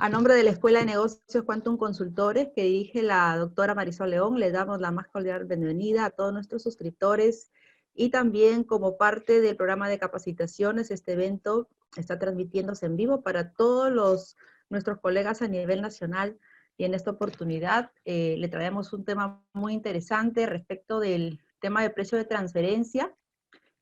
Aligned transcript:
A 0.00 0.08
nombre 0.08 0.34
de 0.34 0.44
la 0.44 0.50
Escuela 0.50 0.78
de 0.78 0.86
Negocios 0.86 1.42
Quantum 1.44 1.76
Consultores, 1.76 2.50
que 2.54 2.62
dirige 2.62 3.02
la 3.02 3.36
doctora 3.36 3.74
Marisol 3.74 4.10
León, 4.10 4.38
le 4.38 4.52
damos 4.52 4.80
la 4.80 4.92
más 4.92 5.08
cordial 5.08 5.44
bienvenida 5.46 6.04
a 6.04 6.10
todos 6.10 6.32
nuestros 6.32 6.62
suscriptores. 6.62 7.50
Y 7.94 8.10
también 8.10 8.62
como 8.62 8.96
parte 8.96 9.40
del 9.40 9.56
programa 9.56 9.88
de 9.88 9.98
capacitaciones, 9.98 10.92
este 10.92 11.14
evento 11.14 11.68
está 11.96 12.16
transmitiéndose 12.16 12.86
en 12.86 12.94
vivo 12.94 13.22
para 13.22 13.50
todos 13.54 13.90
los, 13.90 14.36
nuestros 14.70 15.00
colegas 15.00 15.42
a 15.42 15.48
nivel 15.48 15.82
nacional. 15.82 16.38
Y 16.76 16.84
en 16.84 16.94
esta 16.94 17.10
oportunidad 17.10 17.90
eh, 18.04 18.36
le 18.38 18.46
traemos 18.46 18.92
un 18.92 19.04
tema 19.04 19.42
muy 19.52 19.72
interesante 19.72 20.46
respecto 20.46 21.00
del 21.00 21.40
tema 21.58 21.82
de 21.82 21.90
precio 21.90 22.16
de 22.16 22.24
transferencia, 22.24 23.12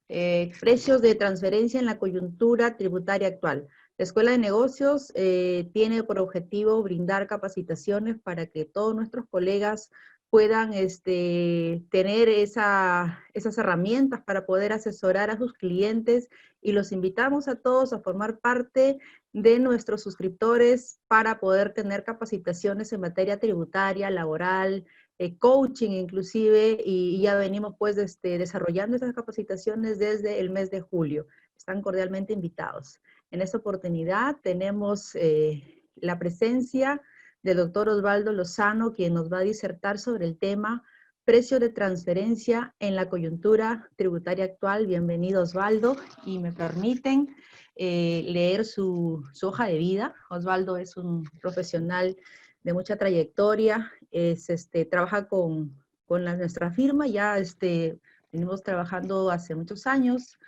eh, 0.09 0.51
precios 0.60 1.02
de 1.02 1.14
transferencia 1.14 1.78
en 1.78 1.84
la 1.84 1.98
coyuntura 1.98 2.78
tributaria 2.78 3.28
actual. 3.28 3.69
La 3.98 4.04
Escuela 4.04 4.32
de 4.32 4.38
Negocios 4.38 5.10
eh, 5.14 5.70
tiene 5.73 6.02
por 6.04 6.18
objetivo 6.18 6.82
brindar 6.82 7.27
capacitaciones 7.27 8.18
para 8.20 8.46
que 8.46 8.66
todos 8.66 8.95
nuestros 8.95 9.24
colegas 9.30 9.91
puedan 10.28 10.74
este, 10.74 11.82
tener 11.91 12.28
esa, 12.28 13.20
esas 13.32 13.56
herramientas 13.56 14.23
para 14.23 14.45
poder 14.45 14.74
asesorar 14.74 15.30
a 15.30 15.38
sus 15.38 15.54
clientes 15.54 16.28
y 16.60 16.73
los 16.73 16.92
invitamos 16.92 17.48
a 17.48 17.56
todos 17.56 17.95
a 17.95 18.01
formar 18.01 18.40
parte 18.40 18.98
de 19.32 19.59
nuestros 19.60 20.02
suscriptores 20.02 21.01
para 21.09 21.40
poder 21.40 21.73
tener 21.73 22.04
capacitaciones 22.04 22.92
en 22.92 23.01
materia 23.01 23.38
tributaria, 23.38 24.10
laboral, 24.10 24.84
eh, 25.18 25.38
coaching 25.38 25.92
inclusive, 25.92 26.78
y, 26.84 27.20
ya 27.23 27.37
venimos 27.37 27.74
pues 27.78 27.96
este, 27.96 28.37
desarrollando 28.37 28.96
esas 28.96 29.15
capacitaciones 29.15 29.98
desde 29.98 30.40
el 30.40 30.51
mes 30.51 30.70
de 30.70 30.82
julio. 30.82 31.26
Están 31.56 31.80
cordialmente 31.80 32.34
invitados. 32.34 33.01
En 33.30 33.43
esta 33.43 33.59
oportunidad 33.59 34.37
tenemos 34.43 35.15
eh, 35.15 35.85
la 35.97 36.19
presencia 36.19 37.02
del 37.43 37.57
doctor 37.57 37.88
Osvaldo 37.88 38.33
Lozano, 38.33 38.93
quien 38.93 39.15
nos 39.15 39.33
va 39.33 39.38
a 39.38 39.43
disertar 39.43 39.99
sobre 39.99 40.27
el 40.27 40.38
tema 40.38 40.85
precio 41.24 41.59
de 41.59 41.71
transferencia 41.71 42.74
en 42.79 42.95
la 42.95 43.09
coyuntura 43.09 43.91
tributaria 43.96 44.45
actual. 44.45 44.87
Bienvenido 44.87 45.43
Osvaldo 45.43 45.96
y 46.24 46.38
me 46.38 46.52
permiten 46.52 47.35
eh, 47.74 48.24
leer 48.29 48.65
su, 48.65 49.24
hoja 49.43 49.66
de 49.66 49.79
vida. 49.79 50.15
Osvaldo 50.30 50.77
es 50.77 50.96
un 50.96 51.24
profesional 51.40 52.16
de 52.63 52.73
mucha 52.73 52.96
trayectoria, 52.96 53.93
es, 54.13 54.51
este, 54.51 54.85
trabaja 54.85 55.27
con, 55.27 55.74
con 56.07 56.24
nuestra 56.24 56.71
firma, 56.71 57.09
ya 57.09 57.38
este, 57.38 57.99
venimos 58.30 58.63
trabajando 58.63 59.30
hace 59.30 59.57
muchos 59.57 59.88
años, 59.88 60.38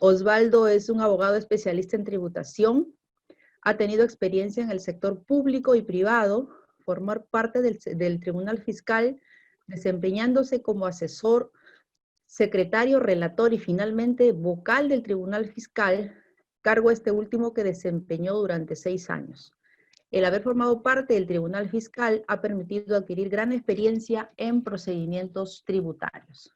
Osvaldo 0.00 0.66
es 0.66 0.90
un 0.90 1.00
abogado 1.00 1.36
especialista 1.36 1.96
en 1.96 2.04
tributación, 2.04 2.94
ha 3.62 3.76
tenido 3.76 4.04
experiencia 4.04 4.62
en 4.62 4.70
el 4.70 4.80
sector 4.80 5.24
público 5.24 5.74
y 5.74 5.82
privado, 5.82 6.50
formar 6.80 7.24
parte 7.24 7.62
del, 7.62 8.20
Tribunal 8.20 8.58
Fiscal, 8.58 9.20
desempeñándose 9.66 10.60
como 10.60 10.86
asesor, 10.86 11.50
secretario, 12.26 13.00
relator 13.00 13.54
y 13.54 13.58
finalmente 13.58 14.32
vocal 14.32 14.88
del 14.88 15.02
Tribunal 15.02 15.46
Fiscal, 15.46 16.14
cargo 16.60 16.90
este 16.90 17.10
último 17.10 17.54
que 17.54 17.64
desempeñó 17.64 18.34
durante 18.34 18.76
seis 18.76 19.08
años. 19.08 19.52
El 20.10 20.24
haber 20.26 20.42
formado 20.42 20.82
parte 20.82 21.14
del 21.14 21.26
Tribunal 21.26 21.70
Fiscal 21.70 22.24
ha 22.28 22.40
permitido 22.40 22.96
adquirir 22.96 23.30
gran 23.30 23.52
experiencia 23.52 24.30
en 24.36 24.62
procedimientos 24.62 25.64
tributarios. 25.64 26.54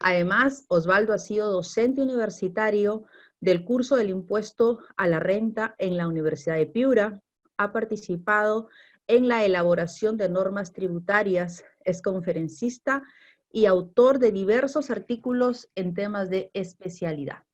Además, 0.00 0.64
Osvaldo 0.68 1.12
ha 1.12 1.18
sido 1.18 1.50
docente 1.50 2.02
universitario 2.02 3.04
del 3.40 3.64
curso 3.64 3.96
del 3.96 4.10
impuesto 4.10 4.80
a 4.96 5.06
la 5.06 5.20
renta 5.20 5.74
en 5.78 5.96
la 5.96 6.06
Universidad 6.08 6.56
de 6.56 6.66
Piura, 6.66 7.20
ha 7.56 7.72
participado 7.72 8.68
en 9.06 9.26
la 9.26 9.44
elaboración 9.44 10.16
de 10.16 10.28
normas 10.28 10.72
tributarias, 10.72 11.64
es 11.84 12.02
conferencista 12.02 13.02
y 13.50 13.66
autor 13.66 14.18
de 14.18 14.32
diversos 14.32 14.90
artículos 14.90 15.68
en 15.74 15.94
temas 15.94 16.30
de 16.30 16.50
especialidad. 16.52 17.44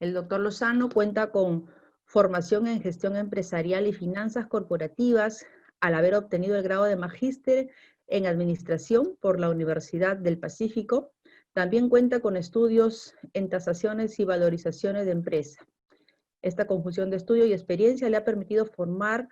El 0.00 0.14
doctor 0.14 0.40
Lozano 0.40 0.88
cuenta 0.88 1.30
con 1.30 1.68
formación 2.04 2.66
en 2.66 2.82
gestión 2.82 3.16
empresarial 3.16 3.86
y 3.86 3.92
finanzas 3.92 4.46
corporativas, 4.46 5.46
al 5.80 5.94
haber 5.94 6.14
obtenido 6.14 6.56
el 6.56 6.62
grado 6.62 6.84
de 6.84 6.96
magíster 6.96 7.70
en 8.06 8.26
administración 8.26 9.16
por 9.20 9.38
la 9.38 9.50
Universidad 9.50 10.16
del 10.16 10.38
Pacífico, 10.38 11.13
también 11.54 11.88
cuenta 11.88 12.20
con 12.20 12.36
estudios 12.36 13.14
en 13.32 13.48
tasaciones 13.48 14.18
y 14.18 14.24
valorizaciones 14.24 15.06
de 15.06 15.12
empresa. 15.12 15.64
Esta 16.42 16.66
conjunción 16.66 17.10
de 17.10 17.16
estudio 17.16 17.46
y 17.46 17.52
experiencia 17.52 18.10
le 18.10 18.16
ha 18.16 18.24
permitido 18.24 18.66
formar 18.66 19.28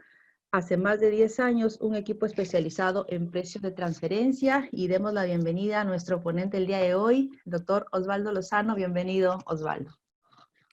hace 0.52 0.76
más 0.76 1.00
de 1.00 1.10
10 1.10 1.40
años 1.40 1.78
un 1.80 1.96
equipo 1.96 2.24
especializado 2.24 3.06
en 3.08 3.30
precios 3.30 3.62
de 3.62 3.72
transferencia 3.72 4.68
y 4.70 4.86
demos 4.86 5.12
la 5.12 5.24
bienvenida 5.24 5.80
a 5.80 5.84
nuestro 5.84 6.22
ponente 6.22 6.58
el 6.58 6.66
día 6.66 6.78
de 6.78 6.94
hoy, 6.94 7.32
doctor 7.44 7.86
Osvaldo 7.90 8.32
Lozano. 8.32 8.76
Bienvenido, 8.76 9.38
Osvaldo. 9.46 9.90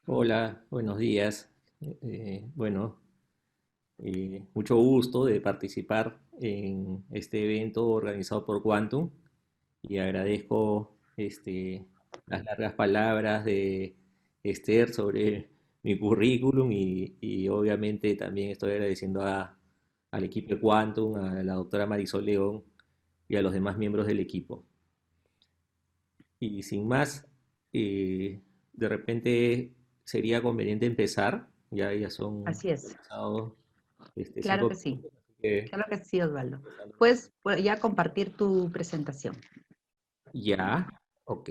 Hola, 0.05 0.63
buenos 0.69 0.99
días. 0.99 1.49
Eh, 1.81 2.45
bueno, 2.55 2.99
eh, 3.97 4.43
mucho 4.53 4.75
gusto 4.75 5.25
de 5.25 5.41
participar 5.41 6.19
en 6.39 7.03
este 7.11 7.43
evento 7.43 7.87
organizado 7.87 8.45
por 8.45 8.61
Quantum 8.61 9.09
y 9.81 9.97
agradezco 9.97 10.98
este, 11.19 11.85
las 12.27 12.43
largas 12.45 12.73
palabras 12.73 13.45
de 13.45 13.95
Esther 14.43 14.93
sobre 14.93 15.49
mi 15.83 15.97
currículum 15.97 16.71
y, 16.71 17.47
obviamente 17.49 18.15
también 18.15 18.51
estoy 18.51 18.71
agradeciendo 18.71 19.23
al 19.23 20.23
equipo 20.23 20.55
de 20.55 20.59
Quantum, 20.59 21.15
a 21.17 21.43
la 21.43 21.53
doctora 21.53 21.85
Marisol 21.85 22.25
León 22.25 22.63
y 23.27 23.35
a 23.35 23.41
los 23.41 23.53
demás 23.53 23.77
miembros 23.77 24.07
del 24.07 24.19
equipo. 24.19 24.65
Y 26.39 26.63
sin 26.63 26.87
más, 26.87 27.27
eh, 27.73 28.41
de 28.73 28.89
repente 28.89 29.73
sería 30.03 30.41
conveniente 30.41 30.85
empezar, 30.85 31.47
ya, 31.69 31.93
ya 31.93 32.09
son... 32.09 32.47
Así 32.47 32.69
es. 32.69 32.97
Este, 34.15 34.41
claro 34.41 34.69
que 34.69 34.75
sí. 34.75 35.01
claro 35.69 35.85
que 35.89 35.97
sí, 35.97 36.21
Osvaldo. 36.21 36.61
Puedes 36.97 37.31
ya 37.61 37.79
compartir 37.79 38.35
tu 38.35 38.71
presentación. 38.71 39.35
Ya, 40.33 40.87
Ok. 41.29 41.49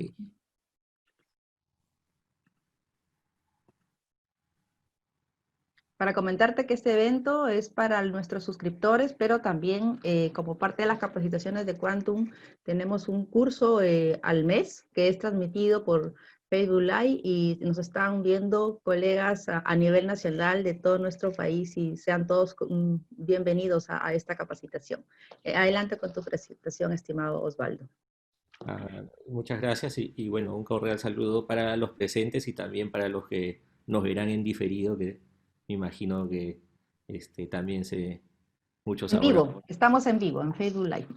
Para 5.96 6.14
comentarte 6.14 6.66
que 6.66 6.74
este 6.74 6.94
evento 6.94 7.46
es 7.46 7.70
para 7.70 8.02
nuestros 8.02 8.42
suscriptores, 8.42 9.12
pero 9.12 9.40
también 9.40 10.00
eh, 10.02 10.32
como 10.32 10.58
parte 10.58 10.82
de 10.82 10.88
las 10.88 10.98
capacitaciones 10.98 11.64
de 11.64 11.76
Quantum, 11.76 12.32
tenemos 12.64 13.08
un 13.08 13.24
curso 13.24 13.80
eh, 13.80 14.18
al 14.24 14.44
mes 14.44 14.84
que 14.92 15.06
es 15.08 15.18
transmitido 15.18 15.84
por 15.84 16.14
Facebook 16.50 16.82
Live 16.82 17.20
y 17.22 17.58
nos 17.60 17.78
están 17.78 18.24
viendo 18.24 18.80
colegas 18.82 19.48
a, 19.48 19.76
nivel 19.76 20.08
nacional 20.08 20.64
de 20.64 20.74
todo 20.74 20.98
nuestro 20.98 21.30
país 21.32 21.76
y 21.76 21.96
sean 21.96 22.26
todos 22.26 22.56
mm, 22.68 22.96
bienvenidos 23.10 23.90
a, 23.90 24.12
esta 24.12 24.36
capacitación. 24.36 25.04
Eh, 25.44 25.54
adelante 25.54 25.98
con 25.98 26.12
tu 26.12 26.22
presentación, 26.24 26.92
estimado 26.92 27.40
Osvaldo. 27.42 27.88
Ah, 28.60 29.04
muchas 29.28 29.60
gracias 29.60 29.98
y, 29.98 30.28
bueno, 30.28 30.56
un 30.56 30.64
cordial 30.64 30.98
saludo 30.98 31.46
para 31.46 31.76
los 31.76 31.90
presentes 31.90 32.48
y 32.48 32.52
también 32.52 32.90
para 32.90 33.08
los 33.08 33.28
que 33.28 33.62
nos 33.86 34.02
verán 34.02 34.28
en 34.28 34.42
diferido, 34.42 34.98
que 34.98 35.20
me 35.68 35.74
imagino 35.76 36.28
que 36.28 36.60
este, 37.06 37.46
también 37.46 37.84
se 37.84 38.22
muchos 38.84 39.12
En 39.12 39.20
vivo, 39.20 39.62
estamos 39.68 40.06
en 40.06 40.18
vivo, 40.18 40.42
en 40.42 40.54
Facebook 40.54 40.86
Live, 40.86 41.06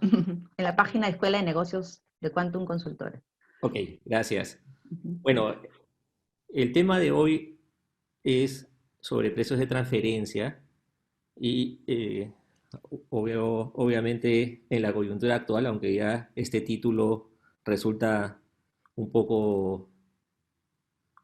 en 0.56 0.64
la 0.64 0.76
página 0.76 1.06
de 1.06 1.12
Escuela 1.12 1.38
de 1.38 1.44
Negocios 1.44 2.02
de 2.20 2.30
Quantum 2.30 2.64
Consultores. 2.64 3.22
Ok, 3.60 3.74
gracias. 4.04 4.60
Bueno, 4.90 5.54
el 6.48 6.72
tema 6.72 6.98
de 6.98 7.12
hoy 7.12 7.58
es 8.22 8.68
sobre 9.00 9.30
precios 9.30 9.58
de 9.58 9.66
transferencia 9.66 10.62
y 11.36 11.80
eh, 11.86 12.32
obviamente 13.10 14.64
en 14.70 14.82
la 14.82 14.92
coyuntura 14.92 15.36
actual, 15.36 15.66
aunque 15.66 15.94
ya 15.94 16.30
este 16.36 16.60
título 16.60 17.31
resulta 17.64 18.40
un 18.96 19.10
poco, 19.10 19.88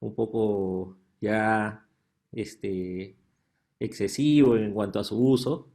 un 0.01 0.15
poco 0.15 0.99
ya 1.21 1.87
este, 2.33 3.17
excesivo 3.81 4.57
en 4.57 4.73
cuanto 4.73 5.01
a 5.01 5.05
su 5.05 5.19
uso. 5.19 5.71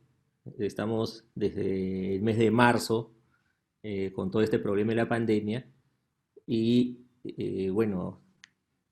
Estamos 0.60 1.26
desde 1.36 2.16
el 2.16 2.22
mes 2.22 2.38
de 2.38 2.52
marzo 2.52 3.12
eh, 3.84 4.12
con 4.14 4.32
todo 4.32 4.42
este 4.42 4.60
problema 4.60 4.92
de 4.92 4.96
la 4.98 5.10
pandemia 5.10 5.66
y 6.46 7.00
eh, 7.24 7.70
bueno, 7.70 8.22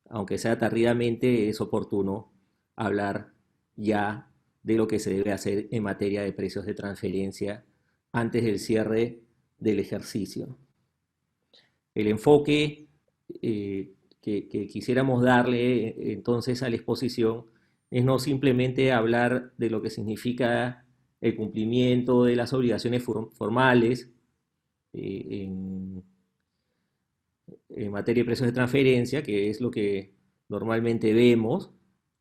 aunque 0.10 0.38
sea 0.38 0.58
tardíamente, 0.58 1.50
es 1.50 1.60
oportuno 1.62 2.32
hablar 2.76 3.34
ya 3.76 4.30
de 4.64 4.76
lo 4.76 4.88
que 4.88 5.00
se 5.00 5.14
debe 5.14 5.32
hacer 5.32 5.68
en 5.72 5.84
materia 5.84 6.22
de 6.22 6.34
precios 6.34 6.66
de 6.66 6.74
transferencia 6.74 7.66
antes 8.12 8.44
del 8.44 8.60
cierre 8.60 9.22
del 9.60 9.80
ejercicio 9.80 10.58
el 11.96 12.08
enfoque 12.08 12.88
eh, 13.42 13.94
que, 14.22 14.48
quisiéramos 14.68 15.24
darle 15.24 15.88
eh, 15.88 15.96
entonces 16.14 16.64
a 16.64 16.70
la 16.70 16.76
exposición 16.76 17.46
es 17.90 18.06
no 18.06 18.20
simplemente 18.20 18.92
hablar 18.92 19.54
de 19.58 19.70
lo 19.70 19.82
que 19.82 19.90
significa 19.90 20.86
el 21.20 21.36
cumplimiento 21.36 22.24
de 22.24 22.36
las 22.36 22.54
obligaciones 22.54 23.04
formales 23.04 24.10
eh, 24.94 25.44
en, 25.44 26.04
en 27.70 27.92
materia 27.92 28.22
de 28.22 28.26
precios 28.26 28.48
de 28.48 28.54
transferencia, 28.54 29.24
que 29.24 29.50
es 29.50 29.62
lo 29.62 29.72
que 29.72 30.14
normalmente 30.50 31.14
vemos, 31.14 31.72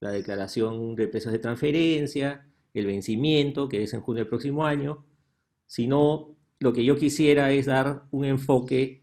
la 0.00 0.10
declaración 0.10 0.94
de 0.96 1.08
precios 1.08 1.32
de 1.32 1.38
transferencia, 1.38 2.46
el 2.74 2.86
vencimiento, 2.86 3.68
que 3.68 3.82
es 3.82 3.94
en 3.94 4.00
junio 4.00 4.22
del 4.22 4.28
próximo 4.28 4.64
año, 4.66 5.04
sino 5.66 6.36
lo 6.58 6.72
que 6.72 6.84
yo 6.84 6.96
quisiera 6.96 7.52
es 7.52 7.66
dar 7.66 8.04
un 8.10 8.24
enfoque 8.24 9.02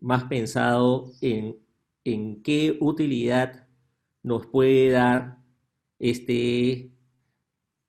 más 0.00 0.24
pensado 0.24 1.12
en, 1.20 1.56
en 2.04 2.42
qué 2.42 2.76
utilidad 2.80 3.66
nos 4.22 4.46
puede 4.46 4.90
dar 4.90 5.38
este 5.98 6.90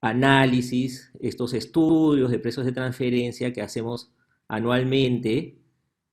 análisis, 0.01 1.11
estos 1.19 1.53
estudios 1.53 2.31
de 2.31 2.39
precios 2.39 2.65
de 2.65 2.71
transferencia 2.71 3.53
que 3.53 3.61
hacemos 3.61 4.11
anualmente 4.47 5.59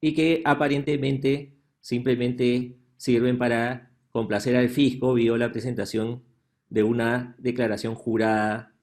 y 0.00 0.15
que 0.15 0.43
aparentemente 0.45 1.56
simplemente 1.81 2.79
sirven 2.97 3.39
para 3.39 3.91
complacer 4.11 4.56
al 4.56 4.69
fisco, 4.69 5.15
vio 5.15 5.37
la 5.37 5.51
presentación 5.51 6.23
de 6.69 6.83
una 6.83 7.35
declaración 7.39 7.94
jurada, 7.94 8.75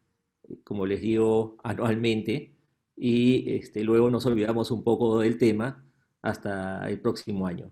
como 0.63 0.85
les 0.85 1.01
digo, 1.01 1.57
anualmente, 1.63 2.55
y 2.97 3.51
este, 3.51 3.83
luego 3.83 4.09
nos 4.09 4.25
olvidamos 4.25 4.71
un 4.71 4.83
poco 4.83 5.19
del 5.19 5.37
tema 5.37 5.84
hasta 6.25 6.89
el 6.89 6.99
próximo 6.99 7.45
año. 7.45 7.71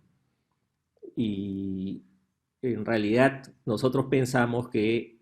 Y 1.16 2.04
en 2.62 2.86
realidad 2.86 3.52
nosotros 3.66 4.06
pensamos 4.12 4.70
que, 4.70 5.20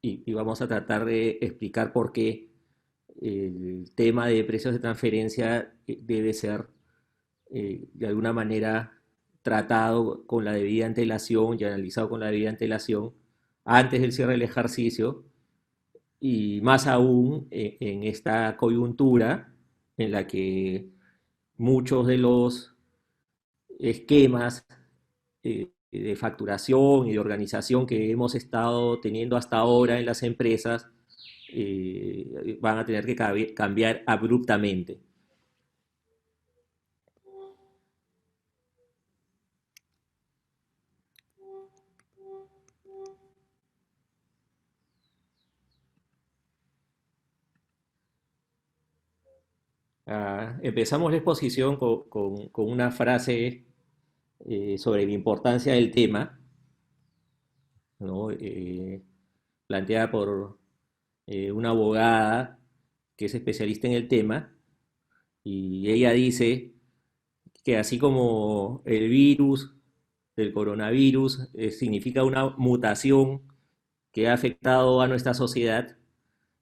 y, 0.00 0.32
vamos 0.32 0.62
a 0.62 0.68
tratar 0.68 1.04
de 1.04 1.38
explicar 1.40 1.92
por 1.92 2.12
qué 2.12 2.52
el 3.20 3.90
tema 3.96 4.28
de 4.28 4.44
precios 4.44 4.72
de 4.72 4.80
transferencia 4.80 5.74
eh, 5.86 5.98
debe 6.00 6.32
ser 6.32 6.68
eh, 7.50 7.88
de 7.92 8.06
alguna 8.06 8.32
manera 8.32 9.00
tratado 9.42 10.24
con 10.26 10.44
la 10.44 10.52
debida 10.52 10.86
antelación 10.86 11.56
y 11.58 11.64
analizado 11.64 12.08
con 12.08 12.20
la 12.20 12.26
debida 12.30 12.50
antelación 12.50 13.12
antes 13.64 14.00
del 14.00 14.12
cierre 14.12 14.32
del 14.32 14.42
ejercicio 14.42 15.24
y 16.20 16.60
más 16.62 16.86
aún 16.86 17.48
eh, 17.50 17.78
en 17.80 18.04
esta 18.04 18.56
coyuntura 18.56 19.52
en 19.96 20.12
la 20.12 20.26
que 20.26 20.93
muchos 21.56 22.06
de 22.06 22.18
los 22.18 22.74
esquemas 23.78 24.66
eh, 25.42 25.70
de 25.90 26.16
facturación 26.16 27.08
y 27.08 27.12
de 27.12 27.18
organización 27.18 27.86
que 27.86 28.10
hemos 28.10 28.34
estado 28.34 29.00
teniendo 29.00 29.36
hasta 29.36 29.58
ahora 29.58 29.98
en 29.98 30.06
las 30.06 30.22
empresas 30.22 30.88
eh, 31.52 32.58
van 32.60 32.78
a 32.78 32.84
tener 32.84 33.06
que 33.06 33.54
cambiar 33.54 34.02
abruptamente. 34.06 35.00
Ah, 50.06 50.58
empezamos 50.62 51.10
la 51.10 51.16
exposición 51.16 51.76
con, 51.76 52.50
una 52.56 52.90
frase 52.90 53.64
eh, 54.46 54.76
sobre 54.78 55.06
la 55.06 55.12
importancia 55.12 55.72
del 55.74 55.90
tema, 55.90 56.38
eh, 58.38 59.02
planteada 59.66 60.10
por 60.10 60.58
eh, 61.26 61.50
una 61.52 61.70
abogada 61.70 62.58
que 63.16 63.26
es 63.26 63.34
especialista 63.34 63.86
en 63.86 63.94
el 63.94 64.08
tema, 64.08 64.52
y 65.42 65.90
ella 65.90 66.12
dice 66.12 66.74
que 67.64 67.78
así 67.78 67.98
como 67.98 68.82
el 68.84 69.08
virus 69.08 69.74
del 70.36 70.52
coronavirus 70.52 71.50
significa 71.70 72.24
una 72.24 72.50
mutación 72.58 73.42
que 74.12 74.28
ha 74.28 74.34
afectado 74.34 75.00
a 75.00 75.08
nuestra 75.08 75.34
sociedad, 75.34 75.96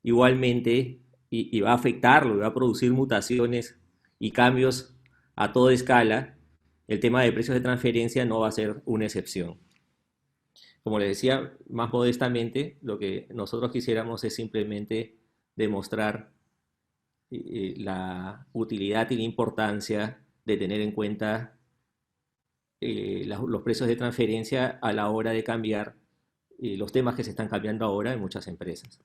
igualmente 0.03 1.02
y, 1.35 1.63
va 1.63 1.71
a 1.71 1.75
afectarlo, 1.75 2.37
va 2.39 2.49
a 2.49 2.55
producir 2.55 2.93
mutaciones 2.93 3.81
y 4.19 4.33
cambios 4.33 4.95
a 5.35 5.55
toda 5.55 5.73
escala, 5.73 6.37
el 6.89 7.01
tema 7.01 7.23
de 7.23 7.33
precios 7.33 7.55
de 7.55 7.63
transferencia 7.63 8.27
no 8.27 8.41
va 8.41 8.49
a 8.49 8.53
ser 8.53 8.83
una 8.85 9.07
excepción. 9.07 9.59
Como 10.85 10.99
les 10.99 11.09
decía, 11.09 11.55
más 11.71 11.91
modestamente, 11.91 12.77
lo 12.83 12.99
que 12.99 13.29
nosotros 13.33 13.73
quisiéramos 13.73 14.25
es 14.25 14.35
simplemente 14.35 15.17
demostrar 15.57 16.33
eh, 17.31 17.37
eh, 17.39 17.75
la 17.79 18.47
utilidad 18.53 19.11
y 19.11 19.17
la 19.17 19.23
importancia 19.23 20.23
de 20.45 20.57
tener 20.59 20.83
en 20.83 20.93
cuenta 20.93 21.59
eh, 22.79 23.25
los 23.27 23.63
precios 23.63 23.89
de 23.89 23.97
transferencia 23.97 24.79
a 24.83 24.93
la 24.93 25.09
hora 25.09 25.31
de 25.31 25.43
cambiar 25.45 25.97
los 26.59 26.93
temas 26.93 27.17
que 27.17 27.25
se 27.25 27.31
están 27.31 27.49
cambiando 27.49 27.85
ahora 27.85 28.13
en 28.13 28.21
muchas 28.21 28.47
empresas. 28.47 29.01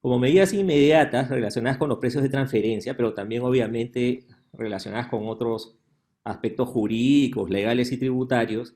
Como 0.00 0.18
medidas 0.18 0.52
inmediatas 0.52 1.28
relacionadas 1.28 1.78
con 1.78 1.88
los 1.88 1.98
precios 1.98 2.22
de 2.22 2.28
transferencia, 2.28 2.96
pero 2.96 3.14
también 3.14 3.42
obviamente 3.42 4.26
relacionadas 4.52 5.08
con 5.08 5.28
otros 5.28 5.76
aspectos 6.24 6.68
jurídicos, 6.68 7.50
legales 7.50 7.90
y 7.92 7.98
tributarios, 7.98 8.74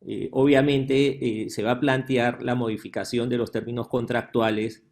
eh, 0.00 0.28
obviamente 0.32 1.44
eh, 1.44 1.50
se 1.50 1.62
va 1.62 1.72
a 1.72 1.80
plantear 1.80 2.42
la 2.42 2.54
modificación 2.54 3.28
de 3.28 3.36
los 3.38 3.50
términos 3.50 3.88
contractuales 3.88 4.84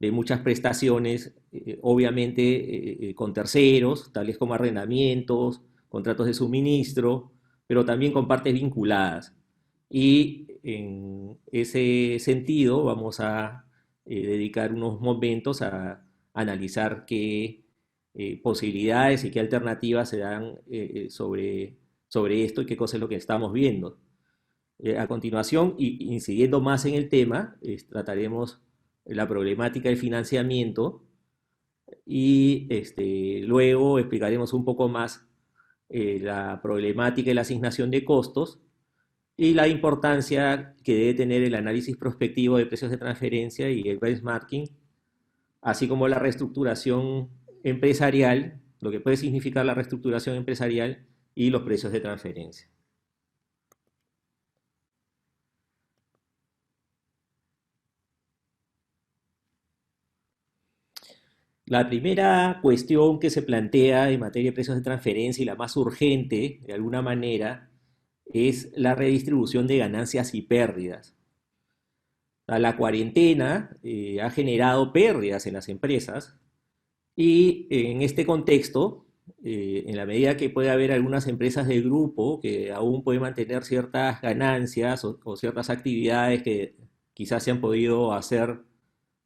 de 0.00 0.10
muchas 0.10 0.40
prestaciones, 0.40 1.34
eh, 1.52 1.78
obviamente 1.82 3.14
con 3.14 3.32
terceros, 3.32 4.12
tales 4.12 4.38
como 4.38 4.54
arrendamientos, 4.54 5.62
contratos 5.88 6.26
de 6.26 6.34
suministro, 6.34 7.32
pero 7.66 7.84
también 7.84 8.12
con 8.12 8.26
partes 8.26 8.54
vinculadas. 8.54 9.34
Y 9.90 10.46
en 10.62 11.38
ese 11.52 12.18
sentido 12.18 12.84
vamos 12.84 13.20
a 13.20 13.63
eh, 14.06 14.26
dedicar 14.26 14.72
unos 14.72 15.00
momentos 15.00 15.62
a, 15.62 16.06
analizar 16.34 17.06
qué 17.06 17.64
eh, 18.14 18.40
posibilidades 18.42 19.24
y 19.24 19.30
qué 19.30 19.38
alternativas 19.38 20.08
se 20.08 20.18
dan 20.18 20.58
eh, 20.68 21.06
sobre, 21.10 21.78
sobre 22.08 22.44
esto 22.44 22.62
y 22.62 22.66
qué 22.66 22.76
cosa 22.76 22.96
es 22.96 23.00
lo 23.00 23.08
que 23.08 23.14
estamos 23.14 23.52
viendo. 23.52 23.98
a 24.98 25.06
continuación, 25.06 25.76
y, 25.78 26.12
incidiendo 26.12 26.60
más 26.60 26.84
en 26.86 26.94
el 26.94 27.08
tema, 27.08 27.56
trataremos 27.88 28.60
la 29.04 29.28
problemática 29.28 29.88
del 29.88 29.98
financiamiento 29.98 31.04
y 32.04 32.66
este, 32.70 33.40
luego 33.42 33.98
explicaremos 33.98 34.52
un 34.52 34.64
poco 34.64 34.88
más 34.88 35.26
la 35.88 36.60
problemática 36.62 37.30
de 37.30 37.34
la 37.34 37.42
asignación 37.42 37.90
de 37.90 38.04
costos 38.04 38.63
y 39.36 39.54
la 39.54 39.68
importancia 39.68 40.74
que 40.84 40.94
debe 40.94 41.14
tener 41.14 41.42
el 41.42 41.54
análisis 41.54 41.96
prospectivo 41.96 42.56
de 42.58 42.66
precios 42.66 42.90
de 42.90 42.98
transferencia 42.98 43.70
y 43.70 43.82
el 43.88 43.98
benchmarking, 43.98 44.68
así 45.62 45.88
como 45.88 46.08
la 46.08 46.18
reestructuración 46.18 47.30
empresarial, 47.64 48.60
lo 48.80 48.90
que 48.90 49.00
puede 49.00 49.16
significar 49.16 49.64
la 49.66 49.74
reestructuración 49.74 50.36
empresarial 50.36 51.06
y 51.34 51.50
los 51.50 51.62
precios 51.62 51.92
de 51.92 52.00
transferencia. 52.00 52.68
La 61.66 61.88
primera 61.88 62.58
cuestión 62.62 63.18
que 63.18 63.30
se 63.30 63.42
plantea 63.42 64.10
en 64.10 64.20
materia 64.20 64.50
de 64.50 64.54
precios 64.54 64.76
de 64.76 64.82
transferencia 64.82 65.42
y 65.42 65.46
la 65.46 65.56
más 65.56 65.76
urgente, 65.76 66.60
de 66.62 66.72
alguna 66.74 67.00
manera, 67.02 67.70
es 68.32 68.72
la 68.74 68.94
redistribución 68.94 69.66
de 69.66 69.78
ganancias 69.78 70.34
y 70.34 70.42
pérdidas. 70.42 71.14
La 72.46 72.76
cuarentena 72.76 73.76
eh, 73.82 74.20
ha 74.20 74.30
generado 74.30 74.92
pérdidas 74.92 75.46
en 75.46 75.54
las 75.54 75.68
empresas 75.68 76.36
y 77.16 77.66
en 77.70 78.02
este 78.02 78.26
contexto, 78.26 79.06
eh, 79.42 79.84
en 79.86 79.96
la 79.96 80.04
medida 80.04 80.36
que 80.36 80.50
puede 80.50 80.70
haber 80.70 80.92
algunas 80.92 81.26
empresas 81.26 81.66
del 81.66 81.84
grupo 81.84 82.40
que 82.40 82.70
aún 82.72 83.02
pueden 83.02 83.22
mantener 83.22 83.64
ciertas 83.64 84.20
ganancias 84.20 85.04
o, 85.04 85.18
o 85.24 85.36
ciertas 85.36 85.70
actividades 85.70 86.42
que 86.42 86.76
quizás 87.14 87.42
se 87.44 87.50
han 87.50 87.60
podido 87.60 88.12
hacer 88.12 88.60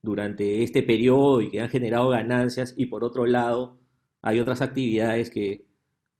durante 0.02 0.62
este 0.62 0.82
periodo 0.82 1.40
y 1.40 1.50
que 1.50 1.60
han 1.60 1.70
generado 1.70 2.10
ganancias 2.10 2.74
y 2.76 2.86
por 2.86 3.02
otro 3.04 3.26
lado 3.26 3.78
hay 4.22 4.40
otras 4.40 4.62
actividades 4.62 5.30
que 5.30 5.67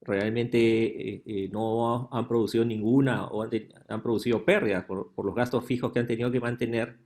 realmente 0.08 0.58
eh, 0.58 1.22
eh, 1.26 1.48
no 1.52 2.08
han 2.10 2.26
producido 2.26 2.64
ninguna 2.64 3.26
o 3.28 3.42
han, 3.42 4.02
producido 4.02 4.44
pérdidas 4.44 4.84
por, 4.84 5.12
los 5.22 5.34
gastos 5.34 5.64
fijos 5.64 5.92
que 5.92 6.00
han 6.00 6.06
tenido 6.06 6.30
que 6.30 6.40
mantener. 6.40 6.98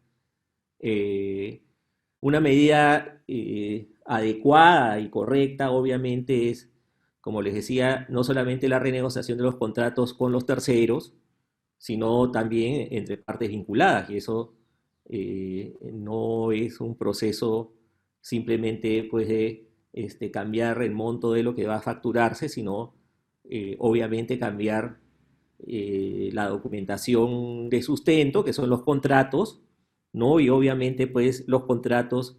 Eh, 0.78 1.62
una 2.20 2.40
medida 2.40 3.22
adecuada 4.06 5.00
y 5.00 5.10
correcta, 5.10 5.70
obviamente, 5.72 6.50
es, 6.50 6.70
como 7.20 7.42
les 7.42 7.54
decía, 7.54 8.06
no 8.10 8.24
solamente 8.24 8.68
la 8.68 8.78
renegociación 8.78 9.38
de 9.38 9.44
los 9.44 9.56
contratos 9.56 10.14
con 10.14 10.32
los 10.32 10.46
terceros, 10.46 11.14
sino 11.78 12.30
también 12.30 12.88
entre 12.92 13.18
partes 13.18 13.48
vinculadas, 13.50 14.10
y 14.10 14.18
eso 14.18 14.54
no 15.92 16.52
es 16.52 16.80
un 16.80 16.96
proceso 16.96 17.74
simplemente 18.20 19.08
pues, 19.10 19.28
de 19.28 19.71
este, 19.92 20.30
cambiar 20.30 20.82
el 20.82 20.92
monto 20.92 21.32
de 21.32 21.42
lo 21.42 21.54
que 21.54 21.66
va 21.66 21.76
a 21.76 21.82
facturarse, 21.82 22.48
sino 22.48 22.94
obviamente 23.78 24.38
cambiar 24.38 24.98
la 25.58 26.48
documentación 26.48 27.68
de 27.68 27.82
sustento, 27.82 28.44
que 28.44 28.54
son 28.54 28.70
los 28.70 28.82
contratos, 28.82 29.60
¿no? 30.12 30.40
Y 30.40 30.48
obviamente, 30.48 31.06
pues, 31.06 31.44
los 31.46 31.64
contratos 31.64 32.38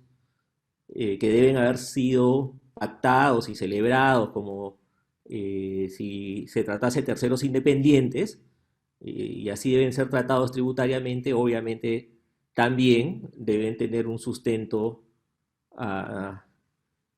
que 0.87 1.17
deben 1.19 1.57
haber 1.57 1.77
sido 1.77 2.55
pactados 2.73 3.47
y 3.49 3.55
celebrados 3.55 4.29
como 4.29 4.79
eh, 5.25 5.87
si 5.89 6.47
se 6.47 6.63
tratase 6.63 7.01
de 7.01 7.05
terceros 7.05 7.43
independientes, 7.43 8.41
eh, 8.99 9.11
y 9.11 9.49
así 9.49 9.71
deben 9.71 9.93
ser 9.93 10.09
tratados 10.09 10.51
tributariamente, 10.51 11.33
obviamente 11.33 12.11
también 12.53 13.29
deben 13.35 13.77
tener 13.77 14.07
un 14.07 14.19
sustento 14.19 15.03
ah, 15.77 16.45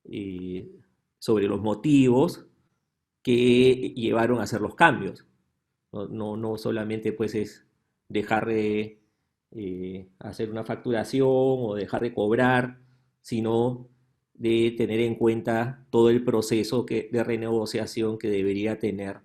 eh, 0.10 0.72
sobre 1.20 1.48
los 1.48 1.62
motivos 1.62 2.46
que 3.22 3.94
llevaron 3.96 4.40
a 4.40 4.44
hacer 4.44 4.62
los 4.62 4.76
cambios. 4.76 5.26
No, 5.92 6.36
no, 6.38 6.58
solamente 6.58 7.14
pues 7.14 7.36
es 7.36 7.66
dejar 8.10 8.46
de 8.46 9.02
hacer 10.20 10.52
una 10.52 10.66
facturación 10.66 11.28
o 11.30 11.76
dejar 11.76 12.02
de 12.02 12.14
cobrar, 12.14 12.80
sino 13.22 13.88
de 14.34 14.74
tener 14.78 15.00
en 15.00 15.16
cuenta 15.16 15.86
todo 15.90 16.10
el 16.10 16.24
proceso 16.24 16.84
de 16.84 17.24
renegociación 17.24 18.18
que 18.18 18.30
debería 18.30 18.78
tener 18.80 19.22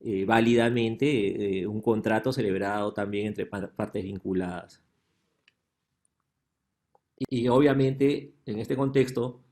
eh, 0.00 0.24
válidamente 0.24 1.60
eh, 1.60 1.66
un 1.66 1.80
contrato 1.82 2.32
celebrado 2.32 2.92
también 2.92 3.26
entre 3.26 3.46
partes 3.46 4.02
vinculadas. 4.02 4.82
Y, 7.28 7.48
obviamente 7.48 8.32
en 8.46 8.58
este 8.58 8.76
contexto 8.76 9.42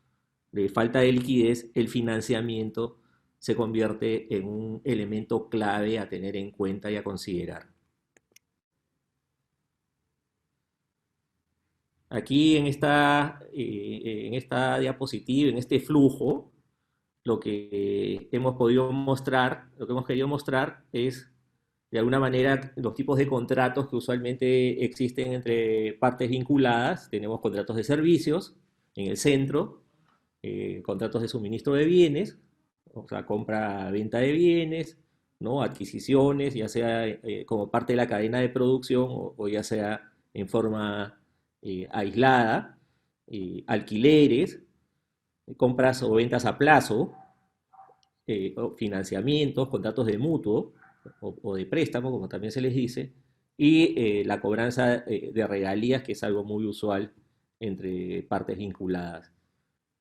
de 0.53 0.69
falta 0.69 1.01
de 1.01 1.13
liquidez, 1.13 1.71
el 1.75 1.89
financiamiento 1.89 2.99
se 3.39 3.55
convierte 3.55 4.35
en 4.37 4.47
un 4.49 4.81
elemento 4.85 5.49
clave 5.49 5.99
a 5.99 6.09
tener 6.09 6.37
en 6.37 6.51
cuenta 6.51 6.91
y 6.91 6.97
a 6.97 7.05
considerar. 7.05 7.69
Aquí 12.11 12.57
en 12.57 12.67
esta, 12.67 13.41
eh, 13.53 14.27
en 14.27 14.35
esta 14.35 14.79
diapositiva, 14.79 15.51
en 15.51 15.59
este 15.59 15.79
flujo, 15.79 16.53
lo 17.25 17.39
que 17.39 18.29
hemos 18.33 18.57
podido 18.57 18.91
mostrar, 18.93 19.71
lo 19.77 19.87
que 19.87 19.93
hemos 19.93 20.07
querido 20.07 20.27
mostrar 20.27 20.85
es, 20.93 21.31
de 21.91 21.99
alguna 21.99 22.19
manera, 22.19 22.73
los 22.77 22.95
tipos 22.95 23.19
de 23.19 23.27
contratos 23.29 23.89
que 23.89 23.97
usualmente 23.97 24.85
existen 24.85 25.35
entre 25.35 25.95
partes 25.95 26.31
vinculadas. 26.31 27.11
Tenemos 27.11 27.41
contratos 27.41 27.77
de 27.77 27.85
servicios 27.85 28.57
en 28.95 29.09
el 29.09 29.17
centro, 29.19 29.83
eh, 30.43 30.83
contratos 30.85 31.23
de 31.23 31.29
suministro 31.29 31.75
de 31.75 31.85
bienes, 31.85 32.39
o 32.95 33.07
sea, 33.09 33.27
compra-venta 33.27 34.19
de 34.19 34.33
bienes, 34.33 34.99
¿no? 35.41 35.63
adquisiciones, 35.63 36.55
ya 36.55 36.69
sea 36.69 37.07
eh, 37.09 37.45
como 37.45 37.71
parte 37.71 37.93
de 37.93 37.97
la 37.97 38.07
cadena 38.07 38.39
de 38.41 38.49
producción 38.49 39.07
o 39.09 39.49
ya 39.49 39.65
sea 39.65 40.13
en 40.35 40.49
forma 40.49 41.21
eh, 41.63 41.89
aislada, 41.91 42.79
alquileres, 43.67 44.63
compras 45.57 46.03
o 46.03 46.13
ventas 46.13 46.45
a 46.47 46.57
plazo, 46.57 47.15
financiamientos, 48.77 49.69
contratos 49.69 50.07
de 50.07 50.19
mutuo 50.19 50.75
o, 51.21 51.57
de 51.57 51.67
préstamo, 51.67 52.11
como 52.11 52.29
también 52.29 52.53
se 52.53 52.61
les 52.61 52.75
dice, 52.75 53.15
y 53.57 54.25
la 54.25 54.41
cobranza 54.41 54.99
de 54.99 55.47
regalías, 55.47 56.03
que 56.03 56.13
es 56.13 56.23
algo 56.23 56.45
muy 56.45 56.65
usual 56.67 57.13
entre 57.61 58.23
partes 58.23 58.57
vinculadas. 58.59 59.33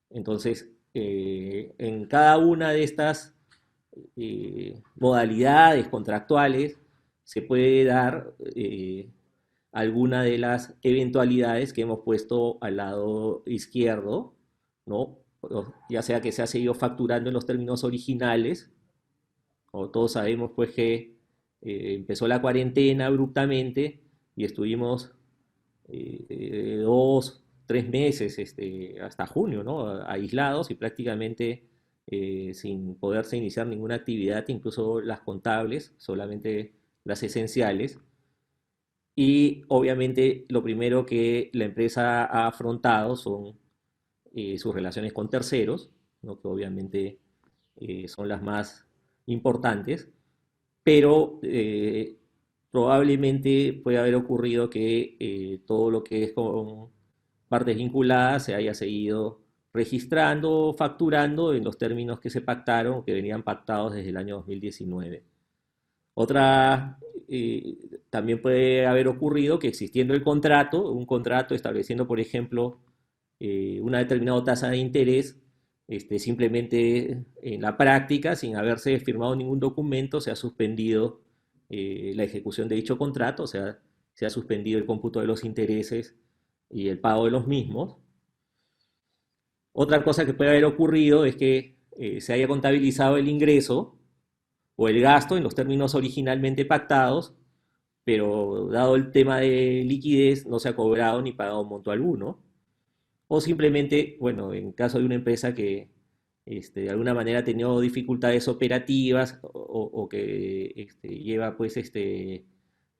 Entonces, 0.10 0.70
en 0.94 2.06
cada 2.06 2.38
una 2.38 2.72
de 2.72 2.84
estas 2.84 3.36
modalidades 4.96 5.88
contractuales 5.90 6.80
se 7.24 7.42
puede 7.42 7.84
dar 7.84 8.34
alguna 9.72 10.24
de 10.24 10.38
las 10.38 10.76
eventualidades 10.82 11.74
que 11.74 11.82
hemos 11.82 12.00
puesto 12.00 12.58
al 12.62 12.78
lado 12.78 13.44
izquierdo, 13.46 14.34
¿no? 14.86 15.20
ya 15.90 16.02
sea 16.02 16.22
que 16.22 16.32
se 16.32 16.42
ha 16.42 16.48
seguido 16.48 16.74
facturando 16.74 17.30
en 17.30 17.34
los 17.34 17.46
términos 17.46 17.84
originales, 17.84 18.72
o 19.72 19.90
todos 19.90 20.14
sabemos 20.14 20.52
pues 20.56 20.72
que 20.72 21.18
eh, 21.62 21.94
empezó 21.96 22.28
la 22.28 22.42
cuarentena 22.42 23.08
abruptamente 23.08 24.02
y 24.36 24.46
estuvimos 24.46 25.12
eh, 25.90 26.80
dos, 26.82 27.44
tres 27.68 27.88
meses 27.90 28.40
este, 28.40 29.00
hasta 29.02 29.28
junio, 29.28 29.64
¿no? 29.64 30.02
aislados 30.08 30.72
y 30.72 30.76
prácticamente 30.76 31.68
eh, 32.08 32.54
sin 32.54 32.96
poderse 32.96 33.38
iniciar 33.38 33.68
ninguna 33.68 33.96
actividad, 33.96 34.46
incluso 34.48 35.02
las 35.02 35.22
contables, 35.22 35.94
solamente 35.98 36.74
las 37.04 37.22
esenciales. 37.24 38.00
Y 39.16 39.64
obviamente 39.68 40.46
lo 40.50 40.64
primero 40.64 41.06
que 41.06 41.50
la 41.54 41.66
empresa 41.66 42.26
ha 42.26 42.48
afrontado 42.48 43.16
son 43.16 43.58
eh, 44.34 44.58
sus 44.60 44.74
relaciones 44.76 45.14
con 45.14 45.30
terceros, 45.32 45.90
¿no? 46.22 46.40
que 46.40 46.48
obviamente 46.48 47.20
eh, 47.78 48.08
son 48.08 48.28
las 48.30 48.44
más 48.44 48.86
importantes, 49.26 50.10
pero 50.84 51.40
eh, 51.42 52.20
probablemente 52.72 53.74
puede 53.84 53.98
haber 53.98 54.16
ocurrido 54.16 54.70
que 54.70 55.64
todo 55.66 55.90
lo 55.90 56.04
que 56.04 56.24
es 56.24 56.34
con 56.34 56.92
partes 57.48 57.78
vinculadas 57.78 58.46
se 58.46 58.56
haya 58.56 58.74
seguido 58.74 59.42
registrando, 59.74 60.74
facturando 60.78 61.54
en 61.54 61.64
los 61.64 61.78
términos 61.78 62.20
que 62.20 62.30
se 62.30 62.42
pactaron, 62.42 63.04
que 63.04 63.14
venían 63.14 63.44
pactados 63.44 63.94
desde 63.94 64.10
el 64.10 64.18
año 64.18 64.38
2019. 64.38 65.24
Otra 66.16 66.98
también 68.10 68.42
puede 68.42 68.86
haber 68.86 69.08
ocurrido 69.08 69.60
que 69.60 69.68
existiendo 69.68 70.14
el 70.14 70.24
contrato, 70.24 70.92
un 70.92 71.06
contrato 71.06 71.54
estableciendo, 71.54 72.08
por 72.08 72.20
ejemplo, 72.20 72.80
eh, 73.40 73.80
una 73.82 74.00
determinada 74.00 74.44
tasa 74.44 74.70
de 74.70 74.78
interés, 74.78 75.38
este, 75.88 76.20
simplemente 76.20 77.26
en 77.42 77.62
la 77.62 77.78
práctica, 77.78 78.36
sin 78.36 78.56
haberse 78.56 79.00
firmado 79.00 79.36
ningún 79.36 79.60
documento, 79.60 80.22
se 80.22 80.32
ha 80.32 80.36
suspendido 80.36 81.22
eh, 81.70 82.14
la 82.16 82.24
ejecución 82.24 82.68
de 82.68 82.76
dicho 82.76 82.98
contrato, 82.98 83.44
o 83.44 83.48
sea, 83.48 83.80
se 84.14 84.26
ha 84.26 84.30
suspendido 84.30 84.80
el 84.80 84.86
cómputo 84.86 85.20
de 85.20 85.28
los 85.28 85.44
intereses 85.44 86.16
y 86.70 86.90
el 86.90 87.00
pago 87.00 87.26
de 87.26 87.32
los 87.32 87.48
mismos. 87.48 87.98
Otra 89.74 90.04
cosa 90.04 90.26
que 90.26 90.34
puede 90.34 90.52
haber 90.52 90.66
ocurrido 90.66 91.26
es 91.26 91.36
que 91.36 91.78
eh, 91.98 92.22
se 92.22 92.34
haya 92.34 92.48
contabilizado 92.48 93.18
el 93.18 93.28
ingreso 93.28 93.98
o 94.76 94.90
el 94.90 95.02
gasto 95.02 95.38
en 95.38 95.44
los 95.44 95.56
términos 95.56 95.96
originalmente 95.96 96.66
pactados, 96.66 97.36
pero 98.04 98.70
dado 98.72 98.96
el 98.96 99.12
tema 99.12 99.40
de 99.40 99.84
liquidez 99.86 100.46
no 100.48 100.60
se 100.60 100.70
ha 100.70 100.76
cobrado 100.76 101.22
ni 101.22 101.34
pagado 101.34 101.64
monto 101.66 101.92
alguno. 101.92 102.44
O 103.28 103.42
simplemente, 103.42 104.18
bueno, 104.20 104.54
en 104.54 104.72
caso 104.72 105.00
de 105.00 105.06
una 105.06 105.16
empresa 105.16 105.54
que 105.54 105.90
este, 106.46 106.82
de 106.82 106.90
alguna 106.92 107.14
manera 107.14 107.40
ha 107.40 107.44
tenido 107.44 107.80
dificultades 107.82 108.48
operativas 108.48 109.40
o, 109.44 110.08
que 110.10 110.74
este, 110.78 111.10
lleva 111.20 111.58
pues 111.58 111.78
este, 111.78 112.46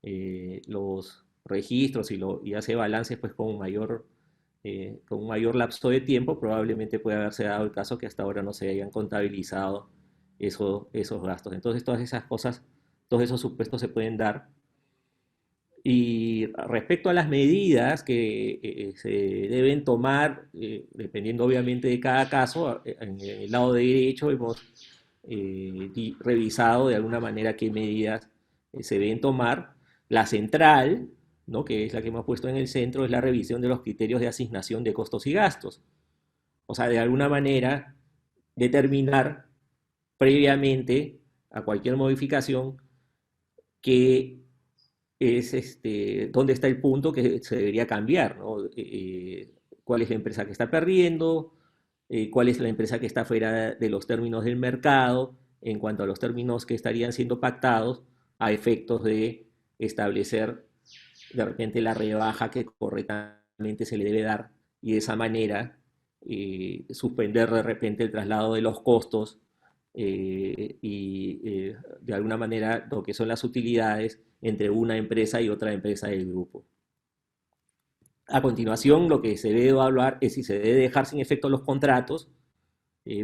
eh, 0.04 0.62
los 0.68 1.27
registros 1.48 2.12
y, 2.12 2.54
hace 2.54 2.76
balances 2.76 3.18
pues 3.18 3.34
con 3.34 3.58
mayor, 3.58 4.06
eh, 4.64 5.00
con 5.08 5.20
un 5.20 5.28
mayor 5.28 5.56
lapso 5.56 5.90
de 5.90 6.02
tiempo, 6.02 6.40
probablemente 6.40 7.00
puede 7.00 7.18
haberse 7.18 7.46
dado 7.46 7.66
el 7.66 7.72
caso 7.72 7.98
que 7.98 8.06
hasta 8.06 8.24
ahora 8.24 8.44
no 8.44 8.54
se 8.54 8.70
hayan 8.70 8.92
contabilizado 8.92 9.90
esos 10.40 10.88
gastos. 11.24 11.54
Entonces 11.54 11.84
todas 11.84 12.02
esas 12.02 12.26
cosas, 12.26 12.64
todos 13.08 13.24
esos 13.24 13.42
supuestos 13.42 13.82
se 13.82 13.90
pueden 13.90 14.18
dar. 14.18 14.50
Y 15.84 16.48
respecto 16.68 17.10
a 17.10 17.14
las 17.14 17.30
medidas 17.30 18.04
que 18.04 18.60
eh, 18.62 18.94
se 18.98 19.10
deben 19.10 19.86
tomar, 19.86 20.50
eh, 20.54 20.86
dependiendo 20.94 21.46
obviamente 21.46 21.88
de 21.88 22.00
cada 22.00 22.30
caso, 22.30 22.82
en 22.84 23.22
el 23.22 23.52
lado 23.52 23.74
derecho 23.74 24.30
hemos 24.32 24.62
revisado 26.20 26.88
de 26.88 26.96
alguna 26.96 27.20
manera 27.20 27.56
qué 27.56 27.70
medidas 27.72 28.30
se 28.82 29.00
deben 29.00 29.22
tomar. 29.22 29.76
La 30.10 30.26
central, 30.26 31.10
¿no? 31.48 31.66
que 31.66 31.86
es 31.86 31.94
la 31.94 32.02
que 32.02 32.10
hemos 32.10 32.26
puesto 32.26 32.48
en 32.48 32.58
el 32.58 32.68
centro, 32.68 33.06
es 33.06 33.12
la 33.12 33.22
revisión 33.22 33.62
de 33.62 33.70
los 33.70 33.82
criterios 33.82 34.22
de 34.22 34.28
asignación 34.28 34.84
de 34.84 34.94
costos 34.94 35.26
y 35.28 35.34
gastos. 35.34 35.82
O 36.68 36.76
sea, 36.76 36.88
de 36.90 37.00
alguna 37.00 37.30
manera 37.30 37.96
determinar 38.56 39.48
previamente 40.18 41.22
a 41.52 41.64
cualquier 41.64 41.96
modificación 41.96 42.78
que 43.82 44.42
es 45.20 45.54
este, 45.54 46.30
dónde 46.32 46.54
está 46.54 46.68
el 46.68 46.80
punto 46.80 47.12
que 47.12 47.42
se 47.42 47.56
debería 47.56 47.88
cambiar, 47.88 48.40
eh, 48.76 49.52
cuál 49.84 50.02
es 50.02 50.10
la 50.10 50.16
empresa 50.16 50.46
que 50.46 50.52
está 50.52 50.70
perdiendo, 50.70 51.54
eh, 52.10 52.30
cuál 52.30 52.50
es 52.50 52.60
la 52.60 52.70
empresa 52.70 53.00
que 53.00 53.06
está 53.08 53.26
fuera 53.26 53.74
de 53.76 53.90
los 53.90 54.06
términos 54.06 54.44
del 54.44 54.58
mercado 54.58 55.38
en 55.62 55.80
cuanto 55.80 56.04
a 56.04 56.06
los 56.06 56.20
términos 56.20 56.66
que 56.66 56.76
estarían 56.76 57.14
siendo 57.14 57.40
pactados 57.40 58.04
a 58.38 58.52
efectos 58.52 59.04
de 59.04 59.48
establecer 59.80 60.67
de 61.34 61.46
repente 61.46 61.82
la 61.82 61.94
rebaja 61.94 62.50
que 62.52 62.66
correctamente 62.66 63.86
se 63.86 63.98
le 63.98 64.06
debe 64.06 64.22
dar 64.22 64.52
y 64.82 64.94
de 64.94 64.98
esa 64.98 65.16
manera 65.16 65.80
eh, 66.22 66.86
suspender 66.90 67.50
de 67.50 67.64
repente 67.64 68.04
el 68.04 68.12
traslado 68.12 68.54
de 68.54 68.62
los 68.62 68.82
costos 68.82 69.40
eh, 69.94 70.78
y 70.82 71.42
eh, 71.44 71.76
de 72.02 72.14
alguna 72.14 72.38
manera 72.38 72.88
lo 72.92 73.02
que 73.04 73.14
son 73.14 73.28
las 73.28 73.44
utilidades 73.44 74.22
entre 74.42 74.70
una 74.70 74.98
empresa 74.98 75.42
y 75.42 75.50
otra 75.50 75.74
empresa 75.74 76.08
del 76.08 76.28
grupo. 76.28 76.66
A 78.28 78.42
continuación, 78.42 79.08
lo 79.08 79.22
que 79.22 79.38
se 79.38 79.50
debe 79.50 79.70
evaluar 79.70 80.18
es 80.22 80.34
si 80.34 80.44
se 80.44 80.60
debe 80.60 80.82
dejar 80.82 81.06
sin 81.06 81.20
efecto 81.20 81.50
los 81.50 81.62
contratos, 81.62 82.30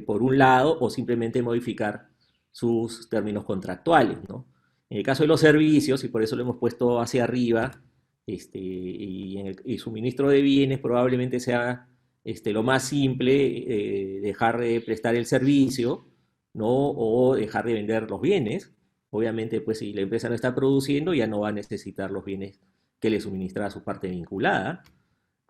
por 0.06 0.24
un 0.24 0.38
lado, 0.38 0.80
o 0.80 0.90
simplemente 0.90 1.42
modificar 1.42 2.08
sus 2.54 3.10
términos 3.10 3.44
contractuales. 3.44 4.18
¿no? 4.30 4.48
En 4.90 5.00
el 5.00 5.04
caso 5.04 5.24
de 5.24 5.28
los 5.28 5.42
servicios, 5.42 6.06
y 6.06 6.08
por 6.08 6.24
eso 6.24 6.38
lo 6.38 6.44
hemos 6.44 6.58
puesto 6.58 7.02
hacia 7.02 7.26
arriba, 7.26 7.82
este, 8.26 8.60
y, 8.60 9.38
en 9.38 9.48
el, 9.48 9.80
suministro 9.80 10.30
de 10.30 10.42
bienes 10.42 10.80
probablemente 10.80 11.40
sea 11.40 11.88
este, 12.24 12.54
lo 12.54 12.64
más 12.64 12.84
simple 12.88 13.34
eh, 13.36 14.22
dejar 14.22 14.60
de 14.60 14.82
prestar 14.82 15.16
el 15.16 15.26
servicio, 15.26 16.08
¿no? 16.54 16.92
O 16.92 17.36
dejar 17.36 17.66
de 17.66 17.74
vender 17.74 18.10
los 18.10 18.22
bienes. 18.22 18.74
Obviamente, 19.10 19.62
pues 19.62 19.80
si 19.80 19.94
la 19.94 20.02
empresa 20.02 20.30
no 20.30 20.36
está 20.36 20.56
produciendo, 20.56 21.14
ya 21.14 21.28
no 21.28 21.42
va 21.42 21.50
a 21.50 21.52
necesitar 21.52 22.12
los 22.12 22.26
bienes 22.26 22.60
que 23.00 23.10
le 23.10 23.20
suministra 23.20 23.66
a 23.68 23.72
su 23.72 23.84
parte 23.84 24.10
vinculada. 24.10 24.84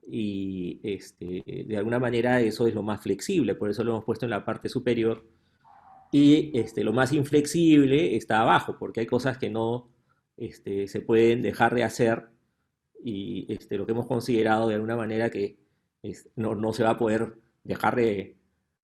Y 0.06 0.80
este, 0.84 1.44
de 1.68 1.78
alguna 1.78 2.00
manera 2.00 2.42
eso 2.42 2.68
es 2.68 2.76
lo 2.76 2.84
más 2.84 3.02
flexible, 3.02 3.56
por 3.56 3.70
eso 3.70 3.84
lo 3.84 3.92
hemos 3.92 4.06
puesto 4.06 4.26
en 4.26 4.32
la 4.32 4.44
parte 4.44 4.68
superior. 4.70 5.26
Y 6.12 6.52
este, 6.60 6.84
lo 6.84 6.94
más 6.94 7.14
inflexible 7.14 8.16
está 8.16 8.42
abajo, 8.42 8.78
porque 8.78 9.02
hay 9.02 9.06
cosas 9.06 9.38
que 9.38 9.50
no 9.50 9.90
este, 10.38 10.88
se 10.88 11.02
pueden 11.02 11.42
dejar 11.42 11.74
de 11.76 11.84
hacer 11.84 12.33
y 13.04 13.46
este, 13.54 13.78
lo 13.78 13.86
que 13.86 13.92
hemos 13.92 14.08
considerado 14.08 14.68
de 14.70 14.76
alguna 14.76 14.96
manera 14.96 15.30
que 15.30 15.58
no, 16.36 16.56
no, 16.56 16.74
se 16.74 16.84
va 16.84 16.92
a 16.92 16.98
poder 16.98 17.36
dejar 17.64 17.96
de, 17.96 18.36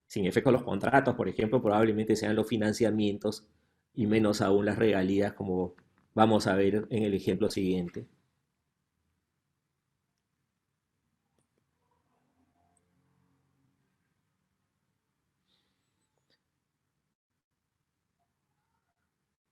sin 0.06 0.26
efecto 0.26 0.50
los 0.50 0.62
contratos, 0.62 1.14
por 1.14 1.28
ejemplo, 1.28 1.62
probablemente 1.62 2.16
sean 2.16 2.36
los 2.36 2.48
financiamientos 2.48 3.46
y 3.94 4.06
menos 4.06 4.40
aún 4.40 4.66
las 4.66 4.78
regalías, 4.78 5.32
como 5.34 5.74
vamos 6.14 6.46
a 6.46 6.54
ver 6.54 6.86
en 6.90 7.02
el 7.02 7.14
ejemplo 7.14 7.50
siguiente. 7.50 8.06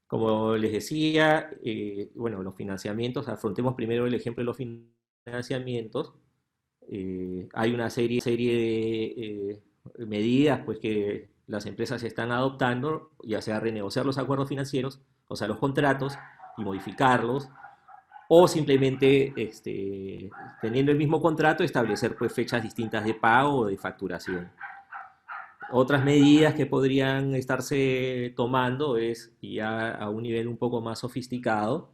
Como 0.08 0.56
les 0.56 0.72
decía, 0.72 1.50
eh, 1.62 2.10
bueno, 2.14 2.42
los 2.42 2.56
financiamientos, 2.56 3.28
afrontemos 3.28 3.74
primero 3.74 4.06
el 4.06 4.14
ejemplo 4.14 4.40
de 4.40 4.46
los 4.46 4.56
financiamientos. 4.56 6.14
Eh, 6.88 7.46
hay 7.52 7.74
una 7.74 7.90
serie, 7.90 8.22
de 8.24 9.04
eh, 9.04 9.62
medidas 10.06 10.62
pues, 10.64 10.78
que 10.78 11.28
las 11.46 11.66
empresas 11.66 12.02
están 12.02 12.32
adoptando, 12.32 13.10
ya 13.22 13.42
sea 13.42 13.60
renegociar 13.60 14.06
los 14.06 14.16
acuerdos 14.16 14.48
financieros, 14.48 15.02
o 15.28 15.36
sea, 15.36 15.46
los 15.46 15.58
contratos, 15.58 16.18
y 16.56 16.62
modificarlos, 16.62 17.50
o 18.28 18.48
simplemente, 18.48 19.34
este, 19.36 20.30
teniendo 20.62 20.90
el 20.90 20.98
mismo 20.98 21.20
contrato, 21.20 21.62
establecer 21.62 22.16
pues, 22.16 22.32
fechas 22.32 22.62
distintas 22.62 23.04
de 23.04 23.12
pago 23.12 23.58
o 23.58 23.66
de 23.66 23.76
facturación. 23.76 24.50
Otras 25.70 26.04
medidas 26.04 26.54
que 26.54 26.66
podrían 26.66 27.34
estarse 27.34 28.32
tomando 28.36 28.96
es, 28.96 29.34
ya 29.42 29.90
a 29.90 30.08
un 30.10 30.22
nivel 30.22 30.48
un 30.48 30.56
poco 30.56 30.80
más 30.80 31.00
sofisticado, 31.00 31.92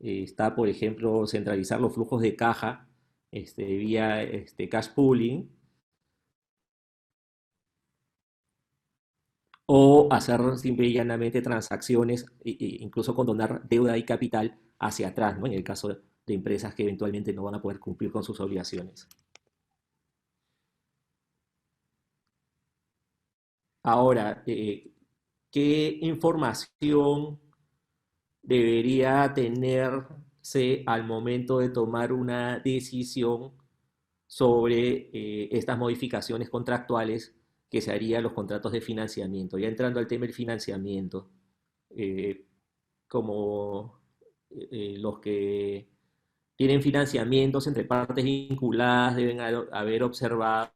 está, 0.00 0.54
por 0.56 0.68
ejemplo, 0.68 1.26
centralizar 1.26 1.80
los 1.80 1.94
flujos 1.94 2.20
de 2.22 2.34
caja 2.36 2.88
este, 3.30 3.64
vía 3.64 4.22
este, 4.22 4.68
cash 4.68 4.88
pooling, 4.94 5.48
o 9.66 10.08
hacer 10.10 10.40
simple 10.58 10.86
y 10.88 10.92
llanamente 10.94 11.40
transacciones, 11.42 12.26
incluso 12.44 13.14
condonar 13.14 13.66
deuda 13.68 13.96
y 13.96 14.04
capital 14.04 14.58
hacia 14.78 15.08
atrás, 15.08 15.38
en 15.42 15.52
el 15.52 15.64
caso 15.64 15.88
de 16.26 16.34
empresas 16.34 16.74
que 16.74 16.82
eventualmente 16.82 17.32
no 17.32 17.44
van 17.44 17.54
a 17.56 17.62
poder 17.62 17.78
cumplir 17.80 18.10
con 18.12 18.24
sus 18.24 18.40
obligaciones. 18.40 19.08
Ahora, 23.84 24.42
eh, 24.46 24.92
¿qué 25.50 25.98
información 26.02 27.40
debería 28.42 29.32
tenerse 29.34 30.82
al 30.86 31.04
momento 31.04 31.58
de 31.58 31.70
tomar 31.70 32.12
una 32.12 32.58
decisión 32.60 33.52
sobre 34.26 35.10
eh, 35.12 35.48
estas 35.52 35.78
modificaciones 35.78 36.48
contractuales 36.50 37.34
que 37.70 37.80
se 37.80 37.92
harían 37.92 38.22
los 38.22 38.32
contratos 38.32 38.72
de 38.72 38.80
financiamiento? 38.80 39.58
Ya 39.58 39.68
entrando 39.68 40.00
al 40.00 40.06
tema 40.06 40.26
del 40.26 40.34
financiamiento, 40.34 41.30
eh, 41.90 42.46
como 43.08 44.00
los 44.50 45.18
que 45.20 45.88
tienen 46.56 46.82
financiamientos 46.82 47.66
entre 47.66 47.84
partes 47.84 48.24
vinculadas 48.24 49.16
deben 49.16 49.40
haber 49.40 50.02
observado 50.02 50.70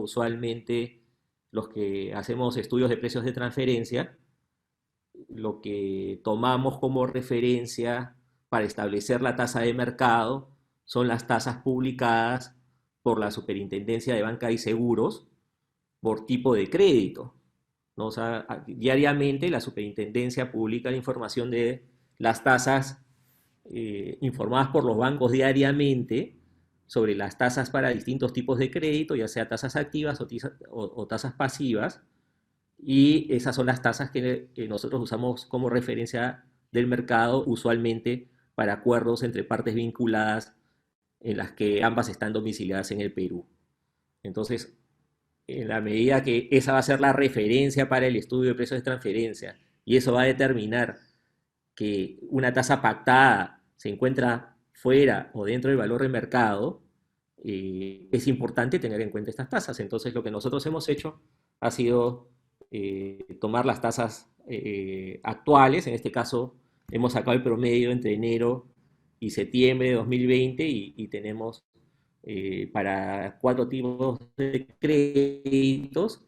usualmente 0.00 1.05
los 1.50 1.68
que 1.68 2.14
hacemos 2.14 2.56
estudios 2.56 2.90
de 2.90 2.96
precios 2.96 3.24
de 3.24 3.32
transferencia, 3.32 4.18
lo 5.28 5.60
que 5.60 6.20
tomamos 6.22 6.78
como 6.78 7.06
referencia 7.06 8.16
para 8.48 8.64
establecer 8.64 9.22
la 9.22 9.36
tasa 9.36 9.60
de 9.60 9.74
mercado 9.74 10.50
son 10.84 11.08
las 11.08 11.26
tasas 11.26 11.62
publicadas 11.62 12.56
por 13.02 13.18
la 13.18 13.30
Superintendencia 13.30 14.14
de 14.14 14.22
Banca 14.22 14.50
y 14.50 14.58
Seguros 14.58 15.26
por 16.00 16.26
tipo 16.26 16.54
de 16.54 16.70
crédito. 16.70 17.34
diariamente 18.66 19.50
la 19.50 19.60
Superintendencia 19.60 20.52
publica 20.52 20.90
la 20.90 20.96
información 20.96 21.50
de 21.50 21.84
las 22.18 22.44
tasas 22.44 23.04
eh, 23.64 24.18
informadas 24.20 24.68
por 24.68 24.84
los 24.84 24.96
bancos 24.96 25.32
diariamente 25.32 26.36
sobre 26.86 27.14
las 27.14 27.38
tasas 27.38 27.70
para 27.70 27.90
distintos 27.90 28.32
tipos 28.32 28.58
de 28.58 28.70
crédito, 28.70 29.16
ya 29.16 29.28
sea 29.28 29.48
tasas 29.48 29.76
activas 29.76 30.20
o, 30.70 31.06
tasas 31.06 31.34
pasivas, 31.34 32.00
y 32.78 33.32
esas 33.32 33.56
son 33.56 33.66
las 33.66 33.82
tasas 33.82 34.10
que, 34.10 34.50
nosotros 34.68 35.02
usamos 35.02 35.46
como 35.46 35.70
referencia 35.70 36.44
del 36.72 36.86
mercado 36.86 37.44
usualmente 37.46 38.28
para 38.54 38.74
acuerdos 38.74 39.22
entre 39.22 39.44
partes 39.44 39.74
vinculadas 39.74 40.54
en 41.20 41.38
las 41.38 41.52
que 41.52 41.82
ambas 41.82 42.08
están 42.08 42.32
domiciliadas 42.32 42.90
en 42.90 43.00
el 43.00 43.12
Perú. 43.12 43.46
Entonces, 44.22 44.76
en 45.46 45.68
la 45.68 45.80
medida 45.80 46.22
que 46.22 46.48
esa 46.50 46.72
va 46.72 46.78
a 46.78 46.82
ser 46.82 47.00
la 47.00 47.12
referencia 47.12 47.88
para 47.88 48.06
el 48.06 48.16
estudio 48.16 48.50
de 48.50 48.54
precios 48.56 48.80
de 48.80 48.84
transferencia 48.84 49.58
y 49.84 49.96
eso 49.96 50.12
va 50.12 50.22
a 50.22 50.26
determinar 50.26 50.98
que 51.74 52.18
una 52.30 52.52
tasa 52.52 52.82
pactada 52.82 53.62
se 53.76 53.88
encuentra 53.88 54.55
fuera 54.76 55.30
o 55.32 55.46
dentro 55.46 55.70
del 55.70 55.78
valor 55.78 56.02
de 56.02 56.08
mercado, 56.10 56.82
eh, 57.42 58.08
es 58.12 58.26
importante 58.26 58.78
tener 58.78 59.00
en 59.00 59.10
cuenta 59.10 59.30
estas 59.30 59.48
tasas. 59.48 59.80
Entonces, 59.80 60.14
lo 60.14 60.22
que 60.22 60.30
nosotros 60.30 60.64
hemos 60.66 60.88
hecho 60.90 61.22
ha 61.60 61.70
sido 61.70 62.28
eh, 62.70 63.38
tomar 63.40 63.64
las 63.64 63.80
tasas 63.80 64.30
eh, 64.46 65.18
actuales, 65.22 65.86
en 65.86 65.94
este 65.94 66.12
caso 66.12 66.56
hemos 66.90 67.14
sacado 67.14 67.32
el 67.32 67.42
promedio 67.42 67.90
entre 67.90 68.12
enero 68.14 68.66
y 69.18 69.30
septiembre 69.30 69.88
de 69.88 69.94
2020 69.94 70.68
y, 70.68 71.08
tenemos 71.08 71.64
para 72.72 73.38
cuatro 73.40 73.66
tipos 73.66 74.18
de 74.36 74.66
créditos, 74.78 76.24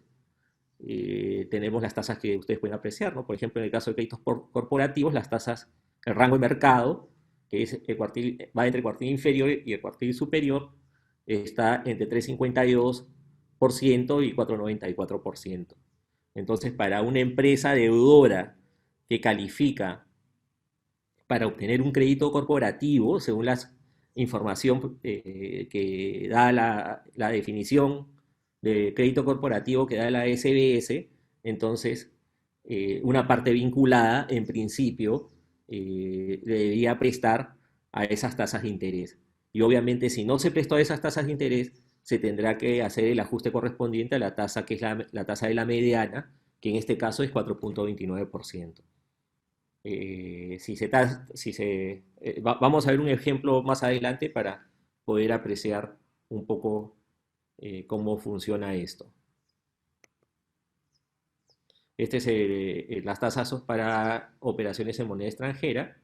tenemos 0.78 1.82
las 1.82 1.94
tasas 1.94 2.18
que 2.18 2.36
ustedes 2.36 2.58
pueden 2.58 2.74
apreciar, 2.74 3.14
¿no? 3.14 3.26
Por 3.26 3.36
ejemplo, 3.36 3.60
en 3.60 3.66
el 3.66 3.70
caso 3.70 3.90
de 3.90 3.96
créditos 3.96 4.20
corporativos, 4.20 5.12
las 5.12 5.28
tasas, 5.28 5.68
el 6.06 6.14
rango 6.14 6.36
de 6.36 6.40
mercado 6.40 7.08
que 7.48 7.62
es 7.62 7.80
el 7.86 7.96
cuartil, 7.96 8.50
va 8.56 8.66
entre 8.66 8.78
el 8.78 8.82
cuartil 8.82 9.08
inferior 9.08 9.50
y 9.64 9.72
el 9.72 9.80
cuartil 9.80 10.14
superior, 10.14 10.70
está 11.26 11.82
entre 11.84 12.08
3,52% 12.08 13.06
y 14.24 14.34
4,94%. 14.34 15.74
Entonces, 16.34 16.72
para 16.72 17.02
una 17.02 17.20
empresa 17.20 17.74
deudora 17.74 18.56
que 19.08 19.20
califica 19.20 20.06
para 21.26 21.46
obtener 21.46 21.82
un 21.82 21.92
crédito 21.92 22.32
corporativo, 22.32 23.20
según 23.20 23.46
la 23.46 23.58
información 24.14 24.98
eh, 25.02 25.68
que 25.70 26.28
da 26.30 26.52
la, 26.52 27.02
definición 27.30 28.08
de 28.62 28.92
crédito 28.94 29.24
corporativo 29.24 29.86
que 29.86 29.96
da 29.96 30.10
la 30.10 30.24
SBS, 30.26 31.06
entonces 31.44 32.10
eh, 32.64 33.00
una 33.04 33.26
parte 33.28 33.52
vinculada, 33.52 34.26
en 34.30 34.46
principio, 34.46 35.30
eh, 35.68 36.40
debería 36.44 36.98
prestar 36.98 37.54
a 37.92 38.04
esas 38.04 38.36
tasas 38.36 38.62
de 38.62 38.68
interés. 38.68 39.18
Y 39.52 39.62
obviamente 39.62 40.10
si 40.10 40.24
no 40.24 40.38
se 40.38 40.50
prestó 40.50 40.76
a 40.76 40.80
esas 40.80 41.00
tasas 41.00 41.26
de 41.26 41.32
interés, 41.32 41.72
se 42.02 42.18
tendrá 42.18 42.58
que 42.58 42.82
hacer 42.82 43.04
el 43.04 43.20
ajuste 43.20 43.52
correspondiente 43.52 44.16
a 44.16 44.18
la 44.18 44.34
tasa 44.34 44.64
que 44.64 44.74
es 44.74 44.80
la, 44.82 45.24
tasa 45.26 45.48
de 45.48 45.54
la 45.54 45.64
mediana, 45.66 46.34
que 46.60 46.70
en 46.70 46.76
este 46.76 46.96
caso 46.98 47.22
es 47.22 47.32
4.29%. 47.32 48.82
eh, 49.84 50.58
si 50.60 50.76
se 50.76 50.88
eh, 52.20 52.40
vamos 52.42 52.86
a 52.86 52.90
ver 52.90 53.00
un 53.00 53.08
ejemplo 53.08 53.62
más 53.62 53.82
adelante 53.82 54.30
para 54.30 54.68
poder 55.04 55.32
apreciar 55.32 55.96
un 56.28 56.46
poco 56.46 56.96
eh, 57.58 57.86
cómo 57.86 58.18
funciona 58.18 58.74
esto. 58.74 59.12
Este 61.98 62.16
es 62.96 63.04
las 63.04 63.20
tasas 63.20 63.52
para 63.62 64.34
operaciones 64.40 64.98
en 65.00 65.08
moneda 65.08 65.28
extranjera. 65.28 66.00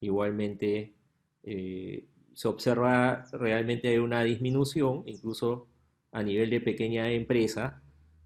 Igualmente 0.00 0.94
se 1.42 2.48
observa 2.48 3.24
realmente 3.32 3.98
una 4.00 4.22
disminución, 4.22 5.04
incluso 5.06 5.68
a 6.12 6.22
nivel 6.22 6.50
de 6.50 6.60
pequeña 6.60 7.10
empresa, 7.10 7.82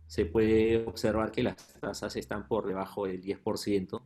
se 0.06 0.26
puede 0.26 0.84
observar 0.86 1.32
que 1.32 1.42
las 1.42 1.56
tasas 1.80 2.16
están 2.16 2.46
por 2.46 2.66
debajo 2.66 3.06
del 3.06 3.22
10%, 3.22 4.02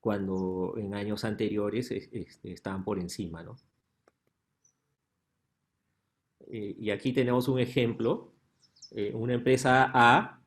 cuando 0.00 0.74
en 0.76 0.94
años 0.94 1.24
anteriores 1.24 1.90
estaban 2.44 2.84
por 2.84 2.98
encima. 3.00 3.42
¿no? 3.42 3.56
Eh, 6.46 6.76
y 6.78 6.90
aquí 6.90 7.12
tenemos 7.12 7.48
un 7.48 7.58
ejemplo. 7.58 8.32
Eh, 8.92 9.12
una 9.14 9.34
empresa 9.34 9.90
A 9.94 10.41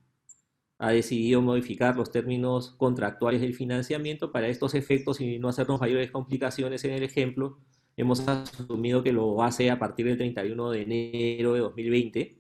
ha 0.77 0.91
decidido 0.91 1.41
modificar 1.41 1.95
los 1.95 2.11
términos 2.11 2.71
contractuales 2.77 3.41
del 3.41 3.53
financiamiento 3.53 4.31
para 4.31 4.47
estos 4.47 4.73
efectos 4.75 5.21
y 5.21 5.39
no 5.39 5.47
hacernos 5.47 5.79
mayores 5.79 6.11
complicaciones 6.11 6.83
en 6.83 6.91
el 6.91 7.03
ejemplo. 7.03 7.59
Hemos 7.95 8.27
asumido 8.27 9.01
que 9.01 9.13
lo 9.13 9.41
hace 9.41 9.71
a 9.71 9.79
partir 9.79 10.05
del 10.05 10.17
31 10.17 10.71
de 10.71 10.81
enero 10.81 11.53
de 11.53 11.59
2020. 11.61 12.37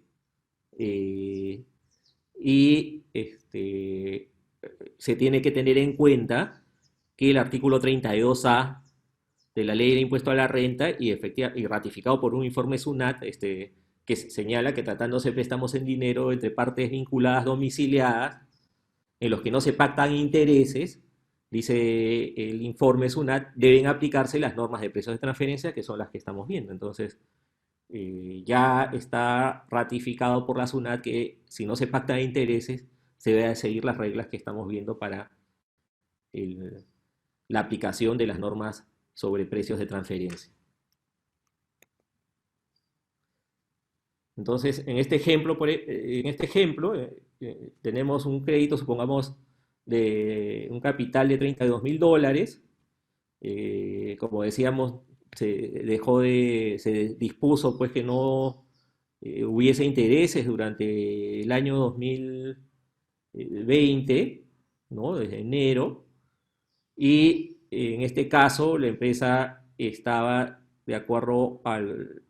Eh, 0.77 1.63
y 2.37 3.03
este, 3.13 4.31
se 4.97 5.15
tiene 5.15 5.41
que 5.41 5.51
tener 5.51 5.77
en 5.77 5.93
cuenta 5.95 6.63
que 7.15 7.31
el 7.31 7.37
artículo 7.37 7.79
32A 7.79 8.81
de 9.55 9.63
la 9.63 9.75
ley 9.75 9.93
de 9.95 10.01
impuesto 10.01 10.31
a 10.31 10.35
la 10.35 10.49
renta 10.49 10.89
y, 10.91 11.11
y 11.11 11.67
ratificado 11.67 12.19
por 12.19 12.35
un 12.35 12.43
informe 12.43 12.77
SUNAT 12.77 13.23
este, 13.23 13.73
que 14.05 14.15
señala 14.15 14.73
que 14.73 14.83
tratándose 14.83 15.29
de 15.29 15.33
préstamos 15.33 15.75
en 15.75 15.85
dinero 15.85 16.31
entre 16.31 16.51
partes 16.51 16.91
vinculadas 16.91 17.45
domiciliadas, 17.45 18.41
en 19.19 19.31
los 19.31 19.41
que 19.41 19.51
no 19.51 19.61
se 19.61 19.73
pactan 19.73 20.13
intereses, 20.13 21.01
dice 21.49 22.33
el 22.35 22.61
informe 22.61 23.09
SUNAT, 23.09 23.53
deben 23.55 23.87
aplicarse 23.87 24.39
las 24.39 24.55
normas 24.55 24.81
de 24.81 24.89
precios 24.89 25.15
de 25.15 25.19
transferencia, 25.19 25.73
que 25.73 25.83
son 25.83 25.99
las 25.99 26.09
que 26.09 26.17
estamos 26.17 26.47
viendo. 26.47 26.71
Entonces, 26.71 27.19
eh, 27.89 28.43
ya 28.45 28.89
está 28.93 29.65
ratificado 29.69 30.45
por 30.45 30.57
la 30.57 30.67
SUNAT 30.67 31.01
que 31.01 31.41
si 31.47 31.65
no 31.65 31.75
se 31.75 31.87
pactan 31.87 32.19
intereses, 32.19 32.85
se 33.17 33.31
debe 33.31 33.55
seguir 33.55 33.85
las 33.85 33.97
reglas 33.97 34.27
que 34.27 34.37
estamos 34.37 34.67
viendo 34.67 34.99
para 34.99 35.31
la 37.47 37.59
aplicación 37.59 38.17
de 38.17 38.27
las 38.27 38.39
normas 38.39 38.85
sobre 39.13 39.45
precios 39.45 39.79
de 39.79 39.85
transferencia. 39.85 40.54
Entonces, 44.37 44.83
en 44.87 44.97
este 44.97 45.15
ejemplo, 45.15 45.57
e, 45.67 46.19
en 46.19 46.27
este 46.27 46.45
ejemplo 46.45 46.95
eh, 46.95 47.23
eh, 47.39 47.71
tenemos 47.81 48.25
un 48.25 48.43
crédito, 48.43 48.77
supongamos, 48.77 49.35
de 49.85 50.67
un 50.71 50.79
capital 50.79 51.29
de 51.29 51.37
32 51.37 51.83
mil 51.83 51.99
dólares. 51.99 52.63
Eh, 53.41 54.17
como 54.19 54.43
decíamos, 54.43 55.01
se 55.35 55.45
dejó 55.85 56.21
de, 56.21 56.77
se 56.79 57.15
dispuso 57.15 57.77
pues 57.77 57.91
que 57.91 58.03
no 58.03 58.65
hubiese 59.21 59.83
intereses 59.85 60.45
durante 60.45 61.41
el 61.41 61.51
año 61.51 61.77
2020, 61.77 64.45
¿no? 64.89 65.15
Desde 65.15 65.39
enero 65.39 66.05
y 66.95 67.57
en 67.71 68.01
este 68.01 68.27
caso 68.29 68.77
la 68.77 68.87
empresa 68.87 69.65
estaba 69.77 70.64
de 70.85 70.95
acuerdo 70.95 71.61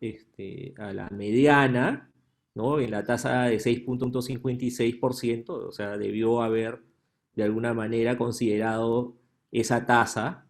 este, 0.00 0.74
a 0.78 0.92
la 0.92 1.08
mediana, 1.10 2.10
en 2.56 2.90
la 2.90 3.04
tasa 3.04 3.44
de 3.44 3.58
6.56%, 3.58 5.50
o 5.50 5.72
sea, 5.72 5.98
debió 5.98 6.40
haber 6.42 6.80
de 7.34 7.42
alguna 7.44 7.74
manera 7.74 8.16
considerado 8.16 9.14
esa 9.52 9.84
tasa. 9.84 10.46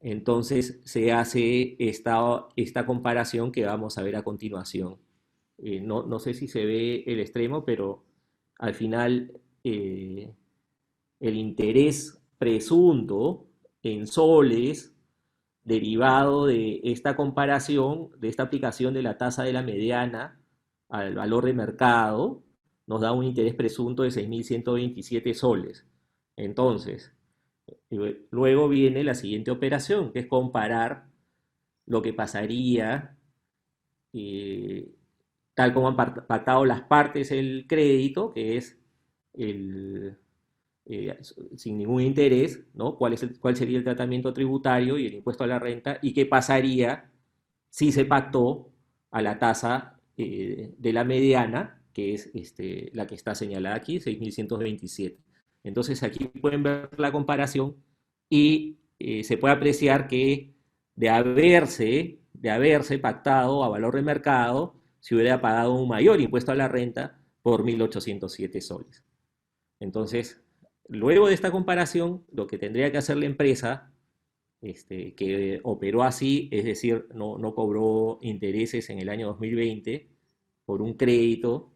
Entonces 0.00 0.80
se 0.84 1.12
hace 1.12 1.76
esta, 1.78 2.46
esta 2.56 2.86
comparación 2.86 3.52
que 3.52 3.64
vamos 3.64 3.98
a 3.98 4.02
ver 4.02 4.16
a 4.16 4.24
continuación. 4.24 4.98
Eh, 5.58 5.80
no, 5.80 6.04
no, 6.04 6.18
sé 6.18 6.34
si 6.34 6.48
se 6.48 6.66
ve 6.66 7.04
el 7.06 7.20
extremo, 7.20 7.64
pero 7.64 8.04
al 8.58 8.74
final 8.74 9.40
eh, 9.62 10.34
el 11.20 11.36
interés 11.36 12.20
presunto 12.36 13.46
en 13.82 14.08
soles 14.08 14.95
derivado 15.66 16.46
de 16.46 16.80
esta 16.84 17.16
comparación, 17.16 18.10
de 18.18 18.28
esta 18.28 18.44
aplicación 18.44 18.94
de 18.94 19.02
la 19.02 19.18
tasa 19.18 19.42
de 19.42 19.52
la 19.52 19.62
mediana 19.62 20.40
al 20.88 21.14
valor 21.16 21.44
de 21.44 21.54
mercado, 21.54 22.44
nos 22.86 23.00
da 23.00 23.12
un 23.12 23.24
interés 23.24 23.54
presunto 23.54 24.04
de 24.04 24.10
6.127 24.10 25.34
soles. 25.34 25.84
Entonces, 26.36 27.12
luego 28.30 28.68
viene 28.68 29.02
la 29.02 29.14
siguiente 29.14 29.50
operación, 29.50 30.12
que 30.12 30.20
es 30.20 30.26
comparar 30.28 31.08
lo 31.84 32.00
que 32.00 32.12
pasaría, 32.12 33.18
eh, 34.12 34.94
tal 35.54 35.74
como 35.74 35.88
han 35.88 35.96
pactado 35.96 36.64
las 36.64 36.82
partes 36.82 37.32
el 37.32 37.66
crédito, 37.68 38.32
que 38.32 38.56
es 38.56 38.78
el, 39.32 40.16
eh, 40.88 41.18
sin 41.56 41.78
ningún 41.78 42.02
interés, 42.02 42.60
¿no? 42.74 42.96
¿Cuál, 42.96 43.14
es 43.14 43.26
¿Cuál 43.40 43.56
sería 43.56 43.78
el 43.78 43.84
tratamiento 43.84 44.32
tributario 44.32 44.96
y 44.98 45.06
el 45.06 45.14
impuesto 45.14 45.42
a 45.42 45.48
la 45.48 45.58
renta? 45.58 45.98
¿Y 46.00 46.12
qué 46.12 46.26
pasaría 46.26 47.10
si 47.68 47.90
se 47.90 48.04
pactó 48.04 48.70
a 49.10 49.20
la 49.20 49.38
tasa 49.38 49.98
eh, 50.16 50.74
de 50.78 50.92
la 50.92 51.02
mediana, 51.02 51.82
que 51.92 52.14
es 52.14 52.30
este, 52.34 52.90
la 52.94 53.06
que 53.06 53.16
está 53.16 53.34
señalada 53.34 53.74
aquí, 53.74 53.98
6.127? 53.98 55.16
Entonces 55.64 56.04
aquí 56.04 56.26
pueden 56.26 56.62
ver 56.62 56.88
la 56.98 57.10
comparación 57.10 57.76
y 58.30 58.78
eh, 59.00 59.24
se 59.24 59.38
puede 59.38 59.54
apreciar 59.54 60.06
que 60.06 60.54
de 60.94 61.08
haberse, 61.10 62.20
de 62.32 62.50
haberse 62.50 63.00
pactado 63.00 63.64
a 63.64 63.68
valor 63.68 63.96
de 63.96 64.02
mercado, 64.02 64.76
se 65.00 65.16
hubiera 65.16 65.40
pagado 65.40 65.74
un 65.74 65.88
mayor 65.88 66.20
impuesto 66.20 66.52
a 66.52 66.54
la 66.54 66.68
renta 66.68 67.18
por 67.42 67.64
1.807 67.64 68.60
soles. 68.60 69.04
Entonces, 69.80 70.40
Luego 70.88 71.28
de 71.28 71.34
esta 71.34 71.50
comparación, 71.50 72.24
lo 72.32 72.46
que 72.46 72.58
tendría 72.58 72.92
que 72.92 72.98
hacer 72.98 73.16
la 73.16 73.26
empresa, 73.26 73.92
este, 74.60 75.14
que 75.14 75.60
operó 75.64 76.02
así, 76.02 76.48
es 76.52 76.64
decir, 76.64 77.06
no, 77.14 77.38
cobró 77.54 78.18
intereses 78.22 78.90
en 78.90 78.98
el 78.98 79.08
año 79.08 79.28
2020 79.28 80.08
por 80.64 80.82
un 80.82 80.94
crédito, 80.94 81.72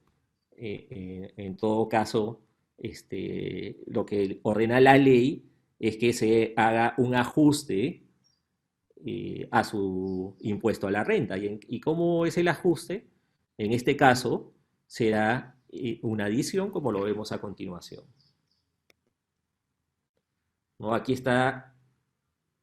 eh, 0.56 0.86
eh, 0.90 1.34
en 1.36 1.56
todo 1.56 1.88
caso, 1.88 2.42
este, 2.78 3.78
lo 3.86 4.06
que 4.06 4.40
ordena 4.42 4.80
la 4.80 4.96
ley 4.96 5.44
es 5.78 5.96
que 5.96 6.12
se 6.12 6.54
haga 6.56 6.94
un 6.98 7.14
ajuste 7.14 8.02
eh, 9.04 9.48
a 9.50 9.64
su 9.64 10.36
impuesto 10.40 10.86
a 10.86 10.90
la 10.90 11.04
renta. 11.04 11.38
¿Y, 11.38 11.58
¿Y, 11.68 11.80
cómo 11.80 12.26
es 12.26 12.36
el 12.38 12.48
ajuste? 12.48 13.06
En 13.58 13.72
este 13.72 13.96
caso, 13.96 14.52
será 14.86 15.56
una 16.02 16.26
adición, 16.26 16.70
como 16.70 16.92
lo 16.92 17.02
vemos 17.02 17.32
a 17.32 17.40
continuación. 17.40 18.04
¿No? 20.80 20.94
Aquí 20.94 21.12
está, 21.12 21.74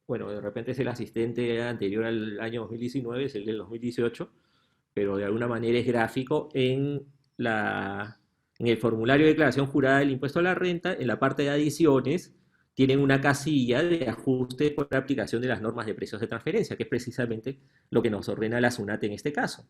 bueno, 0.06 0.28
de 0.28 0.40
repente 0.40 0.72
es 0.72 0.78
el 0.80 0.88
asistente 0.88 1.62
anterior 1.62 2.04
al 2.04 2.40
año 2.40 2.62
2019, 2.62 3.24
es 3.24 3.34
el 3.36 3.46
del 3.46 3.58
2018, 3.58 4.30
pero 4.92 5.16
de 5.16 5.24
alguna 5.24 5.46
manera 5.46 5.78
es 5.78 5.86
gráfico 5.86 6.48
en, 6.52 7.06
la, 7.36 8.20
en 8.58 8.66
el 8.66 8.76
formulario 8.76 9.24
de 9.24 9.32
declaración 9.32 9.66
jurada 9.66 10.00
del 10.00 10.10
impuesto 10.10 10.40
a 10.40 10.42
la 10.42 10.54
renta, 10.54 10.92
en 10.92 11.06
la 11.06 11.18
parte 11.18 11.44
de 11.44 11.50
adiciones, 11.50 12.34
tienen 12.74 13.00
una 13.00 13.20
casilla 13.20 13.82
de 13.82 14.08
ajuste 14.08 14.70
por 14.72 14.88
la 14.90 14.98
aplicación 14.98 15.42
de 15.42 15.48
las 15.48 15.60
normas 15.60 15.86
de 15.86 15.94
precios 15.94 16.20
de 16.20 16.26
transferencia, 16.26 16.76
que 16.76 16.84
es 16.84 16.88
precisamente 16.88 17.58
lo 17.90 18.02
que 18.02 18.10
nos 18.10 18.28
ordena 18.28 18.60
la 18.60 18.70
SUNAT 18.70 19.02
en 19.04 19.12
este 19.12 19.32
caso. 19.32 19.66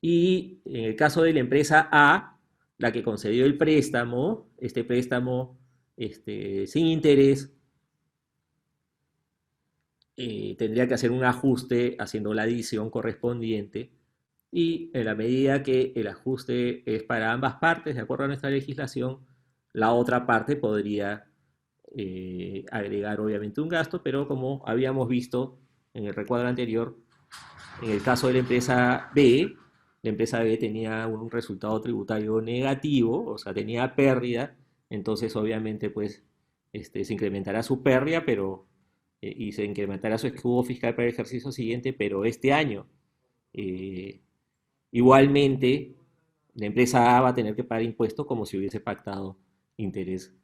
Y 0.00 0.60
en 0.64 0.84
el 0.84 0.96
caso 0.96 1.22
de 1.22 1.32
la 1.32 1.40
empresa 1.40 1.88
A, 1.90 2.38
la 2.78 2.92
que 2.92 3.02
concedió 3.02 3.44
el 3.44 3.58
préstamo, 3.58 4.48
este 4.58 4.84
préstamo 4.84 5.57
este, 5.98 6.66
sin 6.68 6.86
interés, 6.86 7.52
eh, 10.16 10.56
tendría 10.56 10.88
que 10.88 10.94
hacer 10.94 11.10
un 11.10 11.24
ajuste 11.24 11.96
haciendo 11.98 12.32
la 12.34 12.42
adición 12.42 12.90
correspondiente 12.90 13.92
y 14.50 14.90
en 14.94 15.04
la 15.04 15.14
medida 15.14 15.62
que 15.62 15.92
el 15.94 16.06
ajuste 16.06 16.82
es 16.92 17.02
para 17.02 17.32
ambas 17.32 17.56
partes, 17.56 17.94
de 17.94 18.00
acuerdo 18.00 18.24
a 18.24 18.28
nuestra 18.28 18.50
legislación, 18.50 19.26
la 19.72 19.92
otra 19.92 20.24
parte 20.26 20.56
podría 20.56 21.26
eh, 21.96 22.64
agregar 22.70 23.20
obviamente 23.20 23.60
un 23.60 23.68
gasto, 23.68 24.02
pero 24.02 24.26
como 24.26 24.62
habíamos 24.66 25.08
visto 25.08 25.58
en 25.94 26.06
el 26.06 26.14
recuadro 26.14 26.48
anterior, 26.48 26.96
en 27.82 27.90
el 27.90 28.02
caso 28.02 28.28
de 28.28 28.34
la 28.34 28.38
empresa 28.40 29.10
B, 29.14 29.54
la 30.02 30.10
empresa 30.10 30.40
B 30.42 30.56
tenía 30.56 31.06
un 31.06 31.30
resultado 31.30 31.80
tributario 31.80 32.40
negativo, 32.40 33.32
o 33.32 33.38
sea, 33.38 33.52
tenía 33.52 33.94
pérdida, 33.94 34.56
entonces 34.90 35.34
obviamente 35.36 35.90
pues 35.90 36.24
este, 36.72 37.04
se 37.04 37.14
incrementará 37.14 37.62
su 37.62 37.82
pérdida, 37.82 38.24
pero 38.24 38.66
eh, 39.22 39.34
y 39.36 39.52
se 39.52 39.64
incrementará 39.64 40.18
su 40.18 40.26
escudo 40.28 40.62
fiscal 40.62 40.94
para 40.94 41.08
el 41.08 41.14
ejercicio 41.14 41.52
siguiente, 41.52 41.92
pero 41.92 42.24
este 42.24 42.52
año 42.52 42.86
eh, 43.52 44.20
igualmente 44.92 45.94
la 46.54 46.66
empresa 46.66 47.16
A 47.16 47.20
va 47.20 47.28
a 47.30 47.34
tener 47.34 47.54
que 47.54 47.64
pagar 47.64 47.84
impuestos 47.84 48.26
como 48.26 48.46
si 48.46 48.58
hubiese 48.58 48.80
pactado 48.80 49.38
interés 49.76 50.34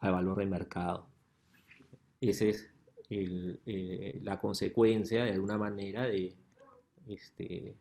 al 0.00 0.12
valor 0.12 0.38
de 0.38 0.46
mercado. 0.46 1.08
Esa 2.20 2.46
es 2.46 2.68
eh, 3.08 4.20
la 4.22 4.38
consecuencia, 4.40 5.24
de 5.24 5.32
alguna 5.32 5.58
manera, 5.58 6.06
de, 6.06 6.34
este, 7.08 7.76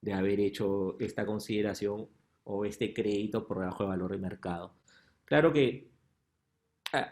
de 0.00 0.12
haber 0.12 0.40
hecho 0.40 0.98
esta 1.00 1.26
consideración 1.26 2.08
o 2.44 2.64
este 2.64 2.94
crédito 2.94 3.46
por 3.46 3.60
debajo 3.60 3.84
de 3.84 3.88
valor 3.90 4.12
de 4.12 4.18
mercado. 4.18 4.77
Claro 5.28 5.52
que 5.52 5.90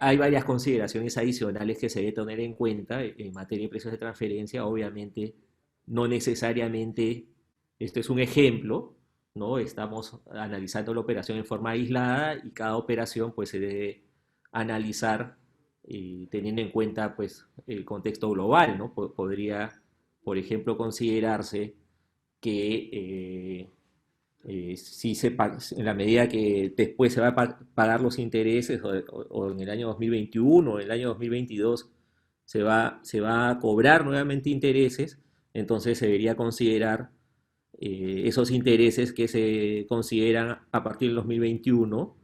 hay 0.00 0.16
varias 0.16 0.44
consideraciones 0.44 1.18
adicionales 1.18 1.79
que 1.79 1.90
se 1.90 2.00
debe 2.00 2.12
tener 2.12 2.40
en 2.40 2.55
cuenta 2.55 3.02
en 3.05 3.33
materia 3.35 3.66
de 3.66 3.68
precios 3.68 3.92
de 3.92 3.98
transferencia. 3.98 4.64
Obviamente, 4.64 5.35
no 5.87 6.09
necesariamente, 6.09 7.29
esto 7.79 8.00
es 8.00 8.09
un 8.09 8.20
ejemplo, 8.20 8.96
¿no? 9.35 9.59
Estamos 9.59 10.18
analizando 10.31 10.94
la 10.94 11.00
operación 11.00 11.37
en 11.37 11.44
forma 11.44 11.72
aislada 11.72 12.37
y 12.42 12.52
cada 12.52 12.79
operación 12.79 13.33
pues 13.35 13.50
se 13.50 13.61
debe 13.61 14.05
analizar 14.50 15.37
eh, 15.85 16.26
teniendo 16.31 16.62
en 16.62 16.70
cuenta 16.70 17.14
pues 17.14 17.46
el 17.66 17.85
contexto 17.85 18.31
global, 18.31 18.79
¿no? 18.79 18.94
Podría, 18.94 19.83
por 20.24 20.38
ejemplo, 20.38 20.79
considerarse 20.79 21.76
que 22.40 22.90
eh, 22.92 23.76
eh, 24.48 24.76
si 24.76 25.16
se 25.16 25.37
en 25.76 25.85
la 25.85 25.92
medida 25.92 26.28
que 26.28 26.72
después 26.76 27.12
se 27.12 27.20
va 27.20 27.28
a 27.28 27.59
pagar 27.74 28.00
los 28.00 28.16
intereses 28.20 28.80
o, 28.85 29.50
en 29.50 29.61
el 29.61 29.68
año 29.70 29.88
2021 29.88 30.72
o 30.72 30.78
en 30.78 30.85
el 30.85 30.90
año 30.92 31.09
2022 31.09 31.90
se 32.44 32.62
va, 32.62 33.00
se 33.02 33.20
va 33.20 33.50
a 33.50 33.59
cobrar 33.59 34.04
nuevamente 34.04 34.48
intereses, 34.50 35.18
entonces 35.52 35.98
se 35.98 36.06
debería 36.06 36.37
considerar 36.37 37.11
eh, 37.80 38.22
esos 38.26 38.52
intereses 38.52 39.12
que 39.12 39.26
se 39.26 39.85
consideran 39.88 40.61
a 40.70 40.85
partir 40.85 41.09
del 41.09 41.16
2021, 41.16 42.16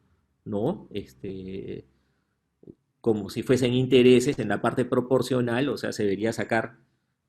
¿no? 0.45 0.89
Este, 0.93 1.87
como 3.01 3.31
si 3.31 3.43
fuesen 3.43 3.75
intereses 3.75 4.39
en 4.39 4.49
la 4.49 4.63
parte 4.63 4.85
proporcional, 4.85 5.69
o 5.71 5.77
sea, 5.77 5.93
se 5.93 6.05
debería 6.05 6.33
sacar 6.33 6.79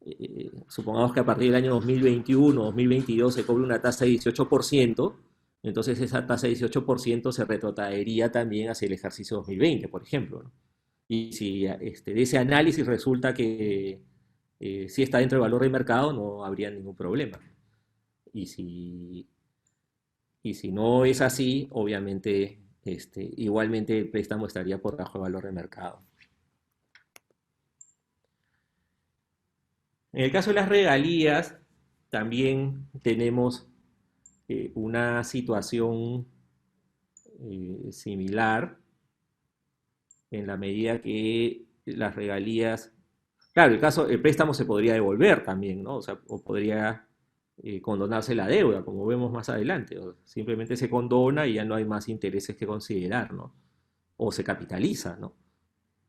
eh, 0.06 0.52
supongamos 0.68 1.14
que 1.14 1.20
a 1.22 1.26
partir 1.26 1.48
del 1.48 1.56
año 1.56 1.74
2021 1.76 2.64
2022 2.64 3.34
se 3.34 3.46
cobre 3.46 3.64
una 3.64 3.82
tasa 3.82 4.06
de 4.06 4.12
18%, 4.12 5.16
entonces 5.64 6.00
esa 6.02 6.26
tasa 6.28 6.48
de 6.48 6.54
18% 6.54 7.32
se 7.32 7.46
retrotraería 7.46 8.32
también 8.32 8.70
hacia 8.70 8.88
el 8.88 8.94
ejercicio 8.94 9.38
2020, 9.38 9.88
por 9.88 10.04
ejemplo. 10.04 10.52
Y 11.08 11.34
si 11.34 11.66
este, 11.66 12.14
de 12.14 12.22
ese 12.24 12.38
análisis 12.38 12.86
resulta 12.86 13.34
que 13.34 14.02
eh, 14.60 14.88
si 14.90 15.04
está 15.04 15.20
dentro 15.20 15.38
del 15.38 15.44
valor 15.44 15.62
de 15.64 15.70
mercado, 15.70 16.14
no 16.14 16.46
habría 16.46 16.72
ningún 16.72 16.96
problema. 16.96 17.40
Y 18.34 18.48
si, 18.48 19.28
y 20.42 20.54
si 20.54 20.72
no 20.72 21.06
es 21.06 21.22
así, 21.22 21.68
obviamente, 21.72 22.60
este, 22.84 23.30
igualmente 23.38 23.98
el 23.98 24.10
préstamo 24.10 24.48
estaría 24.48 24.82
por 24.82 24.98
debajo 24.98 25.20
del 25.20 25.24
valor 25.24 25.44
de 25.46 25.52
mercado. 25.52 26.02
En 30.14 30.24
el 30.24 30.32
caso 30.32 30.52
de 30.52 30.56
las 30.56 30.70
regalías, 30.70 31.58
también 32.10 32.88
tenemos 33.02 33.68
eh, 34.48 34.72
una 34.76 35.24
situación 35.24 36.28
eh, 37.40 37.92
similar 37.92 38.78
en 40.30 40.46
la 40.46 40.56
medida 40.56 41.02
que 41.02 41.66
las 41.86 42.16
regalías, 42.16 42.94
claro, 43.54 43.74
el 43.74 43.80
caso, 43.80 44.08
el 44.08 44.22
préstamo 44.22 44.54
se 44.54 44.66
podría 44.66 44.94
devolver 44.94 45.44
también, 45.44 45.82
¿no? 45.82 45.98
O 45.98 46.02
sea, 46.04 46.20
o 46.28 46.44
podría 46.44 47.08
eh, 47.64 47.82
condonarse 47.82 48.36
la 48.36 48.48
deuda, 48.48 48.86
como 48.86 49.08
vemos 49.08 49.32
más 49.32 49.50
adelante, 49.50 49.98
o 49.98 50.18
simplemente 50.26 50.78
se 50.78 50.90
condona 50.92 51.48
y 51.48 51.54
ya 51.56 51.66
no 51.66 51.74
hay 51.74 51.86
más 51.86 52.08
intereses 52.08 52.56
que 52.56 52.68
considerar, 52.68 53.34
¿no? 53.34 53.56
O 54.18 54.32
se 54.32 54.44
capitaliza, 54.44 55.18
¿no? 55.18 55.36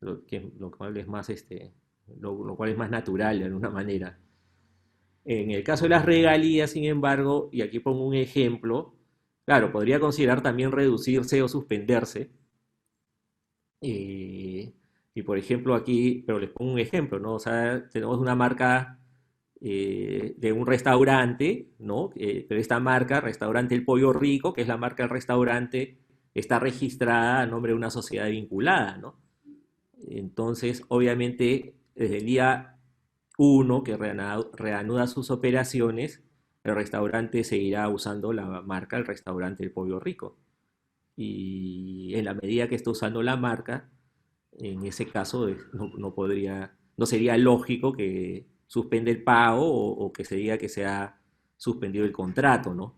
Lo 0.01 0.23
que, 0.25 0.51
lo 0.59 0.69
cual 0.69 0.95
es 0.97 1.07
más 1.07 1.29
este, 1.31 1.73
lo, 2.19 2.55
cual 2.55 2.71
es 2.71 2.77
más 2.77 2.89
natural 2.89 3.39
de 3.39 3.45
alguna 3.45 3.69
manera. 3.69 4.19
En 5.23 5.51
el 5.51 5.63
caso 5.63 5.85
de 5.85 5.89
las 5.89 6.05
regalías, 6.05 6.71
sin 6.71 6.85
embargo, 6.85 7.49
y 7.51 7.61
aquí 7.61 7.79
pongo 7.79 8.05
un 8.05 8.15
ejemplo, 8.15 8.95
claro, 9.45 9.71
podría 9.71 9.99
considerar 9.99 10.41
también 10.41 10.71
reducirse 10.71 11.41
o 11.41 11.47
suspenderse. 11.47 12.31
Eh, 13.81 14.73
y 15.13 15.21
por 15.23 15.37
ejemplo 15.37 15.75
aquí, 15.75 16.23
pero 16.27 16.39
les 16.39 16.49
pongo 16.49 16.73
un 16.73 16.79
ejemplo, 16.79 17.19
¿no? 17.19 17.35
O 17.35 17.39
sea, 17.39 17.87
tenemos 17.89 18.19
una 18.19 18.35
marca 18.35 18.99
eh, 19.61 20.35
de 20.37 20.51
un 20.51 20.67
restaurante, 20.67 21.69
¿no? 21.79 22.11
Eh, 22.15 22.45
pero 22.47 22.59
esta 22.59 22.79
marca, 22.79 23.21
Restaurante 23.21 23.73
El 23.73 23.85
Pollo 23.85 24.13
Rico, 24.13 24.53
que 24.53 24.61
es 24.61 24.67
la 24.67 24.77
marca 24.77 25.03
del 25.03 25.09
restaurante, 25.09 25.97
está 26.33 26.59
registrada 26.59 27.41
a 27.41 27.45
nombre 27.47 27.71
de 27.71 27.77
una 27.77 27.89
sociedad 27.89 28.29
vinculada, 28.29 28.97
¿no? 28.97 29.17
Entonces, 30.07 30.83
obviamente, 30.89 31.73
desde 31.95 32.17
el 32.17 32.25
día 32.25 32.77
1 33.37 33.83
que 33.83 33.97
reanuda 33.97 35.07
sus 35.07 35.31
operaciones, 35.31 36.23
el 36.63 36.75
restaurante 36.75 37.43
seguirá 37.43 37.89
usando 37.89 38.33
la 38.33 38.61
marca 38.61 38.97
el 38.97 39.05
restaurante 39.05 39.63
El 39.63 39.71
Pollo 39.71 39.99
Rico. 39.99 40.37
Y 41.15 42.13
en 42.15 42.25
la 42.25 42.33
medida 42.33 42.67
que 42.67 42.75
está 42.75 42.91
usando 42.91 43.23
la 43.23 43.37
marca, 43.37 43.89
en 44.51 44.85
ese 44.85 45.07
caso 45.07 45.47
no, 45.73 46.13
no 46.97 47.05
sería 47.05 47.37
lógico 47.37 47.93
que 47.93 48.47
suspende 48.67 49.11
el 49.11 49.23
pago 49.23 49.65
o, 49.67 50.11
que 50.11 50.25
se 50.25 50.35
diga 50.35 50.57
que 50.57 50.69
se 50.69 50.85
ha 50.85 51.19
suspendido 51.57 52.05
el 52.05 52.11
contrato, 52.11 52.73
¿no? 52.73 52.97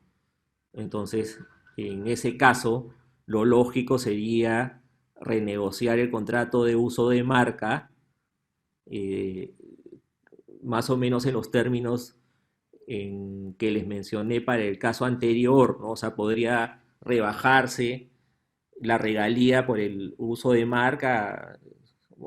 Entonces, 0.74 1.40
en 1.76 2.08
ese 2.08 2.38
caso, 2.38 2.90
lo 3.26 3.46
lógico 3.46 4.00
sería 4.00 4.82
renegociar 5.20 6.00
el 6.00 6.12
contrato 6.12 6.64
de 6.64 6.76
uso 6.76 7.10
de 7.10 7.24
marca 7.24 7.92
eh, 8.91 9.54
más 10.63 10.89
o 10.89 10.97
menos 10.97 11.26
en 11.26 11.34
los 11.34 11.52
términos 11.52 12.15
en 12.88 13.54
que 13.56 13.71
les 13.71 13.86
mencioné 13.86 14.41
para 14.41 14.63
el 14.63 14.80
caso 14.80 15.06
anterior, 15.06 15.78
¿no? 15.82 15.91
O 15.91 15.95
sea, 15.95 16.15
podría 16.15 16.84
rebajarse 17.02 18.10
la 18.82 18.97
regalía 18.97 19.65
por 19.65 19.80
el 19.80 20.15
uso 20.17 20.52
de 20.52 20.65
marca, 20.65 21.60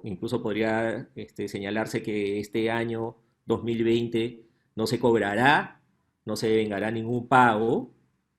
incluso 0.05 0.43
podría 0.43 1.09
este, 1.15 1.49
señalarse 1.49 2.03
que 2.03 2.41
este 2.41 2.71
año 2.71 3.17
2020 3.47 4.45
no 4.77 4.87
se 4.87 4.99
cobrará, 4.99 5.83
no 6.25 6.37
se 6.37 6.55
vengará 6.55 6.91
ningún 6.91 7.29
pago, 7.29 7.95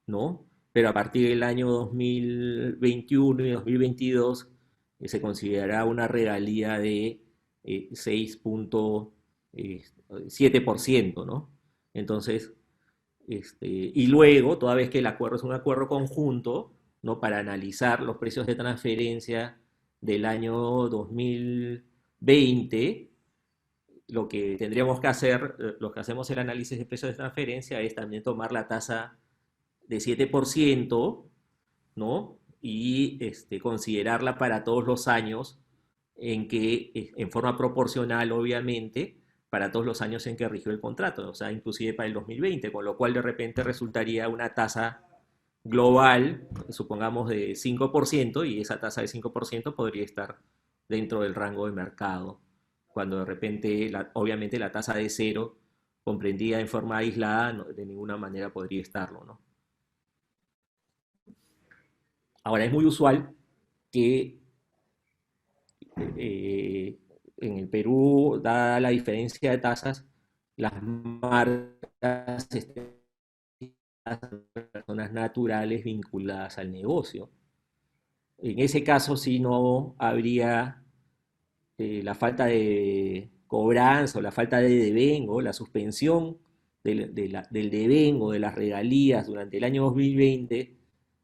¿no? 0.08 0.46
Pero 0.74 0.90
a 0.90 0.94
partir 0.94 1.28
del 1.28 1.44
año 1.44 1.70
2021 1.70 3.46
y 3.46 3.52
2022 3.52 4.50
eh, 5.00 5.08
se 5.08 5.22
considerará 5.22 5.86
una 5.86 6.08
regalía 6.08 6.80
de 6.80 7.22
6.7%, 7.64 9.14
eh, 9.54 9.84
¿no? 11.26 11.50
Entonces, 11.94 12.54
este, 13.28 13.68
y 13.68 14.08
luego, 14.08 14.58
toda 14.58 14.76
vez 14.76 14.90
que 14.90 15.00
el 15.00 15.06
acuerdo 15.06 15.36
es 15.38 15.44
un 15.44 15.54
acuerdo 15.54 15.88
conjunto, 15.88 16.74
¿no? 17.02 17.20
Para 17.20 17.40
analizar 17.40 18.02
los 18.02 18.18
precios 18.18 18.48
de 18.48 18.56
transferencia 18.56 19.60
del 20.02 20.26
año 20.26 20.54
2020, 20.90 23.12
lo 24.08 24.28
que 24.28 24.58
tendríamos 24.58 25.00
que 25.00 25.08
hacer, 25.08 25.56
eh, 25.60 25.76
los 25.80 25.94
que 25.94 26.00
hacemos 26.02 26.30
el 26.30 26.40
análisis 26.40 26.78
de 26.78 26.86
precios 26.86 27.12
de 27.12 27.18
transferencia 27.18 27.80
es 27.82 27.96
también 27.96 28.24
tomar 28.24 28.52
la 28.52 28.68
tasa 28.68 29.18
de 29.88 30.00
7%, 30.00 31.26
¿no? 31.96 32.38
Y 32.62 33.18
este, 33.22 33.60
considerarla 33.60 34.38
para 34.38 34.64
todos 34.64 34.86
los 34.86 35.08
años 35.08 35.61
en 36.22 36.48
que, 36.48 36.92
eh, 36.94 37.12
en 37.18 37.32
forma 37.32 37.58
proporcional, 37.58 38.32
obviamente, 38.32 39.18
para 39.50 39.72
todos 39.72 39.86
los 39.86 40.02
años 40.02 40.26
en 40.28 40.38
que 40.38 40.48
rigió 40.48 40.72
el 40.72 40.80
contrato, 40.80 41.30
o 41.30 41.34
sea, 41.36 41.52
inclusive 41.52 41.94
para 41.94 42.08
el 42.08 42.14
2020, 42.14 42.72
con 42.72 42.86
lo 42.86 42.96
cual 42.96 43.14
de 43.14 43.22
repente 43.22 43.64
resultaría 43.64 44.30
una 44.30 44.54
tasa 44.54 45.04
global, 45.64 46.48
supongamos 46.70 47.30
de 47.30 47.56
5%, 47.56 48.46
y 48.46 48.62
esa 48.62 48.80
tasa 48.80 49.02
de 49.02 49.08
5% 49.08 49.76
podría 49.76 50.04
estar 50.04 50.40
dentro 50.88 51.22
del 51.22 51.36
rango 51.36 51.66
de 51.66 51.74
mercado, 51.74 52.40
cuando 52.88 53.20
de 53.20 53.26
repente, 53.26 53.92
obviamente, 54.14 54.60
la 54.60 54.72
tasa 54.72 54.94
de 54.94 55.10
cero, 55.10 55.58
comprendida 56.04 56.60
en 56.60 56.68
forma 56.68 56.98
aislada, 56.98 57.66
de 57.76 57.86
ninguna 57.86 58.18
manera 58.18 58.52
podría 58.52 58.82
estarlo, 58.82 59.24
¿no? 59.24 59.42
Ahora, 62.44 62.66
es 62.66 62.72
muy 62.72 62.86
usual 62.86 63.36
que 63.92 64.41
eh, 66.18 67.00
en 67.38 67.58
el 67.58 67.68
Perú, 67.70 68.40
dada 68.42 68.80
la 68.80 68.90
diferencia 68.90 69.52
de 69.52 69.58
tasas, 69.58 70.06
las 70.58 70.74
marcas 70.84 72.48
estén 72.54 73.02
personas 74.74 75.12
naturales 75.12 75.84
vinculadas 75.84 76.58
al 76.58 76.72
negocio. 76.72 77.30
En 78.38 78.60
ese 78.60 78.84
caso, 78.84 79.16
sí 79.18 79.40
no 79.40 79.96
habría 80.00 80.84
eh, 81.78 82.02
la 82.04 82.16
falta 82.16 82.46
de 82.46 83.30
cobranza 83.48 84.20
o 84.20 84.22
la 84.22 84.32
falta 84.32 84.60
de 84.60 84.70
devengo, 84.70 85.42
la 85.42 85.54
suspensión 85.54 86.38
del, 86.84 87.14
del 87.14 87.70
devengo 87.70 88.32
de 88.32 88.40
las 88.40 88.56
regalías 88.56 89.28
durante 89.28 89.58
el 89.58 89.64
año 89.64 89.84
2020 89.84 90.82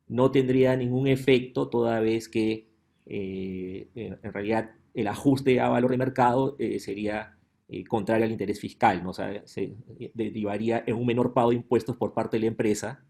no 0.08 0.32
tendría 0.32 0.76
ningún 0.76 1.08
efecto 1.08 1.70
toda 1.70 2.00
vez 2.00 2.30
que 2.30 2.66
eh, 3.10 3.89
en 3.96 4.34
realidad 4.34 4.72
el 4.93 5.08
ajuste 5.08 5.60
a 5.60 5.70
valor 5.70 5.91
de 5.91 5.98
mercado 5.98 6.56
eh, 6.60 6.80
sería 6.80 7.38
eh, 7.70 7.84
contrario 7.86 8.26
al 8.26 8.32
interés 8.32 8.60
fiscal, 8.60 9.04
¿no? 9.04 9.13
se 9.13 9.76
derivaría 10.13 10.84
en 10.86 10.96
un 10.96 11.06
menor 11.06 11.34
pago 11.34 11.52
de 11.52 11.58
impuestos 11.58 11.96
por 11.98 12.13
parte 12.13 12.38
de 12.38 12.41
la 12.41 12.48
empresa 12.48 13.06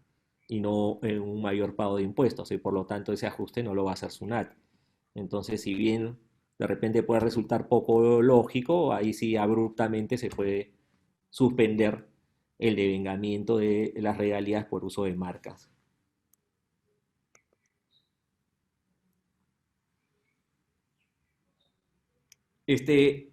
y 0.48 0.60
no 0.60 0.98
en 1.02 1.20
un 1.20 1.42
mayor 1.42 1.76
pago 1.76 1.96
de 1.96 2.02
impuestos, 2.02 2.50
y 2.52 2.58
por 2.58 2.72
lo 2.72 2.86
tanto 2.86 3.12
ese 3.12 3.26
ajuste 3.26 3.62
no 3.62 3.74
lo 3.74 3.84
va 3.84 3.90
a 3.90 3.94
hacer 3.94 4.10
SUNAT. 4.10 4.54
Entonces, 5.14 5.62
si 5.62 5.74
bien 5.74 6.18
de 6.58 6.66
repente 6.66 7.02
puede 7.02 7.20
resultar 7.20 7.68
poco 7.68 8.22
lógico, 8.22 8.92
ahí 8.92 9.12
sí 9.12 9.36
abruptamente 9.36 10.16
se 10.18 10.30
puede 10.30 10.72
suspender 11.30 12.08
el 12.58 12.76
devengamiento 12.76 13.58
de 13.58 13.92
las 13.96 14.18
regalías 14.18 14.64
por 14.64 14.84
uso 14.84 15.04
de 15.04 15.14
marcas. 15.14 15.70
Este, 22.68 23.30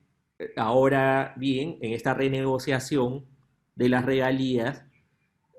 ahora 0.56 1.34
bien, 1.36 1.78
en 1.82 1.92
esta 1.92 2.14
renegociación 2.14 3.26
de 3.76 3.90
las 3.90 4.06
regalías, 4.06 4.86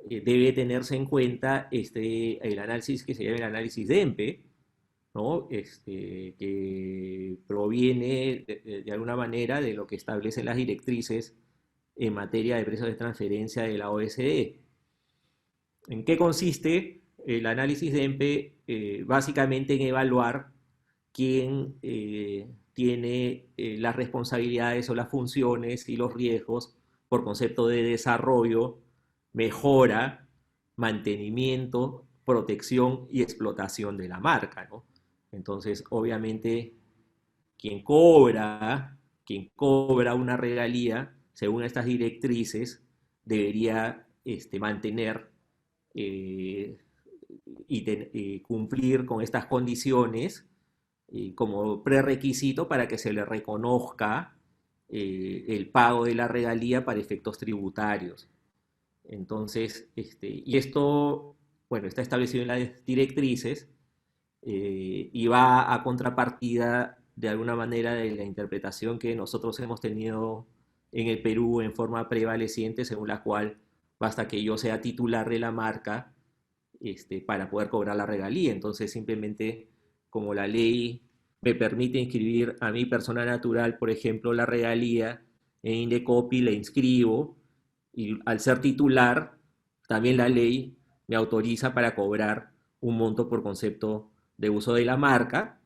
eh, 0.09 0.23
debe 0.25 0.53
tenerse 0.53 0.97
en 0.97 1.05
cuenta 1.05 1.69
este, 1.71 2.39
el 2.47 2.59
análisis 2.59 3.05
que 3.05 3.15
se 3.15 3.25
llama 3.25 3.37
el 3.37 3.43
análisis 3.43 3.87
de 3.87 4.01
EMPE, 4.01 4.43
¿no? 5.12 5.47
este, 5.51 6.35
que 6.39 7.37
proviene 7.47 8.47
de, 8.47 8.91
alguna 8.91 9.15
manera 9.15 9.61
de 9.61 9.75
lo 9.75 9.87
que 9.87 9.97
establecen 9.97 10.47
las 10.47 10.57
directrices 10.57 11.37
en 11.97 12.15
materia 12.15 12.57
de 12.57 12.65
precios 12.65 12.89
de 12.89 12.95
transferencia 12.95 13.65
de 13.65 13.77
la 13.77 13.91
OSDE. 13.91 14.59
¿En 15.89 16.05
qué 16.07 16.17
consiste 16.17 17.03
el 17.27 17.45
análisis 17.45 17.93
de 17.93 18.05
EMPE? 18.05 18.57
Eh, 18.69 19.05
básicamente 19.07 19.75
en 19.75 19.83
evaluar 19.83 20.49
quién 21.12 21.75
tiene 22.77 23.49
eh, 23.57 23.79
las 23.79 23.97
responsabilidades 23.97 24.91
o 24.91 24.95
las 24.95 25.09
funciones 25.09 25.89
y 25.89 25.97
los 25.97 26.12
riesgos 26.12 26.77
por 27.09 27.25
concepto 27.25 27.67
de 27.69 27.83
desarrollo, 27.83 28.81
mejora, 29.33 30.29
mantenimiento, 30.77 32.05
protección 32.27 33.07
y 33.11 33.23
explotación 33.23 33.97
de 33.97 34.09
la 34.09 34.21
marca. 34.21 34.69
Entonces, 35.33 35.85
obviamente, 35.89 36.75
quien 37.57 37.83
cobra, 37.83 38.99
quien 39.25 39.51
cobra 39.57 40.12
una 40.12 40.37
regalía, 40.37 41.17
según 41.33 41.62
estas 41.62 41.87
directrices, 41.87 42.85
debería 43.25 44.07
este, 44.23 44.61
mantener 44.61 45.31
eh, 45.95 46.77
y 47.69 47.91
eh, 47.91 48.43
cumplir 48.43 49.07
con 49.07 49.23
estas 49.23 49.47
condiciones 49.47 50.47
como 51.35 51.83
prerequisito 51.83 52.69
para 52.69 52.88
que 52.88 52.99
se 52.99 53.12
le 53.12 53.25
reconozca 53.25 54.37
eh, 54.88 55.45
el 55.49 55.69
pago 55.69 56.05
de 56.05 56.14
la 56.14 56.29
regalía 56.29 56.85
para 56.85 57.01
efectos 57.01 57.38
tributarios. 57.38 58.29
Entonces, 59.05 59.88
este, 59.97 60.42
y 60.45 60.57
esto, 60.57 61.37
bueno, 61.69 61.88
está 61.88 62.03
establecido 62.03 62.42
en 62.42 62.49
las 62.49 62.85
directrices 62.85 63.69
eh, 64.42 65.11
y 65.12 65.27
va 65.27 65.75
a 65.75 65.83
contrapartida 65.83 66.99
de 67.16 67.29
alguna 67.29 67.57
manera 67.57 67.95
de 67.95 68.12
la 68.14 68.25
interpretación 68.25 68.99
que 68.99 69.14
nosotros 69.16 69.59
hemos 69.61 69.81
tenido 69.81 70.47
en 70.92 71.09
el 71.09 71.23
Perú 71.23 71.61
en 71.62 71.75
forma 71.75 72.09
prevaleciente, 72.09 72.85
según 72.85 73.09
la 73.09 73.23
cual 73.23 73.59
basta 73.99 74.29
que 74.29 74.42
yo 74.42 74.59
sea 74.59 74.81
titular 74.81 75.29
de 75.29 75.38
la 75.40 75.51
marca 75.51 76.14
este, 76.81 77.21
para 77.21 77.51
poder 77.51 77.69
cobrar 77.71 77.97
la 77.97 78.07
regalía. 78.07 78.53
Entonces, 78.53 78.92
simplemente 78.92 79.69
como 80.11 80.35
la 80.35 80.47
ley 80.47 81.03
me 81.40 81.55
permite 81.55 81.99
inscribir 81.99 82.57
a 82.61 82.73
mi 82.73 82.87
persona 82.87 83.25
natural, 83.25 83.79
por 83.79 83.90
ejemplo, 83.90 84.33
la 84.33 84.47
regalía 84.47 85.23
en 85.62 85.75
Indecopi, 85.75 86.40
la 86.40 86.51
inscribo 86.51 87.37
y 87.92 88.19
al 88.25 88.40
ser 88.40 88.61
titular, 88.61 89.38
también 89.88 90.16
la 90.16 90.29
ley 90.29 90.77
me 91.07 91.16
autoriza 91.16 91.73
para 91.75 91.95
cobrar 91.95 92.51
un 92.81 92.99
monto 92.99 93.29
por 93.29 93.42
concepto 93.42 94.11
de 94.37 94.51
uso 94.51 94.75
de 94.75 94.85
la 94.85 94.97
marca 94.97 95.61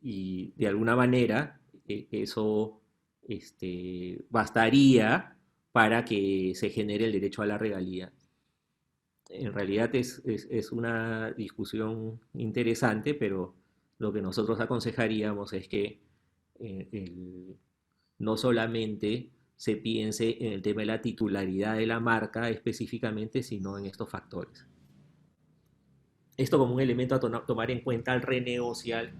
y 0.00 0.52
de 0.56 0.68
alguna 0.68 0.96
manera 0.96 1.60
e, 1.86 2.08
eso 2.10 2.80
este, 3.22 4.24
bastaría 4.30 5.36
para 5.72 6.04
que 6.04 6.52
se 6.54 6.70
genere 6.70 7.06
el 7.06 7.12
derecho 7.12 7.42
a 7.42 7.46
la 7.46 7.58
regalía. 7.58 8.12
En 9.32 9.52
realidad 9.52 9.94
es, 9.94 10.22
es 10.24 10.72
una 10.72 11.32
discusión 11.32 12.20
interesante, 12.34 13.14
pero 13.14 13.54
lo 13.98 14.12
que 14.12 14.20
nosotros 14.20 14.60
aconsejaríamos 14.60 15.52
es 15.52 15.68
que 15.68 16.00
eh, 16.58 17.56
no 18.18 18.36
solamente 18.36 19.30
se 19.56 19.76
piense 19.76 20.36
en 20.44 20.52
el 20.54 20.62
tema 20.62 20.82
de 20.82 20.86
la 20.86 21.02
titularidad 21.02 21.76
de 21.76 21.86
la 21.86 22.00
marca 22.00 22.50
específicamente, 22.50 23.42
sino 23.42 23.78
en 23.78 23.86
estos 23.86 24.08
factores. 24.08 24.66
Esto 26.36 26.58
como 26.58 26.74
un 26.74 26.80
elemento 26.80 27.14
a 27.14 27.20
tomar 27.46 27.70
en 27.70 27.80
cuenta 27.80 28.12
al 28.12 28.22
renegociar 28.22 29.12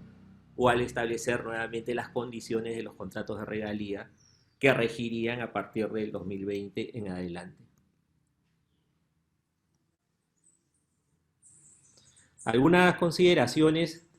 o 0.55 0.69
al 0.69 0.81
establecer 0.81 1.43
nuevamente 1.43 1.95
las 1.95 2.09
condiciones 2.09 2.75
de 2.75 2.83
los 2.83 2.95
contratos 2.95 3.39
de 3.39 3.45
regalía 3.45 4.11
que 4.59 4.73
regirían 4.73 5.41
a 5.41 5.53
partir 5.53 5.89
del 5.89 6.11
2020 6.11 6.97
en 6.97 7.09
adelante. 7.09 7.63
Algunas 12.45 12.95
consideraciones 12.95 14.09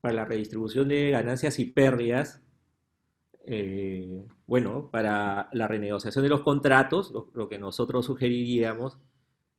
para 0.00 0.14
la 0.14 0.24
redistribución 0.24 0.88
de 0.88 1.10
ganancias 1.10 1.58
y 1.58 1.66
pérdidas, 1.66 2.42
eh, 3.46 4.24
bueno, 4.46 4.90
para 4.90 5.48
la 5.52 5.68
renegociación 5.68 6.24
de 6.24 6.28
los 6.28 6.42
contratos, 6.42 7.12
lo, 7.34 7.48
que 7.48 7.58
nosotros 7.58 8.06
sugeriríamos 8.06 8.98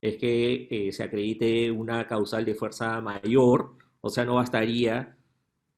es 0.00 0.16
que 0.18 0.68
eh, 0.70 0.92
se 0.92 1.02
acredite 1.02 1.70
una 1.70 2.06
causal 2.06 2.44
de 2.44 2.54
fuerza 2.54 3.00
mayor, 3.00 3.76
o 4.00 4.10
sea, 4.10 4.24
no 4.24 4.36
bastaría 4.36 5.16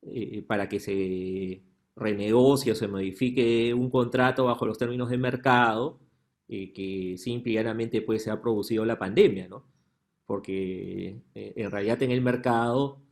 eh, 0.03 0.43
para 0.47 0.69
que 0.69 0.81
se 0.81 1.63
renegocie 1.97 2.73
o 2.73 2.75
se 2.75 2.89
modifique 2.89 3.73
un 3.75 3.91
contrato 3.91 4.47
bajo 4.47 4.67
los 4.67 4.79
términos 4.79 5.11
de 5.11 5.19
mercado, 5.19 6.01
que 6.49 7.15
simplemente 7.17 8.03
pues 8.03 8.25
se 8.25 8.31
ha 8.31 8.41
producido 8.41 8.85
la 8.85 8.99
pandemia, 8.99 9.47
¿no? 9.49 9.70
Porque 10.31 11.25
en 11.35 11.71
realidad 11.73 12.01
en 12.05 12.13
el 12.13 12.21
mercado 12.21 13.03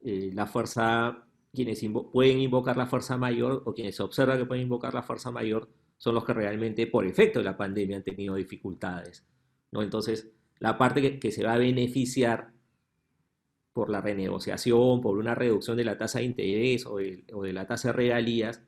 eh, 0.00 0.32
la 0.34 0.44
fuerza, 0.44 1.24
quienes 1.52 1.80
pueden 2.12 2.40
invocar 2.40 2.76
la 2.76 2.86
fuerza 2.88 3.16
mayor 3.16 3.62
o 3.64 3.72
quienes 3.72 4.00
observan 4.00 4.38
que 4.38 4.44
pueden 4.44 4.64
invocar 4.64 4.92
la 4.92 5.04
fuerza 5.04 5.30
mayor 5.30 5.70
son 5.98 6.16
los 6.16 6.24
que 6.24 6.34
realmente 6.34 6.88
por 6.88 7.06
efecto 7.06 7.38
de 7.38 7.44
la 7.44 7.56
pandemia 7.56 7.98
han 7.98 8.02
tenido 8.02 8.34
dificultades. 8.34 9.24
¿no? 9.70 9.82
Entonces, 9.82 10.32
la 10.58 10.76
parte 10.76 11.20
que, 11.20 11.30
se 11.30 11.44
va 11.44 11.52
a 11.52 11.58
beneficiar 11.58 12.52
por 13.72 13.88
la 13.88 14.00
renegociación, 14.00 15.00
por 15.00 15.16
una 15.16 15.36
reducción 15.36 15.76
de 15.76 15.84
la 15.84 15.96
tasa 15.96 16.18
de 16.18 16.24
interés 16.24 16.86
o 16.86 16.96
de, 16.96 17.24
o 17.32 17.44
de 17.44 17.52
la 17.52 17.68
tasa 17.68 17.90
de 17.90 17.92
regalías, 17.92 18.64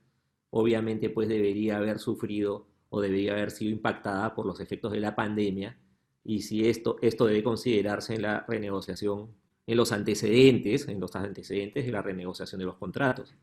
obviamente 0.51 1.11
pues 1.11 1.29
debería 1.29 1.79
haber 1.79 1.99
sufrido 1.99 2.69
o 2.89 3.01
debería 3.01 3.33
haber 3.33 3.51
sido 3.51 3.73
impactada 3.73 4.33
por 4.33 4.47
los 4.47 4.61
efectos 4.61 4.93
de 4.93 5.01
la 5.01 5.17
pandemia 5.17 5.77
y 6.27 6.43
si 6.43 6.69
esto, 6.69 6.97
esto 7.03 7.27
debe 7.27 7.43
considerarse 7.43 8.15
en 8.15 8.23
la 8.23 8.45
renegociación 8.49 9.31
en 9.67 9.77
los 9.77 9.93
antecedentes, 9.93 10.87
en 10.89 11.01
los 11.01 11.15
antecedentes 11.17 11.87
de 11.87 11.93
la 11.93 12.03
renegociación 12.03 12.59
de 12.59 12.67
los 12.67 12.77
contratos. 12.77 13.35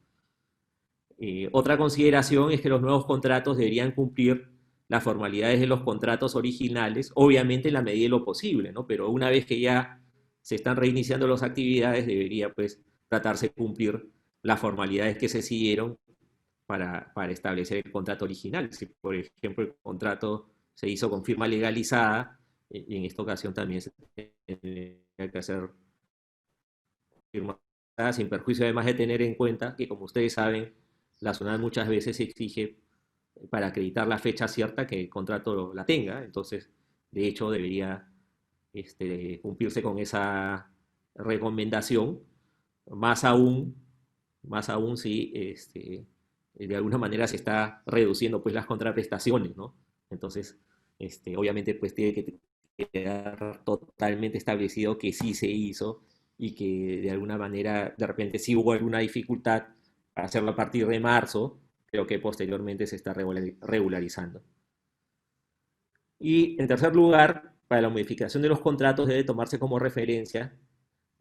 Eh, 1.17 1.49
otra 1.51 1.77
consideración 1.77 2.51
es 2.51 2.61
que 2.61 2.69
los 2.69 2.81
nuevos 2.81 3.05
contratos 3.05 3.57
deberían 3.57 3.91
cumplir 3.91 4.49
las 4.87 5.03
formalidades 5.03 5.59
de 5.59 5.67
los 5.67 5.81
contratos 5.81 6.35
originales, 6.35 7.11
obviamente 7.15 7.69
en 7.69 7.75
la 7.75 7.81
medida 7.81 8.03
de 8.03 8.09
lo 8.09 8.25
posible, 8.25 8.71
¿no? 8.71 8.85
Pero 8.85 9.09
una 9.09 9.29
vez 9.29 9.45
que 9.45 9.59
ya 9.59 10.01
se 10.41 10.55
están 10.55 10.75
reiniciando 10.75 11.27
las 11.27 11.43
actividades, 11.43 12.05
debería 12.05 12.51
pues 12.53 12.81
tratarse 13.07 13.47
de 13.47 13.53
cumplir 13.53 14.09
las 14.41 14.59
formalidades 14.59 15.17
que 15.17 15.29
se 15.29 15.41
siguieron 15.41 15.97
para, 16.65 17.13
para 17.13 17.31
establecer 17.31 17.81
el 17.85 17.91
contrato 17.91 18.25
original. 18.25 18.71
Si, 18.73 18.85
por 18.87 19.15
ejemplo, 19.15 19.63
el 19.63 19.75
contrato 19.81 20.49
se 20.73 20.89
hizo 20.89 21.09
con 21.09 21.23
firma 21.23 21.47
legalizada, 21.47 22.39
eh, 22.73 22.85
en 22.89 23.05
esta 23.05 23.21
ocasión 23.21 23.53
también 23.53 23.81
se 23.81 23.91
tiene 24.45 25.03
que 25.17 25.37
hacer 25.37 25.69
sin 28.13 28.29
perjuicio. 28.29 28.65
Además 28.65 28.85
de 28.85 28.93
tener 28.93 29.21
en 29.21 29.35
cuenta 29.35 29.75
que, 29.75 29.87
como 29.87 30.05
ustedes 30.05 30.33
saben, 30.33 30.73
la 31.19 31.33
zona 31.33 31.57
muchas 31.57 31.87
veces 31.87 32.19
exige 32.19 32.77
para 33.49 33.67
acreditar 33.67 34.07
la 34.07 34.17
fecha 34.19 34.47
cierta 34.47 34.87
que 34.87 35.01
el 35.01 35.09
contrato 35.09 35.73
la 35.73 35.85
tenga, 35.85 36.23
entonces, 36.23 36.69
de 37.11 37.27
hecho, 37.27 37.49
debería 37.51 38.07
este, 38.73 39.39
cumplirse 39.41 39.81
con 39.81 39.99
esa 39.99 40.71
recomendación, 41.15 42.21
más 42.87 43.23
aún, 43.23 43.75
más 44.43 44.69
aún 44.69 44.97
si 44.97 45.31
este, 45.35 46.05
de 46.55 46.75
alguna 46.75 46.97
manera 46.97 47.27
se 47.27 47.37
está 47.37 47.83
reduciendo 47.85 48.41
pues 48.43 48.55
las 48.55 48.65
contraprestaciones, 48.65 49.55
¿no? 49.55 49.75
Entonces, 50.09 50.59
este, 50.99 51.37
obviamente 51.37 51.75
pues 51.75 51.95
tiene 51.95 52.13
que 52.13 52.39
quedar 52.89 53.63
totalmente 53.63 54.37
establecido 54.37 54.97
que 54.97 55.13
sí 55.13 55.33
se 55.33 55.47
hizo 55.47 56.03
y 56.37 56.55
que 56.55 57.01
de 57.01 57.11
alguna 57.11 57.37
manera 57.37 57.93
de 57.97 58.07
repente 58.07 58.39
sí 58.39 58.55
hubo 58.55 58.73
alguna 58.73 58.99
dificultad 58.99 59.67
para 60.13 60.27
hacerlo 60.27 60.51
a 60.51 60.55
partir 60.55 60.87
de 60.87 60.99
marzo, 60.99 61.59
pero 61.91 62.07
que 62.07 62.19
posteriormente 62.19 62.87
se 62.87 62.95
está 62.95 63.13
regularizando. 63.13 64.41
Y 66.19 66.59
en 66.61 66.67
tercer 66.67 66.95
lugar, 66.95 67.53
para 67.67 67.81
la 67.81 67.89
modificación 67.89 68.43
de 68.43 68.49
los 68.49 68.59
contratos 68.59 69.07
debe 69.07 69.23
tomarse 69.23 69.59
como 69.59 69.79
referencia 69.79 70.57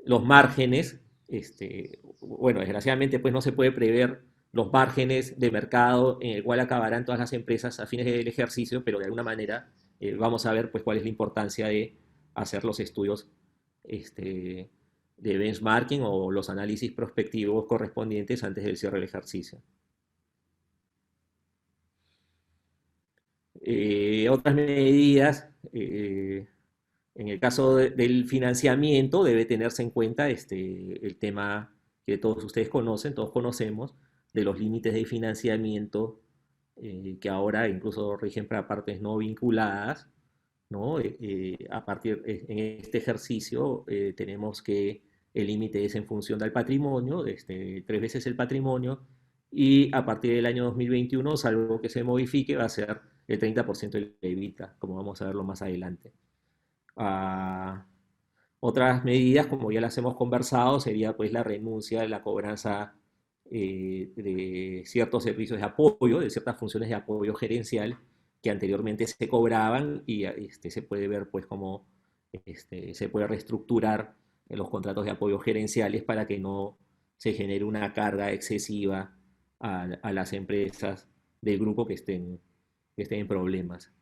los 0.04 0.24
márgenes, 0.24 1.00
este, 1.28 2.00
bueno, 2.20 2.60
desgraciadamente 2.60 3.18
pues 3.18 3.32
no 3.32 3.40
se 3.40 3.52
puede 3.52 3.72
prever 3.72 4.22
los 4.52 4.70
márgenes 4.72 5.38
de 5.38 5.50
mercado 5.50 6.18
en 6.20 6.30
el 6.30 6.44
cual 6.44 6.60
acabarán 6.60 7.04
todas 7.04 7.18
las 7.18 7.32
empresas 7.32 7.80
a 7.80 7.86
fines 7.86 8.06
del 8.06 8.28
ejercicio, 8.28 8.84
pero 8.84 8.98
de 8.98 9.06
alguna 9.06 9.22
manera 9.22 9.72
eh, 10.02 10.16
vamos 10.16 10.46
a 10.46 10.52
ver 10.52 10.72
pues 10.72 10.82
cuál 10.82 10.96
es 10.96 11.04
la 11.04 11.10
importancia 11.10 11.68
de 11.68 11.96
hacer 12.34 12.64
los 12.64 12.80
estudios 12.80 13.28
este, 13.84 14.68
de 15.16 15.38
benchmarking 15.38 16.02
o 16.02 16.32
los 16.32 16.50
análisis 16.50 16.90
prospectivos 16.90 17.66
correspondientes 17.66 18.42
antes 18.42 18.64
del 18.64 18.76
cierre 18.76 18.96
del 18.98 19.08
ejercicio. 19.08 19.62
Eh, 23.60 24.28
otras 24.28 24.56
medidas, 24.56 25.48
eh, 25.72 26.48
en 27.14 27.28
el 27.28 27.38
caso 27.38 27.76
del 27.76 28.26
financiamiento, 28.26 29.22
debe 29.22 29.44
tenerse 29.44 29.84
en 29.84 29.90
cuenta 29.90 30.28
este, 30.30 31.06
el 31.06 31.16
tema 31.16 31.76
que 32.04 32.18
todos 32.18 32.42
ustedes 32.42 32.68
conocen, 32.68 33.14
todos 33.14 33.30
conocemos, 33.30 33.94
de 34.34 34.42
los 34.42 34.58
límites 34.58 34.94
de 34.94 35.04
financiamiento 35.04 36.21
eh, 36.76 37.18
que 37.20 37.28
ahora 37.28 37.68
incluso 37.68 38.16
rigen 38.16 38.46
para 38.48 38.66
partes 38.66 39.00
no 39.00 39.16
vinculadas. 39.18 40.08
¿no? 40.68 40.96
a 41.70 41.84
partir 41.84 42.22
en 42.24 42.58
este 42.58 42.96
ejercicio 42.96 43.84
tenemos 44.16 44.62
que 44.62 45.02
el 45.34 45.46
límite 45.46 45.84
es 45.84 45.94
en 45.94 46.06
función 46.06 46.38
del 46.38 46.52
patrimonio, 46.52 47.26
este, 47.26 47.84
tres 47.86 48.00
veces 48.00 48.26
el 48.26 48.36
patrimonio, 48.36 49.02
y 49.50 49.94
a 49.94 50.04
partir 50.04 50.34
del 50.34 50.46
año 50.46 50.64
2021, 50.64 51.36
salvo 51.36 51.80
que 51.80 51.88
se 51.88 52.02
modifique, 52.04 52.56
va 52.56 52.64
a 52.64 52.68
ser 52.68 53.00
el 53.26 53.38
30% 53.38 53.90
del 53.90 54.16
EBITDA, 54.20 54.76
como 54.78 54.96
vamos 54.96 55.20
a 55.20 55.26
verlo 55.26 55.44
más 55.44 55.62
adelante. 55.62 56.12
Ah, 56.96 57.86
otras 58.60 59.04
medidas, 59.04 59.46
como 59.46 59.72
ya 59.72 59.80
las 59.80 59.96
hemos 59.98 60.16
conversado, 60.16 60.80
sería 60.80 61.16
pues 61.16 61.32
la 61.32 61.42
renuncia 61.42 62.00
de 62.02 62.08
la 62.08 62.22
cobranza 62.22 62.94
eh, 63.54 64.10
de 64.16 64.82
ciertos 64.86 65.24
servicios 65.24 65.58
de 65.58 65.66
apoyo, 65.66 66.20
de 66.20 66.30
ciertas 66.30 66.58
funciones 66.58 66.88
de 66.88 66.94
apoyo 66.94 67.34
gerencial 67.34 67.98
que 68.42 68.48
anteriormente 68.50 69.06
se 69.06 69.28
cobraban 69.28 70.02
y 70.06 70.24
este, 70.24 70.70
se 70.70 70.80
puede 70.80 71.06
ver 71.06 71.28
pues 71.28 71.44
cómo 71.44 71.86
este, 72.32 72.94
se 72.94 73.10
puede 73.10 73.26
reestructurar 73.26 74.16
los 74.48 74.70
contratos 74.70 75.04
de 75.04 75.10
apoyo 75.10 75.38
gerenciales 75.38 76.02
para 76.02 76.26
que 76.26 76.38
no 76.38 76.78
se 77.18 77.34
genere 77.34 77.64
una 77.64 77.92
carga 77.92 78.32
excesiva 78.32 79.18
a, 79.60 80.12
las 80.12 80.32
empresas 80.32 81.06
del 81.42 81.58
grupo 81.58 81.86
que 81.86 81.92
estén, 81.92 82.40
que 82.96 83.02
estén 83.02 83.20
en 83.20 83.28
problemas. 83.28 83.92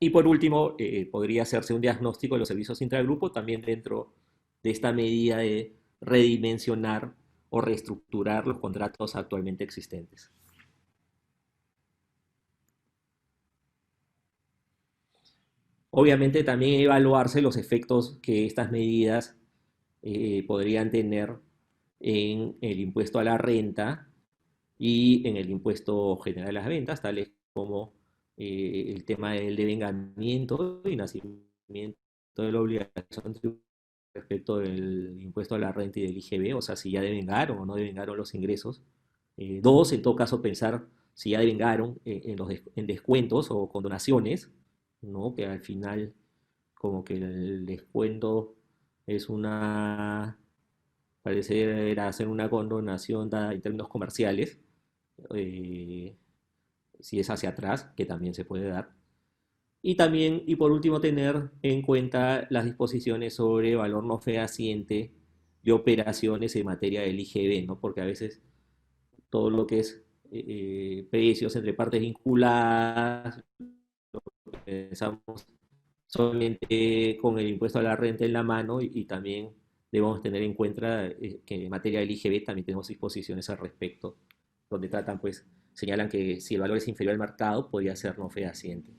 Y 0.00 0.10
por 0.10 0.26
último, 0.26 0.74
eh, 0.78 1.06
podría 1.06 1.42
hacerse 1.42 1.74
un 1.74 1.80
diagnóstico 1.80 2.34
de 2.34 2.40
los 2.40 2.48
servicios 2.48 2.82
intragrupo 2.82 3.30
también 3.30 3.62
dentro 3.62 4.14
de 4.64 4.70
esta 4.70 4.92
medida 4.92 5.38
de 5.38 5.77
redimensionar 6.00 7.14
o 7.50 7.60
reestructurar 7.60 8.46
los 8.46 8.58
contratos 8.58 9.16
actualmente 9.16 9.64
existentes. 9.64 10.30
Obviamente 15.90 16.44
también 16.44 16.80
evaluarse 16.80 17.40
los 17.42 17.56
efectos 17.56 18.18
que 18.22 18.46
estas 18.46 18.70
medidas 18.70 19.36
eh, 20.02 20.44
podrían 20.46 20.90
tener 20.90 21.38
en 22.00 22.56
el 22.60 22.80
impuesto 22.80 23.18
a 23.18 23.24
la 23.24 23.38
renta 23.38 24.08
y 24.78 25.26
en 25.26 25.36
el 25.36 25.50
impuesto 25.50 26.16
general 26.18 26.50
a 26.50 26.60
las 26.60 26.68
ventas, 26.68 27.02
tales 27.02 27.32
como 27.52 27.94
eh, 28.36 28.92
el 28.94 29.04
tema 29.04 29.32
del 29.32 29.56
devengamiento 29.56 30.82
y 30.84 30.94
nacimiento 30.94 31.98
de 32.36 32.52
la 32.52 32.60
obligación 32.60 33.34
respecto 34.18 34.58
del 34.58 35.18
impuesto 35.20 35.54
a 35.54 35.58
la 35.58 35.72
renta 35.72 36.00
y 36.00 36.02
del 36.02 36.16
IGB, 36.18 36.56
o 36.56 36.62
sea, 36.62 36.76
si 36.76 36.90
ya 36.92 37.00
devengaron 37.00 37.58
o 37.58 37.66
no 37.66 37.74
devengaron 37.76 38.16
los 38.16 38.34
ingresos. 38.34 38.82
Eh, 39.36 39.60
dos, 39.62 39.92
en 39.92 40.02
todo 40.02 40.16
caso, 40.16 40.42
pensar 40.42 40.86
si 41.14 41.30
ya 41.30 41.40
devengaron 41.40 42.00
en, 42.04 42.36
los 42.36 42.50
en 42.76 42.86
descuentos 42.86 43.50
o 43.50 43.68
condonaciones, 43.68 44.50
¿no? 45.02 45.34
Que 45.34 45.46
al 45.46 45.60
final 45.60 46.14
como 46.74 47.04
que 47.04 47.16
el 47.16 47.66
descuento 47.66 48.56
es 49.06 49.28
una, 49.28 50.38
parece 51.22 51.98
hacer 52.00 52.28
una 52.28 52.48
condonación 52.50 53.30
en 53.32 53.60
términos 53.60 53.88
comerciales, 53.88 54.60
eh, 55.34 56.16
si 57.00 57.20
es 57.20 57.30
hacia 57.30 57.50
atrás, 57.50 57.92
que 57.96 58.06
también 58.06 58.34
se 58.34 58.44
puede 58.44 58.68
dar. 58.68 58.97
Y 59.82 59.94
también, 59.94 60.42
y 60.46 60.56
por 60.56 60.72
último, 60.72 61.00
tener 61.00 61.50
en 61.62 61.82
cuenta 61.82 62.46
las 62.50 62.64
disposiciones 62.64 63.34
sobre 63.34 63.76
valor 63.76 64.04
no 64.04 64.18
fehaciente 64.18 65.12
de 65.62 65.72
operaciones 65.72 66.56
en 66.56 66.66
materia 66.66 67.02
del 67.02 67.20
IGB, 67.20 67.66
¿no? 67.66 67.80
Porque 67.80 68.00
a 68.00 68.04
veces 68.06 68.42
todo 69.30 69.50
lo 69.50 69.66
que 69.66 69.80
es 69.80 70.02
eh, 70.30 71.06
precios 71.10 71.54
entre 71.56 71.74
partes 71.74 72.00
vinculadas, 72.00 73.42
pensamos 74.64 75.46
solamente 76.06 77.18
con 77.20 77.38
el 77.38 77.48
impuesto 77.48 77.78
a 77.78 77.82
la 77.82 77.96
renta 77.96 78.24
en 78.24 78.32
la 78.32 78.42
mano 78.42 78.80
y, 78.80 79.04
también 79.04 79.54
debemos 79.92 80.20
tener 80.22 80.42
en 80.42 80.54
cuenta 80.54 81.06
eh, 81.06 81.40
que 81.44 81.54
en 81.64 81.70
materia 81.70 82.00
del 82.00 82.10
IGB 82.10 82.44
también 82.44 82.64
tenemos 82.66 82.88
disposiciones 82.88 83.48
al 83.50 83.58
respecto, 83.58 84.18
donde 84.70 84.88
tratan, 84.88 85.20
pues, 85.20 85.46
señalan 85.72 86.08
que 86.08 86.40
si 86.40 86.54
el 86.54 86.60
valor 86.62 86.78
es 86.78 86.88
inferior 86.88 87.12
al 87.12 87.18
mercado, 87.18 87.70
podría 87.70 87.96
ser 87.96 88.18
no 88.18 88.28
fehaciente. 88.28 88.92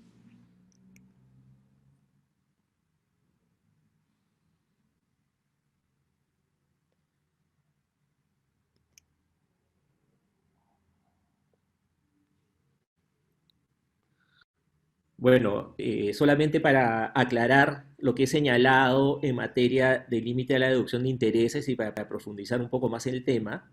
Bueno, 15.20 15.76
eh, 15.78 16.14
solamente 16.14 16.62
para 16.62 17.12
aclarar 17.14 17.88
lo 17.98 18.16
que 18.16 18.24
he 18.24 18.28
señalado 18.28 19.20
en 19.22 19.36
materia 19.36 20.06
del 20.10 20.24
límite 20.24 20.54
de 20.54 20.60
la 20.60 20.70
deducción 20.70 21.04
de 21.04 21.10
intereses 21.10 21.68
y 21.68 21.76
para, 21.76 22.08
profundizar 22.08 22.62
un 22.62 22.70
poco 22.70 22.88
más 22.88 23.06
el 23.06 23.26
tema, 23.26 23.70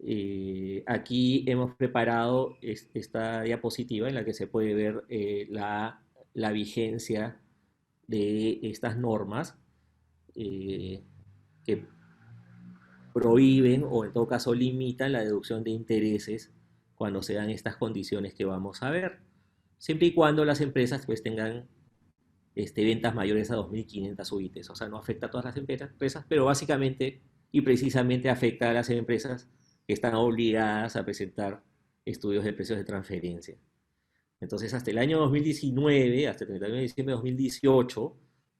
eh, 0.00 0.82
aquí 0.88 1.44
hemos 1.46 1.76
preparado 1.76 2.56
esta 2.60 3.42
diapositiva 3.42 4.08
en 4.08 4.16
la 4.16 4.24
que 4.24 4.34
se 4.34 4.48
puede 4.48 4.74
ver 4.74 5.04
eh, 5.08 5.46
la, 5.50 6.02
vigencia 6.52 7.40
de 8.08 8.58
estas 8.64 8.96
normas 8.98 9.56
que 10.34 11.04
prohíben 13.14 13.84
o 13.88 14.04
en 14.04 14.12
todo 14.12 14.26
caso 14.26 14.52
limitan 14.52 15.12
la 15.12 15.22
deducción 15.22 15.62
de 15.62 15.70
intereses 15.70 16.52
cuando 16.96 17.22
se 17.22 17.34
dan 17.34 17.50
estas 17.50 17.76
condiciones 17.76 18.34
que 18.34 18.44
vamos 18.44 18.82
a 18.82 18.90
ver 18.90 19.31
siempre 19.82 20.06
y 20.06 20.14
cuando 20.14 20.44
las 20.44 20.60
empresas 20.60 21.04
pues 21.06 21.24
tengan 21.24 21.66
este, 22.54 22.84
ventas 22.84 23.16
mayores 23.16 23.50
a 23.50 23.56
2.500 23.56 24.32
UITs. 24.32 24.70
O 24.70 24.76
sea, 24.76 24.88
no 24.88 24.96
afecta 24.96 25.26
a 25.26 25.30
todas 25.30 25.44
las 25.44 25.56
empresas, 25.56 25.90
pero 26.28 26.44
básicamente 26.44 27.20
y 27.50 27.62
precisamente 27.62 28.30
afecta 28.30 28.70
a 28.70 28.72
las 28.72 28.90
empresas 28.90 29.48
que 29.84 29.92
están 29.92 30.14
obligadas 30.14 30.94
a 30.94 31.04
presentar 31.04 31.64
estudios 32.04 32.44
de 32.44 32.52
precios 32.52 32.78
de 32.78 32.84
transferencia. 32.84 33.56
Entonces, 34.40 34.72
hasta 34.72 34.92
el 34.92 34.98
año 34.98 35.18
2019, 35.18 36.28
hasta 36.28 36.44
el 36.44 36.50
31 36.50 36.76
de 36.76 36.82
diciembre 36.82 37.12
de 37.12 37.16
2018, 37.16 38.16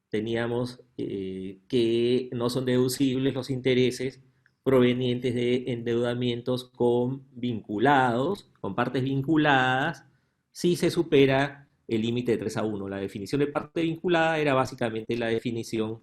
teníamos 0.09 0.81
eh, 0.99 1.61
que 1.69 2.31
no 2.33 2.51
son 2.51 2.65
deducibles 2.65 3.33
los 3.33 3.49
intereses 3.49 4.21
provenientes 4.65 5.37
de 5.37 5.67
endeudamientos 5.69 6.65
con 6.71 7.25
vinculados, 7.31 8.51
con 8.61 8.75
partes 8.75 9.05
vinculadas 9.05 10.05
si 10.53 10.77
se 10.77 10.91
supera 10.91 11.69
el 11.89 12.03
límite 12.03 12.33
de 12.33 12.39
3 12.39 12.57
a 12.59 12.65
1. 12.65 12.89
La 12.89 12.99
definición 12.99 13.41
de 13.41 13.47
parte 13.49 13.83
vinculada 13.83 14.39
era 14.39 14.55
básicamente 14.55 15.17
la 15.17 15.27
definición 15.29 16.01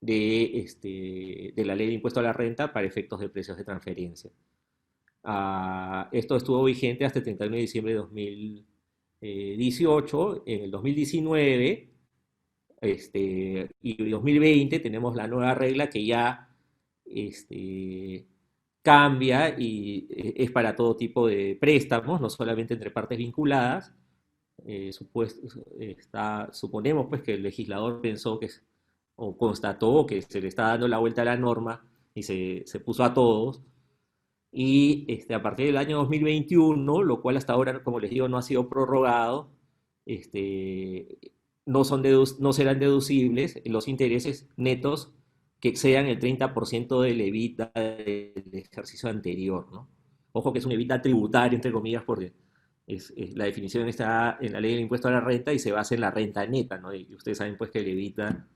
de, 0.00 0.58
este, 0.60 1.52
de 1.54 1.64
la 1.64 1.74
ley 1.74 1.86
de 1.88 1.94
impuesto 1.94 2.20
a 2.20 2.22
la 2.22 2.32
renta 2.32 2.72
para 2.72 2.86
efectos 2.86 3.20
de 3.20 3.28
precios 3.28 3.56
de 3.56 3.64
transferencia. 3.64 4.30
Ah, 5.22 6.08
esto 6.12 6.36
estuvo 6.36 6.64
vigente 6.64 7.04
hasta 7.04 7.18
el 7.18 7.24
31 7.24 7.54
de 7.54 7.60
diciembre 7.60 7.92
de 7.92 7.98
2018. 7.98 10.42
En 10.46 10.62
el 10.64 10.70
2019 10.70 11.90
este, 12.80 13.70
y 13.82 14.10
2020 14.10 14.80
tenemos 14.80 15.14
la 15.14 15.26
nueva 15.26 15.54
regla 15.54 15.90
que 15.90 16.04
ya 16.04 16.48
este, 17.04 18.26
cambia 18.82 19.58
y 19.58 20.08
eh, 20.10 20.34
es 20.36 20.50
para 20.50 20.74
todo 20.76 20.96
tipo 20.96 21.26
de 21.26 21.56
préstamos, 21.60 22.20
no 22.20 22.30
solamente 22.30 22.74
entre 22.74 22.90
partes 22.90 23.18
vinculadas. 23.18 23.94
Eh, 24.64 24.90
está, 25.98 26.48
suponemos 26.52 27.06
pues 27.08 27.22
que 27.22 27.34
el 27.34 27.42
legislador 27.42 28.00
pensó 28.00 28.38
que, 28.38 28.48
o 29.16 29.36
constató 29.36 30.06
que 30.06 30.22
se 30.22 30.40
le 30.40 30.48
está 30.48 30.64
dando 30.68 30.88
la 30.88 30.98
vuelta 30.98 31.22
a 31.22 31.26
la 31.26 31.36
norma 31.36 31.84
y 32.14 32.22
se, 32.22 32.62
se 32.66 32.80
puso 32.80 33.04
a 33.04 33.14
todos. 33.14 33.62
Y 34.52 35.06
este, 35.08 35.34
a 35.34 35.42
partir 35.42 35.66
del 35.66 35.76
año 35.76 35.98
2021, 35.98 37.02
lo 37.02 37.22
cual 37.22 37.36
hasta 37.36 37.52
ahora, 37.52 37.82
como 37.84 38.00
les 38.00 38.10
digo, 38.10 38.28
no 38.28 38.36
ha 38.38 38.42
sido 38.42 38.68
prorrogado, 38.68 39.50
este, 40.06 41.18
no, 41.66 41.84
son 41.84 42.02
no 42.40 42.52
serán 42.52 42.80
deducibles 42.80 43.60
los 43.66 43.88
intereses 43.88 44.48
netos 44.56 45.14
que 45.60 45.68
excedan 45.68 46.06
el 46.06 46.18
30% 46.18 47.02
del 47.02 47.20
evita 47.20 47.70
del 47.74 48.50
ejercicio 48.52 49.08
anterior. 49.08 49.70
¿no? 49.72 49.88
Ojo 50.32 50.52
que 50.52 50.58
es 50.60 50.64
un 50.66 50.72
evita 50.72 51.00
tributario, 51.02 51.56
entre 51.56 51.72
comillas, 51.72 52.02
porque 52.04 52.32
es, 52.86 53.12
la 53.36 53.44
definición 53.44 53.88
está 53.88 54.38
en 54.40 54.52
la 54.52 54.60
ley 54.60 54.72
del 54.72 54.80
impuesto 54.82 55.08
a 55.08 55.12
la 55.12 55.20
renta 55.20 55.52
y 55.52 55.58
se 55.58 55.72
basa 55.72 55.94
en 55.94 56.00
la 56.00 56.10
renta 56.10 56.46
neta. 56.46 56.78
¿no? 56.78 56.94
Y 56.94 57.14
ustedes 57.14 57.38
saben 57.38 57.56
pues 57.58 57.70
que 57.70 57.80
el 57.80 57.88
evita 57.88 58.48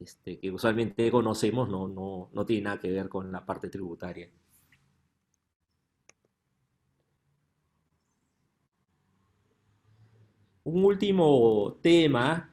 este, 0.00 0.38
que 0.38 0.50
usualmente 0.50 1.10
conocemos 1.10 1.68
no, 1.68 1.88
no, 1.88 2.30
no 2.32 2.46
tiene 2.46 2.64
nada 2.64 2.80
que 2.80 2.90
ver 2.90 3.08
con 3.08 3.30
la 3.32 3.44
parte 3.44 3.68
tributaria. 3.68 4.28
Un 10.64 10.84
último 10.84 11.78
tema 11.82 12.50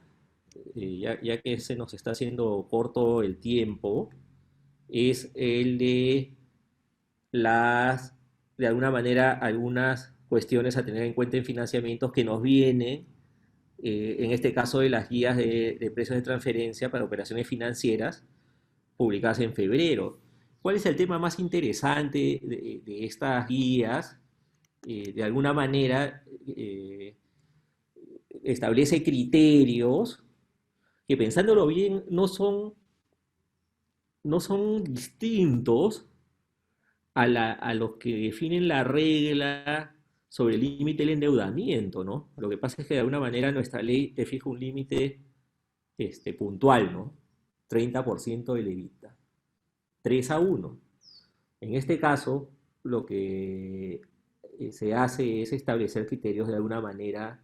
eh, 0.76 1.18
ya, 1.22 1.42
que 1.42 1.58
se 1.60 1.76
nos 1.76 1.94
está 1.94 2.12
haciendo 2.12 2.68
corto 2.70 3.22
el 3.22 3.38
tiempo, 3.38 4.10
es 4.90 5.32
el 5.36 5.78
de 5.78 6.36
las, 7.32 8.14
de 8.58 8.68
alguna 8.68 8.92
manera, 8.92 9.32
algunas 9.32 10.14
cuestiones 10.28 10.76
a 10.76 10.86
tener 10.86 11.04
en 11.04 11.14
cuenta 11.14 11.38
en 11.38 11.46
financiamientos 11.46 12.12
que 12.12 12.26
nos 12.26 12.42
vienen, 12.42 13.08
eh, 13.82 14.18
en 14.20 14.32
este 14.32 14.54
caso 14.54 14.80
de 14.80 14.90
las 14.90 15.10
guías 15.10 15.38
de, 15.38 15.92
precios 15.94 16.18
de 16.18 16.22
transferencia 16.22 16.92
para 16.92 17.06
operaciones 17.06 17.48
financieras 17.48 18.26
publicadas 18.98 19.40
en 19.40 19.54
febrero. 19.54 20.20
¿Cuál 20.62 20.76
es 20.76 20.86
el 20.86 20.96
tema 20.98 21.20
más 21.20 21.40
interesante 21.40 22.42
de, 22.44 23.06
estas 23.06 23.48
guías? 23.48 24.20
Eh, 24.88 25.14
de 25.14 25.24
alguna 25.24 25.54
manera 25.54 26.24
establece 28.44 29.04
criterios 29.04 30.25
que 31.08 31.18
pensándolo 31.18 31.68
bien 31.68 32.04
no 32.10 32.28
son, 32.28 32.74
no 34.24 34.40
son 34.40 34.84
distintos 34.84 36.08
a, 37.14 37.74
los 37.74 37.96
que 37.96 38.16
definen 38.16 38.68
la 38.68 38.84
regla 38.84 39.96
sobre 40.28 40.56
el 40.56 40.62
límite 40.62 41.04
del 41.04 41.14
endeudamiento, 41.14 42.04
¿no? 42.04 42.30
Lo 42.38 42.50
que 42.50 42.58
pasa 42.58 42.82
es 42.82 42.88
que 42.88 42.96
de 42.96 43.00
alguna 43.00 43.22
manera 43.22 43.52
nuestra 43.52 43.82
ley 43.82 44.10
te 44.10 44.26
fija 44.26 44.50
un 44.50 44.60
límite 44.60 45.22
este, 45.98 46.34
puntual, 46.34 46.92
¿no? 46.92 47.14
30% 47.70 48.54
del 48.54 48.68
evita. 48.68 49.16
3 50.02 50.32
a 50.32 50.40
1. 50.40 50.80
En 51.62 51.76
este 51.76 51.98
caso, 52.00 52.52
lo 52.84 53.06
que 53.06 54.02
eh, 54.60 54.72
se 54.72 54.94
hace 54.94 55.42
es 55.42 55.54
establecer 55.54 56.06
criterios 56.06 56.48
de 56.48 56.56
alguna 56.56 56.82
manera 56.82 57.42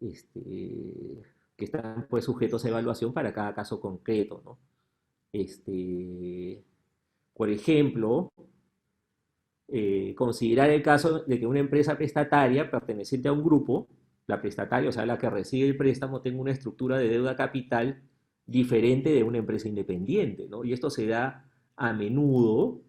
este, 0.00 1.22
que 1.62 1.66
están 1.66 2.06
pues 2.08 2.24
sujetos 2.24 2.64
a 2.64 2.68
evaluación 2.68 3.12
para 3.12 3.32
cada 3.32 3.54
caso 3.54 3.80
concreto, 3.80 4.42
¿no? 4.44 4.58
Este, 5.32 6.64
por 7.34 7.48
ejemplo, 7.50 8.32
eh, 9.68 10.12
considerar 10.16 10.70
el 10.70 10.82
caso 10.82 11.20
de 11.20 11.38
que 11.38 11.46
una 11.46 11.60
empresa 11.60 11.96
prestataria 11.96 12.68
perteneciente 12.68 13.28
a 13.28 13.32
un 13.32 13.44
grupo, 13.44 13.88
la 14.26 14.40
prestataria, 14.40 14.88
o 14.88 14.92
sea, 14.92 15.06
la 15.06 15.18
que 15.18 15.30
recibe 15.30 15.68
el 15.68 15.76
préstamo, 15.76 16.20
tenga 16.20 16.40
una 16.40 16.50
estructura 16.50 16.98
de 16.98 17.08
deuda 17.08 17.36
capital 17.36 18.02
diferente 18.44 19.10
de 19.10 19.22
una 19.22 19.38
empresa 19.38 19.68
independiente, 19.68 20.48
¿no? 20.48 20.64
Y 20.64 20.72
esto 20.72 20.90
se 20.90 21.06
da 21.06 21.48
a 21.76 21.92
menudo, 21.92 22.82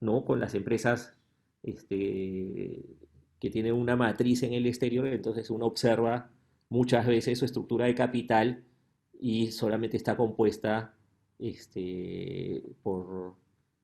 ¿no? 0.00 0.26
Con 0.26 0.40
las 0.40 0.54
empresas 0.54 1.16
este, 1.62 2.84
que 3.40 3.50
tienen 3.50 3.72
una 3.72 3.96
matriz 3.96 4.42
en 4.42 4.52
el 4.52 4.66
exterior, 4.66 5.06
entonces 5.06 5.48
uno 5.48 5.64
observa 5.64 6.33
muchas 6.74 7.06
veces 7.06 7.38
su 7.38 7.44
estructura 7.44 7.86
de 7.86 7.94
capital 7.94 8.64
y 9.20 9.52
solamente 9.52 9.96
está 9.96 10.16
compuesta 10.16 10.96
este, 11.38 12.64
por 12.82 13.36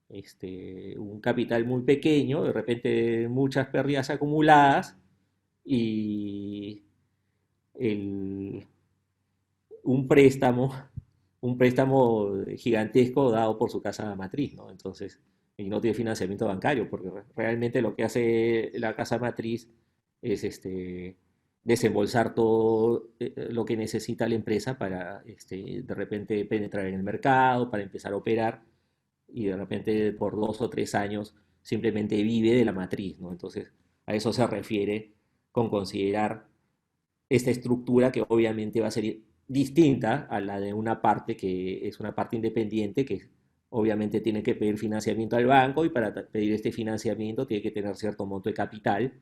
este, 0.09 0.99
un 0.99 1.20
capital 1.20 1.64
muy 1.66 1.82
pequeño, 1.82 2.43
de 2.43 2.53
repente 2.53 3.28
muchas 3.28 3.68
pérdidas 3.68 4.11
acumuladas 4.11 4.99
y 5.64 6.82
un 9.84 10.09
préstamo, 10.09 10.74
un 11.41 11.57
préstamo 11.57 12.45
gigantesco 12.57 13.30
dado 13.30 13.57
por 13.57 13.70
su 13.70 13.80
casa 13.80 14.16
matriz, 14.16 14.55
¿no? 14.55 14.68
Entonces, 14.68 15.20
y 15.57 15.68
no 15.68 15.80
tiene 15.80 15.95
financiamiento 15.95 16.47
bancario, 16.47 16.91
porque 16.91 17.09
realmente 17.36 17.80
lo 17.82 17.95
que 17.95 18.03
hace 18.03 18.72
la 18.74 18.97
casa 18.97 19.18
matriz 19.18 19.68
es 20.22 20.43
este, 20.43 21.16
desembolsar 21.64 22.34
todo 22.34 23.11
eh, 23.18 23.32
eh, 23.36 23.48
lo 23.50 23.64
que 23.64 23.76
necesita 23.76 24.28
la 24.28 24.34
empresa 24.34 24.78
para 24.78 25.22
este, 25.26 25.82
de 25.82 25.94
repente 25.94 26.44
penetrar 26.44 26.86
en 26.86 26.94
el 26.94 27.02
mercado, 27.02 27.70
para 27.70 27.82
empezar 27.82 28.12
a 28.12 28.16
operar 28.16 28.62
y 29.28 29.46
de 29.46 29.56
repente 29.56 30.12
por 30.12 30.36
dos 30.36 30.61
o 30.61 30.70
tres 30.70 30.94
años 30.94 31.34
simplemente 31.62 32.22
vive 32.22 32.54
de 32.54 32.64
la 32.64 32.72
matriz, 32.72 33.18
¿no? 33.18 33.30
Entonces 33.30 33.72
a 34.06 34.14
eso 34.14 34.32
se 34.32 34.46
refiere 34.46 35.12
con 35.52 35.68
considerar 35.68 36.48
esta 37.28 37.50
estructura 37.50 38.11
que 38.11 38.24
obviamente 38.28 38.80
va 38.80 38.88
a 38.88 38.90
ser 38.90 39.18
distinta 39.46 40.26
a 40.30 40.40
la 40.40 40.61
de 40.61 40.74
una 40.74 41.02
parte 41.02 41.36
que 41.36 41.86
es 41.86 42.00
una 42.00 42.14
parte 42.14 42.36
independiente 42.36 43.04
que 43.04 43.28
obviamente 43.70 44.20
tiene 44.20 44.42
que 44.42 44.54
pedir 44.54 44.78
financiamiento 44.78 45.36
al 45.36 45.46
banco 45.46 45.84
y 45.84 45.90
para 45.90 46.12
pedir 46.14 46.52
este 46.54 46.72
financiamiento 46.72 47.46
tiene 47.46 47.62
que 47.62 47.70
tener 47.70 47.96
cierto 47.96 48.26
monto 48.26 48.48
de 48.48 48.54
capital 48.54 49.12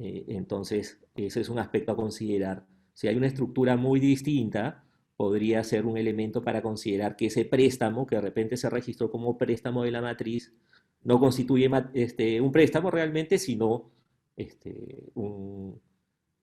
eh, 0.00 0.24
entonces, 0.28 0.98
ese 1.14 1.40
es 1.42 1.48
un 1.50 1.58
aspecto 1.58 1.92
a 1.92 1.96
considerar. 1.96 2.66
Si 2.94 3.06
hay 3.06 3.16
una 3.16 3.26
estructura 3.26 3.76
muy 3.76 4.00
distinta, 4.00 4.84
podría 5.16 5.62
ser 5.62 5.84
un 5.84 5.98
elemento 5.98 6.42
para 6.42 6.62
considerar 6.62 7.16
que 7.16 7.26
ese 7.26 7.44
préstamo, 7.44 8.06
que 8.06 8.16
de 8.16 8.22
repente 8.22 8.56
se 8.56 8.70
registró 8.70 9.10
como 9.10 9.36
préstamo 9.36 9.84
de 9.84 9.90
la 9.90 10.00
matriz, 10.00 10.54
no 11.02 11.20
constituye 11.20 11.70
este, 11.92 12.40
un 12.40 12.50
préstamo 12.50 12.90
realmente, 12.90 13.38
sino 13.38 13.90
este, 14.36 15.10
un, 15.14 15.78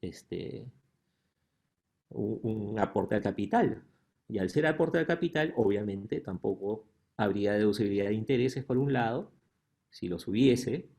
este, 0.02 0.68
un, 2.10 2.78
aporte 2.80 3.16
al 3.16 3.24
capital. 3.24 3.84
Y 4.30 4.38
al 4.38 4.52
ser 4.52 4.68
aporte 4.68 5.00
al 5.00 5.08
capital, 5.08 5.54
obviamente 5.58 6.22
tampoco 6.22 6.86
habría 7.18 7.54
deducibilidad 7.54 8.06
de 8.06 8.14
intereses 8.14 8.64
por 8.64 8.78
un 8.78 8.94
lado, 8.94 9.32
si 9.90 10.08
los 10.08 10.28
hubiese, 10.28 10.90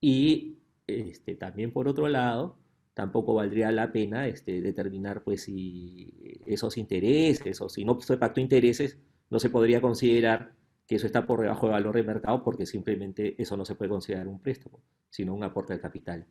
y 0.00 0.57
este, 0.88 1.34
también 1.36 1.72
por 1.72 1.86
otro 1.88 2.08
lado, 2.08 2.58
tampoco 2.94 3.34
valdría 3.34 3.70
la 3.70 3.92
pena 3.92 4.26
este, 4.26 4.60
determinar 4.60 5.22
pues 5.22 5.44
si 5.44 6.40
esos 6.46 6.76
intereses 6.78 7.60
o 7.60 7.68
si 7.68 7.84
no 7.84 8.00
se 8.00 8.16
pacto 8.16 8.40
intereses, 8.40 8.98
no 9.30 9.38
se 9.38 9.50
podría 9.50 9.80
considerar 9.80 10.54
que 10.86 10.96
eso 10.96 11.06
está 11.06 11.26
por 11.26 11.42
debajo 11.42 11.66
del 11.66 11.74
valor 11.74 11.94
de 11.96 12.02
mercado 12.02 12.42
porque 12.42 12.66
simplemente 12.66 13.40
eso 13.40 13.56
no 13.56 13.64
se 13.64 13.74
puede 13.74 13.90
considerar 13.90 14.26
un 14.26 14.40
préstamo, 14.40 14.80
sino 15.10 15.34
un 15.34 15.44
aporte 15.44 15.74
de 15.74 15.80
capital. 15.80 16.26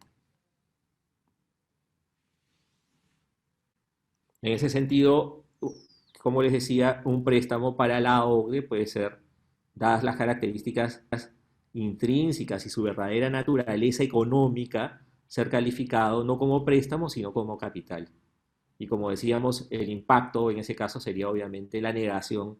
En 4.42 4.54
ese 4.54 4.70
sentido, 4.70 5.44
como 6.20 6.42
les 6.42 6.52
decía, 6.54 7.02
un 7.06 7.24
préstamo 7.24 7.78
para 7.78 8.00
la 8.02 8.26
OCDE 8.26 8.64
puede 8.64 8.88
ser, 8.88 9.20
dadas 9.76 10.04
las 10.04 10.16
características 10.18 11.04
intrínsecas 11.78 12.66
y 12.66 12.70
su 12.70 12.84
verdadera 12.84 13.30
naturaleza 13.30 14.04
económica 14.04 15.02
ser 15.28 15.50
calificado 15.50 16.24
no 16.24 16.38
como 16.38 16.66
préstamo, 16.66 17.10
sino 17.10 17.34
como 17.34 17.58
capital. 17.58 18.10
Y 18.80 18.88
como 18.88 19.10
decíamos, 19.10 19.68
el 19.70 19.90
impacto 19.90 20.52
en 20.52 20.60
ese 20.60 20.76
caso 20.76 21.00
sería 21.00 21.30
obviamente 21.30 21.82
la 21.82 21.94
negación 21.94 22.60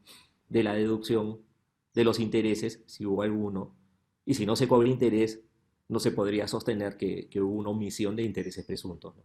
de 0.50 0.64
la 0.64 0.74
deducción 0.74 1.40
de 1.94 2.04
los 2.04 2.20
intereses, 2.20 2.84
si 2.86 3.06
hubo 3.06 3.22
alguno. 3.24 3.76
Y 4.26 4.36
si 4.36 4.46
no 4.46 4.56
se 4.56 4.68
cobra 4.68 4.88
interés, 4.90 5.42
no 5.88 6.00
se 6.00 6.12
podría 6.12 6.48
sostener 6.48 6.98
que, 6.98 7.30
hubo 7.42 7.56
una 7.56 7.70
omisión 7.70 8.16
de 8.16 8.24
intereses 8.24 8.66
presuntos. 8.66 9.16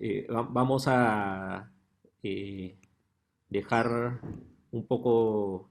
Eh, 0.00 0.26
vamos 0.30 0.84
a 0.86 1.72
eh, 2.22 2.78
dejar 3.48 4.20
un 4.72 4.86
poco 4.86 5.70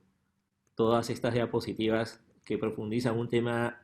todas 0.75 1.09
estas 1.09 1.33
diapositivas 1.33 2.21
que 2.43 2.57
profundizan 2.57 3.17
un 3.17 3.29
tema 3.29 3.81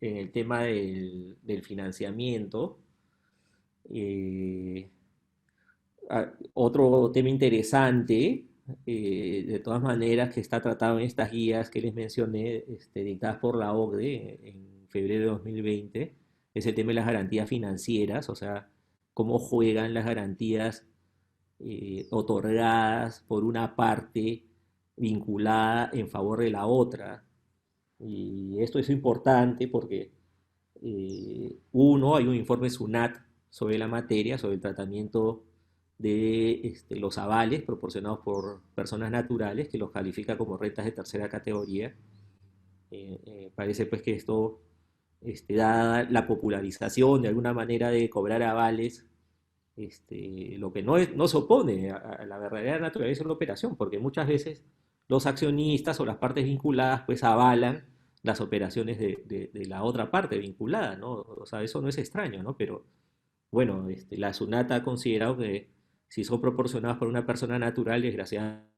en 0.00 0.16
el 0.16 0.32
tema 0.32 0.62
del, 0.64 1.36
financiamiento. 1.62 2.78
Eh, 3.88 4.90
otro 6.54 7.10
tema 7.12 7.28
interesante 7.28 8.44
eh, 8.86 9.44
de 9.46 9.58
todas 9.60 9.80
maneras, 9.80 10.34
que 10.34 10.40
está 10.40 10.60
tratado 10.60 10.98
en 10.98 11.06
estas 11.06 11.30
guías 11.30 11.70
que 11.70 11.80
les 11.80 11.94
mencioné, 11.94 12.64
este, 12.68 13.04
dictadas 13.04 13.38
por 13.38 13.56
la 13.56 13.72
OCDE 13.72 14.40
en 14.42 14.88
febrero 14.88 15.20
de 15.20 15.30
2020, 15.30 16.14
es 16.54 16.66
el 16.66 16.74
tema 16.74 16.88
de 16.88 16.94
las 16.94 17.06
garantías 17.06 17.48
financieras, 17.48 18.28
o 18.28 18.34
sea, 18.34 18.68
cómo 19.14 19.38
juegan 19.38 19.94
las 19.94 20.04
garantías 20.04 20.86
eh, 21.64 22.08
otorgadas 22.10 23.20
por 23.28 23.44
una 23.44 23.76
parte 23.76 24.44
vinculada 24.96 25.90
en 25.92 26.08
favor 26.08 26.40
de 26.40 26.50
la 26.50 26.66
otra. 26.66 27.24
Y 28.00 28.60
esto 28.60 28.78
es 28.80 28.90
importante 28.90 29.68
porque, 29.68 30.12
eh, 30.82 31.56
uno, 31.72 32.16
hay 32.16 32.26
un 32.26 32.34
informe 32.34 32.68
SUNAT 32.68 33.16
sobre 33.48 33.78
la 33.78 33.86
materia, 33.86 34.38
sobre 34.38 34.56
el 34.56 34.60
tratamiento 34.60 35.44
de 35.98 36.66
este, 36.66 36.96
los 36.96 37.16
avales 37.18 37.62
proporcionados 37.62 38.20
por 38.20 38.62
personas 38.74 39.12
naturales, 39.12 39.68
que 39.68 39.78
los 39.78 39.92
califica 39.92 40.36
como 40.36 40.56
rentas 40.56 40.84
de 40.84 40.92
tercera 40.92 41.28
categoría. 41.28 41.94
Eh, 42.90 43.52
parece 43.54 43.86
pues 43.86 44.02
que 44.02 44.14
esto, 44.14 44.60
este, 45.20 45.54
dada 45.54 46.04
la 46.10 46.26
popularización 46.26 47.22
de 47.22 47.28
alguna 47.28 47.52
manera 47.54 47.90
de 47.90 48.10
cobrar 48.10 48.42
avales 48.42 49.06
este, 49.76 50.56
lo 50.58 50.72
que 50.72 50.82
no, 50.82 50.96
es, 50.98 51.14
no 51.16 51.28
se 51.28 51.36
opone 51.38 51.90
a, 51.90 52.24
la 52.26 52.38
verdadera 52.38 52.78
naturaleza 52.78 53.22
de 53.22 53.28
la 53.28 53.34
operación, 53.34 53.76
porque 53.76 53.98
muchas 53.98 54.26
veces 54.28 54.64
los 55.08 55.26
accionistas 55.26 56.00
o 56.00 56.06
las 56.06 56.16
partes 56.16 56.44
vinculadas 56.44 57.02
pues 57.06 57.24
avalan 57.24 57.86
las 58.22 58.40
operaciones 58.40 58.98
de, 58.98 59.50
la 59.68 59.82
otra 59.82 60.10
parte 60.10 60.38
vinculada, 60.38 60.96
¿no? 60.96 61.12
O 61.12 61.46
sea, 61.46 61.62
eso 61.62 61.80
no 61.80 61.88
es 61.88 61.98
extraño, 61.98 62.42
¿no? 62.42 62.56
Pero 62.56 62.86
bueno, 63.50 63.88
este, 63.88 64.16
la 64.16 64.32
SUNAT 64.32 64.70
ha 64.72 64.82
considerado 64.82 65.38
que 65.38 65.70
si 66.08 66.24
son 66.24 66.40
proporcionadas 66.40 66.98
por 66.98 67.08
una 67.08 67.26
persona 67.26 67.58
natural, 67.58 68.02
desgraciadamente 68.02 68.71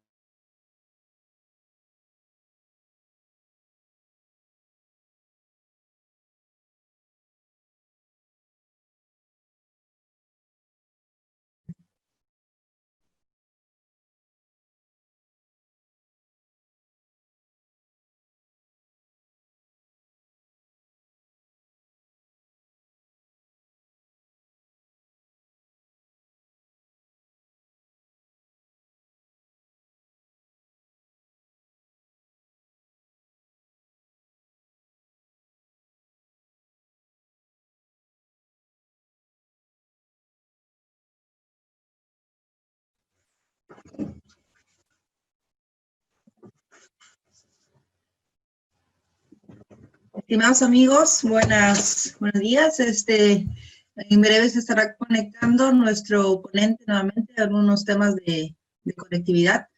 Estimados 50.34 50.62
amigos, 50.62 51.20
buenas, 51.22 52.16
buenos 52.18 52.42
días. 52.42 52.80
Este, 52.80 53.46
en 53.94 54.20
breve 54.20 54.50
se 54.50 54.58
estará 54.58 54.96
conectando 54.96 55.70
nuestro 55.70 56.42
ponente 56.42 56.82
nuevamente 56.88 57.34
a 57.38 57.44
algunos 57.44 57.84
temas 57.84 58.16
de, 58.16 58.56
conectividad. 58.96 59.68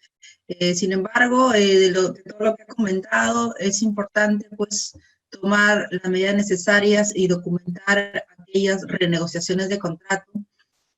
Eh, 0.48 0.74
sin 0.74 0.92
embargo, 0.92 1.52
eh, 1.52 1.90
de, 1.90 1.92
todo 1.92 2.14
lo 2.38 2.56
que 2.56 2.62
ha 2.62 2.66
comentado, 2.68 3.54
es 3.58 3.82
importante 3.82 4.48
pues 4.56 4.96
tomar 5.28 5.88
las 5.90 6.10
medidas 6.10 6.36
necesarias 6.36 7.12
y 7.14 7.26
documentar 7.26 8.24
aquellas 8.38 8.80
renegociaciones 8.86 9.68
de 9.68 9.78
contrato 9.78 10.32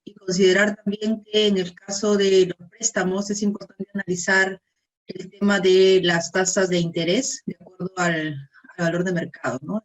y 0.04 0.14
considerar 0.14 0.76
también 0.76 1.24
que 1.24 1.48
en 1.48 1.58
el 1.58 1.74
caso 1.74 2.16
de 2.16 2.54
los 2.56 2.70
préstamos 2.70 3.28
es 3.28 3.42
importante 3.42 3.88
analizar 3.92 4.62
el 5.08 5.28
tema 5.28 5.58
de 5.58 6.00
las 6.04 6.30
tasas 6.30 6.68
de 6.68 6.78
interés 6.78 7.42
de 7.44 7.56
acuerdo 7.60 7.92
al, 7.96 8.47
valor 8.84 9.04
de 9.04 9.12
mercado. 9.12 9.58
¿no? 9.62 9.84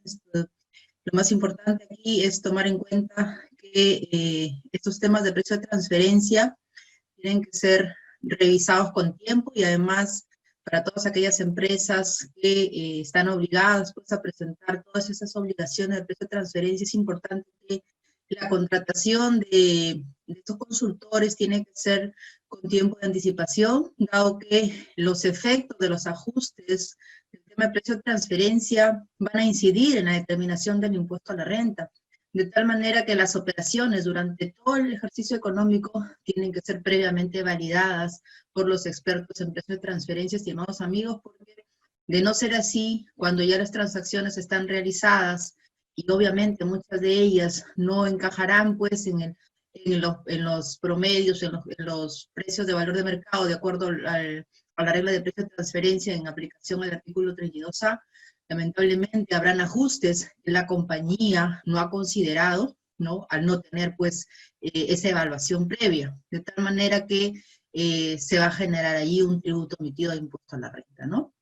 lo 1.06 1.18
más 1.18 1.32
importante 1.32 1.86
aquí 1.91 2.24
es 2.24 2.41
tomar 2.41 2.68
en 2.68 2.78
cuenta 2.78 3.41
que 3.58 4.08
eh, 4.12 4.62
estos 4.72 5.00
temas 5.00 5.24
de 5.24 5.34
precio 5.34 5.58
de 5.58 5.68
transferencia 5.68 6.58
tienen 7.16 7.44
que 7.44 7.52
ser 7.52 7.94
revisados 8.22 8.91
con 8.91 9.18
tiempo 9.18 9.52
y 9.54 9.64
además 9.64 10.28
para 10.64 10.84
todas 10.84 11.06
aquellas 11.06 11.39
empresas 11.39 12.30
que 12.36 12.64
eh, 12.64 13.02
están 13.02 13.28
obligadas 13.28 13.94
pues, 13.94 14.12
a 14.12 14.22
presentar 14.22 14.84
todas 14.84 15.10
esas 15.10 15.36
obligaciones 15.36 15.98
de 15.98 16.06
precio 16.06 16.26
de 16.26 16.30
transferencia, 16.30 16.86
es 16.86 16.94
importante 16.94 17.50
que 17.68 17.84
la 18.30 18.50
contratación 18.50 19.39
de, 19.39 20.04
de, 20.26 20.34
estos 20.34 20.58
consultores 20.58 21.36
tiene 21.36 21.66
que 21.66 21.72
ser 21.76 22.16
con 22.48 22.62
tiempo 22.70 22.98
de 23.00 23.08
anticipación, 23.08 23.94
dado 23.98 24.39
que 24.39 24.88
los 24.96 25.26
efectos 25.26 25.78
de 25.78 25.89
los 25.89 26.08
ajustes 26.08 26.98
tema 27.54 27.68
de 27.68 27.74
precio 27.74 27.95
de 27.95 28.01
transferencia 28.01 29.06
van 29.20 29.38
a 29.38 29.45
incidir 29.45 29.97
en 29.97 30.06
la 30.06 30.14
determinación 30.14 30.80
del 30.80 30.95
impuesto 30.95 31.34
a 31.34 31.36
la 31.38 31.45
renta, 31.45 31.89
de 32.34 32.45
tal 32.45 32.66
manera 32.66 33.06
que 33.06 33.16
las 33.16 33.36
operaciones 33.36 34.06
durante 34.06 34.56
todo 34.64 34.78
el 34.78 34.93
ejercicio 34.93 35.38
económico 35.38 36.06
tienen 36.24 36.51
que 36.51 36.62
ser 36.62 36.82
previamente 36.82 37.43
validadas 37.43 38.22
por 38.54 38.68
los 38.68 38.86
expertos 38.86 39.39
en 39.41 39.54
precio 39.54 39.76
de 39.76 39.82
transferencia, 39.82 40.38
estimados 40.38 40.82
amigos, 40.82 41.20
porque 41.22 41.66
de 42.08 42.22
no 42.22 42.34
ser 42.34 42.56
así, 42.56 43.06
cuando 43.16 43.43
ya 43.43 43.58
las 43.58 43.72
transacciones 43.72 44.38
están 44.38 44.68
realizadas 44.68 45.56
y 45.95 46.10
obviamente 46.12 46.66
muchas 46.66 47.01
de 47.01 47.12
ellas 47.12 47.66
no 47.76 48.08
encajarán 48.08 48.78
pues 48.78 49.06
en, 49.06 49.22
el, 49.22 49.38
en, 49.74 50.01
los, 50.01 50.18
en 50.26 50.43
los 50.43 50.78
promedios, 50.80 51.43
en 51.43 51.54
los, 51.54 51.64
en 51.78 51.86
los 51.86 52.30
precios 52.34 52.68
de 52.68 52.74
valor 52.74 52.95
de 52.95 53.04
mercado 53.04 53.45
de 53.45 53.54
acuerdo 53.54 53.88
al 53.88 54.45
a 54.76 54.84
la 54.84 54.94
regla 54.94 55.12
de 55.12 55.22
precio 55.22 55.44
de 55.44 55.50
transferencia 55.50 56.14
en 56.14 56.28
aplicación 56.28 56.84
al 56.84 56.94
artículo 56.94 57.36
32A, 57.36 58.02
lamentablemente 58.50 59.36
habrán 59.36 59.62
ajustes 59.62 60.32
que 60.44 60.52
la 60.52 60.66
compañía 60.66 61.62
no 61.66 61.80
ha 61.80 61.90
considerado, 61.90 62.76
¿no? 62.98 63.26
Al 63.30 63.46
no 63.46 63.62
tener, 63.62 63.96
pues, 63.98 64.28
eh, 64.62 64.88
esa 64.90 65.10
evaluación 65.10 65.68
previa, 65.68 66.18
de 66.30 66.42
tal 66.42 66.64
manera 66.64 67.06
que 67.08 67.34
eh, 67.74 68.18
se 68.20 68.40
va 68.40 68.48
a 68.48 68.52
generar 68.52 68.96
ahí 68.96 69.22
un 69.22 69.42
tributo 69.42 69.76
emitido 69.80 70.12
de 70.12 70.18
impuesto 70.18 70.56
a 70.56 70.60
la 70.60 70.70
renta, 70.70 71.06
¿no? 71.08 71.34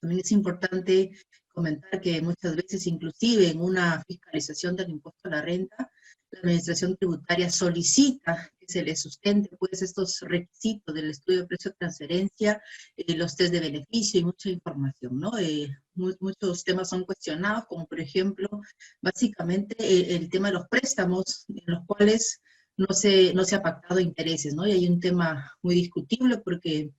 También 0.00 0.20
es 0.20 0.32
importante 0.32 1.12
comentar 1.60 2.00
que 2.00 2.22
muchas 2.22 2.56
veces, 2.56 2.86
inclusive 2.86 3.50
en 3.50 3.60
una 3.60 4.02
fiscalización 4.06 4.76
del 4.76 4.88
impuesto 4.88 5.28
a 5.28 5.32
la 5.32 5.42
renta, 5.42 5.92
la 6.30 6.40
administración 6.40 6.96
tributaria 6.96 7.50
solicita 7.50 8.50
que 8.58 8.66
se 8.66 8.82
le 8.82 8.96
sustente 8.96 9.50
pues 9.58 9.82
estos 9.82 10.20
requisitos 10.20 10.94
del 10.94 11.10
estudio 11.10 11.40
de 11.40 11.46
precio 11.46 11.70
de 11.72 11.76
transferencia, 11.76 12.62
eh, 12.96 13.14
los 13.14 13.36
test 13.36 13.52
de 13.52 13.60
beneficio 13.60 14.20
y 14.20 14.24
mucha 14.24 14.48
información, 14.48 15.18
¿no? 15.18 15.36
Eh, 15.38 15.68
muchos 15.94 16.64
temas 16.64 16.88
son 16.88 17.04
cuestionados, 17.04 17.66
como 17.66 17.86
por 17.86 18.00
ejemplo, 18.00 18.48
básicamente 19.02 19.76
eh, 19.80 20.16
el 20.16 20.30
tema 20.30 20.48
de 20.48 20.54
los 20.54 20.68
préstamos, 20.68 21.44
en 21.48 21.62
los 21.66 21.84
cuales 21.84 22.40
no 22.76 22.94
se, 22.94 23.34
no 23.34 23.44
se 23.44 23.56
ha 23.56 23.62
pactado 23.62 24.00
intereses, 24.00 24.54
¿no? 24.54 24.66
Y 24.66 24.72
hay 24.72 24.88
un 24.88 24.98
tema 24.98 25.52
muy 25.60 25.74
discutible 25.74 26.38
porque 26.38 26.90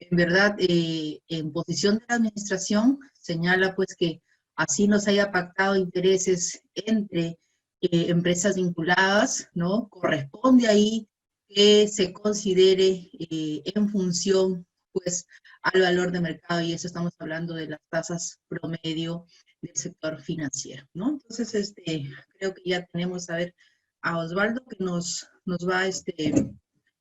en 0.00 0.16
verdad 0.16 0.54
en 0.58 1.52
posición 1.52 1.98
de 1.98 2.04
la 2.08 2.14
administración 2.14 3.00
señala 3.28 3.74
pues 3.76 3.94
que 3.94 4.22
así 4.56 4.88
no 4.88 4.98
se 4.98 5.10
haya 5.10 5.30
pactado 5.30 5.76
intereses 5.76 6.62
entre 6.74 7.38
eh, 7.80 8.06
empresas 8.08 8.56
vinculadas, 8.56 9.48
¿no? 9.54 9.88
Corresponde 9.88 10.66
ahí 10.66 11.08
que 11.48 11.88
se 11.88 12.12
considere 12.12 13.10
eh, 13.18 13.62
en 13.74 13.88
función, 13.88 14.66
pues, 14.92 15.26
al 15.62 15.82
valor 15.82 16.10
de 16.10 16.20
mercado, 16.20 16.60
y 16.62 16.72
eso 16.72 16.86
estamos 16.86 17.12
hablando 17.18 17.54
de 17.54 17.68
las 17.68 17.80
tasas 17.90 18.40
promedio 18.48 19.26
del 19.62 19.76
sector 19.76 20.20
financiero, 20.20 20.86
¿no? 20.94 21.10
Entonces, 21.10 21.54
este, 21.54 22.10
creo 22.38 22.54
que 22.54 22.62
ya 22.64 22.86
tenemos, 22.86 23.28
a 23.30 23.36
ver, 23.36 23.54
a 24.02 24.18
Osvaldo 24.18 24.64
que 24.64 24.76
nos, 24.82 25.26
nos 25.44 25.68
va, 25.68 25.86
este, 25.86 26.32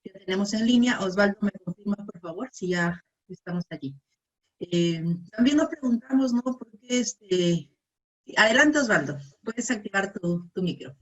ya 0.03 0.13
tenemos 0.25 0.53
en 0.53 0.65
línea. 0.65 0.99
Osvaldo, 0.99 1.37
¿me 1.41 1.51
confirma, 1.63 1.95
por 1.95 2.19
favor, 2.19 2.49
si 2.51 2.69
ya 2.69 3.03
estamos 3.29 3.63
allí? 3.69 3.95
Eh, 4.59 5.03
también 5.31 5.57
nos 5.57 5.67
preguntamos, 5.67 6.33
¿no? 6.33 6.41
¿Por 6.41 6.69
qué 6.79 6.99
este, 6.99 7.69
Adelante, 8.35 8.79
Osvaldo. 8.79 9.17
Puedes 9.43 9.71
activar 9.71 10.11
tu, 10.11 10.49
micro. 10.55 10.95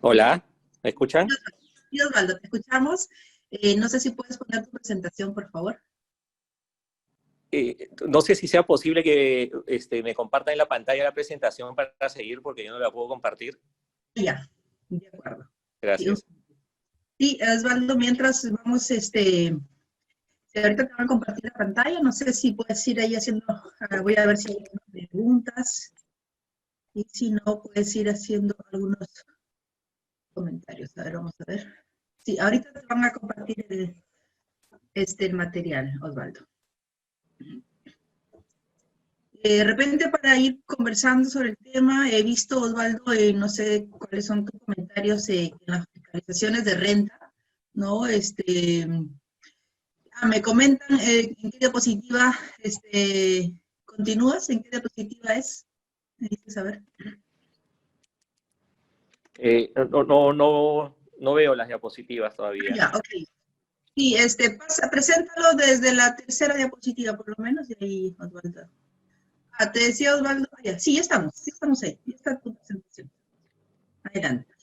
Hola, 0.00 0.44
¿me 0.82 0.90
escuchan? 0.90 1.28
Sí, 1.90 2.00
Osvaldo, 2.00 2.38
te 2.38 2.46
escuchamos. 2.46 3.08
Eh, 3.50 3.76
no 3.76 3.88
sé 3.88 4.00
si 4.00 4.10
puedes 4.10 4.36
poner 4.36 4.64
tu 4.64 4.72
presentación, 4.72 5.32
por 5.32 5.48
favor. 5.50 5.80
Eh, 7.52 7.90
no 8.08 8.20
sé 8.20 8.34
si 8.34 8.48
sea 8.48 8.64
posible 8.64 9.04
que 9.04 9.52
este, 9.68 10.02
me 10.02 10.14
compartan 10.14 10.52
en 10.52 10.58
la 10.58 10.66
pantalla 10.66 11.04
la 11.04 11.14
presentación 11.14 11.76
para 11.76 12.08
seguir, 12.08 12.42
porque 12.42 12.64
yo 12.64 12.72
no 12.72 12.80
la 12.80 12.90
puedo 12.90 13.06
compartir. 13.08 13.60
Ya, 14.16 14.50
de 14.88 15.06
acuerdo. 15.06 15.48
Gracias. 15.80 16.26
Sí, 17.18 17.38
Osvaldo, 17.56 17.96
mientras 17.96 18.50
vamos 18.50 18.90
este, 18.90 19.56
ahorita 20.62 20.86
te 20.86 20.94
voy 20.94 21.04
a 21.04 21.08
compartir 21.08 21.44
la 21.44 21.58
pantalla, 21.58 22.00
no 22.00 22.12
sé 22.12 22.32
si 22.32 22.52
puedes 22.52 22.86
ir 22.88 23.00
ahí 23.00 23.14
haciendo, 23.14 23.44
ah, 23.48 24.00
voy 24.02 24.16
a 24.16 24.26
ver 24.26 24.36
si 24.36 24.52
hay 24.52 24.64
preguntas, 24.90 25.92
y 26.94 27.04
si 27.12 27.32
no, 27.32 27.62
puedes 27.62 27.94
ir 27.96 28.08
haciendo 28.08 28.54
algunos 28.72 29.08
comentarios. 30.32 30.96
A 30.96 31.04
ver, 31.04 31.14
vamos 31.14 31.34
a 31.40 31.44
ver. 31.44 31.74
Sí, 32.20 32.38
ahorita 32.38 32.72
te 32.72 32.86
van 32.86 33.04
a 33.04 33.12
compartir 33.12 33.66
el, 33.68 33.96
este, 34.94 35.26
el 35.26 35.34
material, 35.34 35.92
Osvaldo. 36.02 36.46
De 39.42 39.62
repente, 39.64 40.08
para 40.08 40.38
ir 40.38 40.62
conversando 40.64 41.28
sobre 41.28 41.50
el 41.50 41.56
tema, 41.58 42.10
he 42.10 42.22
visto, 42.22 42.60
Osvaldo, 42.60 43.12
eh, 43.12 43.32
no 43.32 43.48
sé 43.48 43.88
cuáles 43.90 44.26
son 44.26 44.46
tus 44.46 44.60
comentarios 44.62 45.28
eh, 45.28 45.46
en 45.46 45.58
las 45.66 45.86
fiscalizaciones 45.92 46.64
de 46.64 46.74
renta, 46.76 47.32
¿no? 47.74 48.06
Este, 48.06 48.88
ah, 50.14 50.26
me 50.26 50.42
comentan 50.42 50.98
en 51.00 51.34
qué 51.34 51.58
diapositiva 51.58 52.34
este, 52.58 53.52
continúas, 53.84 54.50
en 54.50 54.62
qué 54.62 54.70
diapositiva 54.70 55.34
es. 55.34 55.66
Me 56.18 56.28
dices 56.28 56.54
saber. 56.54 56.82
no, 59.90 60.04
no, 60.04 60.32
no, 60.32 60.96
no 61.18 61.34
veo 61.34 61.54
las 61.54 61.68
diapositivas 61.68 62.34
todavía. 62.34 62.74
Ya, 62.74 62.92
ok. 62.94 63.08
Sí, 63.96 64.16
este, 64.16 64.50
pasa, 64.50 64.90
preséntalo 64.90 65.52
desde 65.56 65.94
la 65.94 66.16
tercera 66.16 66.54
diapositiva, 66.56 67.16
por 67.16 67.28
lo 67.28 67.36
menos, 67.38 67.68
y 67.70 67.76
ahí, 67.84 68.16
Osvaldo. 68.18 68.68
Ah, 69.52 69.70
te 69.70 69.80
decía 69.80 70.16
Osvaldo, 70.16 70.48
sí, 70.78 70.98
estamos, 70.98 71.32
sí 71.36 71.50
estamos 71.50 71.80
ahí, 71.84 71.98
ya 72.04 72.16
está 72.16 72.40
tu 72.40 72.54
presentación. 72.54 73.10
Adelante. 74.02 74.54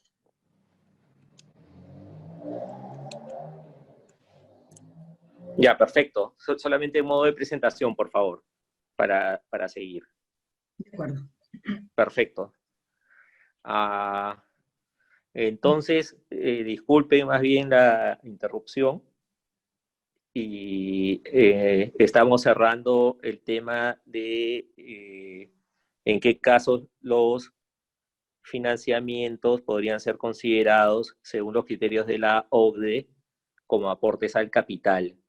Ya, 5.57 5.77
perfecto. 5.77 6.35
Solamente 6.37 6.99
en 6.99 7.05
modo 7.05 7.25
de 7.25 7.33
presentación, 7.33 7.95
por 7.95 8.09
favor, 8.09 8.43
para, 8.95 9.41
para 9.49 9.67
seguir. 9.67 10.03
De 10.77 10.89
acuerdo. 10.93 11.27
Perfecto. 11.95 12.53
Ah, 13.63 14.43
entonces, 15.33 16.17
eh, 16.29 16.63
disculpen 16.63 17.27
más 17.27 17.41
bien 17.41 17.69
la 17.69 18.19
interrupción 18.23 19.03
y 20.33 21.21
eh, 21.25 21.93
estamos 21.99 22.41
cerrando 22.41 23.17
el 23.21 23.41
tema 23.41 24.01
de 24.05 24.69
eh, 24.77 25.51
en 26.05 26.19
qué 26.19 26.39
casos 26.39 26.87
los 27.01 27.53
financiamientos 28.43 29.61
podrían 29.61 29.99
ser 29.99 30.17
considerados, 30.17 31.17
según 31.21 31.53
los 31.53 31.65
criterios 31.65 32.07
de 32.07 32.17
la 32.17 32.47
OCDE, 32.49 33.07
como 33.67 33.89
aportes 33.89 34.35
al 34.35 34.49
capital. 34.49 35.20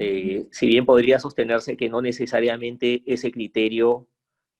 Eh, 0.00 0.46
si 0.52 0.68
bien 0.68 0.86
podría 0.86 1.18
sostenerse 1.18 1.76
que 1.76 1.88
no 1.88 2.00
necesariamente 2.00 3.02
ese 3.04 3.32
criterio 3.32 4.06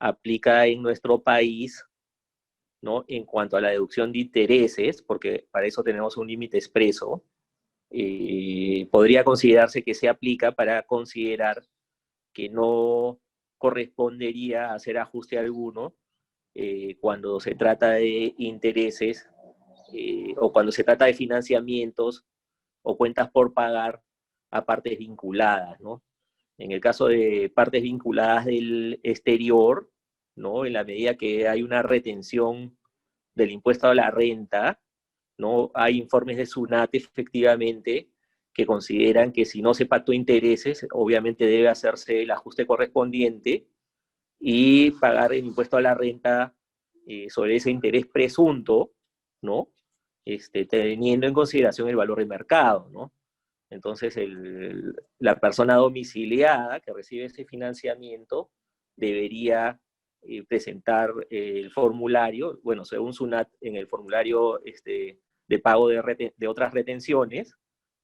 aplica 0.01 0.67
en 0.67 0.83
nuestro 0.83 1.23
país, 1.23 1.87
¿no? 2.83 3.05
En 3.07 3.25
cuanto 3.25 3.57
a 3.57 3.61
la 3.61 3.71
deducción 3.71 4.11
de 4.11 4.19
intereses, 4.19 5.01
porque 5.01 5.47
para 5.53 5.67
eso 5.67 5.85
tenemos 5.85 6.17
un 6.17 6.27
límite 6.27 6.59
expreso, 6.59 7.25
eh, 7.91 8.89
podría 8.91 9.23
considerarse 9.23 9.85
que 9.85 9.95
se 9.95 10.09
aplica 10.09 10.53
para 10.53 10.83
considerar 10.83 11.63
que 12.35 12.49
no 12.49 13.21
correspondería 13.59 14.73
hacer 14.75 14.99
ajuste 14.99 15.39
alguno 15.39 15.95
eh, 16.55 16.97
cuando 17.01 17.39
se 17.39 17.55
trata 17.55 17.93
de 17.93 18.35
intereses 18.39 19.29
o 20.37 20.53
cuando 20.53 20.73
se 20.73 20.85
trata 20.85 21.07
de 21.07 21.15
financiamientos 21.15 22.25
o 22.83 22.97
cuentas 22.97 23.31
por 23.31 23.55
pagar 23.55 24.03
a 24.51 24.65
partes 24.65 24.99
vinculadas, 24.99 25.81
¿no? 25.81 26.03
En 26.59 26.73
el 26.73 26.81
caso 26.81 27.07
de 27.07 27.53
partes 27.55 27.83
vinculadas 27.83 28.47
del 28.47 29.01
exterior, 29.03 29.91
¿no? 30.37 30.67
En 30.67 30.73
la 30.73 30.85
medida 30.85 31.17
que 31.17 31.49
hay 31.49 31.63
una 31.63 31.83
retención 31.83 32.77
del 33.35 33.53
impuesto 33.53 33.89
a 33.89 33.95
la 33.95 34.11
renta, 34.11 34.81
¿no? 35.39 35.71
Hay 35.75 35.99
informes 35.99 36.37
de 36.37 36.47
SUNAT 36.47 36.95
efectivamente 36.95 38.11
que 38.53 38.67
consideran 38.67 39.33
que 39.33 39.45
si 39.45 39.63
no 39.63 39.73
se 39.75 39.87
pactó 39.87 40.13
intereses, 40.13 40.87
obviamente 40.93 41.47
debe 41.47 41.69
hacerse 41.69 42.23
el 42.23 42.31
ajuste 42.33 42.67
correspondiente 42.67 43.69
y 44.41 44.91
pagar 44.93 45.33
el 45.33 45.47
impuesto 45.47 45.77
a 45.77 45.81
la 45.81 45.95
renta 45.95 46.57
eh, 47.07 47.31
sobre 47.31 47.57
ese 47.57 47.71
interés 47.71 48.07
presunto, 48.07 48.93
¿no? 49.43 49.71
Este, 50.25 50.67
teniendo 50.67 51.27
en 51.27 51.35
consideración 51.35 51.89
el 51.89 51.97
valor 51.97 52.19
de 52.19 52.27
mercado, 52.27 52.89
¿no? 52.91 53.13
Entonces, 53.71 54.17
la 55.19 55.39
persona 55.39 55.75
domiciliada 55.75 56.81
que 56.81 56.93
recibe 56.93 57.27
ese 57.27 57.45
financiamiento 57.45 58.51
debería 58.97 59.79
eh, 60.23 60.43
presentar 60.45 61.13
el 61.31 61.71
formulario, 61.71 62.59
bueno, 62.63 62.85
según 62.85 63.13
SUNAT, 63.13 63.49
en 63.61 63.77
el 63.77 63.87
formulario 63.87 64.65
este, 64.65 65.21
de 65.47 65.59
pago 65.59 65.89
de, 65.89 66.33
de 66.37 66.49
otras 66.49 66.73
retenciones, 66.73 67.55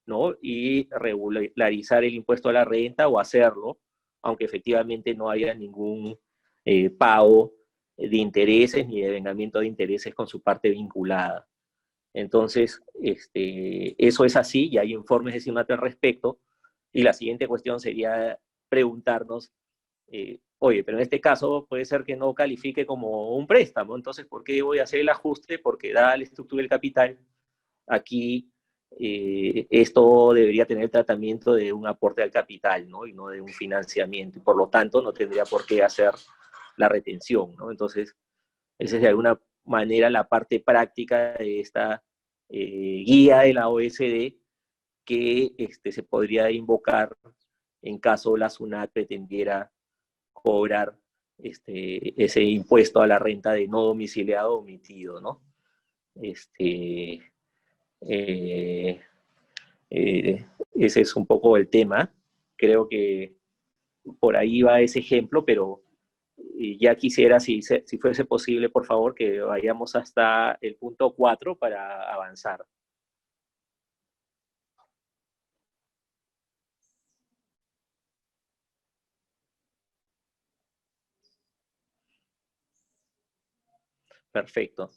¿no? 0.07 0.37
Y 0.41 0.89
regularizar 0.91 2.05
el 2.05 2.15
impuesto 2.15 2.49
a 2.49 2.53
la 2.53 2.65
renta 2.65 3.09
o 3.09 3.19
hacerlo, 3.19 3.81
aunque 4.23 4.45
efectivamente 4.45 5.15
no 5.15 5.31
haya 5.31 5.55
ningún 5.55 6.19
eh, 6.65 6.91
pago 6.91 7.53
de 7.97 8.17
intereses 8.17 8.87
ni 8.87 9.01
de 9.01 9.11
vengamiento 9.11 9.61
de 9.61 9.67
intereses 9.67 10.15
con 10.15 10.27
su 10.27 10.43
parte 10.43 10.71
vinculada. 10.71 11.47
Entonces, 12.15 12.83
este, 13.03 13.95
eso 13.99 14.25
es 14.25 14.37
así 14.37 14.69
y 14.71 14.79
hay 14.79 14.95
informes 14.95 15.35
de 15.35 15.41
CIMAT 15.41 15.71
al 15.73 15.79
respecto. 15.79 16.41
Y 16.93 17.03
la 17.03 17.13
siguiente 17.13 17.49
cuestión 17.49 17.81
sería 17.81 18.39
preguntarnos, 18.69 19.53
eh, 20.07 20.39
oye, 20.59 20.85
pero 20.85 20.99
en 20.99 21.03
este 21.03 21.21
caso 21.21 21.67
puede 21.69 21.85
ser 21.85 22.05
que 22.05 22.17
no 22.17 22.35
califique 22.35 22.87
como 22.87 23.37
un 23.37 23.47
préstamo, 23.47 23.97
entonces, 23.97 24.27
¿por 24.27 24.45
qué 24.45 24.63
voy 24.63 24.79
a 24.79 24.85
hacer 24.85 25.01
el 25.01 25.09
ajuste? 25.09 25.59
Porque 25.59 25.93
da 25.93 26.17
la 26.17 26.23
estructura 26.23 26.63
del 26.63 26.71
capital 26.71 27.19
aquí 27.87 28.51
eh, 28.99 29.67
esto 29.71 30.33
debería 30.33 30.67
tener 30.67 30.89
tratamiento 30.89 31.55
de 31.55 31.73
un 31.73 31.87
aporte 31.87 32.23
al 32.23 32.31
capital, 32.31 32.89
¿no? 32.89 33.07
Y 33.07 33.13
no 33.13 33.29
de 33.29 33.41
un 33.41 33.49
financiamiento. 33.49 34.39
Y 34.39 34.43
por 34.43 34.57
lo 34.57 34.69
tanto, 34.69 35.03
no 35.03 35.13
tendría 35.13 35.45
por 35.45 35.67
qué 35.67 35.83
hacer 35.83 36.13
la 36.77 36.89
retención, 36.89 37.55
¿no? 37.57 37.71
Entonces, 37.71 38.15
esa 38.79 38.97
es 38.97 39.03
de 39.03 39.09
alguna 39.09 39.41
manera 39.65 40.11
la 40.11 40.29
parte 40.29 40.61
práctica 40.61 41.35
de 41.35 41.61
esta 41.61 42.03
eh, 42.49 43.03
guía 43.07 43.41
de 43.41 43.55
la 43.55 43.69
OSD 43.69 44.35
que 45.05 45.53
este, 45.59 45.93
se 45.93 46.03
podría 46.03 46.51
invocar 46.51 47.17
en 47.83 47.99
caso 47.99 48.37
la 48.37 48.49
SUNAT 48.49 48.91
pretendiera 48.93 49.71
cobrar 50.33 50.97
este, 51.39 52.23
ese 52.23 52.43
impuesto 52.43 53.01
a 53.01 53.07
la 53.07 53.19
renta 53.19 53.53
de 53.53 53.69
no 53.69 53.83
domiciliado 53.83 54.59
omitido, 54.59 55.21
¿no? 55.21 55.43
Este, 56.15 57.21
eh, 58.01 59.01
eh, 59.91 60.47
ese 60.75 61.01
es 61.01 61.17
un 61.17 61.27
poco 61.27 61.57
el 61.57 61.69
tema. 61.69 62.13
Creo 62.57 62.89
que 62.89 63.37
por 64.21 64.37
ahí 64.37 64.63
va 64.63 64.81
ese 64.81 65.01
ejemplo, 65.01 65.45
pero 65.45 65.84
eh, 66.37 66.77
ya 66.81 66.95
quisiera, 66.97 67.41
si, 67.41 67.61
si 67.63 67.99
fuese 67.99 68.25
posible, 68.25 68.69
por 68.71 68.85
favor, 68.87 69.15
que 69.15 69.41
vayamos 69.41 69.97
hasta 69.97 70.59
el 70.61 70.77
punto 70.77 71.15
4 71.15 71.57
para 71.57 72.13
avanzar. 72.13 72.65
Perfecto. 84.33 84.91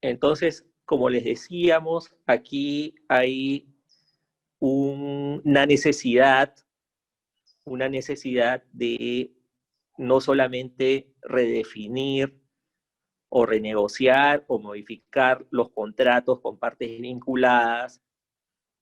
Entonces, 0.00 0.66
como 0.84 1.08
les 1.08 1.24
decíamos, 1.24 2.10
aquí 2.26 2.94
hay 3.08 3.68
una 4.58 5.66
necesidad, 5.66 6.54
una 7.64 7.88
necesidad 7.88 8.62
de 8.72 9.32
no 9.98 10.20
solamente 10.20 11.12
redefinir 11.22 12.40
o 13.28 13.46
renegociar 13.46 14.44
o 14.48 14.58
modificar 14.58 15.46
los 15.50 15.70
contratos 15.70 16.40
con 16.40 16.58
partes 16.58 17.00
vinculadas 17.00 18.02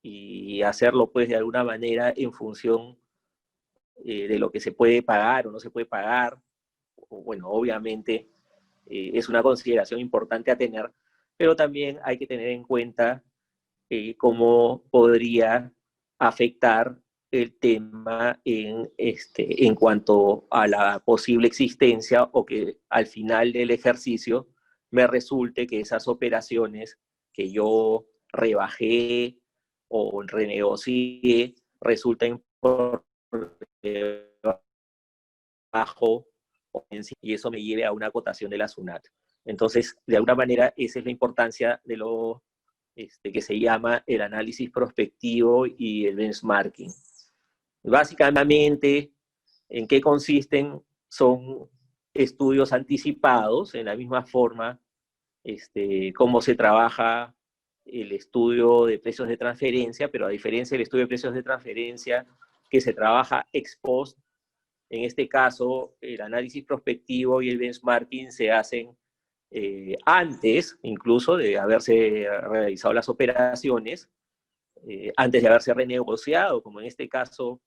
y 0.03 0.63
hacerlo 0.63 1.11
pues 1.11 1.29
de 1.29 1.37
alguna 1.37 1.65
manera 1.65 2.13
en 2.17 2.33
función 2.33 2.99
eh, 4.05 4.29
de 4.29 4.39
lo 4.39 4.51
que 4.51 4.61
se 4.61 4.73
puede 4.73 5.03
pagar 5.03 5.47
o 5.47 5.51
no 5.53 5.59
se 5.61 5.71
puede 5.71 5.87
pagar. 5.87 6.39
bueno, 7.11 7.49
obviamente 7.51 8.31
eh, 8.87 9.11
es 9.15 9.29
una 9.29 9.43
consideración 9.43 10.01
importante 10.01 10.51
a 10.51 10.59
tener, 10.59 10.93
pero 11.37 11.57
también 11.57 11.99
hay 12.05 12.19
que 12.19 12.27
tener 12.27 12.49
en 12.49 12.63
cuenta 12.65 13.25
eh, 13.91 14.17
cómo 14.17 14.85
podría 14.91 15.73
afectar 16.19 16.99
el 17.31 17.59
tema 17.59 18.41
en, 18.45 18.91
este, 18.97 19.67
en 19.67 19.75
cuanto 19.75 20.47
a 20.51 20.67
la 20.67 21.01
posible 21.01 21.47
existencia 21.47 22.25
o 22.33 22.45
que 22.45 22.79
al 22.89 23.07
final 23.07 23.53
del 23.53 23.71
ejercicio 23.71 24.49
me 24.91 25.07
resulte 25.07 25.67
que 25.67 25.81
esas 25.81 26.09
operaciones 26.09 26.99
que 27.33 27.51
yo 27.51 28.07
rebajé 28.29 29.39
o 29.89 30.23
renegocie 30.23 31.55
resulta 31.81 32.27
bajo 35.73 36.27
y 37.21 37.35
eso 37.35 37.51
me 37.51 37.63
lleve 37.63 37.85
a 37.85 37.93
una 37.93 38.07
acotación 38.07 38.51
de 38.51 38.59
la 38.59 38.69
SUNAT. 38.69 39.07
Entonces, 39.45 39.97
de 40.07 40.17
alguna 40.17 40.35
manera, 40.35 40.73
esa 40.77 40.99
es 40.99 41.05
la 41.05 41.11
importancia 41.11 41.81
de 41.85 41.97
lo 41.97 42.43
este, 42.95 43.33
que 43.33 43.41
se 43.41 43.59
llama 43.59 44.03
el 44.07 44.21
análisis 44.21 44.71
prospectivo 44.71 45.67
y 45.67 46.07
el 46.07 46.17
benchmarking. 46.17 46.93
Básicamente, 47.89 49.13
¿en 49.69 49.87
qué 49.87 50.01
consisten? 50.01 50.81
Son 51.09 51.69
estudios 52.13 52.73
anticipados, 52.73 53.75
en 53.75 53.87
la 53.87 53.97
misma 53.97 54.25
forma, 54.25 54.81
este, 55.45 56.13
cómo 56.13 56.41
se 56.41 56.55
trabaja 56.55 57.35
el 57.85 58.13
estudio 58.13 58.85
de 58.85 58.99
precios 58.99 59.29
de 59.29 59.37
transferencia, 59.37 60.11
pero 60.11 60.27
a 60.27 60.31
diferencia 60.31 60.75
del 60.75 60.83
estudio 60.83 61.05
de 61.05 61.09
precios 61.09 61.33
de 61.33 61.43
transferencia 61.43 62.27
que 62.69 62.81
se 62.81 62.93
trabaja 62.93 63.47
ex 63.53 63.79
post, 63.81 64.19
en 64.91 65.05
este 65.05 65.29
caso 65.29 65.97
el 66.01 66.21
análisis 66.21 66.65
prospectivo 66.65 67.41
y 67.41 67.51
el 67.51 67.59
benchmarking 67.59 68.31
se 68.31 68.51
hacen 68.51 68.97
eh, 69.51 69.97
antes 70.05 70.79
incluso 70.83 71.37
de 71.37 71.59
haberse 71.59 72.27
realizado 72.43 72.93
las 72.93 73.09
operaciones, 73.09 74.11
eh, 74.87 75.13
antes 75.17 75.43
de 75.43 75.49
haberse 75.49 75.73
renegociado, 75.73 76.63
como 76.63 76.81
en 76.81 76.87
este 76.87 77.09
caso 77.09 77.61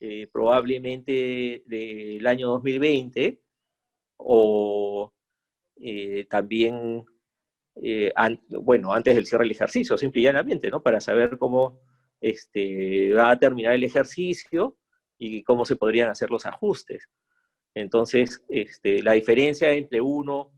eh, 0.00 0.28
probablemente 0.32 1.62
del 1.66 2.26
año 2.26 2.48
2020, 2.48 3.40
o 4.18 5.12
también 6.28 7.04
eh, 7.82 8.12
bueno, 8.48 8.92
antes 8.92 9.14
del 9.14 9.26
cierre 9.26 9.44
del 9.44 9.52
ejercicio, 9.52 9.98
simple 9.98 10.22
y 10.22 10.24
llanamente, 10.24 10.70
¿no? 10.70 10.82
Para 10.82 11.00
saber 11.00 11.36
cómo 11.38 11.80
este, 12.20 13.12
va 13.12 13.30
a 13.30 13.38
terminar 13.38 13.74
el 13.74 13.84
ejercicio 13.84 14.76
y 15.18 15.42
cómo 15.42 15.64
se 15.64 15.76
podrían 15.76 16.08
hacer 16.08 16.30
los 16.30 16.46
ajustes. 16.46 17.08
Entonces, 17.74 18.42
este, 18.48 19.02
la 19.02 19.12
diferencia 19.12 19.70
entre 19.72 20.00
uno 20.00 20.52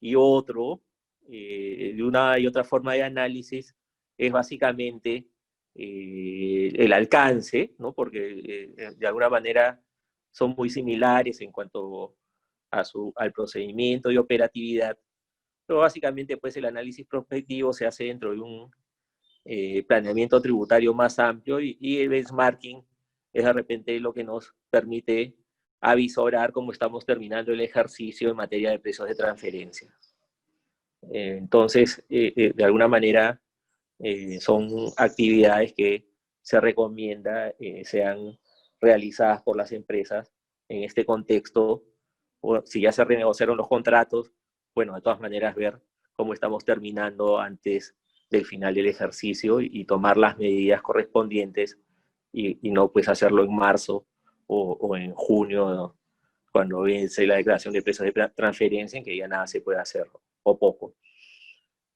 y 0.00 0.14
otro, 0.14 0.82
eh, 1.28 1.94
de 1.96 2.02
una 2.02 2.38
y 2.38 2.46
otra 2.46 2.62
forma 2.64 2.94
de 2.94 3.02
análisis, 3.02 3.74
es 4.16 4.32
básicamente 4.32 5.26
eh, 5.74 6.72
el 6.74 6.92
alcance, 6.92 7.74
¿no? 7.78 7.92
porque 7.92 8.72
de 8.96 9.06
alguna 9.06 9.28
manera 9.28 9.80
son 10.32 10.54
muy 10.56 10.70
similares 10.70 11.40
en 11.40 11.52
cuanto 11.52 12.16
a 12.70 12.84
su, 12.84 13.12
al 13.16 13.32
procedimiento 13.32 14.10
y 14.10 14.16
operatividad, 14.16 14.96
pero 15.70 15.82
básicamente, 15.82 16.36
pues 16.36 16.56
el 16.56 16.64
análisis 16.64 17.06
prospectivo 17.06 17.72
se 17.72 17.86
hace 17.86 18.02
dentro 18.02 18.32
de 18.32 18.40
un 18.40 18.68
eh, 19.44 19.84
planeamiento 19.84 20.42
tributario 20.42 20.92
más 20.92 21.16
amplio 21.20 21.60
y, 21.60 21.98
el 21.98 22.08
benchmarking 22.08 22.84
es 23.32 23.44
de 23.44 23.52
repente 23.52 24.00
lo 24.00 24.12
que 24.12 24.24
nos 24.24 24.52
permite 24.68 25.36
avisorar 25.80 26.50
cómo 26.50 26.72
estamos 26.72 27.06
terminando 27.06 27.52
el 27.52 27.60
ejercicio 27.60 28.30
en 28.30 28.36
materia 28.36 28.72
de 28.72 28.80
precios 28.80 29.06
de 29.06 29.14
transferencia. 29.14 29.94
Eh, 31.02 31.36
entonces, 31.38 32.04
eh, 32.08 32.52
de 32.52 32.64
alguna 32.64 32.88
manera, 32.88 33.40
son 34.40 34.92
actividades 34.96 35.72
que 35.74 36.06
se 36.42 36.60
recomienda 36.60 37.54
sean 37.84 38.38
realizadas 38.80 39.42
por 39.42 39.56
las 39.56 39.72
empresas 39.72 40.32
en 40.68 40.84
este 40.84 41.04
contexto, 41.04 41.84
o 42.40 42.62
si 42.64 42.80
ya 42.80 42.92
se 42.92 43.04
renegociaron 43.04 43.56
los 43.56 43.68
contratos, 43.68 44.32
bueno, 44.74 44.94
de 44.94 45.02
todas 45.02 45.20
maneras 45.20 45.54
ver 45.54 45.82
cómo 46.14 46.32
estamos 46.32 46.64
terminando 46.64 47.38
antes 47.38 47.96
del 48.30 48.46
final 48.46 48.74
del 48.74 48.86
ejercicio 48.86 49.60
y, 49.60 49.84
tomar 49.84 50.16
las 50.16 50.38
medidas 50.38 50.80
correspondientes 50.80 51.78
y, 52.32 52.70
no 52.70 52.92
pues 52.92 53.08
hacerlo 53.08 53.42
en 53.42 53.54
marzo 53.54 54.06
o, 54.46 54.96
en 54.96 55.12
junio 55.14 55.96
cuando 56.52 56.82
vence 56.82 57.26
la 57.26 57.36
declaración 57.36 57.74
de 57.74 57.82
precios 57.82 58.06
de 58.06 58.28
transferencia 58.34 58.98
en 58.98 59.04
que 59.04 59.16
ya 59.16 59.28
nada 59.28 59.46
se 59.46 59.60
puede 59.60 59.80
hacer 59.80 60.06
o 60.42 60.58
poco. 60.58 60.94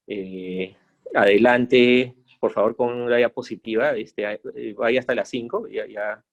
Eh, 0.07 0.77
adelante, 1.15 2.15
por 2.41 2.53
favor, 2.53 2.77
con 2.77 3.11
la 3.11 3.17
diapositiva. 3.17 3.97
Este, 3.97 4.41
vaya 4.77 5.01
hasta 5.01 5.15
las 5.15 5.29
5, 5.29 5.69
ya, 5.69 5.87
ya, 5.87 6.25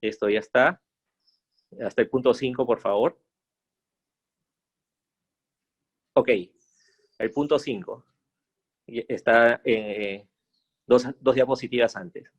esto 0.00 0.28
ya 0.28 0.40
está. 0.40 0.80
Hasta 1.80 2.02
el 2.02 2.08
punto 2.08 2.32
5, 2.32 2.66
por 2.66 2.80
favor. 2.80 3.18
Ok, 6.14 6.30
el 7.18 7.30
punto 7.30 7.58
5 7.58 8.04
está 8.86 9.60
eh, 9.64 10.26
dos, 10.86 11.06
diapositivas 11.34 11.96
antes. 11.96 12.30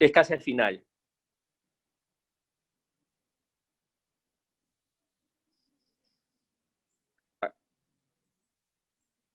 Es 0.00 0.10
casi 0.10 0.32
al 0.32 0.40
final. 0.40 0.84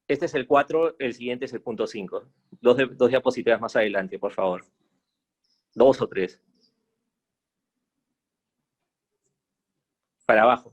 Este 0.07 0.27
es 0.27 0.33
el 0.33 0.47
4, 0.47 0.95
el 0.97 1.13
siguiente 1.13 1.43
es 1.43 1.51
el 1.51 1.61
punto 1.61 1.87
5. 1.87 2.23
Dos, 2.61 2.77
dos 2.95 3.09
diapositivas 3.09 3.59
más 3.59 3.75
adelante, 3.75 4.17
por 4.17 4.31
favor. 4.31 4.63
Dos 5.75 6.01
o 6.01 6.07
tres. 6.07 6.41
Para 10.25 10.43
abajo. 10.43 10.72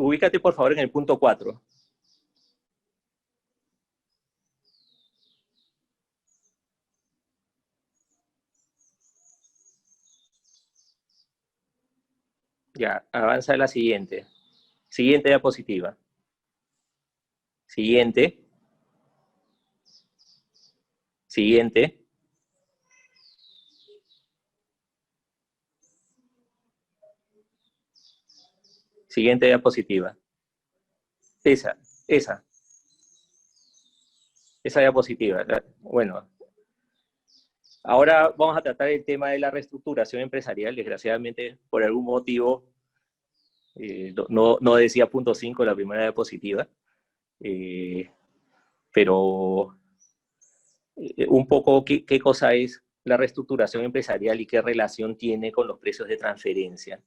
Ubícate 0.00 0.40
por 0.40 0.54
favor 0.54 0.72
en 0.72 0.78
el 0.80 0.90
punto 0.90 1.18
4. 1.18 1.60
Ya, 12.74 13.04
avanza 13.12 13.52
a 13.54 13.56
la 13.56 13.68
siguiente. 13.68 14.26
Siguiente 14.88 15.28
diapositiva. 15.28 15.96
Siguiente. 17.66 18.38
Siguiente. 21.26 21.99
Siguiente 29.10 29.46
diapositiva. 29.46 30.16
Esa, 31.42 31.76
esa. 32.06 32.44
Esa 34.62 34.80
diapositiva. 34.80 35.44
Bueno. 35.80 36.30
Ahora 37.82 38.32
vamos 38.36 38.56
a 38.56 38.62
tratar 38.62 38.88
el 38.88 39.04
tema 39.04 39.30
de 39.30 39.40
la 39.40 39.50
reestructuración 39.50 40.22
empresarial. 40.22 40.76
Desgraciadamente, 40.76 41.58
por 41.70 41.82
algún 41.82 42.04
motivo, 42.04 42.64
eh, 43.74 44.14
no, 44.28 44.58
no, 44.60 44.76
decía 44.76 45.10
punto 45.10 45.34
5 45.34 45.64
la 45.64 45.74
primera 45.74 46.02
diapositiva, 46.02 46.68
eh, 47.40 48.08
pero 48.92 49.76
eh, 50.94 51.26
un 51.26 51.48
poco 51.48 51.84
qué, 51.84 52.04
qué, 52.04 52.20
cosa 52.20 52.54
es 52.54 52.80
la 53.02 53.16
reestructuración 53.16 53.82
empresarial 53.82 54.40
y 54.40 54.46
qué 54.46 54.62
relación 54.62 55.16
tiene 55.16 55.50
con 55.50 55.66
los 55.66 55.80
precios 55.80 56.06
de 56.06 56.16
transferencia. 56.16 57.02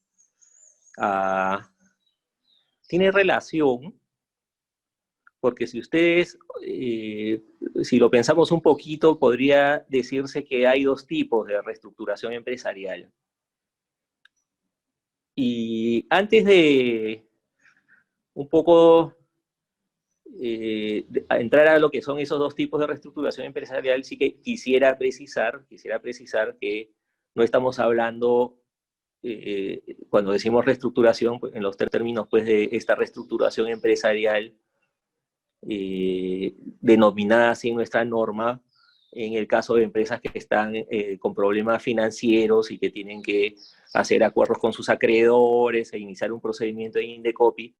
Ah, 0.98 1.73
tiene 2.94 3.12
relación 3.12 4.00
porque 5.40 5.66
si 5.66 5.80
ustedes, 5.80 6.38
eh, 6.62 7.42
si 7.82 7.98
lo 7.98 8.12
pensamos 8.12 8.52
un 8.52 8.62
poquito, 8.62 9.18
podría 9.18 9.84
decirse 9.90 10.44
que 10.44 10.68
hay 10.68 10.84
dos 10.84 11.08
tipos 11.08 11.48
de 11.48 11.60
reestructuración 11.60 12.34
empresarial. 12.34 13.12
Y 15.36 16.06
antes 16.08 16.46
de 16.46 17.26
un 18.36 18.48
poco 18.48 19.16
eh, 20.40 21.08
entrar 21.32 21.70
a 21.70 21.80
lo 21.80 21.90
que 21.90 22.04
son 22.04 22.20
esos 22.20 22.38
dos 22.38 22.54
tipos 22.54 22.80
de 22.80 22.86
reestructuración 22.86 23.48
empresarial, 23.48 24.04
sí 24.04 24.20
que 24.20 24.36
quisiera 24.36 24.96
precisar, 25.00 25.66
quisiera 25.68 26.00
precisar 26.00 26.58
que 26.62 26.92
no 27.34 27.42
estamos 27.42 27.80
hablando, 27.80 28.60
eh, 29.24 29.98
cuando 30.10 30.32
decimos 30.32 30.66
reestructuración, 30.66 31.40
pues, 31.40 31.56
en 31.56 31.64
los 31.64 31.78
términos 31.78 32.28
pues, 32.30 32.46
de 32.46 32.70
esta 32.74 32.96
reestructuración 32.96 33.70
empresarial, 33.70 34.54
eh, 35.68 36.56
denominada 36.82 37.52
así 37.52 37.70
en 37.70 37.76
nuestra 37.76 38.04
norma, 38.04 38.62
en 39.14 39.34
el 39.34 39.48
caso 39.48 39.76
de 39.76 39.84
empresas 39.84 40.20
que 40.20 40.38
están 40.38 40.76
eh, 40.76 41.18
con 41.20 41.34
problemas 41.34 41.82
financieros 41.82 42.72
y 42.72 42.80
que 42.80 42.90
tienen 42.90 43.22
que 43.22 43.56
hacer 43.94 44.24
acuerdos 44.24 44.58
con 44.58 44.74
sus 44.74 44.90
acreedores 44.90 45.94
e 45.94 46.00
iniciar 46.00 46.34
un 46.34 46.42
procedimiento 46.42 47.00
de 47.00 47.06
Indecopi, 47.06 47.76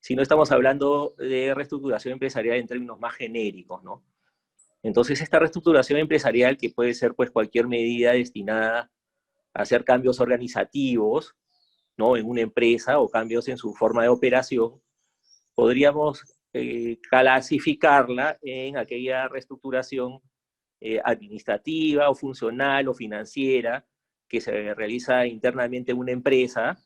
si 0.00 0.16
no 0.16 0.22
estamos 0.22 0.50
hablando 0.50 1.14
de 1.16 1.54
reestructuración 1.54 2.14
empresarial 2.14 2.56
en 2.56 2.66
términos 2.66 2.98
más 2.98 3.14
genéricos, 3.14 3.82
¿no? 3.84 4.02
Entonces, 4.82 5.20
esta 5.20 5.38
reestructuración 5.38 6.00
empresarial, 6.00 6.56
que 6.56 6.70
puede 6.70 6.92
ser 6.94 7.14
pues 7.14 7.30
cualquier 7.30 7.68
medida 7.68 8.12
destinada 8.12 8.90
hacer 9.54 9.84
cambios 9.84 10.20
organizativos, 10.20 11.34
¿no? 11.96 12.16
En 12.16 12.26
una 12.26 12.40
empresa 12.40 12.98
o 12.98 13.08
cambios 13.08 13.48
en 13.48 13.56
su 13.56 13.74
forma 13.74 14.02
de 14.02 14.08
operación, 14.08 14.80
podríamos 15.54 16.24
eh, 16.52 16.98
clasificarla 17.08 18.38
en 18.42 18.76
aquella 18.76 19.28
reestructuración 19.28 20.20
eh, 20.80 21.00
administrativa 21.04 22.10
o 22.10 22.14
funcional 22.14 22.88
o 22.88 22.94
financiera 22.94 23.86
que 24.28 24.40
se 24.40 24.74
realiza 24.74 25.26
internamente 25.26 25.92
en 25.92 25.98
una 25.98 26.12
empresa, 26.12 26.82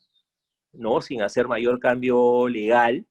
¿no? 0.73 1.01
Sin 1.01 1.23
hacer 1.23 1.49
mayor 1.49 1.79
cambio 1.81 2.49
legal, 2.49 3.07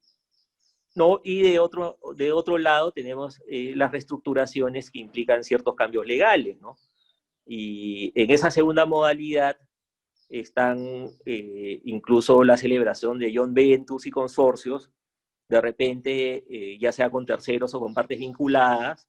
¿no? 0.94 1.22
Y 1.24 1.42
de 1.42 1.60
otro, 1.60 1.98
de 2.16 2.32
otro 2.32 2.58
lado 2.58 2.92
tenemos 2.92 3.42
eh, 3.48 3.74
las 3.76 3.92
reestructuraciones 3.92 4.92
que 4.92 5.00
implican 5.00 5.44
ciertos 5.44 5.76
cambios 5.76 6.06
legales, 6.06 6.60
¿no? 6.62 6.78
Y 7.46 8.12
en 8.16 8.32
esa 8.32 8.50
segunda 8.52 8.86
modalidad 8.86 9.58
están 10.30 11.10
incluso 11.26 12.44
la 12.44 12.58
celebración 12.58 13.20
de 13.20 13.32
John 13.36 13.54
Ventus 13.54 14.08
y 14.08 14.12
consorcios, 14.12 14.92
de 15.48 15.62
repente, 15.62 16.44
eh, 16.50 16.78
ya 16.80 16.92
sea 16.92 17.10
con 17.10 17.26
terceros 17.26 17.74
o 17.76 17.80
con 17.80 17.94
partes 17.94 18.20
vinculadas, 18.20 19.08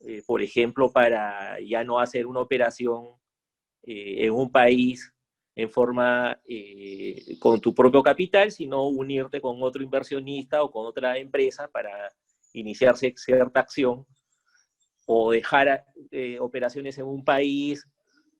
eh, 0.00 0.22
por 0.26 0.42
ejemplo, 0.42 0.92
para 0.92 1.58
ya 1.60 1.84
no 1.84 1.98
hacer 1.98 2.26
una 2.26 2.40
operación 2.40 3.08
eh, 3.82 4.26
en 4.26 4.32
un 4.32 4.50
país 4.50 5.12
en 5.56 5.70
forma 5.70 6.40
con 7.38 7.60
tu 7.60 7.74
propio 7.74 8.02
capital, 8.02 8.50
sino 8.50 8.86
unirte 8.86 9.40
con 9.40 9.62
otro 9.62 9.82
inversionista 9.82 10.62
o 10.62 10.70
con 10.70 10.86
otra 10.86 11.18
empresa 11.18 11.68
para 11.68 11.90
iniciarse 12.54 13.12
cierta 13.16 13.60
acción 13.60 14.06
o 15.12 15.32
dejar 15.32 15.84
operaciones 16.38 16.96
en 16.98 17.06
un 17.06 17.24
país 17.24 17.84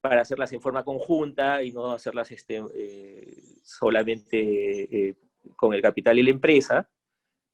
para 0.01 0.21
hacerlas 0.21 0.53
en 0.53 0.61
forma 0.61 0.85
conjunta 0.85 1.65
y 1.65 1.73
no 1.73 1.91
hacerlas 1.91 2.31
este, 2.31 2.63
solamente 3.65 5.17
con 5.57 5.75
el 5.75 5.83
capital 5.83 6.19
y 6.19 6.23
la 6.23 6.31
empresa. 6.31 6.89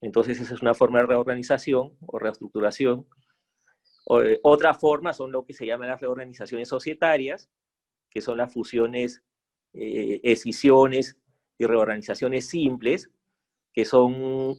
Entonces 0.01 0.39
esa 0.41 0.55
es 0.55 0.63
una 0.63 0.75
forma 0.75 1.01
de 1.01 1.07
reorganización 1.07 1.97
o 2.07 2.19
reestructuración. 2.19 3.07
Eh, 4.23 4.39
otra 4.43 4.75
forma 4.75 5.13
son 5.13 5.33
lo 5.33 5.45
que 5.45 5.55
se 5.55 5.67
llaman 5.67 5.89
las 5.89 6.01
reorganizaciones 6.01 6.69
societarias, 6.69 7.51
que 8.11 8.21
son 8.21 8.39
las 8.39 8.53
fusiones, 8.53 9.23
eh, 9.73 10.21
escisiones 10.23 11.17
y 11.59 11.67
reorganizaciones 11.67 12.47
simples, 12.47 13.11
que 13.73 13.85
son 13.85 14.57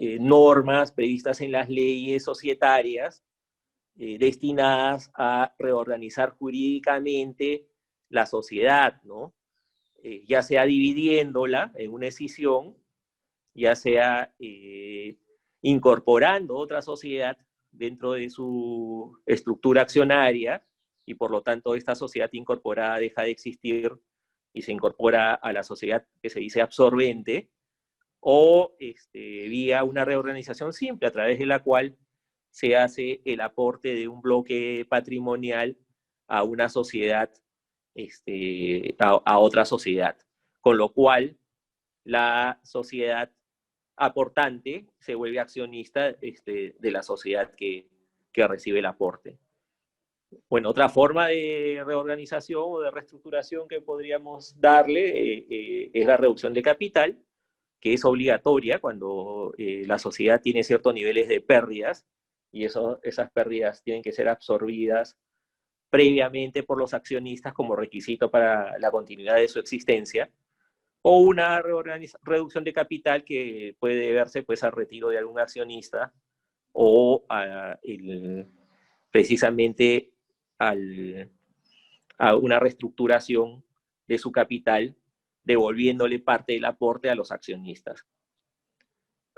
eh, 0.00 0.18
normas 0.20 0.92
previstas 0.92 1.40
en 1.40 1.52
las 1.52 1.68
leyes 1.68 2.24
societarias 2.24 3.22
destinadas 3.96 5.10
a 5.14 5.54
reorganizar 5.58 6.30
jurídicamente 6.30 7.66
la 8.08 8.26
sociedad, 8.26 9.00
¿no? 9.02 9.34
ya 10.26 10.42
sea 10.42 10.64
dividiéndola 10.64 11.72
en 11.74 11.92
una 11.92 12.06
escisión, 12.06 12.76
ya 13.54 13.74
sea 13.74 14.32
eh, 14.38 15.16
incorporando 15.62 16.56
otra 16.56 16.82
sociedad 16.82 17.36
dentro 17.72 18.12
de 18.12 18.30
su 18.30 19.18
estructura 19.26 19.82
accionaria 19.82 20.64
y 21.04 21.14
por 21.14 21.30
lo 21.30 21.42
tanto 21.42 21.74
esta 21.74 21.94
sociedad 21.94 22.28
incorporada 22.32 22.98
deja 22.98 23.22
de 23.22 23.30
existir 23.30 23.92
y 24.52 24.62
se 24.62 24.72
incorpora 24.72 25.34
a 25.34 25.52
la 25.52 25.62
sociedad 25.62 26.06
que 26.22 26.30
se 26.30 26.40
dice 26.40 26.62
absorbente, 26.62 27.50
o 28.20 28.74
este, 28.78 29.18
vía 29.48 29.84
una 29.84 30.04
reorganización 30.04 30.72
simple 30.72 31.06
a 31.06 31.12
través 31.12 31.38
de 31.38 31.46
la 31.46 31.62
cual 31.62 31.96
se 32.56 32.74
hace 32.74 33.20
el 33.26 33.42
aporte 33.42 33.94
de 33.94 34.08
un 34.08 34.22
bloque 34.22 34.86
patrimonial 34.88 35.76
a 36.26 36.42
una 36.42 36.70
sociedad, 36.70 37.30
este, 37.94 38.96
a, 38.98 39.38
otra 39.38 39.66
sociedad, 39.66 40.16
con 40.62 40.78
lo 40.78 40.88
cual 40.94 41.36
la 42.02 42.58
sociedad 42.62 43.30
aportante 43.94 44.86
se 45.00 45.14
vuelve 45.14 45.38
accionista 45.38 46.16
este, 46.22 46.74
de 46.78 46.90
la 46.90 47.02
sociedad 47.02 47.54
que, 47.54 47.90
que 48.32 48.48
recibe 48.48 48.78
el 48.78 48.86
aporte. 48.86 49.38
Bueno, 50.48 50.70
otra 50.70 50.88
forma 50.88 51.28
de 51.28 51.82
reorganización 51.84 52.62
o 52.64 52.80
de 52.80 52.90
reestructuración 52.90 53.68
que 53.68 53.82
podríamos 53.82 54.58
darle 54.58 55.10
eh, 55.10 55.46
eh, 55.50 55.90
es 55.92 56.06
la 56.06 56.16
reducción 56.16 56.54
de 56.54 56.62
capital, 56.62 57.22
que 57.80 57.92
es 57.92 58.02
obligatoria 58.06 58.78
cuando 58.78 59.52
eh, 59.58 59.84
la 59.86 59.98
sociedad 59.98 60.40
tiene 60.40 60.64
ciertos 60.64 60.94
niveles 60.94 61.28
de 61.28 61.42
pérdidas 61.42 62.06
y 62.52 62.64
esas 62.64 63.30
pérdidas 63.32 63.82
tienen 63.82 64.02
que 64.02 64.12
ser 64.12 64.28
absorbidas 64.28 65.16
previamente 65.90 66.62
por 66.62 66.78
los 66.78 66.94
accionistas 66.94 67.52
como 67.52 67.76
requisito 67.76 68.30
para 68.30 68.78
la 68.78 68.90
continuidad 68.90 69.36
de 69.36 69.48
su 69.48 69.58
existencia 69.58 70.30
o 71.02 71.20
una 71.20 71.62
reducción 72.22 72.64
de 72.64 72.72
capital 72.72 73.24
que 73.24 73.76
puede 73.78 74.12
verse 74.12 74.42
pues 74.42 74.64
al 74.64 74.72
retiro 74.72 75.08
de 75.08 75.18
algún 75.18 75.38
accionista 75.38 76.12
o 76.72 77.24
precisamente 79.10 80.10
a 80.58 80.74
una 82.34 82.58
reestructuración 82.58 83.64
de 84.08 84.18
su 84.18 84.32
capital, 84.32 84.96
devolviéndole 85.44 86.18
parte 86.18 86.54
del 86.54 86.64
aporte 86.64 87.08
a 87.08 87.14
los 87.14 87.30
accionistas. 87.30 88.04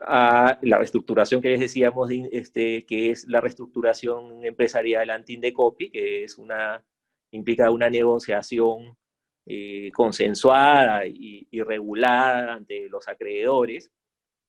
La 0.06 0.78
reestructuración 0.78 1.42
que 1.42 1.50
les 1.50 1.60
decíamos, 1.60 2.10
este, 2.30 2.84
que 2.86 3.10
es 3.10 3.26
la 3.26 3.40
reestructuración 3.40 4.44
empresarial 4.44 5.10
anti-indecopi, 5.10 5.90
que 5.90 6.24
es 6.24 6.38
una, 6.38 6.84
implica 7.30 7.70
una 7.70 7.90
negociación 7.90 8.96
eh, 9.46 9.90
consensuada 9.92 11.06
y, 11.06 11.46
regulada 11.62 12.54
ante 12.54 12.88
los 12.88 13.08
acreedores. 13.08 13.90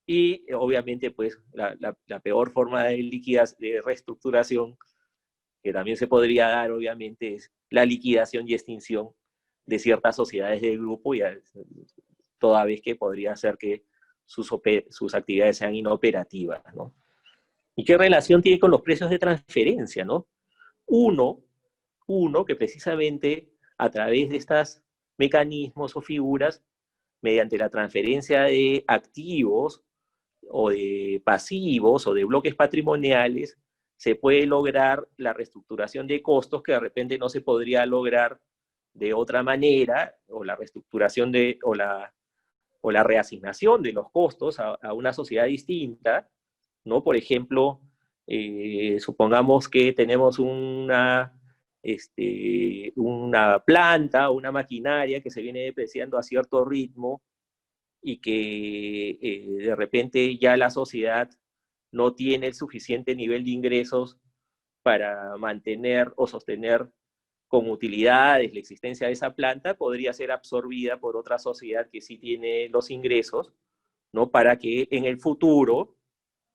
Y 0.06 0.44
obviamente, 0.52 1.10
pues, 1.10 1.38
la, 1.52 2.20
peor 2.22 2.52
forma 2.52 2.84
de 2.84 2.98
liquidas, 2.98 3.56
de 3.58 3.80
reestructuración 3.82 4.76
que 5.62 5.72
también 5.72 5.96
se 5.96 6.06
podría 6.06 6.48
dar, 6.48 6.70
obviamente, 6.70 7.34
es 7.34 7.52
la 7.68 7.84
liquidación 7.84 8.48
y 8.48 8.54
extinción 8.54 9.10
de 9.66 9.78
ciertas 9.78 10.16
sociedades 10.16 10.62
del 10.62 10.78
grupo, 10.78 11.14
y 11.14 11.22
toda 12.38 12.64
vez 12.64 12.80
que 12.80 12.96
podría 12.96 13.36
ser 13.36 13.58
que 13.58 13.84
sus, 14.30 14.48
sus 14.90 15.14
actividades 15.14 15.56
sean 15.56 15.74
inoperativas, 15.74 16.62
¿no? 16.72 16.94
¿Y 17.74 17.84
qué 17.84 17.98
relación 17.98 18.40
tiene 18.40 18.60
con 18.60 18.70
los 18.70 18.80
precios 18.80 19.10
de 19.10 19.18
transferencia, 19.18 20.04
no? 20.04 20.28
Uno, 20.86 21.40
uno 22.06 22.44
que 22.44 22.54
precisamente 22.54 23.50
a 23.76 23.90
través 23.90 24.30
de 24.30 24.36
estas 24.36 24.84
mecanismos 25.18 25.96
o 25.96 26.00
figuras 26.00 26.62
mediante 27.20 27.58
la 27.58 27.70
transferencia 27.70 28.42
de 28.44 28.84
activos 28.86 29.82
o 30.48 30.70
de 30.70 31.20
pasivos 31.24 32.06
o 32.06 32.14
de 32.14 32.24
bloques 32.24 32.54
patrimoniales 32.54 33.58
se 33.96 34.14
puede 34.14 34.46
lograr 34.46 35.08
la 35.16 35.32
reestructuración 35.32 36.06
de 36.06 36.22
costos 36.22 36.62
que 36.62 36.72
de 36.72 36.80
repente 36.80 37.18
no 37.18 37.28
se 37.28 37.40
podría 37.40 37.84
lograr 37.84 38.40
de 38.94 39.12
otra 39.12 39.42
manera, 39.42 40.14
o 40.28 40.44
la 40.44 40.54
reestructuración 40.54 41.32
de, 41.32 41.58
o 41.62 41.74
la, 41.74 42.12
o 42.80 42.90
la 42.90 43.02
reasignación 43.02 43.82
de 43.82 43.92
los 43.92 44.10
costos 44.10 44.58
a, 44.60 44.92
una 44.94 45.12
sociedad 45.12 45.46
distinta, 45.46 46.28
¿no? 46.84 47.04
Por 47.04 47.16
ejemplo, 47.16 47.80
eh, 48.26 48.98
supongamos 49.00 49.68
que 49.68 49.92
tenemos 49.92 50.38
una, 50.38 51.32
este, 51.82 52.92
una 52.96 53.60
planta, 53.60 54.30
una 54.30 54.52
maquinaria 54.52 55.20
que 55.20 55.30
se 55.30 55.42
viene 55.42 55.60
depreciando 55.60 56.18
a 56.18 56.22
cierto 56.22 56.64
ritmo 56.64 57.22
y 58.02 58.18
que 58.20 59.18
eh, 59.20 59.64
de 59.64 59.76
repente 59.76 60.38
ya 60.38 60.56
la 60.56 60.70
sociedad 60.70 61.30
no 61.92 62.14
tiene 62.14 62.48
el 62.48 62.54
suficiente 62.54 63.14
nivel 63.14 63.44
de 63.44 63.50
ingresos 63.50 64.18
para 64.82 65.36
mantener 65.36 66.12
o 66.16 66.26
sostener 66.26 66.88
con 67.50 67.68
utilidades 67.68 68.54
la 68.54 68.60
existencia 68.60 69.08
de 69.08 69.14
esa 69.14 69.34
planta, 69.34 69.74
podría 69.74 70.12
ser 70.12 70.30
absorbida 70.30 71.00
por 71.00 71.16
otra 71.16 71.36
sociedad 71.36 71.90
que 71.90 72.00
sí 72.00 72.16
tiene 72.16 72.68
los 72.68 72.92
ingresos, 72.92 73.52
¿no? 74.12 74.30
Para 74.30 74.56
que 74.56 74.86
en 74.92 75.04
el 75.04 75.18
futuro 75.18 75.96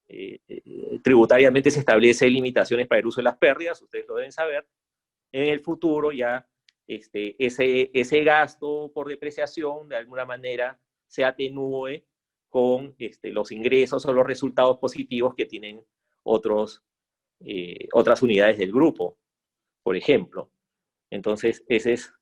eh, 0.08 0.40
eh, 0.48 1.00
tributariamente 1.04 1.70
se 1.70 1.80
establece 1.80 2.30
limitaciones 2.30 2.88
para 2.88 3.00
el 3.00 3.08
uso 3.08 3.20
de 3.20 3.26
las 3.26 3.38
pérdidas, 3.38 3.82
ustedes 3.82 4.08
lo 4.08 4.16
deben 4.16 4.32
saber, 4.32 4.66
en 5.34 5.50
el 5.50 5.60
futuro 5.60 6.14
ya 6.14 6.48
este, 6.88 7.36
ese, 7.46 7.92
ese 7.94 8.24
gasto 8.24 8.90
por 8.94 9.10
depreciación 9.10 9.90
de 9.90 9.98
alguna 9.98 10.24
manera 10.24 10.80
se 11.08 11.26
atenúe 11.26 12.06
con 12.48 12.96
este, 13.00 13.32
los 13.32 13.52
ingresos 13.52 14.06
o 14.06 14.14
los 14.14 14.26
resultados 14.26 14.78
positivos 14.78 15.36
que 15.36 15.46
tienen 15.46 15.84
otros, 16.24 16.86
eh, 17.42 17.90
otras 17.92 18.22
unidades 18.22 18.58
del 18.58 18.72
grupo, 18.72 19.18
por 19.84 19.98
ejemplo. 19.98 20.52
Entonces, 21.10 21.64
ese 21.68 21.94
es, 21.94 22.14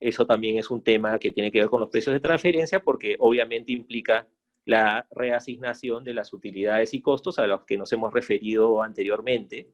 eso 0.00 0.26
también 0.26 0.58
es 0.58 0.70
un 0.70 0.82
tema 0.82 1.18
que 1.18 1.30
tiene 1.30 1.50
que 1.50 1.60
ver 1.60 1.68
con 1.68 1.80
los 1.80 1.90
precios 1.90 2.14
de 2.14 2.20
transferencia 2.20 2.80
porque 2.80 3.16
obviamente 3.18 3.72
implica 3.72 4.28
la 4.64 5.06
reasignación 5.10 6.04
de 6.04 6.14
las 6.14 6.32
utilidades 6.32 6.94
y 6.94 7.02
costos 7.02 7.38
a 7.38 7.46
los 7.46 7.64
que 7.64 7.76
nos 7.76 7.92
hemos 7.92 8.12
referido 8.12 8.82
anteriormente. 8.82 9.70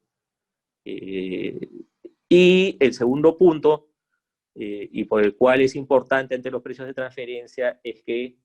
Eh, 0.84 1.68
y 2.28 2.76
el 2.80 2.92
segundo 2.94 3.36
punto, 3.36 3.90
eh, 4.54 4.88
y 4.90 5.04
por 5.04 5.22
el 5.22 5.36
cual 5.36 5.60
es 5.60 5.76
importante 5.76 6.34
ante 6.34 6.50
los 6.50 6.62
precios 6.62 6.86
de 6.86 6.94
transferencia, 6.94 7.80
es 7.82 8.02
que 8.02 8.36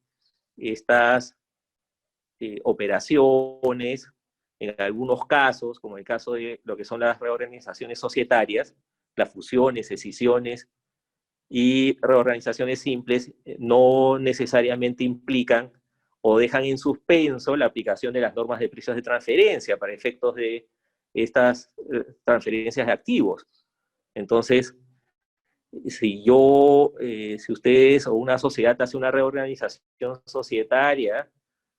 estas 0.58 1.36
eh, 2.40 2.60
operaciones, 2.64 4.12
en 4.60 4.76
algunos 4.80 5.26
casos, 5.26 5.80
como 5.80 5.98
el 5.98 6.04
caso 6.04 6.34
de 6.34 6.62
lo 6.64 6.78
que 6.78 6.86
son 6.86 7.00
las 7.00 7.20
reorganizaciones 7.20 8.00
societarias, 8.00 8.76
las 9.16 9.32
fusiones, 9.32 9.92
escisiones 9.92 10.70
y 11.50 11.98
reorganizaciones 12.02 12.80
simples, 12.80 13.34
eh, 13.46 13.58
no 13.60 14.20
necesariamente 14.20 15.04
implican 15.04 15.72
o 16.22 16.40
dejan 16.40 16.66
en 16.66 16.78
suspenso 16.78 17.56
la 17.56 17.68
aplicación 17.68 18.14
de 18.14 18.22
las 18.22 18.36
normas 18.36 18.60
de 18.60 18.70
precios 18.70 18.96
de 18.96 19.02
transferencia 19.02 19.78
para 19.78 19.94
efectos 19.94 20.36
de 20.36 20.68
estas 21.14 21.72
eh, 21.94 22.04
transferencias 22.24 22.88
de 22.88 22.94
activos. 22.94 23.48
Entonces, 24.16 24.76
si 25.88 26.24
yo, 26.24 26.94
si 27.00 27.52
ustedes 27.52 28.08
o 28.08 28.14
una 28.14 28.38
sociedad 28.38 28.82
hace 28.82 28.96
una 28.96 29.12
reorganización 29.12 30.22
societaria 30.26 31.30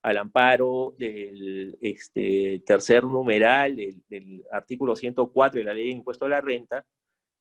al 0.07 0.19
amparo 0.19 0.95
del 0.97 1.77
este, 1.81 2.63
tercer 2.65 3.03
numeral 3.03 3.75
del, 3.75 4.45
artículo 4.53 4.95
104 4.95 5.59
de 5.59 5.65
la 5.65 5.75
ley 5.75 5.87
de 5.87 5.91
impuesto 5.91 6.27
a 6.27 6.29
la 6.29 6.41
renta, 6.41 6.87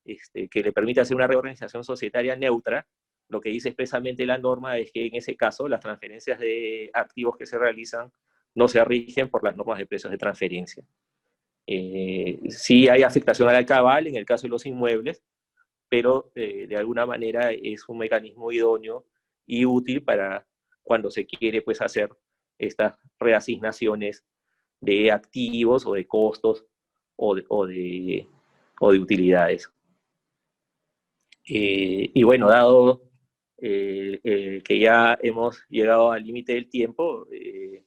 este, 0.06 0.48
que 0.48 0.62
le 0.62 0.72
permite 0.72 1.00
hacer 1.00 1.16
una 1.16 1.26
reorganización 1.26 1.84
societaria 1.84 2.36
neutra, 2.36 2.86
lo 3.28 3.40
que 3.40 3.50
dice 3.50 3.70
expresamente 3.70 4.24
la 4.24 4.38
norma 4.38 4.78
es 4.78 4.92
que 4.92 5.06
en 5.06 5.16
ese 5.16 5.36
caso 5.36 5.68
las 5.68 5.80
transferencias 5.80 6.38
de 6.38 6.90
activos 6.92 7.36
que 7.36 7.46
se 7.46 7.58
realizan 7.58 8.12
no 8.54 8.68
se 8.68 8.84
rigen 8.84 9.28
por 9.28 9.44
las 9.44 9.56
normas 9.56 9.78
de 9.78 9.86
precios 9.86 10.10
de 10.10 10.18
transferencia. 10.18 10.84
Eh, 11.66 12.38
sí 12.48 12.88
hay 12.88 13.02
afectación 13.02 13.48
al 13.48 13.66
cabal 13.66 14.06
en 14.06 14.16
el 14.16 14.24
caso 14.24 14.46
de 14.46 14.50
los 14.50 14.64
inmuebles, 14.66 15.22
pero 15.88 16.30
eh, 16.34 16.66
de 16.68 16.76
alguna 16.76 17.06
manera 17.06 17.50
es 17.52 17.88
un 17.88 17.98
mecanismo 17.98 18.52
idóneo 18.52 19.04
y 19.46 19.64
útil 19.64 20.02
para 20.02 20.46
cuando 20.82 21.10
se 21.10 21.26
quiere 21.26 21.62
pues, 21.62 21.80
hacer 21.80 22.10
estas 22.58 22.94
reasignaciones 23.18 24.24
de 24.80 25.10
activos 25.10 25.86
o 25.86 25.94
de 25.94 26.06
costos 26.06 26.64
o 27.16 27.34
de, 27.34 27.44
o 27.48 27.66
de, 27.66 28.98
utilidades. 28.98 29.70
Eh, 31.46 32.10
y 32.12 32.22
bueno, 32.24 32.48
dado 32.48 33.02
eh, 33.58 34.62
que 34.64 34.78
ya 34.78 35.16
hemos 35.22 35.64
llegado 35.68 36.10
al 36.10 36.24
límite 36.24 36.54
del 36.54 36.68
tiempo, 36.68 37.26
eh, 37.32 37.84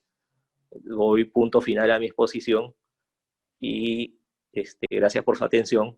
doy 0.72 1.26
punto 1.26 1.62
final 1.62 1.92
a 1.92 2.00
mi 2.00 2.06
exposición 2.06 2.74
y 3.60 4.18
este, 4.54 4.88
gracias 4.90 5.24
por 5.24 5.38
su 5.38 5.44
atención 5.44 5.98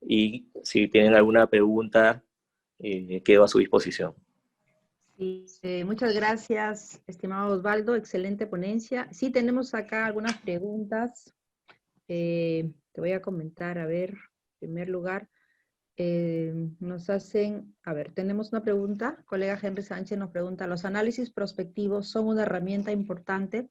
y 0.00 0.48
si 0.62 0.88
tienen 0.88 1.14
alguna 1.14 1.48
pregunta, 1.48 2.22
quedo 2.78 3.44
a 3.44 3.48
su 3.48 3.58
disposición. 3.58 4.14
Sí, 5.18 5.46
eh, 5.62 5.82
muchas 5.84 6.14
gracias, 6.14 7.02
estimado 7.06 7.54
Osvaldo. 7.54 7.96
Excelente 7.96 8.46
ponencia. 8.46 9.08
Sí, 9.12 9.30
tenemos 9.30 9.72
acá 9.74 10.04
algunas 10.04 10.36
preguntas. 10.42 11.34
Eh, 12.06 12.70
te 12.92 13.00
voy 13.00 13.12
a 13.12 13.22
comentar, 13.22 13.78
a 13.78 13.86
ver, 13.86 14.10
en 14.10 14.58
primer 14.58 14.90
lugar, 14.90 15.26
eh, 15.98 16.52
nos 16.78 17.08
hacen, 17.08 17.74
a 17.82 17.94
ver, 17.94 18.12
tenemos 18.12 18.52
una 18.52 18.62
pregunta. 18.62 19.22
Colega 19.24 19.58
Henry 19.60 19.82
Sánchez 19.82 20.18
nos 20.18 20.30
pregunta, 20.30 20.66
¿los 20.66 20.84
análisis 20.84 21.30
prospectivos 21.30 22.08
son 22.08 22.26
una 22.26 22.42
herramienta 22.42 22.92
importante 22.92 23.70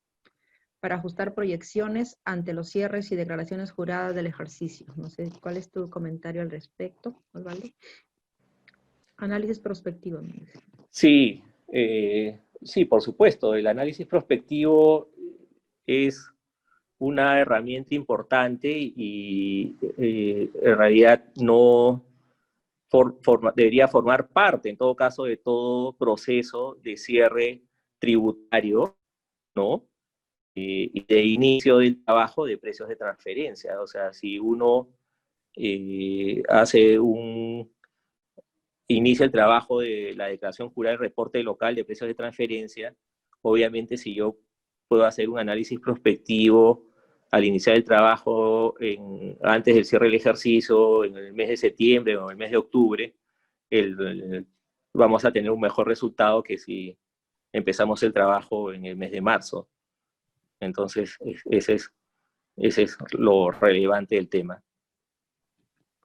para 0.80 0.96
ajustar 0.96 1.36
proyecciones 1.36 2.20
ante 2.26 2.54
los 2.54 2.70
cierres 2.70 3.12
y 3.12 3.16
declaraciones 3.16 3.72
juradas 3.72 4.16
del 4.16 4.26
ejercicio? 4.26 4.88
No 4.96 5.10
sé, 5.10 5.30
¿cuál 5.40 5.58
es 5.58 5.70
tu 5.70 5.90
comentario 5.90 6.42
al 6.42 6.50
respecto, 6.50 7.24
Osvaldo? 7.34 7.68
Análisis 9.18 9.60
prospectivo. 9.60 10.20
Sí, 10.90 11.44
eh, 11.68 12.40
sí, 12.64 12.86
por 12.86 13.04
supuesto. 13.04 13.54
El 13.54 13.68
análisis 13.68 14.08
prospectivo 14.08 15.12
es 15.86 16.28
una 16.98 17.40
herramienta 17.40 17.94
importante 17.94 18.72
y 18.72 19.76
eh, 19.98 20.50
en 20.62 20.78
realidad 20.78 21.24
no 21.36 22.04
debería 23.56 23.88
formar 23.88 24.28
parte, 24.30 24.70
en 24.70 24.78
todo 24.78 24.96
caso, 24.96 25.24
de 25.24 25.38
todo 25.38 25.94
proceso 25.94 26.78
de 26.82 26.98
cierre 26.98 27.64
tributario, 28.00 28.98
¿no? 29.56 29.88
Eh, 30.56 30.90
y 30.94 31.04
de 31.06 31.24
inicio 31.24 31.80
del 31.80 32.04
trabajo 32.04 32.46
de 32.46 32.58
precios 32.58 32.88
de 32.90 32.96
transferencia. 32.96 33.82
O 33.82 33.88
sea, 33.88 34.14
si 34.14 34.40
uno 34.40 34.90
hace 36.50 37.00
un 37.00 37.72
inicia 38.88 39.26
el 39.26 39.32
trabajo 39.32 39.80
de 39.80 40.14
la 40.16 40.28
declaración 40.28 40.70
jurada 40.70 40.96
y 40.96 40.98
reporte 40.98 41.42
local 41.44 41.76
de 41.76 41.86
precios 41.86 42.08
de 42.08 42.16
transferencia, 42.16 42.96
obviamente 43.42 43.98
si 43.98 44.14
yo 44.14 44.38
puedo 44.88 45.06
hacer 45.06 45.30
un 45.30 45.40
análisis 45.40 45.80
prospectivo 45.80 46.86
al 47.32 47.44
iniciar 47.44 47.76
el 47.76 47.84
trabajo 47.84 48.76
antes 49.44 49.76
del 49.76 49.86
cierre 49.86 50.06
del 50.08 50.16
ejercicio, 50.16 51.04
en 51.04 51.18
el 51.18 51.34
mes 51.34 51.50
de 51.50 51.58
septiembre 51.58 52.18
o 52.18 52.30
el 52.30 52.38
mes 52.38 52.52
de 52.52 52.58
octubre, 52.58 53.16
vamos 54.94 55.26
a 55.26 55.32
tener 55.32 55.52
un 55.52 55.60
mejor 55.60 55.88
resultado 55.88 56.44
que 56.44 56.58
si 56.58 56.98
empezamos 57.52 58.04
el 58.04 58.14
trabajo 58.14 58.72
en 58.74 58.86
el 58.86 58.96
mes 58.96 59.12
de 59.12 59.22
marzo. 59.22 59.70
Entonces, 60.60 61.18
ese 61.46 61.74
es, 61.74 61.92
ese 62.58 62.84
es 62.84 62.98
lo 63.12 63.52
relevante 63.52 64.16
del 64.16 64.30
tema. 64.30 64.62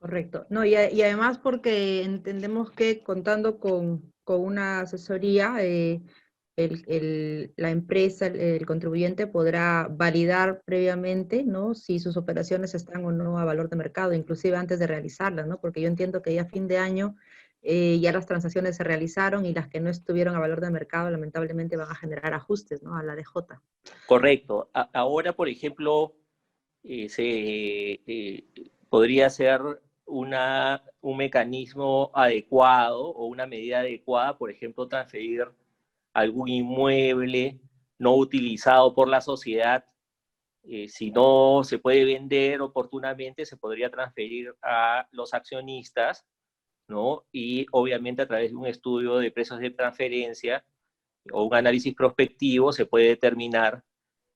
Correcto. 0.00 0.46
No, 0.48 0.64
y, 0.64 0.74
además 0.74 1.38
porque 1.38 2.02
entendemos 2.02 2.70
que 2.70 3.02
contando 3.02 3.58
con, 3.58 4.12
una 4.26 4.80
asesoría, 4.80 5.56
eh, 5.58 6.00
la 6.68 7.70
empresa, 7.70 8.26
el, 8.26 8.66
contribuyente 8.66 9.26
podrá 9.26 9.88
validar 9.90 10.62
previamente, 10.64 11.44
¿no? 11.44 11.74
Si 11.74 11.98
sus 11.98 12.16
operaciones 12.16 12.74
están 12.74 13.04
o 13.04 13.12
no 13.12 13.38
a 13.38 13.44
valor 13.44 13.68
de 13.68 13.76
mercado, 13.76 14.12
inclusive 14.12 14.56
antes 14.56 14.78
de 14.78 14.86
realizarlas, 14.86 15.46
¿no? 15.46 15.60
Porque 15.60 15.80
yo 15.80 15.88
entiendo 15.88 16.22
que 16.22 16.34
ya 16.34 16.42
a 16.42 16.46
fin 16.46 16.68
de 16.68 16.78
año 16.78 17.16
eh, 17.62 17.98
ya 18.00 18.12
las 18.12 18.26
transacciones 18.26 18.76
se 18.76 18.84
realizaron 18.84 19.44
y 19.46 19.52
las 19.52 19.68
que 19.68 19.80
no 19.80 19.90
estuvieron 19.90 20.34
a 20.34 20.40
valor 20.40 20.60
de 20.60 20.70
mercado 20.70 21.10
lamentablemente 21.10 21.76
van 21.76 21.90
a 21.90 21.94
generar 21.94 22.34
ajustes, 22.34 22.82
¿no? 22.82 22.96
A 22.96 23.02
la 23.02 23.14
DJ. 23.14 23.60
Correcto. 24.06 24.70
ahora, 24.72 25.32
por 25.34 25.48
ejemplo, 25.48 26.16
eh, 26.82 27.08
se 27.08 28.44
podría 28.88 29.30
ser 29.30 29.60
una, 30.06 30.82
un 31.00 31.16
mecanismo 31.16 32.10
adecuado 32.14 33.10
o 33.10 33.26
una 33.26 33.46
medida 33.46 33.80
adecuada, 33.80 34.36
por 34.36 34.50
ejemplo, 34.50 34.88
transferir 34.88 35.46
algún 36.12 36.48
inmueble 36.48 37.60
no 37.98 38.16
utilizado 38.16 38.94
por 38.94 39.08
la 39.08 39.20
sociedad 39.20 39.84
eh, 40.62 40.88
si 40.88 41.10
no 41.10 41.62
se 41.64 41.78
puede 41.78 42.04
vender 42.04 42.60
oportunamente, 42.60 43.46
se 43.46 43.56
podría 43.56 43.90
transferir 43.90 44.54
a 44.62 45.08
los 45.10 45.32
accionistas, 45.32 46.26
¿no? 46.88 47.24
Y 47.32 47.66
obviamente 47.72 48.22
a 48.22 48.26
través 48.28 48.50
de 48.50 48.56
un 48.56 48.66
estudio 48.66 49.16
de 49.18 49.30
precios 49.30 49.58
de 49.60 49.70
transferencia 49.70 50.64
o 51.32 51.44
un 51.44 51.54
análisis 51.54 51.94
prospectivo 51.94 52.72
se 52.72 52.86
puede 52.86 53.08
determinar 53.08 53.84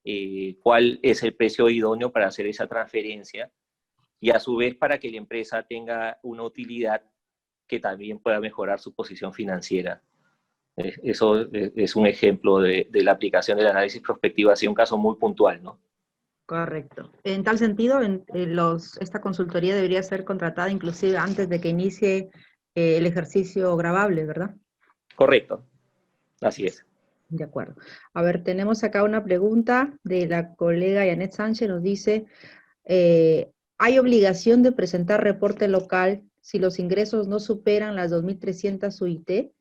eh, 0.03 0.57
cuál 0.61 0.99
es 1.03 1.23
el 1.23 1.35
precio 1.35 1.69
idóneo 1.69 2.11
para 2.11 2.27
hacer 2.27 2.47
esa 2.47 2.67
transferencia 2.67 3.51
y 4.19 4.31
a 4.31 4.39
su 4.39 4.55
vez 4.55 4.75
para 4.75 4.99
que 4.99 5.11
la 5.11 5.17
empresa 5.17 5.63
tenga 5.63 6.19
una 6.23 6.43
utilidad 6.43 7.03
que 7.67 7.79
también 7.79 8.19
pueda 8.19 8.39
mejorar 8.39 8.79
su 8.79 8.93
posición 8.93 9.33
financiera. 9.33 10.01
Eso 10.75 11.47
es 11.53 11.95
un 11.95 12.05
ejemplo 12.05 12.59
de, 12.59 12.87
la 12.91 13.11
aplicación 13.11 13.57
del 13.57 13.67
análisis 13.67 14.01
prospectivo, 14.01 14.51
así 14.51 14.67
un 14.67 14.73
caso 14.73 14.97
muy 14.97 15.15
puntual, 15.15 15.63
¿no? 15.63 15.79
Correcto. 16.45 17.11
En 17.23 17.43
tal 17.43 17.57
sentido, 17.57 17.99
los, 18.33 18.97
esta 18.97 19.21
consultoría 19.21 19.73
debería 19.75 20.03
ser 20.03 20.25
contratada 20.25 20.69
inclusive 20.69 21.17
antes 21.17 21.49
de 21.49 21.59
que 21.59 21.69
inicie 21.69 22.29
eh, 22.75 22.97
el 22.97 23.05
ejercicio 23.05 23.75
grabable, 23.77 24.25
¿verdad? 24.25 24.53
Correcto. 25.15 25.63
Así 26.41 26.67
es. 26.67 26.85
De 27.29 27.43
acuerdo. 27.43 27.75
A 28.13 28.21
ver, 28.21 28.43
tenemos 28.43 28.83
acá 28.83 29.03
una 29.03 29.23
pregunta 29.23 29.97
de 30.03 30.27
la 30.27 30.53
colega 30.55 31.05
Janet 31.05 31.31
Sánchez, 31.31 31.69
nos 31.69 31.81
dice, 31.81 32.25
eh, 32.83 33.49
¿hay 33.77 33.97
obligación 33.97 34.61
de 34.61 34.73
presentar 34.73 35.23
reporte 35.23 35.67
local 35.67 36.21
si 36.41 36.59
los 36.59 36.77
ingresos 36.77 37.27
no 37.27 37.39
superan 37.39 37.95
las 37.95 38.11
2.300 38.11 39.01
UIT? 39.01 39.54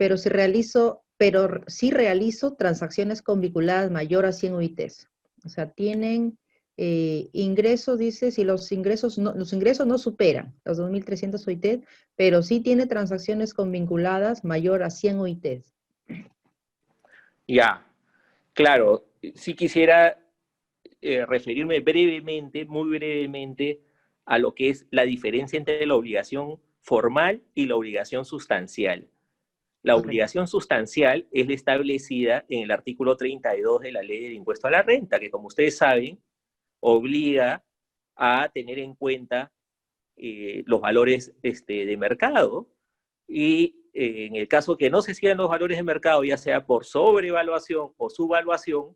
Pero 0.00 0.16
si 0.16 0.30
realizo, 0.30 1.04
pero 1.18 1.60
sí 1.66 1.90
realizo 1.90 2.54
transacciones 2.54 3.20
con 3.20 3.42
vinculadas 3.42 3.90
mayor 3.90 4.24
a 4.24 4.32
100 4.32 4.54
UITs. 4.54 5.10
O 5.44 5.50
sea, 5.50 5.72
tienen 5.72 6.38
eh, 6.78 7.28
ingresos, 7.34 7.98
dice, 7.98 8.30
si 8.30 8.44
los 8.44 8.72
ingresos 8.72 9.18
no, 9.18 9.34
los 9.34 9.52
ingresos 9.52 9.86
no 9.86 9.98
superan 9.98 10.54
los 10.64 10.80
2.300 10.80 11.46
UITs, 11.46 11.86
pero 12.16 12.42
sí 12.42 12.60
tiene 12.60 12.86
transacciones 12.86 13.52
con 13.52 13.70
vinculadas 13.70 14.42
mayor 14.42 14.82
a 14.82 14.88
100 14.88 15.20
UITs. 15.20 15.74
Ya, 17.46 17.86
claro, 18.54 19.04
sí 19.34 19.52
quisiera 19.52 20.16
eh, 21.02 21.26
referirme 21.26 21.80
brevemente, 21.80 22.64
muy 22.64 22.96
brevemente, 22.96 23.82
a 24.24 24.38
lo 24.38 24.54
que 24.54 24.70
es 24.70 24.86
la 24.90 25.02
diferencia 25.02 25.58
entre 25.58 25.84
la 25.84 25.94
obligación 25.94 26.58
formal 26.80 27.42
y 27.54 27.66
la 27.66 27.76
obligación 27.76 28.24
sustancial. 28.24 29.06
La 29.82 29.96
obligación 29.96 30.46
sustancial 30.46 31.26
es 31.32 31.48
establecida 31.48 32.44
en 32.48 32.64
el 32.64 32.70
artículo 32.70 33.16
32 33.16 33.80
de 33.80 33.92
la 33.92 34.02
ley 34.02 34.24
del 34.24 34.34
impuesto 34.34 34.68
a 34.68 34.70
la 34.70 34.82
renta, 34.82 35.18
que 35.18 35.30
como 35.30 35.46
ustedes 35.46 35.78
saben, 35.78 36.22
obliga 36.80 37.64
a 38.14 38.50
tener 38.52 38.78
en 38.78 38.94
cuenta 38.94 39.52
eh, 40.16 40.62
los 40.66 40.82
valores 40.82 41.32
este, 41.42 41.86
de 41.86 41.96
mercado 41.96 42.68
y 43.26 43.88
eh, 43.94 44.26
en 44.26 44.36
el 44.36 44.48
caso 44.48 44.76
que 44.76 44.90
no 44.90 45.00
se 45.00 45.14
sigan 45.14 45.38
los 45.38 45.48
valores 45.48 45.78
de 45.78 45.82
mercado, 45.82 46.24
ya 46.24 46.36
sea 46.36 46.66
por 46.66 46.84
sobrevaluación 46.84 47.94
o 47.96 48.10
subvaluación, 48.10 48.94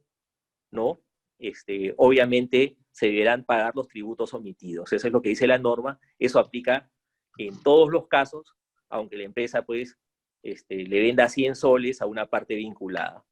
¿no? 0.70 1.00
Este, 1.38 1.94
obviamente 1.96 2.76
se 2.90 3.06
deberán 3.06 3.44
pagar 3.44 3.74
los 3.74 3.88
tributos 3.88 4.34
omitidos. 4.34 4.92
Eso 4.92 5.06
es 5.06 5.12
lo 5.12 5.22
que 5.22 5.30
dice 5.30 5.46
la 5.46 5.58
norma. 5.58 5.98
Eso 6.18 6.38
aplica 6.38 6.90
en 7.38 7.60
todos 7.62 7.90
los 7.90 8.06
casos, 8.06 8.54
aunque 8.88 9.16
la 9.16 9.24
empresa 9.24 9.62
pues 9.62 9.98
este, 10.44 10.84
le 10.84 11.00
venda 11.00 11.28
100 11.28 11.56
soles 11.56 12.02
a 12.02 12.06
una 12.06 12.26
parte 12.26 12.54
vinculada. 12.54 13.24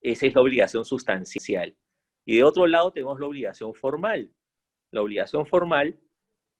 Esa 0.00 0.26
es 0.26 0.34
la 0.34 0.40
obligación 0.40 0.84
sustancial. 0.84 1.76
Y 2.24 2.36
de 2.36 2.44
otro 2.44 2.66
lado 2.66 2.90
tenemos 2.90 3.20
la 3.20 3.26
obligación 3.26 3.74
formal. 3.74 4.32
La 4.90 5.02
obligación 5.02 5.46
formal 5.46 6.00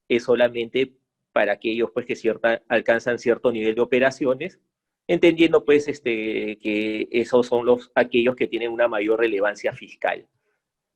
es 0.07 0.23
solamente 0.23 0.95
para 1.33 1.53
aquellos 1.53 1.91
pues, 1.91 2.05
que 2.05 2.15
cierta, 2.15 2.61
alcanzan 2.67 3.17
cierto 3.17 3.51
nivel 3.51 3.75
de 3.75 3.81
operaciones, 3.81 4.59
entendiendo 5.07 5.65
pues 5.65 5.87
este, 5.87 6.59
que 6.59 7.07
esos 7.11 7.47
son 7.47 7.65
los, 7.65 7.91
aquellos 7.95 8.35
que 8.35 8.47
tienen 8.47 8.71
una 8.71 8.87
mayor 8.87 9.19
relevancia 9.19 9.73
fiscal. 9.73 10.27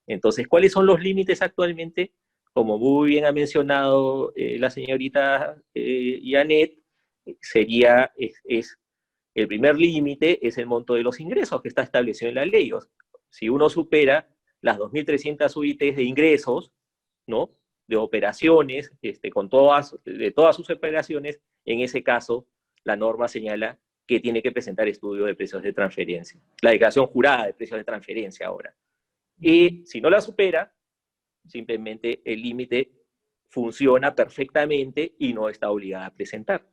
Entonces, 0.07 0.47
¿cuáles 0.47 0.71
son 0.71 0.85
los 0.85 1.01
límites 1.01 1.41
actualmente? 1.41 2.13
Como 2.53 2.77
muy 2.77 3.09
bien 3.09 3.25
ha 3.25 3.31
mencionado 3.31 4.31
eh, 4.35 4.59
la 4.59 4.69
señorita 4.69 5.57
eh, 5.73 6.21
Janet, 6.23 6.77
sería, 7.41 8.11
es, 8.17 8.77
el 9.33 9.47
primer 9.47 9.77
límite 9.77 10.45
es 10.45 10.57
el 10.57 10.65
monto 10.65 10.93
de 10.93 11.03
los 11.03 11.19
ingresos 11.19 11.61
que 11.61 11.67
está 11.67 11.83
establecido 11.83 12.29
en 12.29 12.35
la 12.35 12.45
ley. 12.45 12.71
si 13.29 13.49
uno 13.49 13.69
supera 13.69 14.29
las 14.61 14.77
2.300 14.77 15.55
UITs 15.55 15.95
de 15.95 16.03
ingresos, 16.03 16.71
¿no? 17.27 17.51
De 17.87 17.97
operaciones, 17.97 18.91
este, 19.01 19.29
con 19.29 19.49
todas, 19.49 19.95
de 20.05 20.31
todas 20.31 20.55
sus 20.55 20.69
operaciones, 20.69 21.39
en 21.65 21.81
ese 21.81 22.03
caso, 22.03 22.47
la 22.83 22.95
norma 22.95 23.27
señala 23.27 23.79
que 24.07 24.19
tiene 24.19 24.41
que 24.41 24.51
presentar 24.51 24.87
estudio 24.87 25.25
de 25.25 25.35
precios 25.35 25.63
de 25.63 25.73
transferencia. 25.73 26.39
La 26.61 26.71
declaración 26.71 27.07
jurada 27.07 27.47
de 27.47 27.53
precios 27.53 27.79
de 27.79 27.83
transferencia 27.83 28.47
ahora. 28.47 28.75
Y 29.39 29.85
si 29.85 29.99
no 29.99 30.09
la 30.09 30.21
supera, 30.21 30.73
simplemente 31.45 32.21
el 32.23 32.41
límite 32.41 32.91
funciona 33.49 34.13
perfectamente 34.15 35.15
y 35.19 35.33
no 35.33 35.49
está 35.49 35.69
obligada 35.69 36.07
a 36.07 36.13
presentar. 36.13 36.67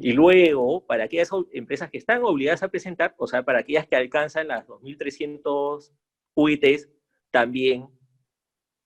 Y 0.00 0.12
luego, 0.12 0.84
para 0.86 1.04
aquellas 1.04 1.30
empresas 1.52 1.90
que 1.90 1.96
están 1.96 2.22
obligadas 2.24 2.62
a 2.62 2.68
presentar, 2.68 3.14
o 3.16 3.26
sea, 3.26 3.42
para 3.42 3.60
aquellas 3.60 3.86
que 3.86 3.96
alcanzan 3.96 4.48
las 4.48 4.66
2.300 4.66 5.90
UITs, 6.34 6.90
también 7.30 7.88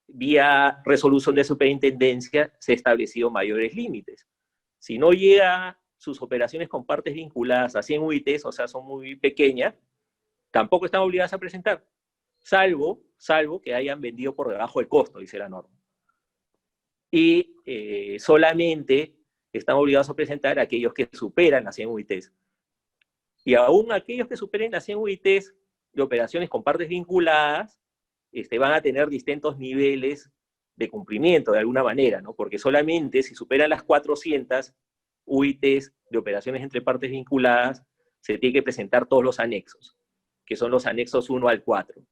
vía 0.06 0.80
resolución 0.84 1.34
de 1.34 1.42
superintendencia 1.42 2.52
se 2.60 2.72
han 2.72 2.76
establecido 2.76 3.30
mayores 3.30 3.74
límites. 3.74 4.28
Si 4.78 4.98
no 4.98 5.10
llega 5.10 5.80
sus 5.96 6.22
operaciones 6.22 6.68
con 6.68 6.86
partes 6.86 7.14
vinculadas 7.14 7.74
a 7.74 7.82
100 7.82 8.02
UITs, 8.02 8.44
o 8.44 8.52
sea, 8.52 8.68
son 8.68 8.86
muy 8.86 9.16
pequeñas, 9.16 9.74
tampoco 10.52 10.86
están 10.86 11.00
obligadas 11.00 11.32
a 11.32 11.38
presentar, 11.38 11.84
salvo, 12.38 13.02
salvo 13.16 13.60
que 13.60 13.74
hayan 13.74 14.00
vendido 14.00 14.36
por 14.36 14.50
debajo 14.50 14.78
del 14.78 14.88
costo, 14.88 15.18
dice 15.18 15.38
la 15.38 15.48
norma. 15.48 15.74
Y 17.10 17.56
eh, 17.64 18.18
solamente 18.20 19.15
están 19.58 19.76
obligados 19.76 20.08
a 20.10 20.14
presentar 20.14 20.58
aquellos 20.58 20.92
que 20.92 21.08
superan 21.12 21.64
las 21.64 21.74
100 21.76 21.88
UITs. 21.88 22.32
Y 23.44 23.54
aún 23.54 23.92
aquellos 23.92 24.28
que 24.28 24.36
superen 24.36 24.72
las 24.72 24.84
100 24.84 24.98
UITs 24.98 25.54
de 25.92 26.02
operaciones 26.02 26.48
con 26.48 26.62
partes 26.62 26.88
vinculadas, 26.88 27.78
este, 28.32 28.58
van 28.58 28.72
a 28.72 28.82
tener 28.82 29.08
distintos 29.08 29.56
niveles 29.58 30.30
de 30.76 30.88
cumplimiento 30.88 31.52
de 31.52 31.60
alguna 31.60 31.82
manera, 31.82 32.20
¿no? 32.20 32.34
Porque 32.34 32.58
solamente 32.58 33.22
si 33.22 33.34
superan 33.34 33.70
las 33.70 33.82
400 33.82 34.74
UITs 35.24 35.92
de 36.10 36.18
operaciones 36.18 36.62
entre 36.62 36.82
partes 36.82 37.10
vinculadas, 37.10 37.82
se 38.20 38.38
tiene 38.38 38.54
que 38.54 38.62
presentar 38.62 39.06
todos 39.06 39.24
los 39.24 39.40
anexos, 39.40 39.96
que 40.44 40.56
son 40.56 40.70
los 40.70 40.86
anexos 40.86 41.30
1 41.30 41.48
al 41.48 41.62
4. 41.62 42.02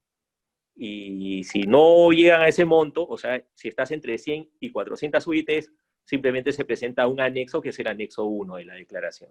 Y 0.76 1.44
si 1.44 1.62
no 1.62 2.10
llegan 2.10 2.42
a 2.42 2.48
ese 2.48 2.64
monto, 2.64 3.06
o 3.06 3.18
sea, 3.18 3.44
si 3.54 3.68
estás 3.68 3.90
entre 3.90 4.18
100 4.18 4.50
y 4.60 4.72
400 4.72 5.26
UITs, 5.26 5.72
simplemente 6.04 6.52
se 6.52 6.64
presenta 6.64 7.06
un 7.06 7.20
anexo 7.20 7.60
que 7.60 7.70
es 7.70 7.78
el 7.78 7.88
anexo 7.88 8.24
1 8.24 8.56
de 8.56 8.64
la 8.64 8.74
declaración. 8.74 9.30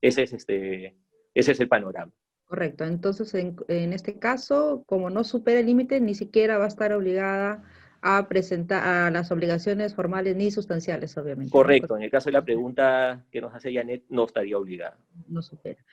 Ese 0.00 0.22
es, 0.22 0.32
este, 0.32 0.96
ese 1.34 1.52
es 1.52 1.60
el 1.60 1.68
panorama. 1.68 2.12
Correcto, 2.46 2.84
entonces 2.84 3.34
en, 3.34 3.92
este 3.92 4.18
caso, 4.18 4.84
como 4.86 5.10
no 5.10 5.24
supera 5.24 5.60
el 5.60 5.66
límite, 5.66 6.00
ni 6.00 6.14
siquiera 6.14 6.58
va 6.58 6.66
a 6.66 6.68
estar 6.68 6.92
obligada 6.92 7.64
a 8.02 8.28
presentar 8.28 8.86
a 8.86 9.10
las 9.10 9.32
obligaciones 9.32 9.96
formales 9.96 10.36
ni 10.36 10.52
sustanciales, 10.52 11.16
obviamente. 11.16 11.50
Correcto, 11.50 11.96
en 11.96 12.04
el 12.04 12.10
caso 12.10 12.26
de 12.26 12.34
la 12.34 12.44
pregunta 12.44 13.24
que 13.32 13.40
nos 13.40 13.52
hace 13.52 13.74
Janet, 13.74 14.04
no 14.10 14.26
estaría 14.26 14.56
obligada. 14.56 14.96
No 15.26 15.42
supera. 15.42 15.84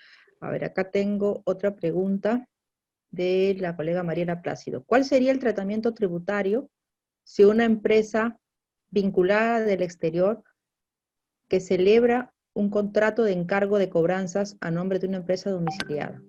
A 0.42 0.52
ver, 0.52 0.64
acá 0.66 0.92
tengo 0.92 1.42
otra 1.46 1.76
pregunta 1.76 2.48
de 3.10 3.56
la 3.60 3.76
colega 3.76 4.04
Mariela 4.04 4.42
Plácido. 4.44 4.84
¿Cuál 4.84 5.06
sería 5.06 5.32
el 5.32 5.40
tratamiento 5.40 5.94
tributario 5.94 6.70
si 7.24 7.46
una 7.46 7.64
empresa 7.64 8.38
vinculada 8.94 9.62
del 9.62 9.82
exterior 9.82 10.44
que 11.50 11.60
celebra 11.60 12.32
un 12.54 12.70
contrato 12.70 13.24
de 13.24 13.34
encargo 13.34 13.80
de 13.80 13.90
cobranzas 13.90 14.56
a 14.62 14.70
nombre 14.70 15.00
de 15.00 15.08
una 15.08 15.18
empresa 15.18 15.50
domiciliada. 15.50 16.22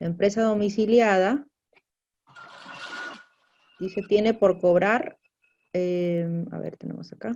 La 0.00 0.08
empresa 0.08 0.42
domiciliada, 0.42 1.46
dice, 3.78 4.02
tiene 4.02 4.34
por 4.34 4.60
cobrar, 4.60 5.18
em, 5.72 6.46
a 6.52 6.58
ver, 6.58 6.76
tenemos 6.76 7.12
acá. 7.12 7.32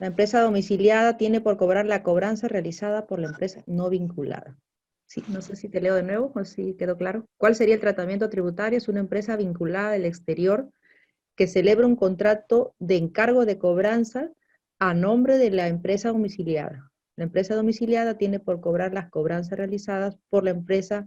La 0.00 0.06
empresa 0.06 0.40
domiciliada 0.40 1.18
tiene 1.18 1.42
por 1.42 1.58
cobrar 1.58 1.84
la 1.86 2.02
cobranza 2.02 2.48
realizada 2.48 3.06
por 3.06 3.18
la 3.18 3.28
empresa 3.28 3.62
no 3.66 3.90
vinculada. 3.90 4.56
Sí, 5.06 5.22
no 5.28 5.42
sé 5.42 5.56
si 5.56 5.68
te 5.68 5.82
leo 5.82 5.94
de 5.94 6.02
nuevo 6.02 6.32
o 6.34 6.44
si 6.44 6.74
quedó 6.74 6.96
claro. 6.96 7.26
¿Cuál 7.36 7.54
sería 7.54 7.74
el 7.74 7.80
tratamiento 7.80 8.30
tributario? 8.30 8.78
Es 8.78 8.88
una 8.88 9.00
empresa 9.00 9.36
vinculada 9.36 9.92
del 9.92 10.06
exterior 10.06 10.70
que 11.36 11.46
celebra 11.46 11.86
un 11.86 11.96
contrato 11.96 12.74
de 12.78 12.96
encargo 12.96 13.44
de 13.44 13.58
cobranza 13.58 14.30
a 14.78 14.94
nombre 14.94 15.38
de 15.38 15.50
la 15.50 15.68
empresa 15.68 16.08
domiciliada. 16.10 16.90
La 17.16 17.24
empresa 17.24 17.54
domiciliada 17.54 18.18
tiene 18.18 18.40
por 18.40 18.60
cobrar 18.60 18.92
las 18.92 19.10
cobranzas 19.10 19.58
realizadas 19.58 20.16
por 20.30 20.44
la 20.44 20.50
empresa 20.50 21.06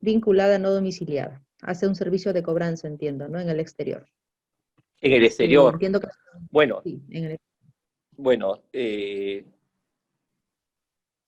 vinculada 0.00 0.58
no 0.58 0.70
domiciliada. 0.70 1.42
hace 1.62 1.86
un 1.86 1.94
servicio 1.94 2.32
de 2.32 2.42
cobranza, 2.42 2.86
entiendo, 2.86 3.28
¿no? 3.28 3.40
En 3.40 3.48
el 3.48 3.60
exterior. 3.60 4.06
En 5.00 5.12
el 5.12 5.24
exterior. 5.24 5.74
entiendo 5.74 6.00
que... 6.00 6.08
Bueno, 6.50 6.82
bueno, 8.16 8.62
eh, 8.72 9.44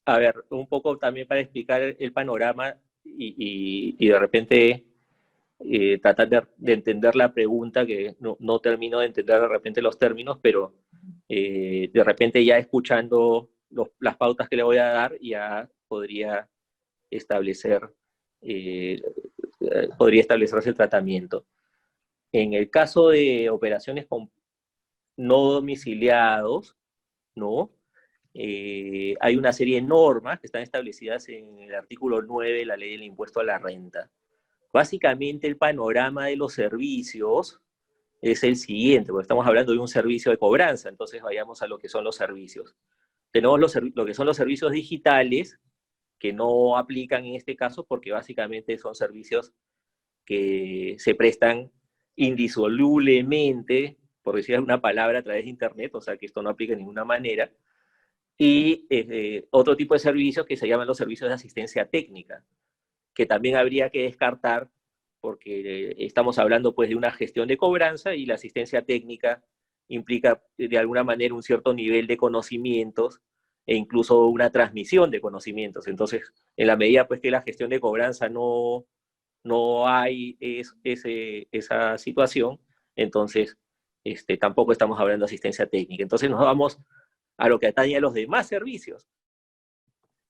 a 0.07 0.19
ver, 0.19 0.45
un 0.51 0.67
poco 0.67 0.97
también 0.97 1.27
para 1.27 1.41
explicar 1.41 1.83
el 1.83 2.13
panorama 2.13 2.77
y, 3.05 4.07
de 4.07 4.19
repente 4.19 4.85
eh, 5.61 5.99
tratar 5.99 6.29
de, 6.29 6.73
entender 6.73 7.17
la 7.17 7.33
pregunta, 7.33 7.85
que 7.87 8.17
no, 8.21 8.59
termino 8.61 9.01
de 9.01 9.07
entender 9.07 9.41
de 9.41 9.49
repente 9.49 9.83
los 9.83 9.99
términos, 9.99 10.39
pero 10.41 10.75
eh, 11.29 11.91
de 11.93 12.05
repente 12.05 12.45
ya 12.45 12.59
escuchando 12.59 13.51
las 14.01 14.17
pautas 14.17 14.49
que 14.49 14.57
le 14.57 14.63
voy 14.63 14.79
a 14.79 14.87
dar, 14.87 15.19
ya 15.21 15.69
podría 15.89 16.49
establecer, 17.11 17.89
eh, 18.41 19.03
podría 19.99 20.21
establecerse 20.21 20.71
el 20.71 20.77
tratamiento. 20.77 21.47
En 22.33 22.53
el 22.55 22.71
caso 22.71 23.09
de 23.09 23.51
operaciones 23.51 24.07
no 25.17 25.53
domiciliados, 25.53 26.77
¿no? 27.35 27.71
Eh, 28.35 29.17
hay 29.21 29.37
una 29.37 29.53
serie 29.53 29.77
de 29.77 29.83
normas 29.83 30.39
que 30.39 30.47
están 30.47 30.63
establecidas 30.63 31.29
en 31.29 31.59
el 31.59 31.75
artículo 31.75 32.23
9 32.23 32.59
de 32.59 32.67
la 32.67 32.77
ley 32.77 32.93
del 32.93 33.03
impuesto 33.03 33.41
a 33.41 33.45
la 33.45 33.59
renta. 33.59 34.11
Básicamente 34.73 35.47
el 35.47 35.57
panorama 35.57 36.27
de 36.27 36.37
los 36.37 36.53
servicios 36.53 37.61
es 38.21 38.43
el 38.43 38.57
siguiente, 38.57 39.13
porque 39.13 39.23
estamos 39.23 39.47
hablando 39.47 39.73
de 39.73 39.79
un 39.79 39.89
servicio 39.89 40.31
de 40.31 40.39
cobranza, 40.39 40.89
entonces 40.89 41.23
vayamos 41.23 41.63
a 41.63 41.67
lo 41.67 41.79
que 41.79 41.89
son 41.89 42.05
los 42.05 42.17
servicios. 42.17 42.77
Tenemos 43.31 43.61
los, 43.61 43.79
lo 43.95 44.05
que 44.05 44.15
son 44.15 44.27
los 44.27 44.37
servicios 44.37 44.73
digitales, 44.73 45.59
que 46.19 46.33
no 46.33 46.77
aplican 46.77 47.25
en 47.25 47.37
este 47.37 47.55
caso 47.55 47.85
porque 47.87 48.11
básicamente 48.11 48.77
son 48.77 48.95
servicios 48.95 49.53
que 50.25 50.97
se 50.99 51.15
prestan 51.15 51.71
indisolublemente, 52.17 53.97
por 54.23 54.37
decir 54.37 54.59
una 54.59 54.81
palabra, 54.81 55.21
a 55.21 55.23
través 55.23 55.45
de 55.45 55.51
Internet, 55.51 55.95
o 55.95 56.01
sea 56.01 56.17
que 56.17 56.27
esto 56.27 56.43
no 56.43 56.51
aplica 56.51 56.73
de 56.73 56.79
ninguna 56.79 57.05
manera, 57.05 57.51
y 58.37 58.87
eh, 58.91 59.47
otro 59.51 59.77
tipo 59.77 59.95
de 59.95 60.01
servicios 60.01 60.45
que 60.45 60.57
se 60.57 60.69
llaman 60.69 60.87
los 60.87 60.97
servicios 60.97 61.29
de 61.29 61.35
asistencia 61.35 61.89
técnica, 61.89 62.45
que 63.19 63.27
también 63.27 63.57
habría 63.57 63.91
que 63.91 64.05
descartar 64.05 64.71
porque 65.21 65.91
eh, 65.91 65.97
estamos 65.99 66.39
hablando 66.39 66.73
pues 66.73 66.89
de 66.89 66.95
una 66.95 67.11
gestión 67.11 67.49
de 67.49 67.57
cobranza 67.57 68.15
y 68.15 68.27
la 68.27 68.35
asistencia 68.35 68.83
técnica 68.83 69.43
implica 69.89 70.41
de 70.57 70.79
alguna 70.79 71.03
manera 71.03 71.35
un 71.35 71.43
cierto 71.43 71.75
nivel 71.75 72.07
de 72.07 72.17
conocimientos 72.17 73.21
e 73.67 73.75
incluso 73.75 74.27
una 74.27 74.51
transmisión 74.51 75.11
de 75.11 75.21
conocimientos. 75.21 75.89
Entonces, 75.89 76.33
en 76.57 76.69
la 76.69 76.77
medida 76.77 77.09
pues 77.09 77.21
que 77.21 77.33
la 77.33 77.43
gestión 77.43 77.71
de 77.71 77.81
cobranza 77.81 78.29
no, 78.29 78.87
no 79.43 79.89
hay 79.89 80.37
es, 80.39 80.77
ese, 80.85 81.49
esa 81.51 81.99
situación, 81.99 82.61
entonces 82.95 83.59
este, 84.05 84.37
tampoco 84.37 84.71
estamos 84.71 85.01
hablando 85.01 85.25
de 85.25 85.31
asistencia 85.31 85.67
técnica. 85.67 86.05
Entonces 86.05 86.31
nos 86.31 86.39
vamos 86.39 86.79
a 87.37 87.49
lo 87.49 87.59
que 87.59 87.67
atañe 87.67 87.97
a 87.97 88.01
los 88.01 88.15
demás 88.15 88.47
servicios. 88.47 89.09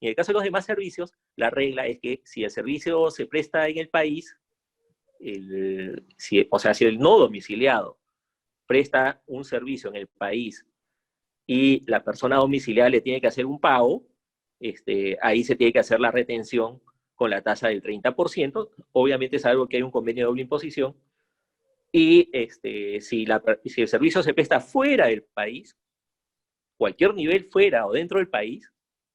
En 0.01 0.11
el 0.11 0.15
caso 0.15 0.33
de 0.33 0.35
los 0.35 0.45
demás 0.45 0.65
servicios, 0.65 1.13
la 1.37 1.51
regla 1.51 1.87
es 1.87 1.99
que 1.99 2.21
si 2.25 2.45
el 2.45 2.51
servicio 2.51 3.11
se 3.11 3.27
presta 3.27 3.69
en 3.69 3.79
el 3.79 3.89
país, 3.89 4.37
o 6.51 6.59
sea, 6.59 6.75
si 6.75 6.85
el 6.85 6.99
no 6.99 7.19
domiciliado 7.19 7.99
presta 8.67 9.23
un 9.27 9.45
servicio 9.45 9.91
en 9.91 9.97
el 9.97 10.07
país 10.07 10.65
y 11.47 11.83
la 11.91 12.05
persona 12.05 12.37
domiciliada 12.37 12.91
le 12.91 13.01
tiene 13.01 13.21
que 13.21 13.27
hacer 13.27 13.47
un 13.47 13.59
pago, 13.59 14.07
este, 14.61 15.17
ahí 15.23 15.43
se 15.43 15.57
tiene 15.57 15.73
que 15.73 15.79
hacer 15.79 15.99
la 15.99 16.11
retención 16.11 16.81
con 17.15 17.31
la 17.31 17.43
tasa 17.43 17.69
del 17.69 17.83
30%. 17.83 18.71
Obviamente 18.93 19.37
es 19.37 19.47
algo 19.47 19.67
que 19.67 19.79
hay 19.79 19.83
un 19.83 19.91
convenio 19.91 20.25
de 20.25 20.27
doble 20.27 20.43
imposición. 20.43 20.95
Y 21.91 22.29
este, 22.33 23.01
si, 23.01 23.27
si 23.65 23.81
el 23.81 23.89
servicio 23.89 24.23
se 24.23 24.35
presta 24.35 24.61
fuera 24.61 25.07
del 25.07 25.23
país, 25.23 25.77
cualquier 26.77 27.15
nivel 27.15 27.45
fuera 27.45 27.87
o 27.87 27.93
dentro 27.93 28.19
del 28.19 28.29
país, 28.29 28.71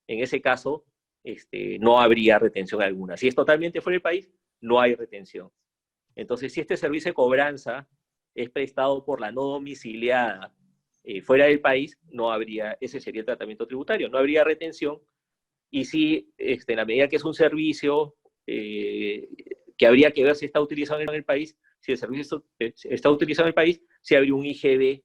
en 0.07 0.19
ese 0.19 0.41
caso 0.41 0.85
este, 1.23 1.80
no 1.80 1.99
habría 1.99 2.39
retención 2.39 2.81
alguna. 2.81 3.17
Si 3.17 3.27
es 3.27 3.35
totalmente 3.35 3.81
fuera 3.81 3.95
del 3.95 4.01
país, 4.01 4.30
no 4.61 4.80
hay 4.80 4.95
retención. 4.95 5.51
Entonces, 6.15 6.53
si 6.53 6.61
este 6.61 6.77
servicio 6.77 7.09
de 7.09 7.15
cobranza 7.15 7.88
es 8.35 8.49
prestado 8.49 9.05
por 9.05 9.21
la 9.21 9.31
no 9.31 9.43
domiciliada 9.43 10.53
eh, 11.03 11.21
fuera 11.21 11.45
del 11.45 11.59
país, 11.59 11.97
no 12.09 12.31
habría, 12.31 12.77
ese 12.80 12.99
sería 12.99 13.21
el 13.21 13.25
tratamiento 13.25 13.67
tributario, 13.67 14.09
no 14.09 14.17
habría 14.17 14.43
retención. 14.43 15.01
Y 15.69 15.85
si, 15.85 16.31
este, 16.38 16.73
en 16.73 16.77
la 16.77 16.85
medida 16.85 17.07
que 17.07 17.15
es 17.15 17.25
un 17.25 17.34
servicio 17.34 18.15
eh, 18.45 19.27
que 19.77 19.88
habría 19.88 20.11
que 20.11 20.23
ver 20.23 20.35
si 20.35 20.45
está 20.45 20.61
utilizado 20.61 21.01
en 21.01 21.09
el 21.09 21.23
país, 21.23 21.57
si 21.80 21.91
el 21.91 21.97
servicio 21.97 22.45
está 22.59 23.09
utilizado 23.09 23.45
en 23.45 23.49
el 23.49 23.53
país, 23.53 23.81
si 24.01 24.15
habría 24.15 24.35
un 24.35 24.45
IGB 24.45 25.03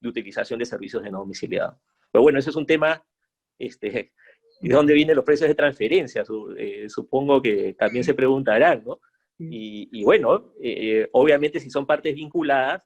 de 0.00 0.08
utilización 0.08 0.58
de 0.58 0.64
servicios 0.64 1.02
de 1.02 1.10
no 1.10 1.18
domiciliado. 1.18 1.80
Pero 2.10 2.22
bueno, 2.22 2.38
ese 2.38 2.50
es 2.50 2.56
un 2.56 2.66
tema, 2.66 3.04
este, 3.58 4.12
¿de 4.60 4.74
dónde 4.74 4.94
vienen 4.94 5.16
los 5.16 5.24
precios 5.24 5.48
de 5.48 5.54
transferencia? 5.54 6.24
Eh, 6.56 6.88
supongo 6.88 7.40
que 7.40 7.74
también 7.74 8.04
se 8.04 8.14
preguntarán, 8.14 8.84
¿no? 8.84 9.00
Y, 9.40 10.02
bueno, 10.02 10.52
eh, 10.60 11.08
obviamente 11.12 11.60
si 11.60 11.70
son 11.70 11.86
partes 11.86 12.14
vinculadas, 12.14 12.82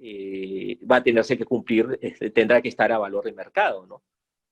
eh, 0.00 0.78
va 0.90 0.96
a 0.96 1.02
tenerse 1.02 1.38
que 1.38 1.44
cumplir, 1.44 1.98
este, 2.02 2.30
tendrá 2.30 2.60
que 2.60 2.68
estar 2.68 2.90
a 2.90 2.98
valor 2.98 3.24
de 3.24 3.32
mercado, 3.32 3.86
¿no? 3.86 4.02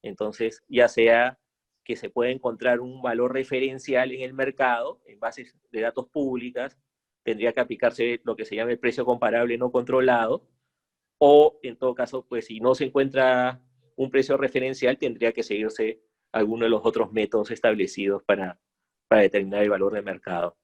Entonces, 0.02 0.62
ya 0.68 0.89
sea 0.89 1.39
que 1.85 1.97
se 1.97 2.10
pueda 2.10 2.31
encontrar 2.31 2.81
un 2.81 3.02
valor 3.02 3.32
referencial 3.32 4.12
en 4.12 4.23
el 4.23 4.35
mercado, 4.35 5.01
en 5.06 5.18
bases 5.18 5.56
de 5.70 5.81
datos 5.81 6.09
públicas, 6.09 6.78
tendría 7.24 7.52
que 7.52 7.60
aplicarse 7.60 8.20
lo 8.24 8.36
que 8.36 8.44
se 8.44 8.56
llama 8.56 8.73
el 8.73 8.78
precio 8.78 9.05
comparable 9.05 9.59
no 9.59 9.73
controlado, 9.73 10.47
o 11.18 11.59
en 11.62 11.77
todo 11.77 11.94
caso, 11.94 12.27
pues 12.28 12.47
si 12.47 12.60
no 12.60 12.74
se 12.74 12.85
encuentra 12.85 13.60
un 13.97 14.10
precio 14.10 14.36
referencial, 14.36 14.98
tendría 14.98 15.32
que 15.32 15.43
seguirse 15.43 16.02
alguno 16.32 16.64
de 16.64 16.70
los 16.70 16.82
otros 16.84 17.12
métodos 17.12 17.50
establecidos 17.50 18.22
para, 18.24 18.58
para 19.08 19.22
determinar 19.22 19.62
el 19.62 19.70
valor 19.70 19.94
de 19.94 20.02
mercado. 20.02 20.56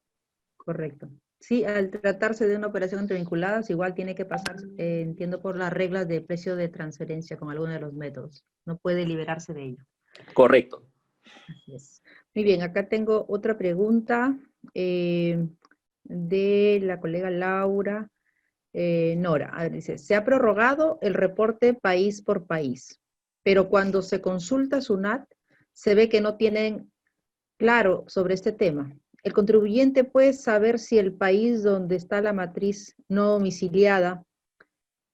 Correcto. 0.56 1.08
Sí, 1.40 1.64
al 1.64 1.90
tratarse 1.90 2.46
de 2.46 2.56
una 2.56 2.68
operación 2.68 3.00
entre 3.00 3.16
vinculadas, 3.16 3.68
igual 3.70 3.94
tiene 3.94 4.14
que 4.14 4.24
pasar, 4.24 4.56
eh, 4.78 5.00
entiendo, 5.00 5.42
por 5.42 5.56
las 5.56 5.72
reglas 5.72 6.06
de 6.06 6.20
precio 6.20 6.54
de 6.54 6.68
transferencia 6.68 7.36
con 7.36 7.50
alguno 7.50 7.72
de 7.72 7.80
los 7.80 7.92
métodos. 7.94 8.44
No 8.64 8.78
puede 8.78 9.04
liberarse 9.06 9.52
de 9.52 9.64
ello. 9.64 9.84
Correcto. 10.34 10.86
Así 11.24 11.74
es. 11.74 12.02
Muy 12.34 12.44
bien, 12.44 12.62
acá 12.62 12.88
tengo 12.88 13.26
otra 13.28 13.58
pregunta 13.58 14.38
eh, 14.74 15.44
de 16.04 16.80
la 16.82 17.00
colega 17.00 17.30
Laura 17.30 18.08
eh, 18.72 19.16
Nora. 19.18 19.68
dice, 19.68 19.98
se 19.98 20.14
ha 20.14 20.24
prorrogado 20.24 20.98
el 21.02 21.14
reporte 21.14 21.74
país 21.74 22.22
por 22.22 22.46
país 22.46 23.02
pero 23.42 23.68
cuando 23.68 24.02
se 24.02 24.20
consulta 24.20 24.80
SUNAT, 24.80 25.28
se 25.72 25.94
ve 25.94 26.08
que 26.08 26.20
no 26.20 26.36
tienen 26.36 26.90
claro 27.58 28.04
sobre 28.08 28.34
este 28.34 28.52
tema. 28.52 28.96
El 29.22 29.32
contribuyente 29.32 30.04
puede 30.04 30.32
saber 30.32 30.78
si 30.78 30.98
el 30.98 31.12
país 31.12 31.62
donde 31.62 31.96
está 31.96 32.20
la 32.20 32.32
matriz 32.32 32.96
no 33.08 33.32
domiciliada, 33.32 34.24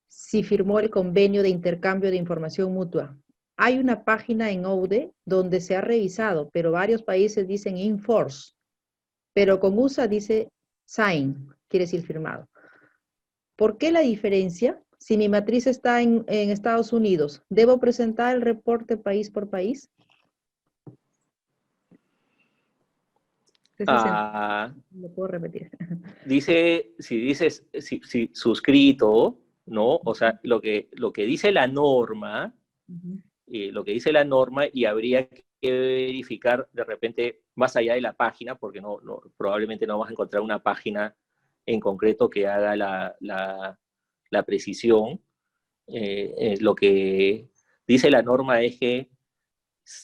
si 0.08 0.42
firmó 0.42 0.80
el 0.80 0.90
convenio 0.90 1.42
de 1.42 1.50
intercambio 1.50 2.10
de 2.10 2.16
información 2.16 2.72
mutua. 2.72 3.16
Hay 3.56 3.78
una 3.78 4.04
página 4.04 4.50
en 4.50 4.64
OUDE 4.64 5.12
donde 5.24 5.60
se 5.60 5.76
ha 5.76 5.80
revisado, 5.80 6.48
pero 6.52 6.72
varios 6.72 7.02
países 7.02 7.46
dicen 7.46 7.76
enforce, 7.76 8.52
pero 9.34 9.60
con 9.60 9.78
USA 9.78 10.06
dice 10.06 10.48
sign, 10.86 11.48
quiere 11.68 11.84
decir 11.84 12.02
firmado. 12.02 12.48
¿Por 13.56 13.76
qué 13.76 13.92
la 13.92 14.00
diferencia? 14.00 14.80
Si 14.98 15.16
mi 15.16 15.28
matriz 15.28 15.66
está 15.66 16.00
en, 16.00 16.24
Estados 16.28 16.92
Unidos, 16.92 17.42
¿debo 17.48 17.78
presentar 17.78 18.34
el 18.36 18.42
reporte 18.42 18.96
país 18.96 19.30
por 19.30 19.50
país? 19.50 19.90
Ah, 23.86 24.72
lo 24.92 25.14
puedo 25.14 25.28
repetir. 25.28 25.70
Dice, 26.26 26.94
si 26.98 27.18
dices, 27.18 27.66
si, 27.78 28.30
suscrito, 28.34 29.40
¿no? 29.66 30.00
O 30.04 30.14
sea, 30.14 30.40
lo 30.42 30.60
que, 30.60 30.88
lo 30.92 31.12
que 31.12 31.24
dice 31.24 31.52
la 31.52 31.66
norma, 31.66 32.54
eh, 33.46 33.70
lo 33.72 33.84
que 33.84 33.92
dice 33.92 34.12
la 34.12 34.24
norma, 34.24 34.64
y 34.72 34.84
habría 34.84 35.28
que 35.28 35.70
verificar 35.70 36.68
de 36.72 36.84
repente 36.84 37.42
más 37.54 37.76
allá 37.76 37.94
de 37.94 38.00
la 38.00 38.14
página, 38.14 38.56
porque 38.56 38.80
no, 38.80 38.98
probablemente 39.36 39.86
no 39.86 39.94
vamos 39.94 40.08
a 40.08 40.12
encontrar 40.12 40.42
una 40.42 40.62
página 40.62 41.14
en 41.66 41.80
concreto 41.80 42.28
que 42.28 42.46
haga 42.46 42.76
la, 42.76 43.78
la 44.30 44.42
precisión, 44.44 45.20
eh, 45.86 46.34
eh, 46.36 46.58
lo 46.60 46.74
que 46.74 47.48
dice 47.86 48.10
la 48.10 48.22
norma 48.22 48.60
es 48.60 48.78
que 48.78 49.10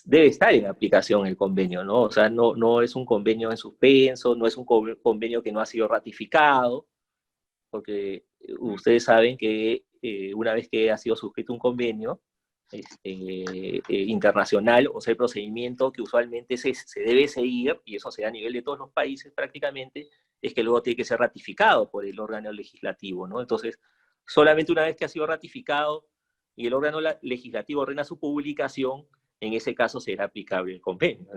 debe 0.04 0.26
estar 0.26 0.52
en 0.54 0.66
aplicación 0.66 1.26
el 1.26 1.36
convenio, 1.36 1.84
¿no? 1.84 2.02
O 2.02 2.10
sea, 2.10 2.28
no, 2.28 2.54
no 2.54 2.82
es 2.82 2.94
un 2.96 3.04
convenio 3.04 3.50
en 3.50 3.56
suspenso, 3.56 4.34
no 4.34 4.46
es 4.46 4.56
un 4.56 4.64
convenio 4.64 5.42
que 5.42 5.52
no 5.52 5.60
ha 5.60 5.66
sido 5.66 5.88
ratificado, 5.88 6.86
porque 7.70 8.24
ustedes 8.58 9.04
saben 9.04 9.36
que 9.36 9.84
eh, 10.02 10.34
una 10.34 10.54
vez 10.54 10.68
que 10.68 10.90
ha 10.90 10.98
sido 10.98 11.16
suscrito 11.16 11.52
un 11.52 11.58
convenio, 11.58 12.20
este, 12.72 12.98
eh, 13.04 13.82
internacional 13.88 14.88
o 14.92 15.00
sea, 15.00 15.12
el 15.12 15.16
procedimiento 15.16 15.92
que 15.92 16.02
usualmente 16.02 16.56
se, 16.56 16.74
se, 16.74 17.00
debe 17.00 17.28
seguir, 17.28 17.78
y 17.84 17.96
eso 17.96 18.10
se 18.10 18.22
da 18.22 18.28
a 18.28 18.32
nivel 18.32 18.52
de 18.52 18.62
todos 18.62 18.78
los 18.78 18.90
países 18.90 19.32
prácticamente, 19.32 20.08
es 20.40 20.54
que 20.54 20.62
luego 20.62 20.82
tiene 20.82 20.96
que 20.96 21.04
ser 21.04 21.18
ratificado 21.20 21.90
por 21.90 22.04
el 22.04 22.18
órgano 22.18 22.52
legislativo, 22.52 23.26
¿no? 23.26 23.40
Entonces, 23.40 23.78
solamente 24.26 24.72
una 24.72 24.84
vez 24.84 24.96
que 24.96 25.04
ha 25.04 25.08
sido 25.08 25.26
ratificado 25.26 26.06
y 26.56 26.66
el 26.66 26.74
órgano 26.74 27.00
legislativo 27.22 27.82
ordena 27.82 28.04
su 28.04 28.18
publicación, 28.18 29.06
en 29.44 29.54
ese 29.54 29.74
caso 29.74 30.00
será 30.00 30.24
aplicable 30.24 30.74
el 30.74 30.80
convenio. 30.80 31.28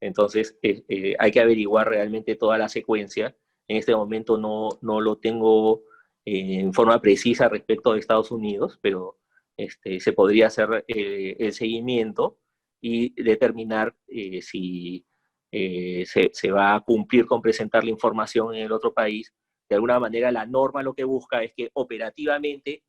Entonces, 0.00 0.58
eh, 0.62 0.82
eh, 0.88 1.14
hay 1.18 1.30
que 1.30 1.40
averiguar 1.40 1.88
realmente 1.88 2.36
toda 2.36 2.58
la 2.58 2.68
secuencia. 2.68 3.36
En 3.68 3.76
este 3.76 3.94
momento 3.94 4.38
no, 4.38 4.70
no 4.80 5.00
lo 5.00 5.18
tengo 5.18 5.82
eh, 6.24 6.60
en 6.60 6.72
forma 6.72 7.00
precisa 7.00 7.48
respecto 7.48 7.92
de 7.92 8.00
Estados 8.00 8.30
Unidos, 8.30 8.78
pero 8.80 9.18
este, 9.56 10.00
se 10.00 10.12
podría 10.12 10.46
hacer 10.46 10.84
el 10.88 11.52
seguimiento 11.52 12.38
y 12.80 13.22
determinar 13.22 13.94
si 14.40 15.04
se, 15.52 16.30
se, 16.32 16.50
va 16.50 16.74
a 16.74 16.80
cumplir 16.80 17.26
con 17.26 17.42
presentar 17.42 17.84
la 17.84 17.90
información 17.90 18.54
en 18.54 18.62
el 18.62 18.72
otro 18.72 18.94
país. 18.94 19.34
De 19.68 19.74
alguna 19.74 20.00
manera, 20.00 20.32
la 20.32 20.46
norma 20.46 20.82
lo 20.82 20.94
que 20.94 21.04
busca 21.04 21.42
es 21.42 21.52
que 21.54 21.68
operativamente 21.74 22.82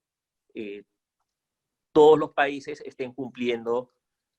todos 1.91 2.17
los 2.17 2.31
países 2.31 2.81
estén 2.85 3.13
cumpliendo 3.13 3.91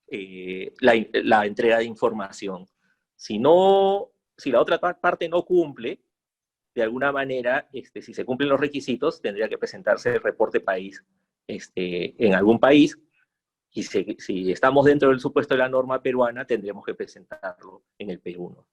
eh, 0.08 0.72
la, 0.80 1.46
entrega 1.46 1.78
de 1.78 1.84
información. 1.84 2.66
Si, 3.16 3.38
no, 3.38 4.10
si 4.36 4.50
la 4.50 4.60
otra 4.60 4.78
parte 4.78 5.28
no 5.28 5.44
cumple, 5.44 6.00
de 6.74 6.82
alguna 6.82 7.12
manera, 7.12 7.68
este, 7.72 8.02
si 8.02 8.14
se 8.14 8.24
cumplen 8.24 8.48
los 8.48 8.60
requisitos, 8.60 9.20
tendría 9.20 9.48
que 9.48 9.58
presentarse 9.58 10.14
el 10.14 10.22
reporte 10.22 10.60
país 10.60 11.04
este, 11.46 12.14
en 12.24 12.34
algún 12.34 12.58
país. 12.58 12.98
Y 13.70 13.82
si, 13.82 14.16
si, 14.18 14.52
estamos 14.52 14.84
dentro 14.84 15.10
del 15.10 15.20
supuesto 15.20 15.54
de 15.54 15.58
la 15.58 15.68
norma 15.68 16.02
peruana, 16.02 16.46
tendremos 16.46 16.84
que 16.84 16.94
presentarlo 16.94 17.84
en 17.98 18.10
el 18.10 18.22
P1. 18.22 18.64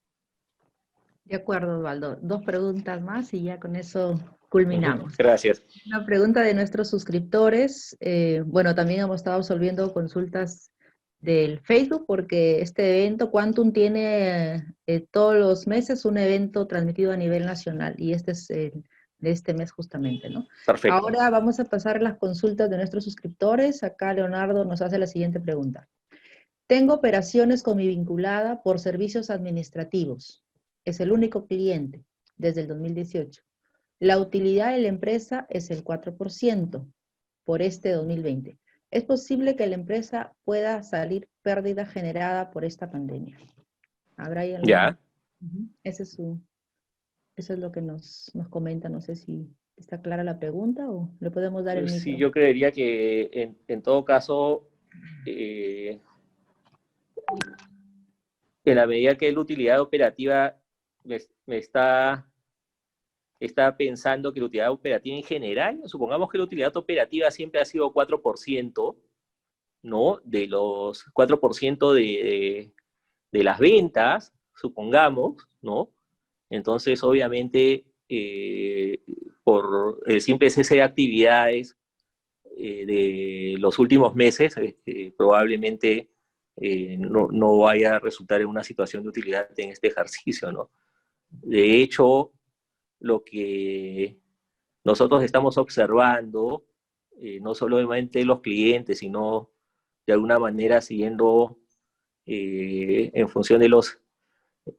De 1.25 1.35
acuerdo, 1.35 1.77
Osvaldo. 1.77 2.17
Dos 2.21 2.43
preguntas 2.43 3.01
más 3.01 3.33
y 3.33 3.43
ya 3.43 3.59
con 3.59 3.75
eso 3.75 4.19
culminamos. 4.49 5.15
Gracias. 5.15 5.63
Una 5.85 6.05
pregunta 6.05 6.41
de 6.41 6.53
nuestros 6.53 6.89
suscriptores. 6.89 7.95
Eh, 7.99 8.43
bueno, 8.45 8.73
también 8.75 9.01
hemos 9.01 9.17
estado 9.17 9.37
resolviendo 9.37 9.93
consultas 9.93 10.71
del 11.19 11.59
Facebook, 11.59 12.05
porque 12.07 12.61
este 12.61 13.01
evento, 13.01 13.29
Quantum, 13.29 13.73
tiene 13.73 14.75
eh, 14.87 15.05
todos 15.11 15.35
los 15.35 15.67
meses 15.67 16.05
un 16.05 16.17
evento 16.17 16.65
transmitido 16.67 17.11
a 17.11 17.17
nivel 17.17 17.45
nacional 17.45 17.95
y 17.97 18.13
este 18.13 18.31
es 18.31 18.49
el 18.49 18.83
de 19.19 19.31
este 19.31 19.53
mes 19.53 19.71
justamente, 19.71 20.29
¿no? 20.29 20.47
Perfecto. 20.65 20.95
Ahora 20.95 21.29
vamos 21.29 21.59
a 21.59 21.65
pasar 21.65 22.01
las 22.01 22.17
consultas 22.17 22.69
de 22.69 22.77
nuestros 22.77 23.03
suscriptores. 23.03 23.83
Acá 23.83 24.13
Leonardo 24.13 24.65
nos 24.65 24.81
hace 24.81 24.97
la 24.97 25.07
siguiente 25.07 25.39
pregunta. 25.39 25.89
Tengo 26.67 26.93
operaciones 26.93 27.63
con 27.63 27.77
mi 27.77 27.87
vinculada 27.87 28.61
por 28.61 28.79
servicios 28.79 29.29
administrativos. 29.29 30.43
Es 30.85 30.99
el 30.99 31.11
único 31.11 31.47
cliente 31.47 32.05
desde 32.37 32.61
el 32.61 32.67
2018. 32.67 33.41
La 33.99 34.17
utilidad 34.17 34.71
de 34.71 34.79
la 34.79 34.87
empresa 34.87 35.45
es 35.49 35.71
el 35.71 35.83
4% 35.83 36.85
por 37.43 37.61
este 37.61 37.91
2020. 37.91 38.57
¿Es 38.91 39.03
posible 39.03 39.55
que 39.55 39.67
la 39.67 39.75
empresa 39.75 40.33
pueda 40.43 40.81
salir 40.83 41.27
pérdida 41.43 41.85
generada 41.85 42.49
por 42.51 42.65
esta 42.65 42.89
pandemia? 42.89 43.37
¿Habrá 44.17 44.41
ahí 44.41 44.55
Ya. 44.65 44.97
Ese 45.83 46.03
es 46.03 46.11
su, 46.11 46.41
eso 47.35 47.53
es 47.53 47.59
lo 47.59 47.71
que 47.71 47.81
nos, 47.81 48.31
nos 48.33 48.49
comenta. 48.49 48.89
No 48.89 48.99
sé 48.99 49.15
si 49.15 49.49
está 49.77 50.01
clara 50.01 50.23
la 50.23 50.39
pregunta 50.39 50.89
o 50.89 51.09
le 51.19 51.31
podemos 51.31 51.63
dar 51.63 51.77
el 51.77 51.83
pues 51.83 52.01
Sí, 52.01 52.17
yo 52.17 52.31
creería 52.31 52.71
que 52.71 53.29
en, 53.31 53.57
en 53.67 53.81
todo 53.81 54.03
caso, 54.03 54.67
eh, 55.25 56.01
en 58.65 58.75
la 58.75 58.87
medida 58.87 59.15
que 59.15 59.31
la 59.31 59.39
utilidad 59.39 59.79
operativa 59.79 60.57
me 61.03 61.57
está 61.57 62.28
está 63.39 63.75
pensando 63.77 64.33
que 64.33 64.39
la 64.39 64.45
utilidad 64.47 64.71
operativa 64.71 65.15
en 65.15 65.23
general, 65.23 65.81
supongamos 65.85 66.29
que 66.29 66.37
la 66.37 66.43
utilidad 66.43 66.75
operativa 66.75 67.31
siempre 67.31 67.61
ha 67.61 67.65
sido 67.65 67.93
4%, 67.93 68.97
¿no? 69.83 70.19
De 70.23 70.47
los 70.47 71.05
4% 71.13 71.93
de, 71.93 72.73
de, 73.31 73.43
las 73.43 73.59
ventas, 73.59 74.33
supongamos, 74.55 75.47
¿no? 75.61 75.91
Entonces, 76.49 77.01
obviamente, 77.03 77.85
eh, 78.09 79.01
por 79.43 80.01
el 80.05 80.21
simple 80.21 80.49
cese 80.49 80.75
de 80.75 80.81
actividades 80.81 81.77
eh, 82.57 82.85
de 82.85 83.55
los 83.59 83.79
últimos 83.79 84.15
meses, 84.15 84.57
este, 84.57 85.13
probablemente 85.17 86.09
eh, 86.57 86.97
no, 86.97 87.57
vaya 87.57 87.95
a 87.95 87.99
resultar 87.99 88.41
en 88.41 88.47
una 88.47 88.63
situación 88.63 89.03
de 89.03 89.09
utilidad 89.09 89.47
en 89.57 89.69
este 89.69 89.87
ejercicio, 89.87 90.51
¿no? 90.51 90.71
De 91.29 91.81
hecho, 91.81 92.33
lo 92.99 93.23
que 93.23 94.19
nosotros 94.83 95.23
estamos 95.23 95.57
observando, 95.57 96.65
eh, 97.21 97.39
no 97.41 97.53
solamente 97.53 98.23
los 98.25 98.41
clientes, 98.41 98.99
sino 98.99 99.51
de 100.05 100.13
alguna 100.13 100.39
manera 100.39 100.81
siguiendo 100.81 101.59
eh, 102.25 103.11
en 103.13 103.29
función 103.29 103.59
de 103.59 103.69
los 103.69 103.99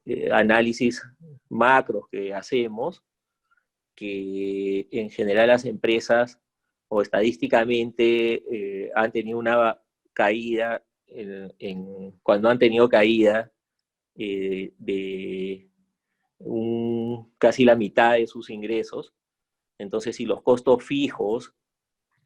eh, 0.05 0.31
análisis 0.31 1.01
macros 1.49 2.07
que 2.09 2.33
hacemos, 2.33 3.03
que 3.95 4.87
en 4.91 5.09
general 5.09 5.49
las 5.49 5.65
empresas 5.65 6.39
o 6.87 7.01
estadísticamente 7.01 8.91
han 8.95 9.11
tenido 9.11 9.37
una 9.37 9.81
caída, 10.13 10.83
en, 11.07 12.19
cuando 12.23 12.49
han 12.49 12.59
tenido 12.59 12.89
caída 12.89 13.51
de 14.15 15.70
casi 17.37 17.65
la 17.65 17.75
mitad 17.75 18.13
de 18.13 18.27
sus 18.27 18.49
ingresos. 18.49 19.13
Entonces, 19.77 20.15
si 20.15 20.25
los 20.25 20.41
costos 20.41 20.83
fijos, 20.83 21.53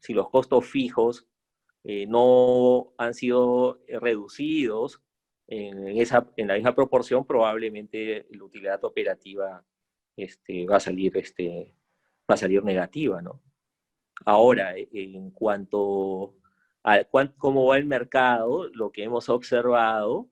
si 0.00 0.14
los 0.14 0.28
costos 0.30 0.66
fijos 0.66 1.26
eh, 1.84 2.06
no 2.06 2.92
han 2.98 3.14
sido 3.14 3.80
reducidos 3.88 5.02
en, 5.46 5.88
esa, 5.98 6.28
en 6.36 6.48
la 6.48 6.54
misma 6.54 6.74
proporción, 6.74 7.24
probablemente 7.24 8.26
la 8.30 8.44
utilidad 8.44 8.84
operativa 8.84 9.64
este, 10.16 10.66
va, 10.66 10.76
a 10.76 10.80
salir, 10.80 11.16
este, 11.16 11.72
va 12.28 12.34
a 12.34 12.38
salir 12.38 12.64
negativa, 12.64 13.22
¿no? 13.22 13.42
Ahora, 14.24 14.74
en 14.76 15.30
cuanto 15.30 16.34
a 16.82 17.04
cómo 17.36 17.66
va 17.66 17.76
el 17.76 17.84
mercado, 17.84 18.68
lo 18.72 18.90
que 18.90 19.04
hemos 19.04 19.28
observado 19.28 20.30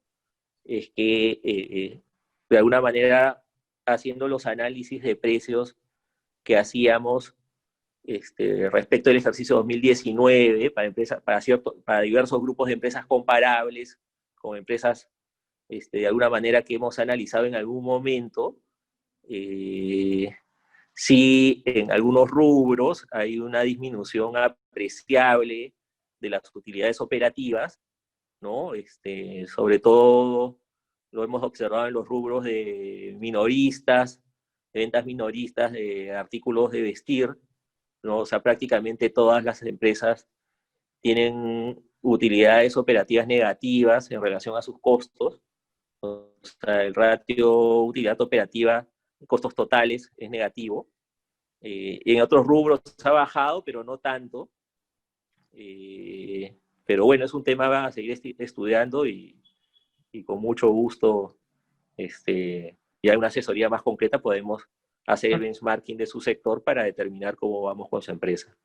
es 0.64 0.90
que 0.90 1.32
eh, 1.32 1.40
eh, 1.44 2.02
de 2.48 2.58
alguna 2.58 2.80
manera 2.80 3.43
haciendo 3.86 4.28
los 4.28 4.46
análisis 4.46 5.02
de 5.02 5.16
precios 5.16 5.76
que 6.42 6.56
hacíamos 6.56 7.34
este, 8.04 8.68
respecto 8.70 9.10
del 9.10 9.18
ejercicio 9.18 9.56
2019 9.56 10.70
para, 10.70 10.86
empresas, 10.86 11.22
para, 11.22 11.40
cierto, 11.40 11.76
para 11.84 12.02
diversos 12.02 12.40
grupos 12.40 12.66
de 12.68 12.74
empresas 12.74 13.06
comparables, 13.06 13.98
con 14.34 14.56
empresas 14.56 15.08
este, 15.68 15.98
de 15.98 16.06
alguna 16.06 16.28
manera 16.28 16.62
que 16.62 16.74
hemos 16.74 16.98
analizado 16.98 17.46
en 17.46 17.54
algún 17.54 17.82
momento, 17.82 18.58
eh, 19.28 20.36
sí 20.92 21.62
en 21.64 21.90
algunos 21.90 22.30
rubros 22.30 23.06
hay 23.10 23.38
una 23.38 23.62
disminución 23.62 24.36
apreciable 24.36 25.74
de 26.20 26.30
las 26.30 26.42
utilidades 26.54 27.00
operativas, 27.00 27.80
¿no? 28.40 28.74
Este, 28.74 29.46
sobre 29.46 29.78
todo 29.78 30.58
lo 31.14 31.22
hemos 31.22 31.42
observado 31.44 31.86
en 31.86 31.94
los 31.94 32.08
rubros 32.08 32.44
de 32.44 33.16
minoristas, 33.20 34.20
ventas 34.72 35.06
minoristas 35.06 35.70
de 35.72 36.12
artículos 36.12 36.72
de 36.72 36.82
vestir, 36.82 37.30
¿no? 38.02 38.18
O 38.18 38.26
sea, 38.26 38.42
prácticamente 38.42 39.10
todas 39.10 39.44
las 39.44 39.62
empresas 39.62 40.28
tienen 41.00 41.80
utilidades 42.02 42.76
operativas 42.76 43.28
negativas 43.28 44.10
en 44.10 44.20
relación 44.20 44.56
a 44.56 44.62
sus 44.62 44.80
costos. 44.80 45.40
O 46.00 46.34
sea, 46.42 46.82
el 46.82 46.94
ratio 46.94 47.84
utilidad 47.84 48.20
operativa, 48.20 48.86
costos 49.28 49.54
totales, 49.54 50.12
es 50.16 50.30
negativo. 50.30 50.88
Eh, 51.60 52.00
en 52.04 52.22
otros 52.22 52.44
rubros 52.44 52.82
ha 53.04 53.10
bajado, 53.12 53.64
pero 53.64 53.84
no 53.84 53.98
tanto. 53.98 54.50
Eh, 55.52 56.58
pero 56.84 57.04
bueno, 57.04 57.24
es 57.24 57.34
un 57.34 57.44
tema 57.44 57.86
a 57.86 57.92
seguir 57.92 58.20
estudiando 58.38 59.06
y, 59.06 59.43
y 60.14 60.24
con 60.24 60.40
mucho 60.40 60.70
gusto, 60.70 61.36
este, 61.96 62.76
y 63.02 63.08
hay 63.08 63.16
una 63.16 63.26
asesoría 63.26 63.68
más 63.68 63.82
concreta, 63.82 64.20
podemos 64.20 64.62
hacer 65.06 65.32
el 65.32 65.40
benchmarking 65.40 65.96
de 65.96 66.06
su 66.06 66.20
sector 66.20 66.62
para 66.62 66.84
determinar 66.84 67.36
cómo 67.36 67.62
vamos 67.62 67.88
con 67.88 68.00
su 68.00 68.10
empresa. 68.10 68.56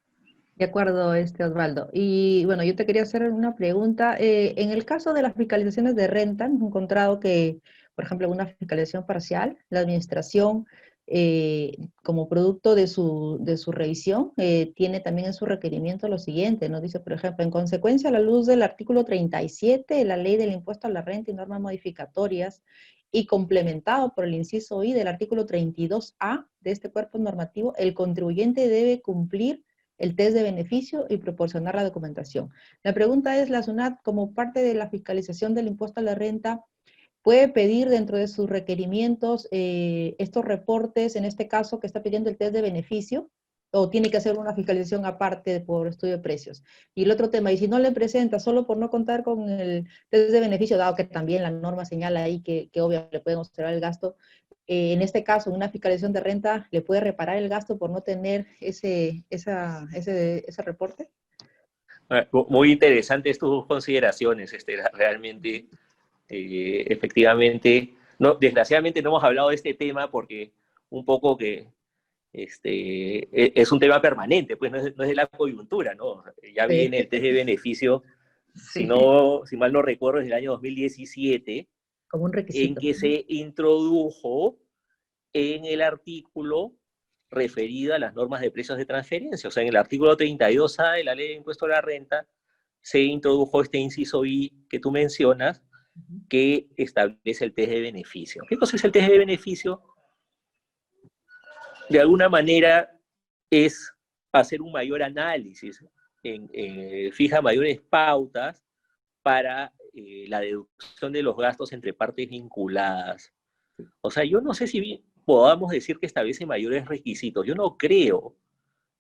De 0.56 0.66
acuerdo, 0.66 1.14
este 1.14 1.44
Osvaldo. 1.44 1.90
Y 1.94 2.44
bueno, 2.46 2.64
yo 2.64 2.76
te 2.76 2.86
quería 2.86 3.04
hacer 3.04 3.24
una 3.24 3.56
pregunta. 3.56 4.18
Eh, 4.20 4.54
en 4.58 4.72
el 4.72 4.86
caso 4.86 5.14
de 5.14 5.22
las 5.22 5.34
fiscalizaciones 5.34 5.96
de 5.96 6.08
renta, 6.08 6.46
hemos 6.46 6.68
encontrado 6.68 7.20
que, 7.20 7.60
por 7.96 8.06
ejemplo, 8.06 8.30
una 8.30 8.46
fiscalización 8.46 9.06
parcial, 9.06 9.58
la 9.70 9.80
administración 9.80 10.68
eh, 11.12 11.76
como 12.04 12.30
producto 12.30 12.76
de 12.76 12.88
su, 12.88 13.40
de 13.42 13.58
su 13.58 13.72
revisión, 13.72 14.32
eh, 14.38 14.72
tiene 14.76 15.00
también 15.00 15.28
en 15.28 15.34
su 15.34 15.46
requerimiento 15.46 16.08
lo 16.08 16.20
siguiente, 16.20 16.70
¿no? 16.70 16.82
Dice, 16.82 17.00
por 17.00 17.14
ejemplo, 17.14 17.44
en 17.44 17.50
consecuencia, 17.50 18.10
a 18.10 18.14
la 18.14 18.20
luz 18.20 18.46
del 18.46 18.62
artículo 18.62 19.06
37 19.06 19.96
de 19.96 20.06
la 20.06 20.18
Ley 20.18 20.38
del 20.38 20.52
Impuesto 20.52 20.88
a 20.88 20.92
la 20.92 21.02
Renta 21.02 21.32
y 21.32 21.34
normas 21.34 21.62
modificatorias, 21.62 22.62
y 23.12 23.26
complementado 23.26 24.14
por 24.14 24.26
el 24.26 24.36
inciso 24.36 24.84
I 24.84 24.94
del 24.94 25.08
artículo 25.08 25.48
32A 25.48 26.46
de 26.62 26.72
este 26.72 26.92
cuerpo 26.92 27.18
normativo, 27.18 27.74
el 27.78 27.94
contribuyente 27.94 28.68
debe 28.68 29.02
cumplir 29.02 29.64
el 29.98 30.16
test 30.16 30.36
de 30.36 30.44
beneficio 30.44 31.06
y 31.10 31.18
proporcionar 31.18 31.76
la 31.76 31.84
documentación. 31.84 32.52
La 32.84 32.94
pregunta 32.94 33.38
es, 33.40 33.50
¿la 33.50 33.64
SUNAT, 33.64 34.02
como 34.04 34.34
parte 34.34 34.62
de 34.62 34.74
la 34.74 34.90
fiscalización 34.90 35.56
del 35.56 35.68
impuesto 35.68 36.00
a 36.00 36.04
la 36.04 36.16
renta, 36.16 36.64
puede 37.30 37.48
pedir 37.48 37.90
dentro 37.90 38.18
de 38.18 38.28
sus 38.28 38.50
requerimientos 38.50 39.48
eh, 39.52 40.16
estos 40.18 40.44
reportes, 40.44 41.16
en 41.16 41.26
este 41.26 41.48
caso 41.48 41.80
que 41.80 41.86
está 41.86 42.02
pidiendo 42.02 42.28
el 42.28 42.38
test 42.38 42.54
de 42.54 42.64
beneficio, 42.64 43.30
o 43.70 43.88
tiene 43.92 44.10
que 44.10 44.18
hacer 44.18 44.36
una 44.40 44.56
fiscalización 44.56 45.06
aparte 45.06 45.60
por 45.60 45.86
estudio 45.86 46.18
de 46.18 46.24
precios. 46.24 46.64
Y 46.96 47.04
el 47.04 47.12
otro 47.12 47.30
tema, 47.30 47.52
y 47.52 47.60
si 47.60 47.68
no 47.68 47.78
le 47.78 47.92
presenta 47.92 48.40
solo 48.40 48.66
por 48.66 48.78
no 48.78 48.90
contar 48.90 49.22
con 49.22 49.48
el 49.48 49.88
test 50.10 50.32
de 50.32 50.40
beneficio, 50.40 50.76
dado 50.76 50.96
que 50.96 51.04
también 51.04 51.44
la 51.44 51.52
norma 51.52 51.86
señala 51.86 52.24
ahí 52.24 52.42
que, 52.42 52.72
que 52.74 52.82
obviamente 52.82 53.18
le 53.18 53.24
pueden 53.24 53.38
observar 53.38 53.76
el 53.76 53.80
gasto, 53.80 54.16
eh, 54.66 54.94
en 54.94 55.04
este 55.04 55.24
caso, 55.24 55.52
una 55.52 55.70
fiscalización 55.70 56.14
de 56.14 56.22
renta 56.22 56.68
le 56.72 56.82
puede 56.82 57.02
reparar 57.02 57.38
el 57.38 57.48
gasto 57.48 57.78
por 57.78 57.92
no 57.92 58.02
tener 58.02 58.48
ese, 58.60 59.24
esa, 59.30 59.88
ese, 59.94 60.46
ese 60.48 60.62
reporte? 60.64 61.12
Ah, 62.10 62.28
muy 62.32 62.72
interesantes 62.72 63.38
tus 63.38 63.68
consideraciones, 63.68 64.52
este, 64.52 64.78
realmente 64.94 65.68
eh, 66.30 66.86
efectivamente, 66.88 67.94
no, 68.20 68.36
desgraciadamente 68.36 69.02
no 69.02 69.10
hemos 69.10 69.24
hablado 69.24 69.50
de 69.50 69.56
este 69.56 69.74
tema 69.74 70.12
porque 70.12 70.52
un 70.90 71.06
poco 71.06 71.38
que 71.38 71.68
este, 72.32 73.18
e, 73.32 73.54
es 73.56 73.72
un 73.72 73.80
tema 73.80 74.02
permanente, 74.02 74.56
pues 74.56 74.72
no 74.72 74.78
es, 74.78 74.96
de 74.96 75.16
la 75.16 75.28
coyuntura, 75.28 75.96
¿no? 75.96 76.24
Ya 76.56 76.68
viene 76.68 77.00
el 77.00 77.08
test 77.08 77.24
de 77.24 77.32
beneficio, 77.32 78.04
si, 78.54 78.86
no, 78.86 79.42
si 79.46 79.58
mal 79.58 79.74
no 79.74 79.82
recuerdo, 79.82 80.20
desde 80.20 80.32
el 80.32 80.38
año 80.38 80.52
2017, 80.52 81.68
Como 82.08 82.26
un 82.26 82.34
requisito. 82.34 82.68
en 82.68 82.76
que 82.76 82.94
se 82.94 83.26
introdujo 83.28 84.58
en 85.34 85.66
el 85.66 85.82
artículo 85.82 86.74
referido 87.32 87.94
a 87.94 88.00
las 88.00 88.14
normas 88.14 88.42
de 88.42 88.52
precios 88.52 88.78
de 88.78 88.86
transferencia. 88.86 89.48
O 89.48 89.52
sea, 89.52 89.64
en 89.64 89.70
el 89.70 89.76
artículo 89.76 90.18
32A 90.18 90.96
de 90.96 91.04
la 91.04 91.16
ley 91.16 91.30
de 91.30 91.34
impuesto 91.36 91.66
a 91.66 91.70
la 91.70 91.82
renta 91.82 92.28
se 92.82 93.02
introdujo 93.02 93.62
este 93.62 93.78
inciso 93.78 94.26
I 94.26 94.66
que 94.70 94.80
tú 94.80 94.92
mencionas, 94.92 95.62
que 96.30 96.68
establece 96.78 97.46
el 97.46 97.54
test 97.54 97.70
de 97.70 97.82
beneficio. 97.82 98.44
¿Qué 98.48 98.58
cosa 98.58 98.76
es 98.76 98.84
el 98.84 98.92
test 98.92 99.10
de 99.10 99.18
beneficio? 99.18 99.82
De 101.90 102.00
alguna 102.00 102.30
manera 102.30 102.92
es 103.50 103.92
hacer 104.32 104.62
un 104.62 104.72
mayor 104.72 105.02
análisis, 105.02 105.84
en, 106.24 107.12
fija 107.12 107.42
mayores 107.42 107.82
pautas 107.82 108.64
para 109.22 109.74
eh, 109.94 110.26
la 110.28 110.40
deducción 110.40 111.12
de 111.12 111.24
los 111.24 111.36
gastos 111.36 111.72
entre 111.74 111.94
partes 111.94 112.30
vinculadas. 112.30 113.34
O 114.02 114.12
sea, 114.12 114.24
yo 114.24 114.42
no 114.42 114.54
sé 114.54 114.68
si 114.68 115.04
podamos 115.26 115.72
decir 115.72 116.00
que 116.00 116.06
establece 116.06 116.46
mayores 116.46 116.88
requisitos. 116.88 117.46
Yo 117.46 117.56
no 117.56 117.78
creo 117.78 118.36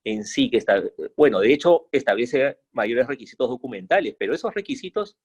en 0.04 0.24
sí 0.26 0.50
que 0.50 0.58
está, 0.58 0.82
bueno, 1.16 1.40
de 1.40 1.54
hecho 1.54 1.88
establece 1.92 2.60
mayores 2.72 3.08
requisitos 3.08 3.50
documentales, 3.50 4.16
pero 4.18 4.34
esos 4.34 4.54
requisitos 4.54 5.18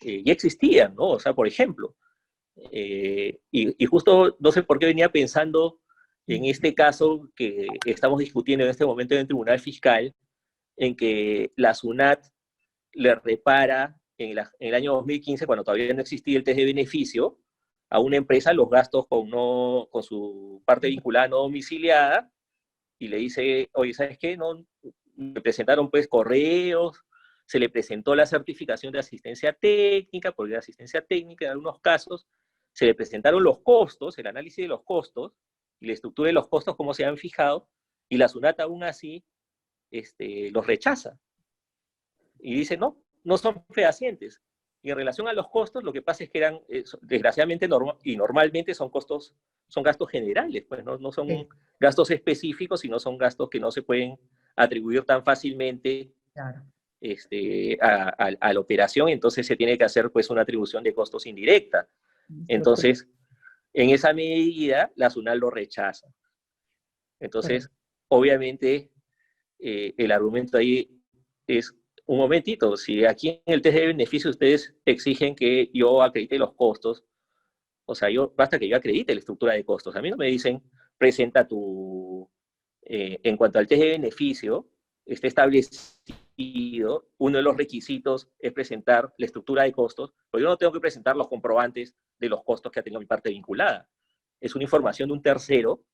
ya 0.00 0.32
existían, 0.32 0.94
¿no? 0.94 1.10
O 1.10 1.20
sea, 1.20 1.34
por 1.34 1.46
ejemplo, 1.46 1.96
eh, 2.72 3.40
y, 3.50 3.86
justo 3.86 4.36
no 4.38 4.52
sé 4.52 4.62
por 4.62 4.78
qué 4.78 4.86
venía 4.86 5.10
pensando 5.10 5.80
en 6.26 6.44
este 6.44 6.74
caso 6.74 7.30
que 7.34 7.66
estamos 7.84 8.18
discutiendo 8.18 8.64
en 8.64 8.70
este 8.70 8.86
momento 8.86 9.14
en 9.14 9.20
el 9.20 9.26
Tribunal 9.26 9.58
Fiscal, 9.58 10.14
en 10.76 10.96
que 10.96 11.52
la 11.56 11.74
SUNAT 11.74 12.24
le 12.92 13.14
repara 13.16 13.98
en, 14.18 14.38
el 14.58 14.74
año 14.74 14.94
2015, 14.94 15.46
cuando 15.46 15.64
todavía 15.64 15.92
no 15.92 16.00
existía 16.00 16.38
el 16.38 16.44
test 16.44 16.58
de 16.58 16.64
beneficio, 16.64 17.38
a 17.90 17.98
una 18.00 18.16
empresa 18.16 18.52
los 18.52 18.70
gastos 18.70 19.06
con, 19.06 19.28
no, 19.28 19.88
con 19.90 20.02
su 20.02 20.62
parte 20.64 20.88
vinculada 20.88 21.28
no 21.28 21.38
domiciliada 21.38 22.30
y 22.98 23.08
le 23.08 23.18
dice, 23.18 23.68
oye, 23.74 23.92
¿sabes 23.92 24.18
qué? 24.18 24.36
No, 24.36 24.64
me 25.16 25.40
presentaron 25.40 25.90
pues 25.90 26.08
correos, 26.08 27.04
se 27.46 27.58
le 27.58 27.68
presentó 27.68 28.14
la 28.14 28.26
certificación 28.26 28.92
de 28.92 28.98
asistencia 28.98 29.52
técnica, 29.52 30.32
porque 30.32 30.52
de 30.52 30.58
asistencia 30.58 31.04
técnica 31.04 31.46
en 31.46 31.52
algunos 31.52 31.80
casos, 31.80 32.26
se 32.72 32.86
le 32.86 32.94
presentaron 32.94 33.42
los 33.42 33.60
costos, 33.60 34.18
el 34.18 34.26
análisis 34.26 34.64
de 34.64 34.68
los 34.68 34.82
costos, 34.82 35.32
y 35.80 35.86
la 35.86 35.92
estructura 35.92 36.28
de 36.28 36.32
los 36.32 36.48
costos, 36.48 36.76
como 36.76 36.94
se 36.94 37.04
han 37.04 37.18
fijado, 37.18 37.68
y 38.08 38.16
la 38.16 38.28
SUNAT 38.28 38.60
aún 38.60 38.82
así 38.82 39.24
este, 39.90 40.50
los 40.50 40.66
rechaza. 40.66 41.18
Y 42.40 42.54
dice, 42.54 42.76
no, 42.76 43.02
no 43.22 43.38
son 43.38 43.64
fehacientes. 43.70 44.42
Y 44.82 44.90
en 44.90 44.96
relación 44.96 45.28
a 45.28 45.32
los 45.32 45.48
costos, 45.48 45.82
lo 45.82 45.92
que 45.92 46.02
pasa 46.02 46.24
es 46.24 46.30
que 46.30 46.38
eran, 46.38 46.60
eh, 46.68 46.84
desgraciadamente 47.02 47.68
y 48.02 48.16
normalmente 48.16 48.74
son 48.74 48.90
costos, 48.90 49.34
son 49.68 49.82
gastos 49.82 50.10
generales, 50.10 50.64
pues 50.68 50.84
no, 50.84 50.98
no 50.98 51.10
son 51.10 51.48
gastos 51.80 52.10
específicos, 52.10 52.80
sino 52.80 52.98
son 52.98 53.16
gastos 53.16 53.48
que 53.48 53.60
no 53.60 53.70
se 53.70 53.82
pueden 53.82 54.18
atribuir 54.56 55.04
tan 55.04 55.24
fácilmente 55.24 56.12
claro 56.32 56.62
este, 57.04 57.76
a, 57.82 58.52
la 58.52 58.58
operación, 58.60 59.10
entonces 59.10 59.46
se 59.46 59.56
tiene 59.56 59.76
que 59.76 59.84
hacer 59.84 60.10
pues 60.10 60.30
una 60.30 60.40
atribución 60.40 60.82
de 60.82 60.94
costos 60.94 61.26
indirecta. 61.26 61.86
Entonces, 62.48 63.06
en 63.74 63.90
esa 63.90 64.14
medida, 64.14 64.90
la 64.96 65.10
SUNAL 65.10 65.38
lo 65.38 65.50
rechaza. 65.50 66.06
Entonces, 67.20 67.70
obviamente, 68.08 68.90
eh, 69.58 69.92
el 69.98 70.12
argumento 70.12 70.56
ahí 70.56 70.98
es, 71.46 71.74
un 72.06 72.18
momentito, 72.18 72.74
si 72.78 73.04
aquí 73.04 73.28
en 73.28 73.54
el 73.54 73.60
test 73.60 73.76
de 73.76 73.86
beneficio 73.88 74.30
ustedes 74.30 74.74
exigen 74.86 75.34
que 75.34 75.70
yo 75.74 76.02
acredite 76.02 76.38
los 76.38 76.54
costos, 76.54 77.04
o 77.84 77.94
sea, 77.94 78.08
yo, 78.08 78.32
basta 78.34 78.58
que 78.58 78.68
yo 78.68 78.76
acredite 78.76 79.14
la 79.14 79.18
estructura 79.18 79.52
de 79.52 79.64
costos. 79.64 79.94
A 79.94 80.00
mí 80.00 80.10
no 80.10 80.16
me 80.16 80.26
dicen, 80.28 80.62
presenta 80.96 81.46
tu, 81.46 82.30
eh, 82.82 83.20
en 83.22 83.36
cuanto 83.36 83.58
al 83.58 83.66
test 83.66 83.82
de 83.82 83.88
beneficio, 83.90 84.70
está 85.04 85.26
establecido 85.26 86.14
uno 86.36 87.36
de 87.36 87.42
los 87.42 87.56
requisitos 87.56 88.28
es 88.38 88.52
presentar 88.52 89.12
la 89.18 89.26
estructura 89.26 89.62
de 89.62 89.72
costos, 89.72 90.12
pero 90.30 90.42
yo 90.42 90.48
no 90.48 90.56
tengo 90.56 90.72
que 90.72 90.80
presentar 90.80 91.16
los 91.16 91.28
comprobantes 91.28 91.94
de 92.18 92.28
los 92.28 92.42
costos 92.42 92.72
que 92.72 92.80
ha 92.80 92.82
tenido 92.82 93.00
mi 93.00 93.06
parte 93.06 93.30
vinculada. 93.30 93.88
Es 94.40 94.54
una 94.54 94.64
información 94.64 95.08
de 95.08 95.12
un 95.12 95.22
tercero, 95.22 95.84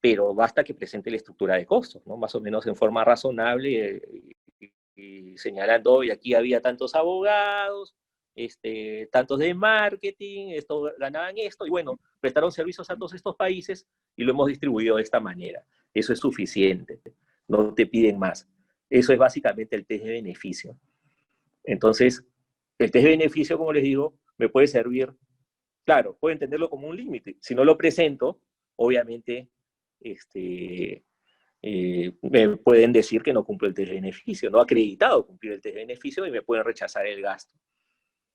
pero 0.00 0.34
basta 0.34 0.62
que 0.62 0.74
presente 0.74 1.10
la 1.10 1.16
estructura 1.16 1.56
de 1.56 1.66
costos, 1.66 2.06
¿no? 2.06 2.16
más 2.16 2.34
o 2.34 2.40
menos 2.40 2.66
en 2.66 2.76
forma 2.76 3.04
razonable 3.04 3.96
eh, 4.60 4.70
y, 4.94 5.38
señalando, 5.38 6.02
y 6.02 6.10
aquí 6.10 6.34
había 6.34 6.60
tantos 6.60 6.94
abogados, 6.94 7.94
este, 8.34 9.08
tantos 9.10 9.38
de 9.38 9.54
marketing, 9.54 10.50
esto, 10.50 10.92
ganaban 10.98 11.38
esto, 11.38 11.66
y 11.66 11.70
bueno, 11.70 11.98
prestaron 12.20 12.52
servicios 12.52 12.88
a 12.90 12.96
todos 12.96 13.14
estos 13.14 13.34
países 13.34 13.86
y 14.14 14.24
lo 14.24 14.32
hemos 14.32 14.48
distribuido 14.48 14.96
de 14.96 15.02
esta 15.02 15.20
manera. 15.20 15.64
Eso 15.94 16.12
es 16.12 16.18
suficiente, 16.18 17.00
no 17.46 17.74
te 17.74 17.86
piden 17.86 18.18
más. 18.18 18.46
Eso 18.90 19.12
es 19.12 19.18
básicamente 19.18 19.76
el 19.76 19.86
test 19.86 20.04
de 20.04 20.12
beneficio. 20.12 20.78
Entonces, 21.64 22.24
el 22.78 22.90
test 22.90 23.04
de 23.04 23.10
beneficio, 23.10 23.58
como 23.58 23.72
les 23.72 23.82
digo, 23.82 24.18
me 24.38 24.48
puede 24.48 24.66
servir, 24.66 25.12
claro, 25.84 26.16
puedo 26.18 26.32
entenderlo 26.32 26.70
como 26.70 26.88
un 26.88 26.96
límite. 26.96 27.36
Si 27.40 27.54
no 27.54 27.64
lo 27.64 27.76
presento, 27.76 28.40
obviamente, 28.76 29.50
este, 30.00 31.04
eh, 31.60 32.12
me 32.22 32.56
pueden 32.56 32.92
decir 32.92 33.22
que 33.22 33.32
no 33.32 33.44
cumplo 33.44 33.68
el 33.68 33.74
test 33.74 33.88
de 33.88 33.96
beneficio, 33.96 34.50
no 34.50 34.60
acreditado 34.60 35.26
cumplir 35.26 35.52
el 35.52 35.60
test 35.60 35.74
de 35.74 35.82
beneficio 35.82 36.26
y 36.26 36.30
me 36.30 36.42
pueden 36.42 36.64
rechazar 36.64 37.06
el 37.06 37.20
gasto. 37.20 37.58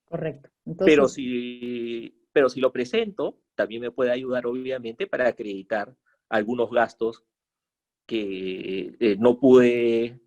Correcto. 0.04 0.50
Pero, 0.84 1.08
si, 1.08 2.14
pero 2.32 2.48
si 2.48 2.60
lo 2.60 2.70
presento, 2.70 3.40
también 3.54 3.80
me 3.80 3.90
puede 3.90 4.12
ayudar, 4.12 4.46
obviamente, 4.46 5.06
para 5.06 5.28
acreditar 5.28 5.96
algunos 6.28 6.70
gastos 6.70 7.24
que 8.06 8.96
eh, 9.00 9.16
no 9.18 9.40
pude 9.40 10.20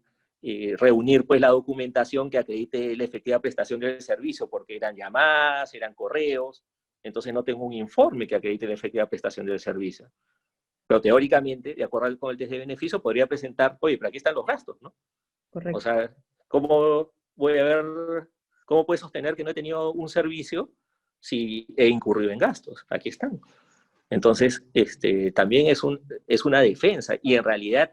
eh, 0.49 0.75
reunir 0.77 1.25
pues 1.25 1.41
la 1.41 1.49
documentación 1.49 2.29
que 2.29 2.37
acredite 2.37 2.95
la 2.95 3.03
efectiva 3.03 3.39
prestación 3.39 3.81
del 3.81 4.01
servicio, 4.01 4.49
porque 4.49 4.77
eran 4.77 4.95
llamadas, 4.95 5.73
eran 5.73 5.93
correos, 5.93 6.63
entonces 7.03 7.33
no 7.33 7.43
tengo 7.43 7.65
un 7.65 7.73
informe 7.73 8.25
que 8.25 8.35
acredite 8.35 8.65
la 8.65 8.73
efectiva 8.73 9.09
prestación 9.09 9.45
del 9.45 9.59
servicio. 9.59 10.09
Pero 10.87 11.01
teóricamente, 11.01 11.75
de 11.75 11.83
acuerdo 11.83 12.17
con 12.17 12.31
el 12.31 12.37
test 12.37 12.51
de 12.51 12.59
beneficio, 12.59 13.01
podría 13.01 13.27
presentar, 13.27 13.77
oye, 13.81 13.97
pero 13.97 14.07
aquí 14.07 14.17
están 14.17 14.35
los 14.35 14.45
gastos, 14.45 14.81
¿no? 14.81 14.95
Correcto. 15.49 15.77
O 15.77 15.81
sea, 15.81 16.15
¿cómo 16.47 17.11
voy 17.35 17.57
a 17.57 17.63
ver, 17.63 18.29
cómo 18.65 18.85
puedo 18.85 18.97
sostener 18.97 19.35
que 19.35 19.43
no 19.43 19.49
he 19.49 19.53
tenido 19.53 19.91
un 19.91 20.07
servicio 20.07 20.71
si 21.19 21.67
he 21.75 21.87
incurrido 21.87 22.31
en 22.31 22.39
gastos? 22.39 22.85
Aquí 22.89 23.09
están. 23.09 23.41
Entonces, 24.09 24.63
este, 24.73 25.33
también 25.33 25.67
es, 25.67 25.83
un, 25.83 26.01
es 26.25 26.45
una 26.45 26.61
defensa 26.61 27.15
y 27.21 27.35
en 27.35 27.43
realidad 27.43 27.91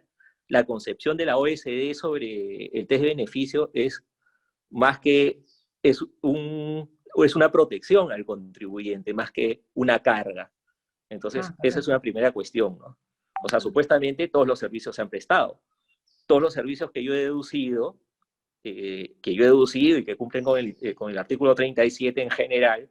la 0.49 0.65
concepción 0.65 1.17
de 1.17 1.27
la 1.27 1.37
OSD 1.37 1.93
sobre 1.95 2.67
el 2.67 2.87
test 2.87 3.03
de 3.03 3.09
beneficio 3.09 3.71
es 3.73 4.05
más 4.71 4.99
que 4.99 5.43
es, 5.83 6.05
un, 6.23 6.91
es 7.25 7.37
una 7.37 7.51
protección 7.51 8.11
al 8.13 8.25
contribuyente, 8.25 9.15
más 9.15 9.31
que 9.31 9.63
una 9.75 10.03
carga. 10.03 10.53
Entonces, 11.09 11.47
ah, 11.51 11.57
esa 11.63 11.79
es 11.79 11.89
una 11.89 12.01
primera 12.01 12.33
cuestión, 12.33 12.79
¿no? 12.79 12.99
O 13.43 13.49
sea, 13.49 13.61
supuestamente 13.61 14.29
todos 14.29 14.47
los 14.47 14.59
servicios 14.59 14.97
se 14.97 15.03
han 15.03 15.11
prestado. 15.11 15.61
Todos 16.27 16.41
los 16.41 16.55
servicios 16.55 16.91
que 16.91 17.05
yo 17.05 17.13
he 17.13 17.19
deducido, 17.19 17.99
eh, 18.65 19.17
que 19.21 19.35
yo 19.35 19.43
he 19.45 19.47
deducido 19.47 19.99
y 19.99 20.05
que 20.05 20.17
cumplen 20.17 20.45
con 20.45 20.59
el, 20.59 20.77
eh, 20.81 20.95
con 20.95 21.11
el 21.11 21.19
artículo 21.19 21.55
37 21.55 22.23
en 22.23 22.31
general, 22.31 22.91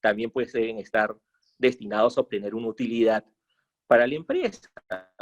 también 0.00 0.30
pues 0.30 0.52
deben 0.52 0.78
estar 0.78 1.16
destinados 1.56 2.18
a 2.18 2.20
obtener 2.20 2.54
una 2.54 2.68
utilidad 2.68 3.24
para 3.86 4.06
la 4.06 4.14
empresa. 4.14 4.70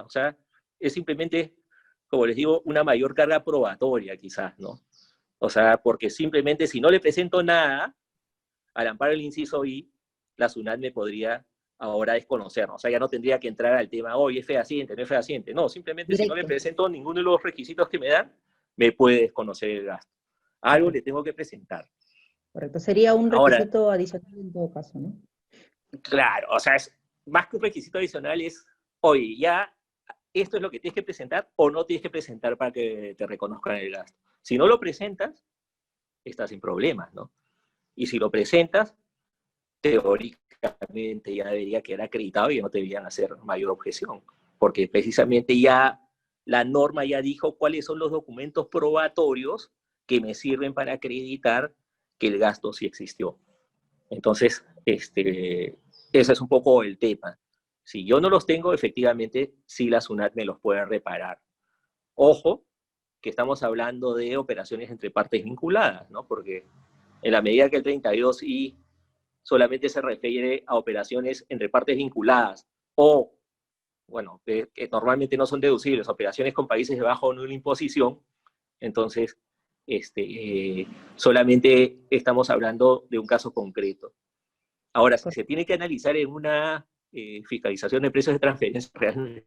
O 0.05 0.11
sea, 0.11 0.37
es 0.79 0.93
simplemente, 0.93 1.55
como 2.09 2.27
les 2.27 2.37
digo, 2.37 2.63
una 2.65 2.85
mayor 2.85 3.15
carga 3.15 3.43
probatoria 3.43 4.17
quizás, 4.17 4.59
¿no? 4.59 4.81
O 5.39 5.51
sea, 5.51 5.77
porque 5.79 6.11
simplemente 6.11 6.67
si 6.67 6.81
no 6.81 6.91
le 6.91 7.01
presento 7.01 7.43
nada, 7.43 7.95
al 8.75 8.89
amparo 8.89 9.13
del 9.13 9.21
inciso 9.21 9.65
I, 9.65 9.91
la 10.37 10.49
SUNAT 10.49 10.79
me 10.79 10.93
podría 10.93 11.45
ahora 11.79 12.15
desconocer. 12.15 12.71
O 12.71 12.79
sea, 12.79 12.91
ya 12.91 12.99
no 12.99 13.09
tendría 13.09 13.39
que 13.39 13.49
entrar 13.49 13.75
al 13.75 13.89
tema, 13.89 14.17
hoy 14.17 14.39
es 14.39 14.47
fehaciente, 14.47 14.97
no 14.97 15.03
es 15.03 15.09
fehaciente. 15.09 15.53
No, 15.53 15.69
simplemente 15.69 16.17
si 16.17 16.27
no 16.27 16.35
le 16.35 16.45
presento 16.45 16.89
ninguno 16.89 17.21
de 17.21 17.25
los 17.25 17.43
requisitos 17.43 17.89
que 17.89 17.99
me 17.99 18.09
dan, 18.09 18.33
me 18.77 18.93
puede 18.93 19.23
desconocer 19.23 19.71
el 19.71 19.85
gasto. 19.85 20.13
Algo 20.63 20.91
le 20.91 21.03
tengo 21.03 21.23
que 21.23 21.33
presentar. 21.33 21.87
Correcto, 22.53 22.79
sería 22.79 23.15
un 23.15 23.31
requisito 23.31 23.91
adicional 23.91 24.33
en 24.35 24.53
todo 24.53 24.73
caso, 24.73 24.99
¿no? 24.99 25.15
Claro, 26.03 26.49
o 26.51 26.59
sea, 26.59 26.77
es, 26.77 26.95
más 27.27 27.49
que 27.49 27.57
un 27.57 27.63
requisito 27.63 27.99
adicional 27.99 28.41
es, 28.41 28.67
oye, 29.01 29.37
ya 29.39 29.73
esto 30.41 30.57
es 30.57 30.63
lo 30.63 30.71
que 30.71 30.81
tienes 30.81 30.95
que 30.95 31.03
presentar 31.03 31.51
o 31.57 31.71
no 31.71 31.85
tienes 31.85 32.03
que 32.03 32.11
presentar 32.11 32.57
para 32.57 32.73
que 32.73 33.15
te 33.17 33.27
reconozcan 33.27 33.77
el 33.77 33.91
gasto. 33.91 34.19
Si 34.43 34.59
no 34.59 34.67
lo 34.67 34.79
presentas, 34.79 35.45
estás 36.25 36.51
sin 36.51 36.61
problemas, 36.61 37.13
¿no? 37.15 37.33
Y 37.95 38.07
si 38.07 38.19
lo 38.19 38.31
presentas, 38.31 38.95
teóricamente 39.81 41.35
ya 41.35 41.47
debería 41.47 41.83
quedar 41.83 42.03
acreditado 42.03 42.51
y 42.51 42.61
no 42.61 42.71
te 42.71 42.79
deberían 42.79 43.07
hacer 43.07 43.37
mayor 43.45 43.71
objeción, 43.71 44.23
porque 44.59 44.89
precisamente 44.89 45.59
ya 45.59 46.01
la 46.45 46.65
norma 46.65 47.05
ya 47.05 47.23
dijo 47.23 47.57
cuáles 47.57 47.85
son 47.85 47.99
los 47.99 48.11
documentos 48.11 48.69
probatorios 48.69 49.73
que 50.07 50.21
me 50.21 50.35
sirven 50.35 50.75
para 50.75 50.95
acreditar 50.95 51.75
que 52.19 52.29
el 52.29 52.39
gasto 52.39 52.73
sí 52.73 52.87
existió. 52.87 53.39
Entonces, 54.11 54.65
este, 54.85 55.77
ese 56.13 56.33
es 56.33 56.41
un 56.41 56.49
poco 56.49 56.83
el 56.83 56.99
tema. 56.99 57.39
Si 57.87 58.05
yo 58.05 58.21
no 58.21 58.29
los 58.29 58.47
tengo, 58.47 58.75
efectivamente, 58.75 59.55
sí 59.65 59.89
la 59.89 60.01
SUNAT 60.01 60.35
me 60.35 60.45
los 60.45 60.59
puede 60.59 60.85
reparar. 60.85 61.41
Ojo, 62.17 62.67
que 63.23 63.31
estamos 63.31 63.63
hablando 63.63 64.13
de 64.13 64.37
operaciones 64.37 64.91
entre 64.91 65.13
partes 65.13 65.45
vinculadas, 65.45 66.11
¿no? 66.11 66.27
Porque 66.27 66.67
en 67.23 67.33
la 67.33 67.43
medida 67.43 67.71
que 67.71 67.77
el 67.77 67.85
32I 67.85 68.77
solamente 69.41 69.89
se 69.89 70.03
refiere 70.03 70.65
a 70.67 70.75
operaciones 70.75 71.47
entre 71.49 71.69
partes 71.69 71.97
vinculadas 71.97 72.67
o, 72.97 73.33
bueno, 74.09 74.43
que, 74.45 74.69
normalmente 74.91 75.37
no 75.37 75.47
son 75.47 75.61
deducibles, 75.61 76.09
operaciones 76.09 76.55
con 76.55 76.67
países 76.67 76.97
de 76.97 77.05
bajo 77.05 77.33
nula 77.33 77.55
imposición, 77.55 78.21
entonces 78.81 79.39
este, 79.87 80.81
eh, 80.81 80.89
solamente 81.15 82.01
estamos 82.11 82.51
hablando 82.51 83.07
de 83.11 83.21
un 83.21 83.29
caso 83.29 83.55
concreto. 83.55 84.13
Ahora, 84.93 85.17
si 85.19 85.31
se 85.31 85.45
tiene 85.45 85.65
que 85.65 85.75
analizar 85.75 86.17
en 86.17 86.31
una 86.31 86.85
eh, 87.13 87.43
fiscalización 87.47 88.03
de 88.03 88.11
precios 88.11 88.35
de 88.35 88.41
transferencia, 88.41 88.91
realmente 88.95 89.47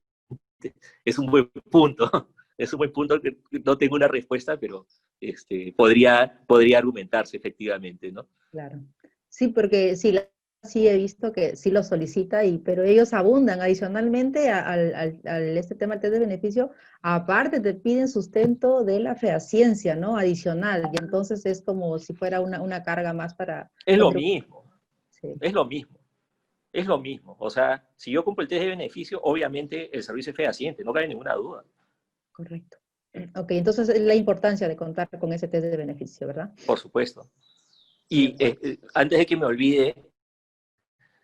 es 1.06 1.20
un 1.20 1.28
buen 1.28 1.50
punto. 1.70 2.10
Es 2.60 2.74
un 2.74 2.80
buen 2.80 2.92
punto 2.92 3.22
que 3.22 3.38
no 3.64 3.78
tengo 3.78 3.96
una 3.96 4.10
respuesta, 4.10 4.60
pero 4.60 4.86
este, 5.22 5.74
podría, 5.78 6.44
podría 6.46 6.80
argumentarse 6.80 7.38
efectivamente, 7.38 8.12
¿no? 8.12 8.28
Claro. 8.52 8.82
Sí, 9.30 9.48
porque 9.48 9.96
sí, 9.96 10.20
sí 10.64 10.88
he 10.88 10.98
visto 10.98 11.32
que 11.32 11.56
sí 11.56 11.72
lo 11.72 11.84
solicita, 11.84 12.44
y, 12.44 12.58
pero 12.58 12.84
ellos 12.84 13.14
abundan 13.14 13.62
adicionalmente 13.62 14.50
al, 14.50 15.16
este 15.58 15.76
tema 15.76 15.96
del 15.96 16.02
test 16.02 16.14
de 16.14 16.20
beneficio, 16.20 16.72
aparte 17.02 17.60
te 17.62 17.76
piden 17.76 18.10
sustento 18.10 18.84
de 18.84 19.00
la 19.00 19.16
fehaciencia, 19.16 19.96
¿no? 19.96 20.18
Adicional, 20.18 20.90
y 20.94 21.02
entonces 21.02 21.46
es 21.46 21.62
como 21.62 21.98
si 22.00 22.14
fuera 22.14 22.42
una, 22.42 22.84
carga 22.84 23.14
más 23.14 23.34
para... 23.36 23.72
Es 23.86 23.98
lo 23.98 24.12
mismo, 24.12 24.66
es 25.40 25.54
lo 25.54 25.66
mismo, 25.66 25.99
es 26.72 26.86
lo 26.86 27.00
mismo. 27.00 27.36
O 27.40 27.50
sea, 27.50 27.88
si 27.96 28.12
yo 28.12 28.24
cumplo 28.24 28.44
el 28.44 28.48
test 28.48 28.62
de 28.62 28.70
beneficio, 28.70 29.20
obviamente 29.22 29.96
el 29.96 30.04
servicio 30.04 30.32
es 30.32 30.38
fehaciente, 30.38 30.84
no 30.84 30.94
cabe 30.94 31.08
ninguna 31.08 31.34
duda. 31.36 31.64
Correcto. 32.32 32.78
Ok, 33.36 33.52
entonces 33.52 34.00
la 34.00 34.14
importancia 34.14 34.68
de 34.68 34.76
contar 34.76 35.10
con 35.20 35.34
ese 35.34 35.48
test 35.48 35.66
de 35.66 35.78
beneficio, 35.78 36.28
¿verdad? 36.28 36.54
Por 36.66 36.78
supuesto. 36.78 37.30
Y 38.08 38.36
eh, 38.44 38.58
eh, 38.62 38.80
antes 38.94 39.20
de 39.20 39.26
que 39.26 39.38
me 39.38 39.46
olvide, 39.46 39.96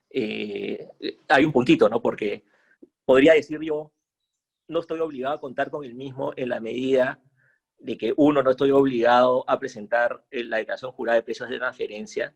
eh, 0.10 0.88
hay 1.28 1.46
un 1.46 1.52
puntito, 1.52 1.88
¿no? 1.90 2.02
Porque 2.02 2.44
podría 3.06 3.34
decir 3.34 3.60
yo, 3.62 3.92
no 4.68 4.80
estoy 4.80 5.00
obligado 5.00 5.36
a 5.36 5.42
contar 5.42 5.70
con 5.70 5.86
el 5.86 5.94
mismo 5.94 6.34
en 6.36 6.50
la 6.50 6.60
medida 6.60 7.22
de 7.78 7.98
que 7.98 8.14
uno, 8.18 8.42
no 8.42 8.52
estoy 8.52 8.72
obligado 8.72 9.44
a 9.48 9.60
presentar 9.60 10.26
la 10.32 10.58
declaración 10.58 10.92
jurada 10.92 11.18
de 11.18 11.24
precios 11.24 11.50
de 11.50 11.60
transferencia. 11.60 12.36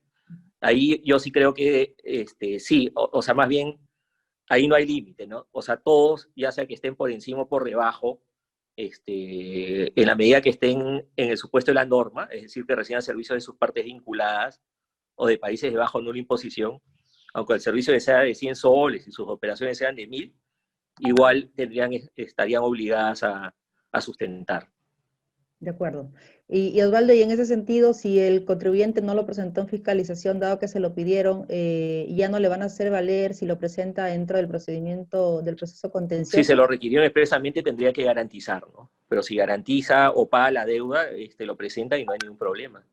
Ahí 0.62 1.02
yo 1.06 1.20
sí 1.20 1.32
creo 1.32 1.54
que 1.54 1.96
este, 2.04 2.60
sí, 2.60 2.92
o, 2.94 3.22
sea, 3.22 3.34
más 3.34 3.48
bien 3.48 3.80
ahí 4.50 4.68
no 4.68 4.76
hay 4.76 4.86
límite, 4.86 5.28
¿no? 5.28 5.48
O 5.52 5.62
sea, 5.62 5.78
todos, 5.78 6.30
ya 6.36 6.52
sea 6.52 6.66
que 6.66 6.74
estén 6.74 6.96
por 6.96 7.12
encima 7.12 7.42
o 7.44 7.48
por 7.48 7.64
debajo, 7.64 8.22
este, 8.76 10.00
en 10.00 10.08
la 10.08 10.16
medida 10.16 10.42
que 10.42 10.50
estén 10.50 10.82
en 11.16 11.30
el 11.30 11.38
supuesto 11.38 11.72
de 11.72 11.76
la 11.76 11.86
norma, 11.86 12.26
es 12.32 12.44
decir, 12.44 12.66
que 12.66 12.76
reciban 12.76 13.02
servicios 13.02 13.38
de 13.38 13.42
sus 13.42 13.56
partes 13.56 13.86
vinculadas 13.86 14.62
o 15.16 15.28
de 15.28 15.38
países 15.38 15.72
de 15.72 15.78
bajo 15.78 16.02
nula 16.02 16.20
imposición, 16.20 16.82
aunque 17.34 17.54
el 17.54 17.62
servicio 17.62 17.98
sea 18.00 18.20
de 18.20 18.36
100 18.36 18.56
soles 18.56 19.08
y 19.08 19.12
sus 19.12 19.28
operaciones 19.28 19.78
sean 19.78 19.96
de 19.96 20.08
1000, 20.08 20.34
igual 21.00 21.52
tendrían, 21.56 21.92
estarían 22.16 22.64
obligadas 22.64 23.24
a, 23.24 23.56
a 23.92 24.02
sustentar. 24.02 24.70
De 25.60 25.72
acuerdo. 25.72 26.10
Y, 26.48 26.82
Osvaldo, 26.82 27.14
y 27.14 27.22
en 27.22 27.32
ese 27.32 27.46
sentido, 27.46 27.94
si 27.94 28.18
el 28.20 28.46
contribuyente 28.46 29.02
no 29.02 29.14
lo 29.14 29.26
presentó 29.26 29.62
en 29.62 29.68
fiscalización, 29.68 30.40
dado 30.40 30.58
que 30.58 30.68
se 30.68 30.80
lo 30.80 30.96
pidieron, 30.96 31.46
eh, 31.50 32.08
ya 32.10 32.30
no 32.30 32.40
le 32.40 32.48
van 32.48 32.64
a 32.64 32.66
hacer 32.66 32.90
valer 32.90 33.34
si 33.34 33.46
lo 33.46 33.60
presenta 33.60 34.06
dentro 34.06 34.38
del 34.38 34.48
procedimiento, 34.48 35.42
del 35.42 35.58
proceso 35.58 35.92
contencioso. 35.92 36.38
Si 36.38 36.44
se 36.44 36.56
lo 36.56 36.66
requirieron 36.66 37.06
expresamente, 37.06 37.62
tendría 37.62 37.92
que 37.94 38.04
garantizar, 38.04 38.64
¿no? 38.74 38.90
Pero 39.10 39.22
si 39.22 39.36
garantiza 39.36 40.12
o 40.12 40.30
paga 40.30 40.50
la 40.52 40.66
deuda, 40.66 41.10
este, 41.10 41.46
lo 41.46 41.56
presenta 41.56 41.98
y 41.98 42.06
no 42.06 42.14
hay 42.14 42.20
ningún 42.24 42.38
problema. 42.38 42.84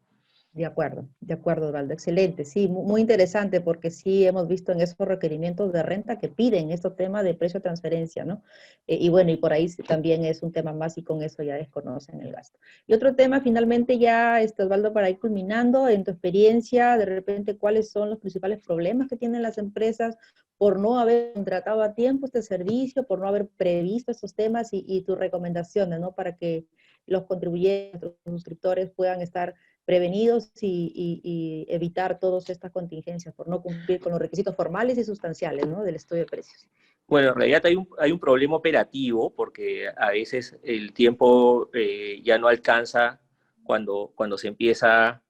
De 0.56 0.64
acuerdo, 0.64 1.06
de 1.20 1.34
acuerdo, 1.34 1.66
Osvaldo. 1.66 1.92
Excelente. 1.92 2.46
Sí, 2.46 2.66
muy 2.66 3.02
interesante 3.02 3.60
porque 3.60 3.90
sí 3.90 4.24
hemos 4.24 4.48
visto 4.48 4.72
en 4.72 4.80
esos 4.80 4.96
requerimientos 5.06 5.70
de 5.70 5.82
renta 5.82 6.18
que 6.18 6.28
piden 6.28 6.70
estos 6.70 6.96
temas 6.96 7.24
de 7.24 7.34
precio 7.34 7.60
de 7.60 7.64
transferencia, 7.64 8.24
¿no? 8.24 8.42
Eh, 8.86 8.96
y 8.98 9.10
bueno, 9.10 9.30
y 9.30 9.36
por 9.36 9.52
ahí 9.52 9.68
también 9.86 10.24
es 10.24 10.42
un 10.42 10.52
tema 10.52 10.72
más 10.72 10.96
y 10.96 11.02
con 11.02 11.22
eso 11.22 11.42
ya 11.42 11.56
desconocen 11.56 12.22
el 12.22 12.32
gasto. 12.32 12.58
Y 12.86 12.94
otro 12.94 13.14
tema, 13.14 13.42
finalmente 13.42 13.98
ya, 13.98 14.40
este, 14.40 14.62
Osvaldo, 14.62 14.94
para 14.94 15.10
ir 15.10 15.18
culminando, 15.18 15.90
en 15.90 16.04
tu 16.04 16.12
experiencia, 16.12 16.96
de 16.96 17.04
repente, 17.04 17.58
¿cuáles 17.58 17.90
son 17.90 18.08
los 18.08 18.18
principales 18.18 18.58
problemas 18.60 19.10
que 19.10 19.18
tienen 19.18 19.42
las 19.42 19.58
empresas 19.58 20.16
por 20.56 20.80
no 20.80 20.98
haber 20.98 21.34
contratado 21.34 21.82
a 21.82 21.92
tiempo 21.92 22.24
este 22.24 22.40
servicio, 22.40 23.02
por 23.02 23.18
no 23.18 23.28
haber 23.28 23.46
previsto 23.46 24.10
estos 24.10 24.34
temas 24.34 24.72
y, 24.72 24.82
y 24.88 25.02
tus 25.02 25.18
recomendaciones, 25.18 26.00
¿no? 26.00 26.14
Para 26.14 26.34
que 26.34 26.64
los 27.04 27.24
contribuyentes, 27.24 28.00
los 28.00 28.14
suscriptores 28.24 28.90
puedan 28.90 29.20
estar 29.20 29.54
prevenidos 29.86 30.50
y, 30.60 31.64
evitar 31.68 32.18
todas 32.18 32.50
estas 32.50 32.72
contingencias 32.72 33.32
por 33.34 33.48
no 33.48 33.62
cumplir 33.62 34.00
con 34.00 34.12
los 34.12 34.20
requisitos 34.20 34.54
formales 34.54 34.98
y 34.98 35.04
sustanciales 35.04 35.64
del 35.84 35.94
estudio 35.94 36.24
de 36.24 36.26
precios. 36.26 36.66
Bueno, 37.06 37.28
en 37.28 37.34
realidad 37.36 37.64
hay 37.64 37.76
un, 37.76 37.88
hay 37.98 38.10
un 38.10 38.18
problema 38.18 38.56
operativo 38.56 39.32
porque 39.32 39.88
a 39.96 40.10
veces 40.10 40.58
el 40.64 40.92
tiempo 40.92 41.70
eh, 41.72 42.20
ya 42.24 42.36
no 42.36 42.48
alcanza 42.48 43.20
cuando, 43.62 44.12
cuando 44.16 44.36
se 44.36 44.48
empieza 44.48 45.22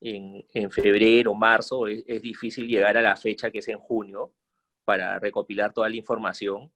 en, 0.00 0.44
en 0.52 0.70
febrero 0.72 1.32
marzo, 1.32 1.86
es, 1.86 2.02
es, 2.06 2.20
difícil 2.20 2.66
llegar 2.66 2.96
a 2.96 3.02
la 3.02 3.16
fecha 3.16 3.50
que 3.50 3.60
es 3.60 3.68
en 3.68 3.78
junio 3.78 4.32
para 4.84 5.20
recopilar 5.20 5.72
toda 5.72 5.88
la 5.88 5.96
información. 5.96 6.72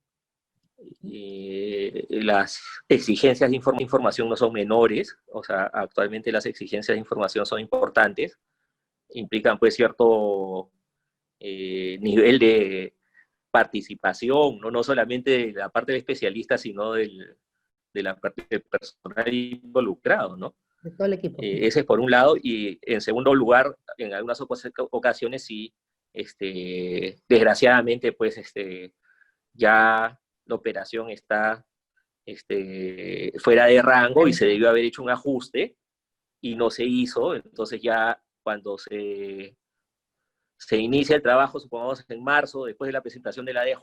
Eh, 1.10 2.06
las 2.10 2.62
exigencias 2.88 3.50
de 3.50 3.56
información 3.56 4.28
no 4.28 4.36
son 4.36 4.52
menores, 4.52 5.16
o 5.32 5.42
sea, 5.42 5.64
actualmente 5.72 6.32
las 6.32 6.46
exigencias 6.46 6.94
de 6.94 7.00
información 7.00 7.46
son 7.46 7.60
importantes, 7.60 8.38
implican 9.10 9.58
pues 9.58 9.74
cierto 9.74 10.70
eh, 11.38 11.98
nivel 12.00 12.38
de 12.38 12.94
participación, 13.50 14.58
¿no? 14.58 14.70
no 14.70 14.82
solamente 14.82 15.30
de 15.30 15.52
la 15.52 15.68
parte 15.68 15.92
del 15.92 16.00
especialista, 16.00 16.58
sino 16.58 16.92
del, 16.92 17.36
de 17.92 18.02
la 18.02 18.16
parte 18.16 18.46
del 18.50 18.62
personal 18.62 19.32
involucrado, 19.32 20.36
¿no? 20.36 20.56
De 20.82 20.90
todo 20.90 21.06
el 21.06 21.12
equipo. 21.14 21.40
Eh, 21.40 21.66
ese 21.66 21.80
es 21.80 21.86
por 21.86 22.00
un 22.00 22.10
lado, 22.10 22.36
y 22.36 22.78
en 22.82 23.00
segundo 23.00 23.34
lugar, 23.34 23.76
en 23.96 24.12
algunas 24.12 24.40
ocasiones 24.40 25.44
sí, 25.44 25.72
este, 26.12 27.16
desgraciadamente, 27.28 28.12
pues, 28.12 28.36
este, 28.38 28.92
ya 29.52 30.20
la 30.46 30.54
operación 30.54 31.10
está 31.10 31.64
este, 32.26 33.32
fuera 33.38 33.66
de 33.66 33.82
rango 33.82 34.26
y 34.26 34.32
se 34.32 34.46
debió 34.46 34.68
haber 34.68 34.84
hecho 34.84 35.02
un 35.02 35.10
ajuste 35.10 35.76
y 36.40 36.56
no 36.56 36.70
se 36.70 36.84
hizo, 36.84 37.34
entonces 37.34 37.80
ya 37.80 38.22
cuando 38.42 38.76
se, 38.76 39.56
inicia 40.70 41.16
el 41.16 41.22
trabajo, 41.22 41.58
supongamos, 41.58 42.04
en 42.08 42.22
marzo, 42.22 42.66
después 42.66 42.88
de 42.88 42.92
la 42.92 43.00
presentación 43.00 43.46
de 43.46 43.54
la 43.54 43.64
DJ, 43.64 43.76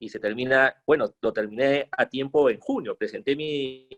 y 0.00 0.10
se 0.10 0.20
termina, 0.20 0.80
bueno, 0.86 1.12
lo 1.20 1.32
terminé 1.32 1.88
a 1.90 2.06
tiempo 2.08 2.50
en 2.50 2.60
junio, 2.60 2.96
presenté 2.96 3.34
mi, 3.34 3.88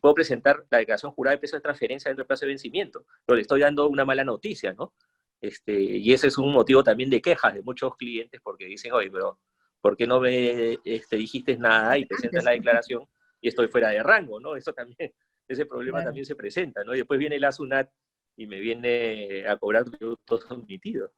puedo 0.00 0.14
presentar 0.14 0.64
la 0.70 0.78
declaración 0.78 1.12
jurada 1.12 1.36
de 1.36 1.40
peso 1.40 1.56
de 1.56 1.62
transferencia 1.62 2.08
dentro 2.08 2.22
del 2.22 2.28
plazo 2.28 2.46
de 2.46 2.52
vencimiento, 2.52 3.06
pero 3.24 3.36
le 3.36 3.42
estoy 3.42 3.60
dando 3.60 3.88
una 3.88 4.04
mala 4.04 4.24
noticia, 4.24 4.72
¿no? 4.72 4.94
Este, 5.40 5.78
y 5.78 6.12
ese 6.12 6.28
es 6.28 6.38
un 6.38 6.52
motivo 6.52 6.82
también 6.82 7.10
de 7.10 7.20
quejas 7.20 7.54
de 7.54 7.62
muchos 7.62 7.94
clientes 7.96 8.40
porque 8.42 8.64
dicen, 8.64 8.92
oye, 8.92 9.10
pero 9.10 9.38
¿por 9.86 9.96
qué 9.96 10.04
no 10.04 10.18
me 10.18 10.80
este, 10.84 11.14
dijiste 11.14 11.56
nada 11.56 11.96
y 11.96 12.06
presentas 12.06 12.42
la 12.42 12.50
declaración 12.50 13.04
y 13.40 13.46
estoy 13.46 13.68
fuera 13.68 13.90
de 13.90 14.02
rango, 14.02 14.40
¿no? 14.40 14.56
Eso 14.56 14.72
también, 14.72 14.98
ese 15.48 15.64
problema 15.64 16.02
también 16.02 16.26
se 16.26 16.34
presenta, 16.34 16.82
¿no? 16.82 16.92
Y 16.92 16.98
después 16.98 17.20
viene 17.20 17.38
la 17.38 17.52
SUNAT 17.52 17.88
y 18.34 18.48
me 18.48 18.58
viene 18.58 19.46
a 19.46 19.56
cobrar 19.56 19.84
todo 20.24 20.40
omitido 20.50 21.12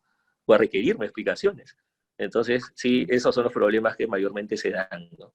o 0.45 0.53
a 0.53 0.59
requerirme 0.59 1.07
explicaciones. 1.07 1.79
Entonces, 2.19 2.71
sí, 2.75 3.07
esos 3.09 3.35
son 3.35 3.45
los 3.45 3.55
problemas 3.55 3.97
que 3.97 4.07
mayormente 4.07 4.59
se 4.59 4.69
dan, 4.69 5.09
¿no? 5.19 5.33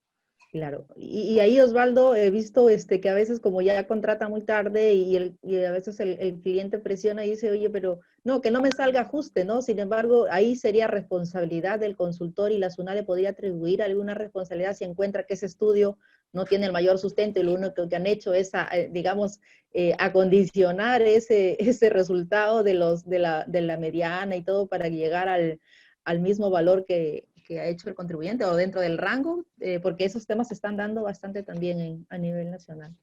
Claro, 0.54 0.86
y, 0.96 1.40
ahí 1.40 1.60
Osvaldo, 1.60 2.14
he 2.14 2.30
visto 2.30 2.70
este, 2.70 3.02
que 3.02 3.10
a 3.10 3.16
veces 3.16 3.40
como 3.40 3.64
ya 3.64 3.88
contrata 3.88 4.30
muy 4.30 4.42
tarde 4.42 4.94
y, 4.94 5.16
el, 5.16 5.40
a 5.66 5.72
veces 5.72 6.00
el, 6.00 6.42
cliente 6.44 6.78
presiona 6.78 7.26
y 7.26 7.32
dice, 7.32 7.50
oye, 7.50 7.72
pero 7.72 8.02
no, 8.24 8.40
que 8.40 8.52
no 8.52 8.62
me 8.62 8.70
salga 8.72 9.02
ajuste, 9.02 9.46
¿no? 9.46 9.64
Sin 9.64 9.80
embargo, 9.80 10.28
ahí 10.30 10.56
sería 10.56 10.86
responsabilidad 10.86 11.80
del 11.80 11.96
consultor 11.96 12.52
y 12.52 12.60
la 12.60 12.70
SUNA 12.70 12.94
le 12.94 13.02
podría 13.02 13.32
atribuir 13.32 13.82
alguna 13.82 14.14
responsabilidad 14.14 14.76
si 14.76 14.84
encuentra 14.84 15.24
que 15.24 15.34
ese 15.34 15.48
estudio 15.48 15.98
no 16.34 16.46
tiene 16.46 16.68
el 16.68 16.72
mayor 16.72 17.00
sustento 17.00 17.40
y 17.40 17.44
lo 17.46 17.56
único 17.56 17.90
que 17.90 17.96
han 17.96 18.06
hecho 18.06 18.36
es, 18.36 18.52
eh, 18.54 18.90
digamos, 18.92 19.40
eh, 19.74 19.96
acondicionar 19.98 21.02
ese, 21.02 21.58
ese 21.60 21.90
resultado 21.90 22.62
de, 22.62 22.76
los, 22.76 23.10
de, 23.10 23.18
la, 23.18 23.44
de 23.48 23.62
la 23.62 23.78
mediana 23.78 24.36
y 24.36 24.44
todo 24.44 24.68
para 24.68 24.88
llegar 24.88 25.30
al, 25.30 25.60
al 26.04 26.20
mismo 26.20 26.52
valor 26.52 26.86
que, 26.86 27.26
que, 27.44 27.60
ha 27.60 27.68
hecho 27.68 27.90
el 27.90 27.96
contribuyente 27.96 28.46
o 28.46 28.56
dentro 28.56 28.82
del 28.82 28.98
rango, 28.98 29.46
eh, 29.60 29.80
porque 29.80 30.06
esos 30.06 30.26
temas 30.26 30.48
se 30.48 30.54
están 30.54 30.78
dando 30.78 31.04
bastante 31.04 31.44
también 31.44 32.06
a 32.10 32.18
nivel 32.18 32.50
nacional. 32.50 32.96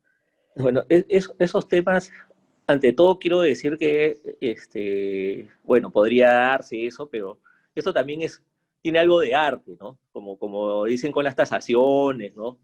Bueno, 0.57 0.85
esos 0.89 1.69
temas, 1.69 2.11
ante 2.67 2.93
todo 2.93 3.19
quiero 3.19 3.41
decir 3.41 3.79
que, 3.79 4.37
este, 4.41 5.49
bueno, 5.63 5.91
podría 5.91 6.33
darse 6.33 6.87
eso, 6.87 7.09
pero 7.09 7.39
eso 7.75 7.93
también 7.93 8.23
es, 8.23 8.43
tiene 8.83 8.99
algo 8.99 9.21
de 9.21 9.35
arte, 9.35 9.77
¿no? 9.79 9.99
Como, 10.13 10.39
como 10.39 10.85
dicen 10.85 11.13
con 11.13 11.25
las 11.25 11.37
tasaciones, 11.37 12.35
¿no? 12.35 12.59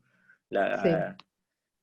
La, 0.49 1.17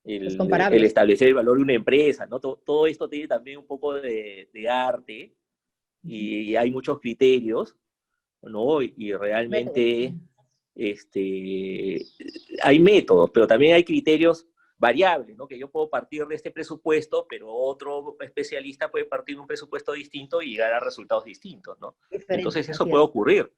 el, 0.04 0.28
el, 0.28 0.84
establecer 0.84 1.30
el 1.30 1.34
valor 1.34 1.58
de 1.58 1.64
una 1.64 1.74
empresa, 1.74 2.26
¿no? 2.26 2.40
Todo, 2.40 2.58
todo 2.58 2.88
esto 2.88 3.08
tiene 3.08 3.28
también 3.28 3.60
un 3.60 3.66
poco 3.66 3.94
de, 3.94 4.50
de 4.54 4.70
arte 4.70 5.34
y 6.04 6.56
hay 6.58 6.70
muchos 6.70 7.00
criterios 7.00 7.78
¿no? 8.44 8.82
Y 8.82 9.14
realmente 9.14 10.14
este, 10.76 12.06
hay 12.62 12.80
métodos, 12.80 13.30
pero 13.32 13.48
también 13.48 13.76
hay 13.76 13.84
criterios 13.84 14.48
variables, 14.78 15.38
¿no? 15.38 15.48
Que 15.48 15.58
yo 15.58 15.70
puedo 15.70 15.90
partir 15.90 16.26
de 16.26 16.36
este 16.36 16.52
presupuesto, 16.52 17.26
pero 17.30 17.54
otro 17.54 18.18
especialista 18.20 18.92
puede 18.92 19.06
partir 19.06 19.36
de 19.36 19.42
un 19.42 19.48
presupuesto 19.48 19.94
distinto 19.94 20.42
y 20.42 20.52
llegar 20.52 20.74
a 20.74 20.80
resultados 20.80 21.24
distintos, 21.24 21.80
¿no? 21.80 21.96
Entonces 22.10 22.68
eso 22.68 22.86
puede 22.86 23.04
ocurrir. 23.04 23.52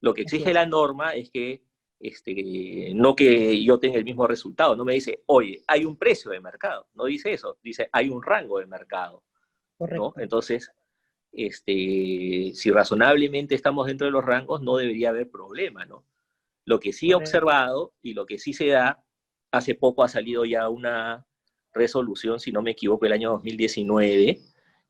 Lo 0.00 0.14
que 0.14 0.22
exige 0.22 0.52
la 0.52 0.66
norma 0.66 1.14
es 1.14 1.30
que 1.30 1.62
este, 2.00 2.92
no 2.94 3.16
que 3.16 3.62
yo 3.64 3.80
tenga 3.80 3.98
el 3.98 4.04
mismo 4.04 4.26
resultado, 4.26 4.76
no 4.76 4.84
me 4.84 4.94
dice, 4.94 5.22
oye, 5.26 5.62
hay 5.66 5.84
un 5.84 5.96
precio 5.96 6.30
de 6.30 6.40
mercado, 6.40 6.86
no 6.94 7.06
dice 7.06 7.32
eso, 7.32 7.58
dice, 7.62 7.88
hay 7.92 8.08
un 8.08 8.22
rango 8.22 8.58
de 8.58 8.66
mercado. 8.66 9.24
¿no? 9.78 10.12
Entonces, 10.16 10.70
este, 11.38 12.50
si 12.52 12.70
razonablemente 12.72 13.54
estamos 13.54 13.86
dentro 13.86 14.06
de 14.06 14.10
los 14.10 14.24
rangos, 14.24 14.60
no 14.60 14.76
debería 14.76 15.10
haber 15.10 15.30
problema, 15.30 15.86
¿no? 15.86 16.04
Lo 16.64 16.80
que 16.80 16.92
sí 16.92 17.12
he 17.12 17.14
observado 17.14 17.94
y 18.02 18.14
lo 18.14 18.26
que 18.26 18.40
sí 18.40 18.52
se 18.52 18.66
da, 18.66 19.04
hace 19.52 19.76
poco 19.76 20.02
ha 20.02 20.08
salido 20.08 20.44
ya 20.44 20.68
una 20.68 21.24
resolución, 21.72 22.40
si 22.40 22.50
no 22.50 22.60
me 22.60 22.72
equivoco, 22.72 23.06
el 23.06 23.12
año 23.12 23.30
2019, 23.30 24.40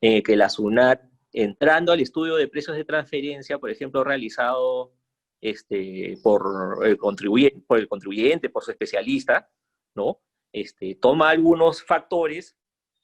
en 0.00 0.22
que 0.22 0.36
la 0.36 0.48
SUNAT, 0.48 1.02
entrando 1.34 1.92
al 1.92 2.00
estudio 2.00 2.36
de 2.36 2.48
precios 2.48 2.78
de 2.78 2.84
transferencia, 2.86 3.58
por 3.58 3.68
ejemplo, 3.68 4.02
realizado 4.02 4.94
este, 5.42 6.16
por, 6.22 6.78
el 6.82 6.96
contribuyente, 6.96 7.60
por 7.66 7.78
el 7.78 7.88
contribuyente, 7.88 8.48
por 8.48 8.64
su 8.64 8.70
especialista, 8.70 9.50
¿no? 9.94 10.22
Este, 10.50 10.94
toma 10.94 11.28
algunos 11.28 11.82
factores 11.82 12.56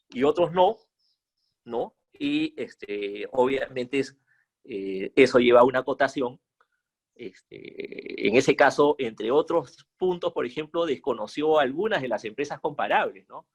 y 0.09 0.23
otros 0.23 0.51
no, 0.53 0.79
¿no? 1.67 1.95
Y 2.19 2.55
este, 2.57 3.29
obviamente 3.33 4.03
eh, 4.65 5.13
eso 5.15 5.39
lleva 5.39 5.61
a 5.61 5.65
una 5.65 5.83
cotación. 5.83 6.41
Este, 7.15 8.27
en 8.27 8.37
ese 8.37 8.57
caso, 8.57 8.97
entre 8.99 9.31
otros 9.31 9.87
puntos, 9.97 10.33
por 10.33 10.47
ejemplo, 10.47 10.87
desconoció 10.87 11.59
algunas 11.59 12.03
de 12.03 12.09
las 12.09 12.25
empresas 12.25 12.61
comparables, 12.61 13.29
¿no? 13.29 13.47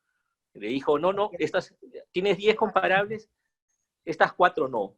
Le 0.53 0.68
dijo, 0.68 0.98
no, 0.98 1.14
no, 1.14 1.31
estas, 1.38 1.76
tienes 2.11 2.38
10 2.38 2.56
comparables, 2.56 3.30
estas 4.06 4.34
cuatro 4.34 4.68
no. 4.68 4.98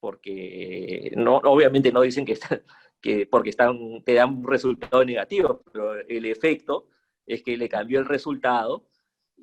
Porque 0.00 1.12
no, 1.16 1.36
obviamente 1.36 1.92
no 1.92 2.02
dicen 2.02 2.24
que, 2.24 2.32
están, 2.32 2.62
que 3.00 3.26
porque 3.26 3.50
están, 3.50 4.02
te 4.04 4.14
dan 4.14 4.38
un 4.38 4.46
resultado 4.46 5.04
negativo, 5.04 5.62
pero 5.72 5.94
el 5.94 6.26
efecto 6.26 6.88
es 7.26 7.42
que 7.42 7.56
le 7.56 7.68
cambió 7.68 8.00
el 8.00 8.06
resultado 8.06 8.86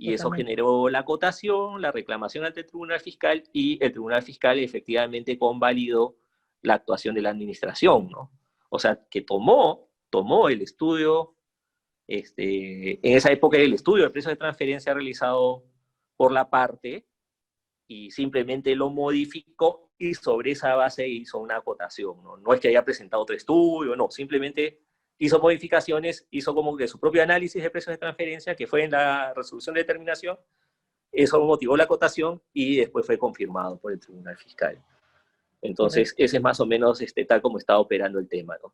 y 0.01 0.15
eso 0.15 0.31
generó 0.31 0.89
la 0.89 0.99
acotación, 0.99 1.79
la 1.79 1.91
reclamación 1.91 2.43
ante 2.43 2.61
el 2.61 2.65
Tribunal 2.65 2.99
Fiscal 2.99 3.43
y 3.53 3.77
el 3.85 3.91
Tribunal 3.91 4.23
Fiscal 4.23 4.57
efectivamente 4.57 5.37
convalidó 5.37 6.17
la 6.63 6.73
actuación 6.73 7.13
de 7.13 7.21
la 7.21 7.29
administración, 7.29 8.09
¿no? 8.09 8.31
O 8.69 8.79
sea, 8.79 8.99
que 9.11 9.21
tomó, 9.21 9.91
tomó 10.09 10.49
el 10.49 10.63
estudio, 10.63 11.35
este, 12.07 12.93
en 13.07 13.15
esa 13.15 13.31
época 13.31 13.59
el 13.59 13.75
estudio 13.75 14.05
de 14.05 14.09
precios 14.09 14.31
de 14.31 14.37
transferencia 14.37 14.91
realizado 14.91 15.65
por 16.17 16.31
la 16.31 16.49
parte 16.49 17.05
y 17.87 18.09
simplemente 18.09 18.75
lo 18.75 18.89
modificó 18.89 19.91
y 19.99 20.15
sobre 20.15 20.53
esa 20.53 20.73
base 20.73 21.07
hizo 21.07 21.37
una 21.37 21.57
acotación, 21.57 22.23
¿no? 22.23 22.37
No 22.37 22.55
es 22.55 22.59
que 22.59 22.69
haya 22.69 22.83
presentado 22.83 23.21
otro 23.21 23.35
estudio, 23.35 23.95
no, 23.95 24.09
simplemente 24.09 24.81
hizo 25.21 25.39
modificaciones, 25.39 26.25
hizo 26.31 26.55
como 26.55 26.75
que 26.75 26.87
su 26.87 26.99
propio 26.99 27.21
análisis 27.21 27.61
de 27.61 27.69
precios 27.69 27.93
de 27.93 27.99
transferencia, 27.99 28.55
que 28.55 28.65
fue 28.65 28.85
en 28.85 28.91
la 28.91 29.35
resolución 29.35 29.75
de 29.75 29.81
determinación, 29.81 30.35
eso 31.11 31.39
motivó 31.45 31.77
la 31.77 31.85
cotación 31.85 32.41
y 32.51 32.77
después 32.77 33.05
fue 33.05 33.19
confirmado 33.19 33.77
por 33.77 33.91
el 33.91 33.99
Tribunal 33.99 34.35
Fiscal. 34.37 34.83
Entonces, 35.61 36.15
ese 36.17 36.37
es 36.37 36.41
más 36.41 36.59
o 36.59 36.65
menos 36.65 37.01
este, 37.01 37.23
tal 37.23 37.39
como 37.39 37.59
está 37.59 37.77
operando 37.77 38.17
el 38.17 38.27
tema, 38.27 38.57
¿no? 38.63 38.73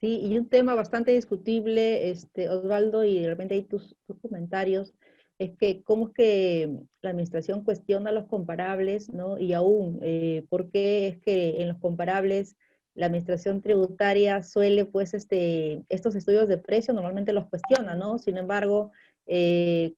Sí, 0.00 0.20
y 0.22 0.38
un 0.38 0.48
tema 0.48 0.76
bastante 0.76 1.10
discutible, 1.10 2.08
este, 2.08 2.48
Osvaldo, 2.48 3.04
y 3.04 3.22
de 3.22 3.28
repente 3.28 3.54
hay 3.54 3.64
tus, 3.64 3.96
comentarios, 4.22 4.94
es 5.40 5.56
que 5.56 5.82
cómo 5.82 6.06
es 6.06 6.14
que 6.14 6.68
la 7.02 7.10
administración 7.10 7.64
cuestiona 7.64 8.12
los 8.12 8.26
comparables, 8.26 9.12
¿no? 9.12 9.38
Y 9.38 9.54
aún, 9.54 9.98
eh, 10.02 10.46
¿por 10.48 10.70
qué 10.70 11.08
es 11.08 11.18
que 11.18 11.62
en 11.62 11.68
los 11.68 11.78
comparables 11.78 12.56
la 12.94 13.06
administración 13.06 13.60
tributaria 13.60 14.42
suele, 14.42 14.84
pues, 14.84 15.14
este, 15.14 15.84
estos 15.88 16.14
estudios 16.14 16.48
de 16.48 16.58
precio 16.58 16.94
normalmente 16.94 17.32
los 17.32 17.46
cuestiona, 17.46 17.94
¿no? 17.96 18.18
Sin 18.18 18.38
embargo, 18.38 18.92
eh, 19.26 19.94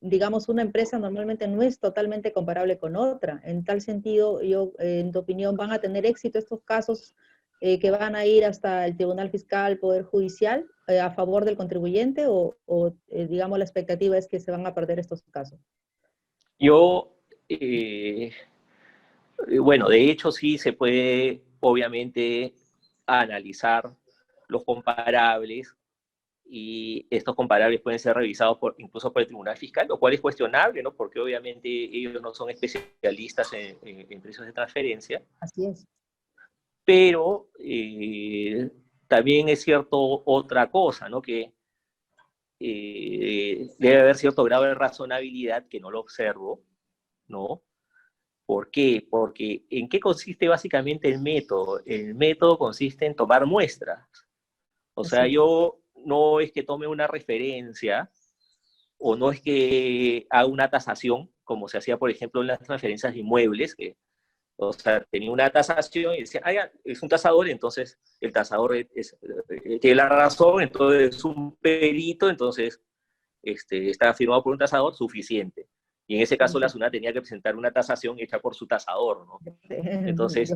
digamos, 0.00 0.48
una 0.48 0.62
empresa 0.62 0.98
normalmente 0.98 1.46
no 1.46 1.62
es 1.62 1.78
totalmente 1.78 2.32
comparable 2.32 2.78
con 2.78 2.96
otra. 2.96 3.40
En 3.44 3.64
tal 3.64 3.80
sentido, 3.80 4.42
yo, 4.42 4.72
en 4.78 5.12
tu 5.12 5.20
opinión, 5.20 5.56
¿van 5.56 5.72
a 5.72 5.80
tener 5.80 6.06
éxito 6.06 6.38
estos 6.38 6.62
casos 6.64 7.14
eh, 7.60 7.78
que 7.78 7.90
van 7.90 8.16
a 8.16 8.26
ir 8.26 8.44
hasta 8.44 8.86
el 8.86 8.96
Tribunal 8.96 9.30
Fiscal, 9.30 9.78
Poder 9.78 10.02
Judicial, 10.02 10.66
eh, 10.88 10.98
a 10.98 11.10
favor 11.10 11.44
del 11.44 11.56
contribuyente 11.56 12.26
o, 12.26 12.56
o 12.66 12.94
digamos, 13.08 13.58
la 13.58 13.64
expectativa 13.64 14.16
es 14.18 14.26
que 14.26 14.40
se 14.40 14.50
van 14.50 14.66
a 14.66 14.74
perder 14.74 14.98
estos 14.98 15.22
casos? 15.30 15.60
Yo, 16.58 17.14
bueno, 19.60 19.88
de 19.88 20.10
hecho 20.10 20.32
sí 20.32 20.58
se 20.58 20.72
puede 20.72 21.42
obviamente 21.60 22.54
analizar 23.06 23.90
los 24.48 24.64
comparables 24.64 25.76
y 26.44 27.06
estos 27.10 27.36
comparables 27.36 27.80
pueden 27.80 28.00
ser 28.00 28.16
revisados 28.16 28.58
por, 28.58 28.74
incluso 28.78 29.12
por 29.12 29.22
el 29.22 29.28
Tribunal 29.28 29.56
Fiscal, 29.56 29.86
lo 29.86 29.98
cual 29.98 30.14
es 30.14 30.20
cuestionable, 30.20 30.82
¿no? 30.82 30.92
Porque 30.92 31.20
obviamente 31.20 31.68
ellos 31.68 32.20
no 32.20 32.34
son 32.34 32.50
especialistas 32.50 33.52
en, 33.52 34.20
precios 34.20 34.46
de 34.46 34.52
transferencia. 34.52 35.22
Así 35.38 35.66
es. 35.66 35.86
Pero 36.84 37.50
eh, 37.58 38.68
también 39.06 39.48
es 39.48 39.62
cierto 39.62 40.22
otra 40.24 40.70
cosa, 40.70 41.08
¿no? 41.08 41.22
Que 41.22 41.52
eh, 42.58 43.70
debe 43.78 44.00
haber 44.00 44.16
cierto 44.16 44.42
grado 44.42 44.64
de 44.64 44.74
razonabilidad 44.74 45.68
que 45.68 45.78
no 45.78 45.90
lo 45.90 46.00
observo, 46.00 46.64
¿no? 47.28 47.62
¿Por 48.50 48.68
qué? 48.68 49.06
Porque 49.08 49.64
¿en 49.70 49.88
qué 49.88 50.00
consiste 50.00 50.48
básicamente 50.48 51.08
el 51.08 51.20
método? 51.20 51.80
El 51.86 52.16
método 52.16 52.58
consiste 52.58 53.06
en 53.06 53.14
tomar 53.14 53.46
muestras. 53.46 54.08
O 54.92 55.04
sea, 55.04 55.28
yo 55.28 55.78
no 56.04 56.40
es 56.40 56.50
que 56.50 56.64
tome 56.64 56.88
una 56.88 57.06
referencia 57.06 58.10
o 58.98 59.14
no 59.14 59.30
es 59.30 59.40
que 59.40 60.26
haga 60.30 60.46
una 60.48 60.68
tasación, 60.68 61.30
como 61.44 61.68
se 61.68 61.78
hacía, 61.78 61.96
por 61.96 62.10
ejemplo, 62.10 62.40
en 62.40 62.48
las 62.48 62.58
transferencias 62.58 63.14
de 63.14 63.20
inmuebles, 63.20 63.76
que 63.76 63.96
O 64.56 64.72
sea, 64.72 65.00
tenía 65.04 65.30
una 65.30 65.48
tasación 65.50 66.16
y 66.16 66.22
decía, 66.22 66.40
ah, 66.42 66.52
ya, 66.52 66.72
es 66.82 67.00
un 67.04 67.08
tasador, 67.08 67.48
entonces 67.48 68.00
el 68.20 68.32
tasador 68.32 68.74
es, 68.74 69.16
eh, 69.64 69.78
tiene 69.78 69.94
la 69.94 70.08
razón, 70.08 70.60
entonces 70.60 71.14
es 71.14 71.24
un 71.24 71.54
perito, 71.54 72.28
entonces 72.28 72.82
este, 73.44 73.90
está 73.90 74.12
firmado 74.12 74.42
por 74.42 74.54
un 74.54 74.58
tasador 74.58 74.92
suficiente. 74.96 75.68
Y 76.10 76.16
en 76.16 76.22
ese 76.22 76.36
caso 76.36 76.58
la 76.58 76.68
SUNAT 76.68 76.90
tenía 76.90 77.12
que 77.12 77.20
presentar 77.20 77.54
una 77.54 77.70
tasación 77.70 78.18
hecha 78.18 78.40
por 78.40 78.56
su 78.56 78.66
tasador, 78.66 79.24
¿no? 79.28 79.38
Entonces, 79.68 80.52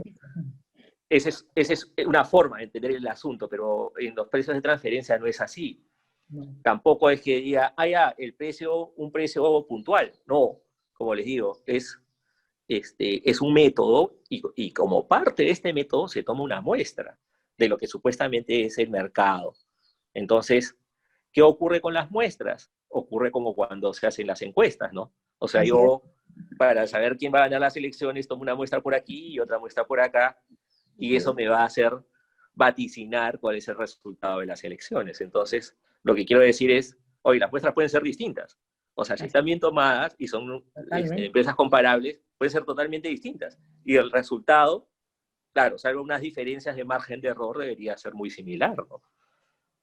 esa 1.09 1.29
es, 1.29 1.47
es, 1.55 1.93
una 2.05 2.25
forma 2.25 2.59
de 2.59 2.65
entender 2.65 2.91
el 2.91 3.07
asunto, 3.07 3.49
pero 3.49 3.93
en 3.97 4.17
los 4.17 4.27
precios 4.29 4.57
de 4.57 4.61
transferencia 4.61 5.17
no 5.17 5.27
es 5.27 5.41
así. 5.41 5.81
Tampoco 6.61 7.09
es 7.09 7.21
que 7.21 7.37
diga, 7.37 7.73
ah, 7.77 7.87
ya, 7.87 8.15
el 8.19 8.35
precio, 8.35 8.95
un 8.97 9.13
precio 9.13 9.65
puntual. 9.69 10.11
No, 10.27 10.61
como 10.93 11.15
les 11.15 11.25
digo, 11.25 11.63
es 11.67 12.01
este, 12.67 13.31
es 13.31 13.41
un 13.41 13.55
método 13.55 14.17
y, 14.29 14.73
como 14.73 15.07
parte 15.07 15.45
de 15.45 15.51
este 15.51 15.73
método 15.73 16.09
se 16.09 16.25
toma 16.25 16.43
una 16.43 16.63
muestra 16.63 17.17
de 17.57 17.69
lo 17.69 17.79
que 17.79 17.87
supuestamente 17.87 18.65
es 18.65 18.77
el 18.79 18.91
mercado. 18.91 19.55
Entonces, 20.15 20.77
¿qué 21.31 21.43
ocurre 21.43 21.81
con 21.81 21.95
las 21.95 22.11
muestras? 22.11 22.73
Ocurre 22.89 23.31
como 23.31 23.55
cuando 23.55 23.93
se 23.93 24.09
hacen 24.09 24.27
las 24.27 24.43
encuestas, 24.43 24.93
¿no? 24.93 25.13
O 25.39 25.49
sea, 25.49 25.65
yo 25.65 26.03
para 26.59 26.87
saber 26.87 27.17
quién 27.17 27.33
va 27.33 27.39
a 27.39 27.43
ganar 27.43 27.61
las 27.61 27.77
elecciones 27.77 28.27
tomo 28.27 28.43
una 28.43 28.55
muestra 28.55 28.81
por 28.81 28.95
aquí 28.95 29.35
y 29.35 29.41
otra 29.41 29.59
muestra 29.59 29.85
por 29.85 30.01
acá 30.01 30.39
y 30.97 31.17
eso 31.17 31.35
me 31.35 31.49
va 31.49 31.63
a 31.63 31.67
hacer 31.67 31.93
vaticinar 32.55 33.39
cuál 33.41 33.57
es 33.57 33.69
el 33.69 33.77
resultado 33.77 34.41
de 34.41 34.47
las 34.47 34.63
elecciones. 34.65 35.21
Entonces, 35.21 35.77
lo 36.03 36.15
que 36.15 36.25
quiero 36.25 36.43
decir 36.43 36.71
es, 36.71 36.97
hoy 37.23 37.39
las 37.39 37.51
muestras 37.51 37.75
pueden 37.75 37.91
ser 37.91 38.03
distintas. 38.03 38.59
O 38.95 39.05
sea, 39.05 39.17
si 39.17 39.27
están 39.27 39.45
bien 39.45 39.59
tomadas 39.59 40.15
y 40.19 40.29
son 40.29 40.65
este, 40.93 41.27
empresas 41.27 41.57
comparables, 41.57 42.21
pueden 42.39 42.53
ser 42.53 42.65
totalmente 42.65 43.09
distintas. 43.09 43.59
Y 43.85 43.97
el 43.97 44.11
resultado, 44.11 44.89
claro, 45.53 45.79
salvo 45.79 46.03
unas 46.03 46.21
diferencias 46.21 46.77
de 46.77 46.85
margen 46.85 47.21
de 47.21 47.29
error, 47.29 47.59
debería 47.59 47.97
ser 47.97 48.15
muy 48.15 48.31
similar. 48.31 48.77
¿no? 48.77 49.03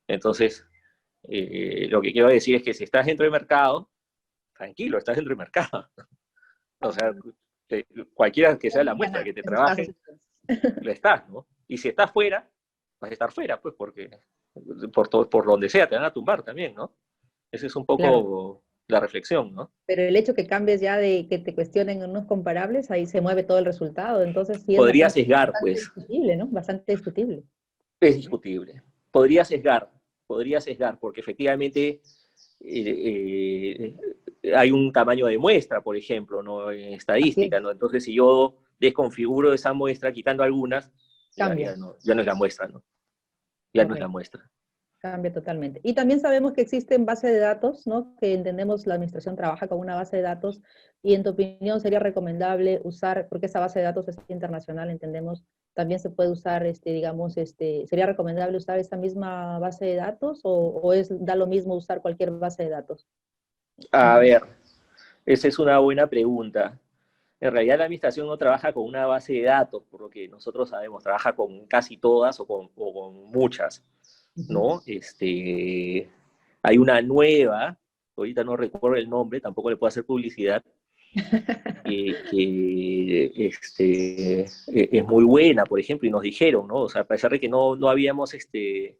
Entonces, 0.07 0.65
eh, 1.23 1.87
lo 1.89 2.01
que 2.01 2.13
quiero 2.13 2.29
decir 2.29 2.55
es 2.55 2.63
que 2.63 2.73
si 2.73 2.85
estás 2.85 3.05
dentro 3.05 3.25
del 3.25 3.33
mercado, 3.33 3.90
tranquilo, 4.61 4.99
estás 4.99 5.15
dentro 5.15 5.31
del 5.31 5.37
mercado. 5.37 5.89
o 6.81 6.91
sea, 6.91 7.13
cualquiera 8.13 8.57
que 8.59 8.69
sea 8.69 8.83
la 8.83 8.93
muestra 8.93 9.23
que 9.23 9.33
te 9.33 9.41
trabaje, 9.41 9.95
lo 10.81 10.91
estás, 10.91 11.27
¿no? 11.29 11.47
Y 11.67 11.77
si 11.77 11.89
estás 11.89 12.11
fuera, 12.11 12.47
vas 12.99 13.09
a 13.09 13.13
estar 13.13 13.31
fuera, 13.31 13.59
pues, 13.59 13.73
porque 13.75 14.09
por, 14.93 15.07
todo, 15.07 15.29
por 15.29 15.45
donde 15.45 15.69
sea 15.69 15.87
te 15.87 15.95
van 15.95 16.03
a 16.03 16.13
tumbar 16.13 16.43
también, 16.43 16.75
¿no? 16.75 16.95
Ese 17.51 17.67
es 17.67 17.75
un 17.75 17.85
poco 17.85 18.63
la 18.87 18.99
reflexión, 18.99 19.53
¿no? 19.53 19.71
Pero 19.87 20.03
el 20.03 20.15
hecho 20.15 20.35
que 20.35 20.45
cambies 20.45 20.81
ya 20.81 20.97
de 20.97 21.27
que 21.27 21.39
te 21.39 21.55
cuestionen 21.55 22.03
unos 22.03 22.25
comparables, 22.25 22.91
ahí 22.91 23.05
se 23.05 23.21
mueve 23.21 23.43
todo 23.43 23.57
el 23.57 23.65
resultado. 23.65 24.21
Entonces, 24.23 24.63
sí 24.63 24.75
Podría 24.75 25.09
sesgar, 25.09 25.53
pues. 25.61 25.77
Discutible, 25.77 26.35
¿no? 26.35 26.47
Bastante 26.47 26.91
discutible. 26.91 27.43
Es 27.99 28.15
discutible. 28.15 28.83
Podría 29.11 29.45
sesgar, 29.45 29.89
podría 30.27 30.59
sesgar, 30.59 30.99
porque 30.99 31.21
efectivamente 31.21 32.01
eh, 32.63 33.75
eh, 33.79 33.95
hay 34.43 34.71
un 34.71 34.91
tamaño 34.91 35.27
de 35.27 35.37
muestra, 35.37 35.81
por 35.81 35.95
ejemplo, 35.95 36.41
¿no? 36.41 36.71
En 36.71 36.93
estadística, 36.93 37.59
¿no? 37.59 37.71
Entonces, 37.71 38.03
si 38.03 38.15
yo 38.15 38.55
desconfiguro 38.79 39.53
esa 39.53 39.73
muestra 39.73 40.11
quitando 40.11 40.43
algunas, 40.43 40.91
Cambia. 41.35 41.71
Ya, 41.71 41.77
no, 41.77 41.95
ya 41.99 42.15
no 42.15 42.21
es 42.21 42.27
la 42.27 42.35
muestra, 42.35 42.67
¿no? 42.67 42.83
Ya 43.73 43.85
no 43.85 43.93
es 43.93 43.99
la 43.99 44.07
muestra. 44.07 44.49
Cambia 44.99 45.33
totalmente. 45.33 45.79
Y 45.83 45.93
también 45.93 46.19
sabemos 46.19 46.53
que 46.53 46.61
existen 46.61 47.05
bases 47.05 47.31
de 47.31 47.39
datos, 47.39 47.87
¿no? 47.87 48.15
Que 48.19 48.33
entendemos 48.33 48.85
la 48.85 48.95
administración 48.95 49.35
trabaja 49.35 49.67
con 49.67 49.79
una 49.79 49.95
base 49.95 50.17
de 50.17 50.21
datos 50.21 50.61
y 51.01 51.15
en 51.15 51.23
tu 51.23 51.31
opinión 51.31 51.79
sería 51.79 51.99
recomendable 51.99 52.81
usar, 52.83 53.27
porque 53.29 53.47
esa 53.47 53.59
base 53.59 53.79
de 53.79 53.85
datos 53.85 54.07
es 54.09 54.17
internacional, 54.27 54.91
entendemos, 54.91 55.43
también 55.73 55.99
se 55.99 56.11
puede 56.11 56.29
usar, 56.29 56.65
este, 56.65 56.91
digamos, 56.91 57.37
este, 57.37 57.87
¿sería 57.87 58.05
recomendable 58.05 58.57
usar 58.57 58.77
esa 58.77 58.97
misma 58.97 59.57
base 59.57 59.85
de 59.85 59.95
datos 59.95 60.41
o, 60.43 60.51
o 60.51 60.93
es, 60.93 61.09
da 61.25 61.35
lo 61.35 61.47
mismo 61.47 61.75
usar 61.75 62.01
cualquier 62.01 62.31
base 62.31 62.63
de 62.63 62.69
datos? 62.69 63.07
A 63.91 64.17
ver, 64.19 64.43
esa 65.25 65.47
es 65.47 65.59
una 65.59 65.79
buena 65.79 66.07
pregunta. 66.07 66.77
En 67.39 67.51
realidad 67.51 67.79
la 67.79 67.85
administración 67.85 68.27
no 68.27 68.37
trabaja 68.37 68.71
con 68.73 68.83
una 68.83 69.05
base 69.07 69.33
de 69.33 69.43
datos, 69.43 69.83
por 69.89 70.01
lo 70.01 70.09
que 70.09 70.27
nosotros 70.27 70.69
sabemos, 70.69 71.01
trabaja 71.01 71.33
con 71.33 71.65
casi 71.65 71.97
todas 71.97 72.39
o 72.39 72.45
con, 72.45 72.69
o 72.75 72.93
con 72.93 73.31
muchas. 73.31 73.83
¿no? 74.35 74.81
Este, 74.85 76.09
hay 76.61 76.77
una 76.77 77.01
nueva, 77.01 77.77
ahorita 78.15 78.43
no 78.43 78.55
recuerdo 78.55 78.97
el 78.97 79.09
nombre, 79.09 79.41
tampoco 79.41 79.69
le 79.69 79.77
puedo 79.77 79.89
hacer 79.89 80.05
publicidad, 80.05 80.63
que, 81.85 83.31
este, 83.35 84.41
e, 84.41 84.47
es 84.67 85.05
muy 85.05 85.23
buena, 85.25 85.65
por 85.65 85.79
ejemplo, 85.79 86.07
y 86.07 86.11
nos 86.11 86.21
dijeron, 86.21 86.67
¿no? 86.67 86.75
O 86.75 86.89
sea, 86.89 87.01
a 87.01 87.07
pesar 87.07 87.31
de 87.31 87.39
que 87.39 87.49
no, 87.49 87.75
no 87.75 87.89
habíamos, 87.89 88.33
este, 88.33 88.97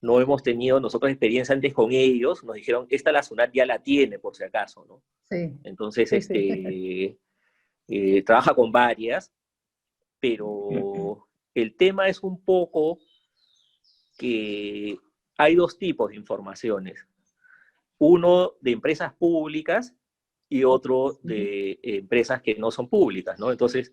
no 0.00 0.20
hemos 0.20 0.42
tenido 0.42 0.80
nosotros 0.80 1.10
experiencia 1.10 1.54
antes 1.54 1.74
con 1.74 1.92
ellos, 1.92 2.44
nos 2.44 2.56
dijeron, 2.56 2.86
esta 2.90 3.12
la 3.12 3.22
SUNAT 3.22 3.52
ya 3.52 3.66
la 3.66 3.82
tiene, 3.82 4.18
por 4.18 4.36
si 4.36 4.44
acaso, 4.44 4.84
¿no? 4.86 5.02
Sí. 5.28 5.58
Entonces, 5.64 6.12
este, 6.12 7.18
eh, 7.88 8.22
trabaja 8.22 8.54
con 8.54 8.70
varias, 8.70 9.32
pero 10.20 11.26
el 11.54 11.74
tema 11.76 12.08
es 12.08 12.22
un 12.22 12.44
poco 12.44 12.98
que 14.16 14.98
hay 15.36 15.54
dos 15.54 15.78
tipos 15.78 16.10
de 16.10 16.16
informaciones. 16.16 17.06
Uno 17.98 18.54
de 18.60 18.72
empresas 18.72 19.14
públicas 19.14 19.94
y 20.48 20.64
otro 20.64 21.18
de 21.22 21.78
empresas 21.82 22.42
que 22.42 22.54
no 22.56 22.70
son 22.70 22.88
públicas, 22.88 23.38
¿no? 23.38 23.50
Entonces, 23.50 23.92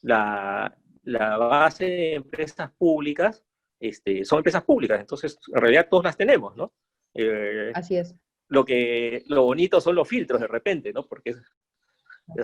la, 0.00 0.76
base 1.04 1.84
de 1.84 2.14
empresas 2.14 2.70
públicas 2.72 3.44
este, 3.80 4.24
son 4.24 4.38
empresas 4.38 4.64
públicas, 4.64 5.00
entonces 5.00 5.38
en 5.54 5.60
realidad 5.60 5.88
todas 5.90 6.04
las 6.04 6.16
tenemos, 6.16 6.56
¿no? 6.56 6.72
Eh, 7.14 7.70
Así 7.74 7.96
es. 7.96 8.14
Lo, 8.48 8.64
que, 8.64 9.22
lo 9.26 9.44
bonito 9.44 9.80
son 9.80 9.94
los 9.94 10.08
filtros 10.08 10.40
de 10.40 10.46
repente, 10.46 10.92
¿no? 10.92 11.06
Porque 11.06 11.34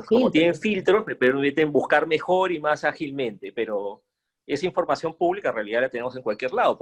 como 0.06 0.30
tienen 0.30 0.54
filtros, 0.54 1.06
me 1.06 1.16
permiten 1.16 1.72
buscar 1.72 2.06
mejor 2.06 2.52
y 2.52 2.60
más 2.60 2.84
ágilmente, 2.84 3.52
pero 3.52 4.04
esa 4.46 4.66
información 4.66 5.16
pública 5.16 5.50
en 5.50 5.54
realidad 5.54 5.80
la 5.82 5.88
tenemos 5.88 6.14
en 6.16 6.22
cualquier 6.22 6.52
lado. 6.52 6.78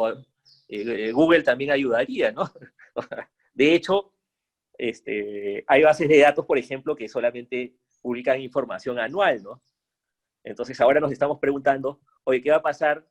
Eh, 0.69 1.13
Google 1.13 1.43
también 1.43 1.71
ayudaría, 1.71 2.33
¿no? 2.33 2.51
De 3.55 3.75
hecho, 3.75 4.13
este, 4.77 5.65
hay 5.67 5.83
bases 5.83 6.09
de 6.09 6.21
datos, 6.21 6.47
por 6.47 6.59
ejemplo, 6.59 6.97
que 6.97 7.09
solamente 7.09 7.75
publican 8.01 8.41
información 8.41 8.99
anual, 8.99 9.43
¿no? 9.43 9.63
Entonces 10.45 10.81
ahora 10.81 11.01
nos 11.01 11.13
estamos 11.13 11.39
preguntando, 11.39 12.01
oye, 12.25 12.41
¿qué 12.41 12.51
va 12.51 12.57
a 12.57 12.63
pasar 12.63 13.07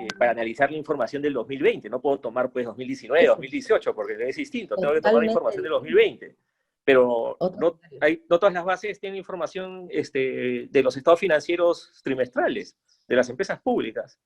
eh, 0.00 0.08
para 0.18 0.32
analizar 0.32 0.70
la 0.70 0.76
información 0.76 1.22
del 1.22 1.32
2020? 1.32 1.88
No 1.88 2.00
puedo 2.00 2.18
tomar 2.18 2.50
pues 2.50 2.66
2019, 2.66 3.26
2018, 3.26 3.94
porque 3.94 4.16
es 4.28 4.36
distinto, 4.36 4.76
tengo 4.76 4.94
que 4.94 5.00
tomar 5.00 5.22
la 5.22 5.26
información 5.26 5.62
del 5.62 5.72
2020. 5.72 6.36
Pero 6.84 7.36
no, 7.58 7.78
hay, 8.00 8.24
no 8.30 8.38
todas 8.38 8.54
las 8.54 8.64
bases 8.64 8.98
tienen 8.98 9.18
información 9.18 9.88
este, 9.90 10.68
de 10.70 10.82
los 10.82 10.96
estados 10.96 11.20
financieros 11.20 12.00
trimestrales 12.02 12.76
de 13.06 13.16
las 13.16 13.28
empresas 13.28 13.60
públicas. 13.60 14.18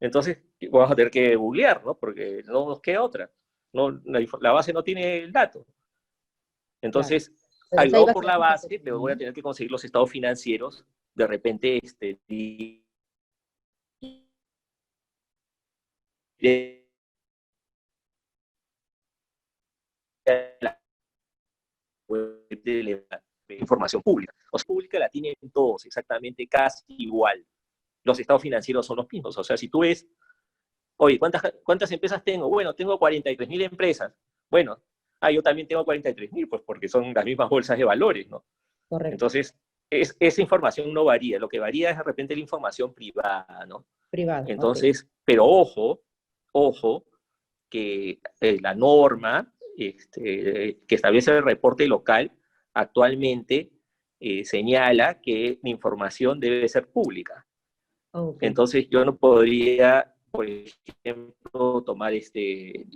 Entonces, 0.00 0.38
vamos 0.70 0.90
a 0.90 0.94
tener 0.94 1.10
que 1.10 1.36
googlear, 1.36 1.84
¿no? 1.84 1.96
Porque 1.96 2.42
no 2.44 2.68
nos 2.68 2.80
queda 2.80 3.02
otra. 3.02 3.30
No, 3.72 3.90
la, 4.40 4.52
base 4.52 4.72
no 4.72 4.82
tiene 4.82 5.18
el 5.18 5.32
dato. 5.32 5.66
Entonces, 6.82 7.32
claro. 7.70 8.06
por 8.12 8.24
la 8.24 8.38
base, 8.38 8.80
pero 8.82 8.98
voy 8.98 9.12
a 9.12 9.16
tener 9.16 9.32
que 9.32 9.42
conseguir 9.42 9.70
los 9.70 9.84
estados 9.84 10.10
financieros. 10.10 10.84
De 11.14 11.26
repente, 11.26 11.78
este, 11.82 12.18
información 23.48 24.02
pública. 24.02 24.34
O 24.52 24.58
sea, 24.58 24.66
pública 24.66 24.98
la 24.98 25.08
tienen 25.08 25.34
todos 25.52 25.86
exactamente 25.86 26.46
casi 26.46 26.84
igual 26.88 27.44
los 28.06 28.20
estados 28.20 28.40
financieros 28.40 28.86
son 28.86 28.98
los 28.98 29.12
mismos. 29.12 29.36
O 29.36 29.44
sea, 29.44 29.56
si 29.56 29.68
tú 29.68 29.80
ves, 29.80 30.06
oye, 30.96 31.18
¿cuántas, 31.18 31.42
cuántas 31.64 31.90
empresas 31.90 32.22
tengo? 32.22 32.48
Bueno, 32.48 32.72
tengo 32.72 32.98
43 32.98 33.48
mil 33.48 33.62
empresas. 33.62 34.14
Bueno, 34.48 34.80
ah, 35.20 35.32
yo 35.32 35.42
también 35.42 35.66
tengo 35.66 35.84
43 35.84 36.32
mil, 36.32 36.48
pues 36.48 36.62
porque 36.64 36.88
son 36.88 37.12
las 37.12 37.24
mismas 37.24 37.50
bolsas 37.50 37.76
de 37.76 37.84
valores, 37.84 38.28
¿no? 38.28 38.44
Correcto. 38.88 39.12
Entonces, 39.12 39.56
es, 39.90 40.16
esa 40.20 40.40
información 40.40 40.94
no 40.94 41.04
varía. 41.04 41.40
Lo 41.40 41.48
que 41.48 41.58
varía 41.58 41.90
es 41.90 41.96
de 41.96 42.04
repente 42.04 42.36
la 42.36 42.42
información 42.42 42.94
privada, 42.94 43.66
¿no? 43.66 43.84
Privada. 44.08 44.44
Entonces, 44.46 45.08
pero 45.24 45.44
ojo, 45.44 46.02
ojo, 46.56 47.04
que 47.68 48.20
eh, 48.40 48.58
la 48.60 48.74
norma 48.74 49.52
este, 49.76 50.78
que 50.86 50.94
establece 50.94 51.32
el 51.32 51.44
reporte 51.44 51.86
local 51.86 52.32
actualmente 52.72 53.72
eh, 54.18 54.44
señala 54.44 55.20
que 55.20 55.58
la 55.62 55.70
información 55.70 56.40
debe 56.40 56.68
ser 56.68 56.88
pública. 56.88 57.46
Entonces 58.40 58.88
yo 58.88 59.04
no 59.04 59.18
podría, 59.18 60.14
por 60.30 60.46
ejemplo, 60.48 61.82
tomar 61.84 62.14
este... 62.14 62.86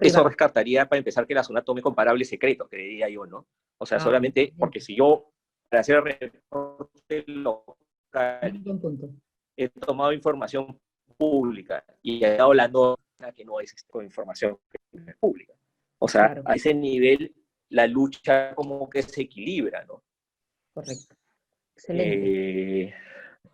eso 0.00 0.24
descartaría 0.24 0.88
para 0.88 0.98
empezar 0.98 1.26
que 1.26 1.34
la 1.34 1.44
zona 1.44 1.62
tome 1.62 1.82
comparables 1.82 2.30
secretos, 2.30 2.66
creería 2.70 3.06
yo, 3.10 3.26
¿no? 3.26 3.46
O 3.76 3.84
sea, 3.84 3.98
ah, 3.98 4.00
solamente 4.00 4.54
porque 4.58 4.80
si 4.80 4.96
yo, 4.96 5.30
para 5.68 5.80
hacer 5.80 5.96
el 5.96 6.04
reporte 6.04 7.24
he 9.56 9.68
tomado 9.68 10.14
información 10.14 10.80
pública 11.18 11.84
y 12.00 12.24
he 12.24 12.36
dado 12.38 12.54
la 12.54 12.66
norma 12.66 13.09
que 13.34 13.44
no 13.44 13.60
es 13.60 13.74
con 13.88 14.04
información 14.04 14.58
pública. 15.18 15.54
O 15.98 16.08
sea, 16.08 16.42
a 16.44 16.54
ese 16.54 16.72
nivel 16.74 17.34
la 17.68 17.86
lucha 17.86 18.54
como 18.54 18.88
que 18.88 19.02
se 19.02 19.22
equilibra, 19.22 19.84
¿no? 19.84 20.02
Correcto. 20.72 21.14
Excelente. 21.76 22.82
Eh, 22.82 22.94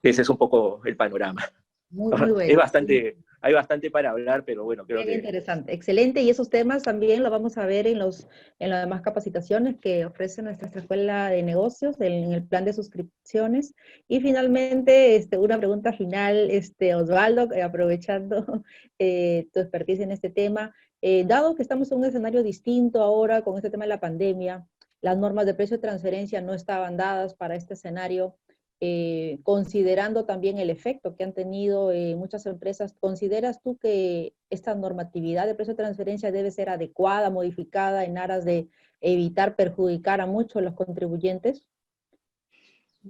ese 0.03 0.23
es 0.23 0.29
un 0.29 0.39
poco 0.39 0.81
el 0.85 0.97
panorama. 0.97 1.43
Muy, 1.91 2.17
muy 2.17 2.31
bueno. 2.33 2.51
Es 2.51 2.57
bastante, 2.57 3.19
hay 3.41 3.53
bastante 3.53 3.91
para 3.91 4.11
hablar, 4.11 4.45
pero 4.45 4.65
bueno, 4.65 4.87
creo 4.87 5.05
Bien 5.05 5.19
interesante, 5.19 5.73
excelente. 5.73 6.23
Y 6.23 6.31
esos 6.31 6.51
temas 6.51 6.83
también 6.83 7.23
los 7.23 7.31
vamos 7.31 7.59
a 7.59 7.67
ver 7.67 7.87
en, 7.87 7.99
los, 7.99 8.27
en 8.59 8.71
las 8.71 8.83
demás 8.83 9.03
capacitaciones 9.03 9.77
que 9.81 10.05
ofrece 10.05 10.43
nuestra 10.43 10.69
escuela 10.69 11.31
de 11.31 11.43
negocios, 11.43 12.01
en 12.01 12.33
el 12.33 12.45
plan 12.47 12.65
de 12.65 12.73
suscripciones. 12.73 13.75
Y 14.09 14.21
finalmente, 14.21 15.17
este, 15.17 15.39
una 15.39 15.59
pregunta 15.59 15.93
final, 15.93 16.51
este, 16.51 16.95
Osvaldo, 16.95 17.53
eh, 17.53 17.63
aprovechando 17.63 18.65
eh, 18.99 19.49
tu 19.53 19.61
expertise 19.61 20.01
en 20.01 20.13
este 20.13 20.31
tema. 20.31 20.75
Eh, 21.03 21.25
dado 21.27 21.55
que 21.55 21.63
estamos 21.63 21.93
en 21.93 21.99
un 21.99 22.05
escenario 22.07 22.43
distinto 22.43 23.03
ahora 23.03 23.43
con 23.43 23.57
este 23.57 23.71
tema 23.71 23.85
de 23.85 23.91
la 23.91 24.01
pandemia, 24.01 24.67
las 25.03 25.19
normas 25.19 25.47
de 25.47 25.55
precio 25.55 25.77
de 25.77 25.83
transferencia 25.83 26.41
no 26.41 26.55
estaban 26.55 26.97
dadas 26.97 27.35
para 27.35 27.55
este 27.55 27.75
escenario, 27.75 28.37
eh, 28.81 29.39
considerando 29.43 30.27
también 30.27 30.59
el 30.59 30.69
efecto 30.69 31.17
que 31.17 31.25
han 31.25 31.33
tenido 31.33 31.93
eh, 31.93 32.15
muchas 32.15 32.45
empresas, 32.45 32.93
¿consideras 32.93 33.63
tú 33.63 33.79
que 33.79 34.35
esta 34.51 34.75
normatividad 34.75 35.47
de 35.47 35.55
precio 35.55 35.73
de 35.73 35.83
transferencia 35.83 36.31
debe 36.31 36.51
ser 36.51 36.69
adecuada, 36.69 37.31
modificada 37.31 38.05
en 38.05 38.19
aras 38.19 38.45
de 38.45 38.69
evitar 39.01 39.57
perjudicar 39.57 40.21
a 40.21 40.27
muchos 40.27 40.63
los 40.63 40.75
contribuyentes? 40.75 41.67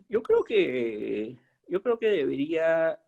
Yo 0.09 0.22
creo 0.22 0.44
que, 0.44 1.36
yo 1.66 1.82
creo 1.82 1.98
que 1.98 2.09
debería 2.09 3.01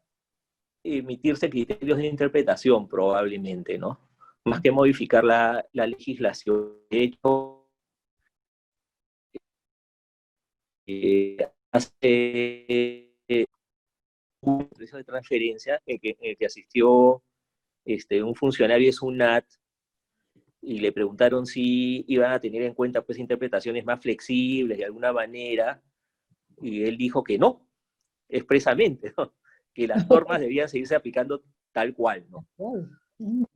emitirse 0.83 1.51
criterios 1.51 1.99
de 1.99 2.07
interpretación 2.07 2.89
probablemente, 2.89 3.79
¿no? 3.79 4.01
Más 4.45 4.61
que 4.61 4.73
modificar 4.73 5.23
la, 5.23 5.65
la 5.73 5.87
legislación. 5.87 6.73
De 6.91 7.03
hecho, 7.03 7.69
eh, 10.87 11.37
hace 11.73 13.09
un 14.41 14.69
proceso 14.69 14.97
de 14.97 15.05
transferencia 15.05 15.81
en 15.85 15.99
que, 15.99 16.37
que 16.39 16.47
asistió 16.47 17.23
este, 17.85 18.23
un 18.23 18.35
funcionario 18.35 18.87
de 18.87 18.93
SUNAT 18.93 19.45
y 20.61 20.81
le 20.81 20.93
preguntaron 20.93 21.47
si 21.47 22.05
iban 22.09 22.33
a 22.33 22.41
tener 22.41 22.63
en 22.63 22.75
cuenta 22.75 23.03
pues 23.03 23.19
interpretaciones 23.19 23.85
más 23.85 24.01
flexibles 24.01 24.79
de 24.79 24.85
alguna 24.85 25.13
manera 25.13 25.83
y 26.61 26.83
él 26.83 26.97
dijo 26.97 27.23
que 27.23 27.39
no, 27.39 27.67
expresamente, 28.29 29.13
que 29.75 29.87
las 29.87 30.09
normas 30.09 30.41
debían 30.41 30.69
seguirse 30.69 30.95
aplicando 30.95 31.43
tal 31.73 31.95
cual, 31.95 32.27
¿no? 32.29 32.47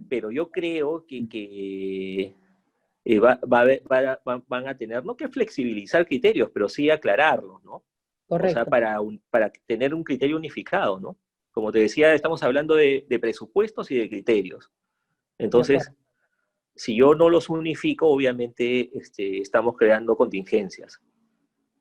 Pero 0.09 0.30
yo 0.30 0.51
creo 0.51 1.05
que, 1.06 1.28
que 1.28 2.36
eh, 3.05 3.18
va, 3.18 3.40
van 3.44 4.68
a 4.68 4.76
tener, 4.76 5.05
no 5.05 5.16
que 5.16 5.28
flexibilizar 5.28 6.06
criterios, 6.06 6.51
pero 6.52 6.68
sí 6.68 6.90
aclararlos, 6.90 7.62
¿no? 7.64 7.84
O 8.28 8.39
sea, 8.39 8.65
para, 8.65 8.99
para 9.31 9.53
tener 9.66 9.94
un 9.94 10.05
criterio 10.05 10.36
unificado, 10.36 10.99
¿no? 10.99 11.19
Como 11.53 11.70
te 11.70 11.81
decía, 11.81 12.15
estamos 12.15 12.43
hablando 12.43 12.74
de, 12.74 13.07
presupuestos 13.20 13.90
y 13.90 13.97
de 13.97 14.09
criterios. 14.09 14.70
Entonces, 15.39 15.93
si 16.74 16.97
yo 16.97 17.15
no 17.15 17.28
los 17.28 17.51
unifico, 17.51 18.09
obviamente 18.09 18.90
este, 18.97 19.39
estamos 19.39 19.77
creando 19.77 20.16
contingencias. 20.16 21.01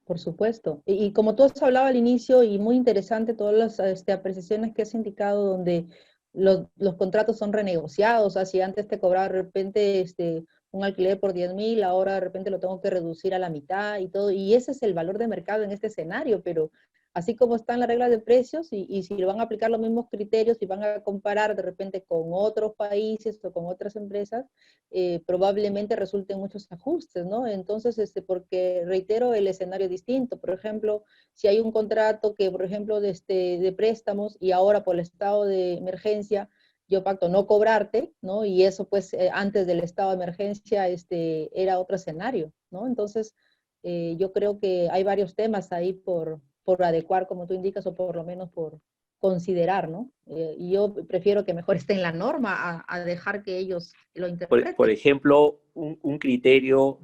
Por 0.04 0.20
supuesto. 0.20 0.84
Y, 0.86 1.14
como 1.14 1.36
tú 1.36 1.44
has 1.44 1.62
hablado 1.64 1.86
al 1.86 1.96
inicio, 1.96 2.44
y 2.44 2.60
muy 2.60 2.76
interesante 2.76 3.34
todas 3.34 3.56
las 3.56 3.80
este, 3.80 4.12
apreciaciones 4.12 4.74
que 4.74 4.82
has 4.82 4.94
indicado, 4.94 5.46
donde 5.46 5.88
los, 6.34 6.68
los 6.76 6.96
contratos 6.96 7.38
son 7.38 7.54
renegociados, 7.54 8.36
así 8.36 8.60
antes 8.60 8.88
te 8.88 9.00
cobraba 9.00 9.30
de 9.30 9.42
repente 9.44 10.02
este, 10.02 10.44
un 10.72 10.84
alquiler 10.84 11.20
por 11.20 11.34
10 11.34 11.54
mil, 11.54 11.84
ahora 11.84 12.16
de 12.16 12.22
repente 12.22 12.50
lo 12.50 12.60
tengo 12.60 12.80
que 12.82 12.90
reducir 12.90 13.34
a 13.34 13.40
la 13.40 13.50
mitad 13.50 14.00
y 14.00 14.08
todo, 14.08 14.32
y 14.32 14.54
ese 14.54 14.72
es 14.72 14.82
el 14.84 14.94
valor 14.94 15.18
de 15.18 15.28
mercado 15.28 15.64
en 15.64 15.72
este 15.72 15.88
escenario, 15.88 16.42
pero 16.42 16.72
así 17.14 17.36
como 17.36 17.56
están 17.56 17.80
las 17.80 17.90
reglas 17.90 18.10
de 18.10 18.20
precios 18.20 18.72
y, 18.72 18.86
y 18.90 19.04
si 19.04 19.22
van 19.24 19.40
a 19.40 19.44
aplicar 19.44 19.70
los 19.70 19.82
mismos 19.82 20.08
criterios 20.10 20.62
y 20.62 20.66
van 20.66 20.84
a 20.84 21.04
comparar 21.04 21.56
de 21.56 21.62
repente 21.62 22.04
con 22.04 22.30
otros 22.32 22.74
países 22.76 23.44
o 23.44 23.52
con 23.52 23.66
otras 23.66 23.96
empresas, 23.96 24.46
eh, 24.92 25.22
probablemente 25.26 25.96
resulten 25.96 26.40
muchos 26.40 26.72
ajustes, 26.72 27.26
¿no? 27.26 27.48
Entonces, 27.48 27.98
este, 27.98 28.22
porque 28.22 28.84
reitero, 28.86 29.34
el 29.34 29.48
escenario 29.48 29.86
es 29.86 29.92
distinto. 29.92 30.40
Por 30.40 30.52
ejemplo, 30.52 31.04
si 31.34 31.48
hay 31.48 31.60
un 31.60 31.72
contrato 31.72 32.34
que, 32.36 32.50
por 32.50 32.64
ejemplo, 32.64 33.02
de, 33.02 33.10
este, 33.10 33.60
de 33.60 33.72
préstamos 33.74 34.38
y 34.40 34.52
ahora 34.52 34.84
por 34.84 34.96
el 34.96 35.02
estado 35.02 35.46
de 35.46 35.74
emergencia, 35.74 36.50
yo 36.92 37.04
pacto 37.04 37.30
no 37.30 37.48
cobrarte, 37.48 38.14
¿no? 38.22 38.44
Y 38.44 38.64
eso 38.64 38.88
pues 38.88 39.14
eh, 39.14 39.30
antes 39.34 39.66
del 39.66 39.80
estado 39.80 40.10
de 40.10 40.18
emergencia 40.18 40.90
este, 40.90 41.50
era 41.60 41.80
otro 41.80 41.96
escenario, 41.96 42.52
¿no? 42.70 42.86
Entonces, 42.86 43.34
eh, 43.82 44.16
yo 44.20 44.34
creo 44.34 44.60
que 44.60 44.90
hay 44.92 45.04
varios 45.04 45.34
temas 45.34 45.72
ahí 45.72 45.94
por, 45.94 46.42
por 46.64 46.84
adecuar, 46.84 47.28
como 47.28 47.48
tú 47.48 47.54
indicas, 47.54 47.88
o 47.88 47.96
por 47.96 48.18
lo 48.18 48.26
menos 48.26 48.52
por 48.52 48.82
considerar, 49.20 49.88
¿no? 49.88 50.12
Eh, 50.28 50.56
y 50.58 50.72
yo 50.72 50.94
prefiero 51.08 51.46
que 51.46 51.54
mejor 51.54 51.76
esté 51.78 51.94
en 51.94 52.02
la 52.02 52.12
norma 52.12 52.84
a, 52.86 53.00
dejar 53.06 53.42
que 53.42 53.58
ellos 53.58 53.94
lo 54.14 54.28
interpreten. 54.28 54.76
Por, 54.76 54.90
ejemplo, 54.90 55.62
un, 55.74 55.98
un 56.02 56.20
criterio, 56.20 57.00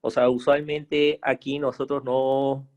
o 0.00 0.10
sea, 0.10 0.30
usualmente 0.30 1.18
aquí 1.22 1.58
nosotros 1.58 2.04
no, 2.04 2.68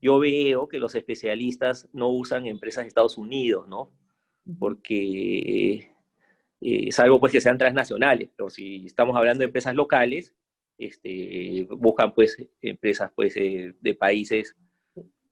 yo 0.00 0.20
veo 0.20 0.68
que 0.68 0.78
los 0.78 0.94
especialistas 0.94 1.88
no 1.92 2.08
usan 2.08 2.46
empresas 2.46 2.84
de 2.84 2.88
Estados 2.88 3.18
Unidos, 3.18 3.66
¿no? 3.66 3.90
Porque 4.58 5.72
eh, 5.72 5.88
es 6.60 6.98
algo 6.98 7.20
pues 7.20 7.32
que 7.32 7.40
sean 7.40 7.58
transnacionales, 7.58 8.30
pero 8.36 8.50
si 8.50 8.86
estamos 8.86 9.16
hablando 9.16 9.40
de 9.40 9.46
empresas 9.46 9.74
locales, 9.74 10.34
este, 10.78 11.66
buscan 11.70 12.14
pues 12.14 12.36
empresas 12.60 13.10
pues 13.14 13.36
eh, 13.36 13.74
de 13.80 13.94
países 13.94 14.56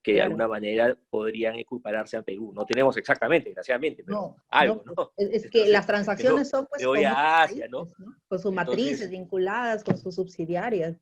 que 0.03 0.15
de 0.15 0.23
alguna 0.23 0.49
manera 0.49 0.97
podrían 1.11 1.57
equipararse 1.57 2.17
a 2.17 2.23
Perú. 2.23 2.53
No 2.55 2.65
tenemos 2.65 2.97
exactamente, 2.97 3.51
desgraciadamente, 3.51 4.03
pero 4.03 4.37
algo, 4.49 4.83
¿no? 4.87 5.13
Es 5.17 5.49
que 5.51 5.69
las 5.69 5.87
transacciones 5.87 6.49
son 6.49 6.67
pues 6.67 6.85
con, 6.85 6.99
Asia, 7.05 7.69
¿no? 7.69 7.89
con 8.29 8.39
sus 8.39 8.53
matrices 8.53 9.11
vinculadas, 9.11 9.85
con 9.85 9.99
sus 9.99 10.15
subsidiarias. 10.15 10.97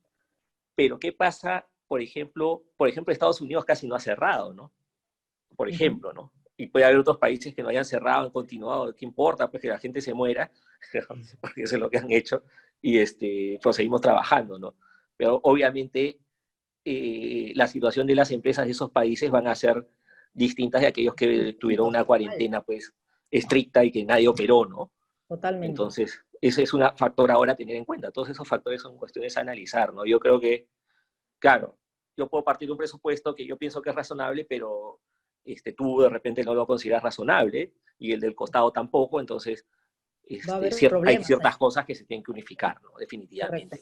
Pero 0.75 0.99
¿qué 0.99 1.13
pasa, 1.13 1.65
por 1.87 2.01
ejemplo, 2.01 2.63
por 2.75 2.89
ejemplo, 2.89 3.13
Estados 3.13 3.39
Unidos 3.39 3.63
casi 3.63 3.87
no 3.87 3.95
ha 3.95 3.99
cerrado, 3.99 4.53
¿no? 4.53 4.71
Por 5.55 5.69
ejemplo, 5.69 6.11
¿no? 6.13 6.31
Y 6.59 6.67
puede 6.67 6.83
haber 6.83 6.97
otros 6.97 7.17
países 7.17 7.55
que 7.55 7.63
no 7.63 7.69
hayan 7.69 7.85
cerrado, 7.85 8.25
han 8.25 8.31
continuado, 8.31 8.93
¿qué 8.93 9.05
importa? 9.05 9.49
Pues 9.49 9.61
que 9.61 9.69
la 9.69 9.79
gente 9.79 10.01
se 10.01 10.13
muera, 10.13 10.51
porque 11.41 11.63
eso 11.63 11.75
es 11.75 11.81
lo 11.81 11.89
que 11.89 11.97
han 11.97 12.11
hecho, 12.11 12.43
y 12.81 12.97
este, 12.97 13.57
pues 13.63 13.77
seguimos 13.77 14.01
trabajando, 14.01 14.59
¿no? 14.59 14.75
Pero 15.15 15.39
obviamente 15.43 16.19
eh, 16.83 17.53
la 17.55 17.65
situación 17.65 18.07
de 18.07 18.15
las 18.15 18.31
empresas 18.31 18.65
de 18.65 18.71
esos 18.71 18.91
países 18.91 19.31
van 19.31 19.47
a 19.47 19.55
ser 19.55 19.87
distintas 20.33 20.81
de 20.81 20.87
aquellos 20.87 21.15
que 21.15 21.53
tuvieron 21.53 21.87
una 21.87 22.03
cuarentena, 22.03 22.61
pues, 22.61 22.93
estricta 23.31 23.85
y 23.85 23.91
que 23.91 24.03
nadie 24.03 24.27
operó, 24.27 24.65
¿no? 24.65 24.91
Totalmente. 25.29 25.67
Entonces, 25.67 26.25
ese 26.41 26.63
es 26.63 26.73
un 26.73 26.83
factor 26.97 27.31
ahora 27.31 27.53
a 27.53 27.55
tener 27.55 27.77
en 27.77 27.85
cuenta. 27.85 28.11
Todos 28.11 28.29
esos 28.29 28.45
factores 28.45 28.81
son 28.81 28.97
cuestiones 28.97 29.37
a 29.37 29.41
analizar, 29.41 29.93
¿no? 29.93 30.05
Yo 30.05 30.19
creo 30.19 30.41
que, 30.41 30.67
claro, 31.39 31.77
yo 32.17 32.27
puedo 32.27 32.43
partir 32.43 32.67
de 32.67 32.73
un 32.73 32.77
presupuesto 32.77 33.33
que 33.33 33.47
yo 33.47 33.57
pienso 33.57 33.81
que 33.81 33.91
es 33.91 33.95
razonable, 33.95 34.43
pero 34.43 34.99
este, 35.53 35.73
tú 35.73 36.01
de 36.01 36.09
repente 36.09 36.43
no 36.43 36.53
lo 36.53 36.65
consideras 36.65 37.03
razonable 37.03 37.73
y 37.97 38.11
el 38.11 38.19
del 38.19 38.35
costado 38.35 38.71
tampoco, 38.71 39.19
entonces 39.19 39.65
este, 40.23 40.89
hay 41.05 41.23
ciertas 41.23 41.57
cosas 41.57 41.85
que 41.85 41.95
se 41.95 42.05
tienen 42.05 42.23
que 42.23 42.31
unificar, 42.31 42.81
¿no? 42.81 42.91
definitivamente. 42.97 43.81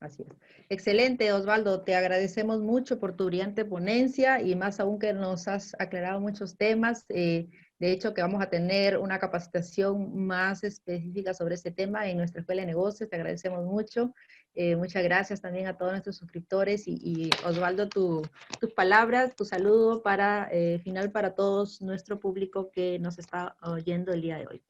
Así 0.00 0.22
es. 0.22 0.28
Excelente, 0.68 1.32
Osvaldo. 1.32 1.82
Te 1.82 1.94
agradecemos 1.94 2.60
mucho 2.60 2.98
por 2.98 3.16
tu 3.16 3.26
brillante 3.26 3.64
ponencia 3.64 4.42
y 4.42 4.54
más 4.54 4.78
aún 4.80 4.98
que 4.98 5.14
nos 5.14 5.48
has 5.48 5.74
aclarado 5.78 6.20
muchos 6.20 6.56
temas. 6.56 7.06
Eh, 7.08 7.48
de 7.84 7.92
hecho, 7.92 8.14
que 8.14 8.22
vamos 8.22 8.40
a 8.40 8.48
tener 8.48 8.96
una 8.96 9.18
capacitación 9.18 10.16
más 10.16 10.64
específica 10.64 11.34
sobre 11.34 11.54
este 11.54 11.70
tema 11.70 12.08
en 12.08 12.16
nuestra 12.16 12.40
Escuela 12.40 12.62
de 12.62 12.66
Negocios. 12.66 13.10
Te 13.10 13.16
agradecemos 13.16 13.62
mucho. 13.62 14.14
Eh, 14.54 14.74
muchas 14.74 15.04
gracias 15.04 15.42
también 15.42 15.66
a 15.66 15.76
todos 15.76 15.92
nuestros 15.92 16.16
suscriptores 16.16 16.84
y, 16.86 17.28
Osvaldo, 17.44 17.90
tus 17.90 18.72
palabras, 18.74 19.36
tu 19.36 19.44
saludo 19.44 20.02
para 20.02 20.48
eh, 20.50 20.78
final 20.78 21.12
para 21.12 21.34
todos 21.34 21.82
nuestro 21.82 22.18
público 22.18 22.70
que 22.70 22.98
nos 22.98 23.18
está 23.18 23.54
oyendo 23.60 24.14
el 24.14 24.22
día 24.22 24.38
de 24.38 24.46
hoy. 24.46 24.62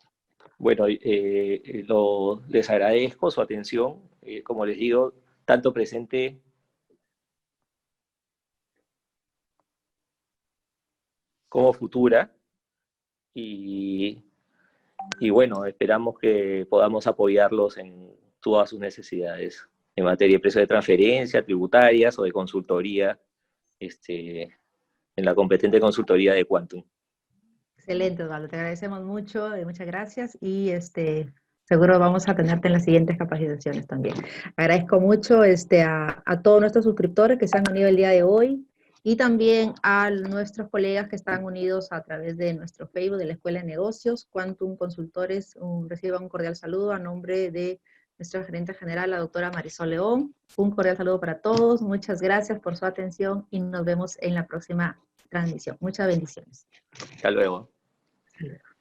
Bueno, 0.59 0.87
eh, 0.89 1.87
les 2.49 2.69
agradezco 2.69 3.31
su 3.31 3.41
atención. 3.41 4.01
como 4.43 4.67
les 4.67 4.77
digo, 4.77 5.15
tanto 5.45 5.73
presente 5.73 6.41
como 11.49 11.73
futura. 11.73 12.35
Y, 13.35 14.23
bueno, 15.31 15.65
esperamos 15.65 16.19
que 16.19 16.67
podamos 16.71 17.07
apoyarlos 17.07 17.77
en 17.79 18.11
todas 18.41 18.71
sus 18.71 18.79
necesidades 18.79 19.69
en 19.97 20.05
materia 20.05 20.37
de 20.37 20.41
precio 20.41 20.61
de 20.61 20.67
transferencia, 20.67 21.45
tributarias 21.45 22.19
o 22.19 22.23
de 22.23 22.33
consultoría 22.33 23.19
este, 23.79 24.43
en 25.17 25.25
la 25.25 25.35
competente 25.35 25.81
consultoría 25.81 26.35
de 26.35 26.45
Quantum. 26.45 26.83
Excelente, 27.77 28.23
Osvaldo. 28.23 28.49
Te 28.49 28.57
agradecemos 28.57 29.03
mucho, 29.03 29.51
muchas 29.65 29.87
gracias 29.87 30.39
y 30.41 30.71
este, 30.71 31.33
seguro 31.65 31.99
vamos 31.99 32.29
a 32.29 32.35
tenerte 32.35 32.69
en 32.69 32.73
las 32.73 32.85
siguientes 32.85 33.17
capacitaciones 33.19 33.87
también. 33.87 34.15
Agradezco 34.57 35.01
mucho 35.01 35.45
este, 35.45 35.83
a 35.83 36.41
todos 36.43 36.61
nuestros 36.61 36.85
suscriptores 36.85 37.39
que 37.39 37.47
se 37.47 37.59
han 37.59 37.71
unido 37.71 37.89
el 37.89 37.97
día 37.97 38.11
de 38.11 38.23
hoy 38.23 38.67
y 39.07 39.17
también 39.17 39.75
a 39.83 40.11
nuestros 40.11 40.71
colegas 40.71 41.09
que 41.09 41.17
están 41.17 41.45
unidos 41.45 41.93
a 41.93 42.03
través 42.03 42.39
de 42.39 42.55
nuestro 42.55 42.89
Facebook 42.89 43.19
de 43.19 43.27
la 43.27 43.35
Escuela 43.35 43.61
de 43.61 43.67
Negocios, 43.67 44.25
Quantum 44.25 44.79
Consultores, 44.79 45.57
un, 45.57 45.91
reciban 45.91 46.23
un 46.23 46.31
cordial 46.31 46.57
saludo 46.57 46.91
a 46.91 46.99
nombre 46.99 47.51
de 47.51 47.83
nuestra 48.19 48.43
gerente 48.45 48.73
general, 48.73 49.11
la 49.11 49.19
doctora 49.19 49.51
Marisol 49.51 49.91
León. 49.91 50.35
Un 50.57 50.71
cordial 50.71 50.97
saludo 50.97 51.21
para 51.21 51.43
todos, 51.43 51.83
muchas 51.83 52.23
gracias 52.23 52.59
por 52.61 52.77
su 52.77 52.87
atención 52.87 53.47
y 53.51 53.61
nos 53.61 53.85
vemos 53.85 54.17
en 54.23 54.35
la 54.35 54.47
próxima 54.47 54.99
transmisión. 55.29 55.77
Muchas 55.81 56.07
bendiciones. 56.07 56.67
Hasta 57.15 57.31
luego. 57.31 57.71
Hasta 58.27 58.47
luego. 58.47 58.74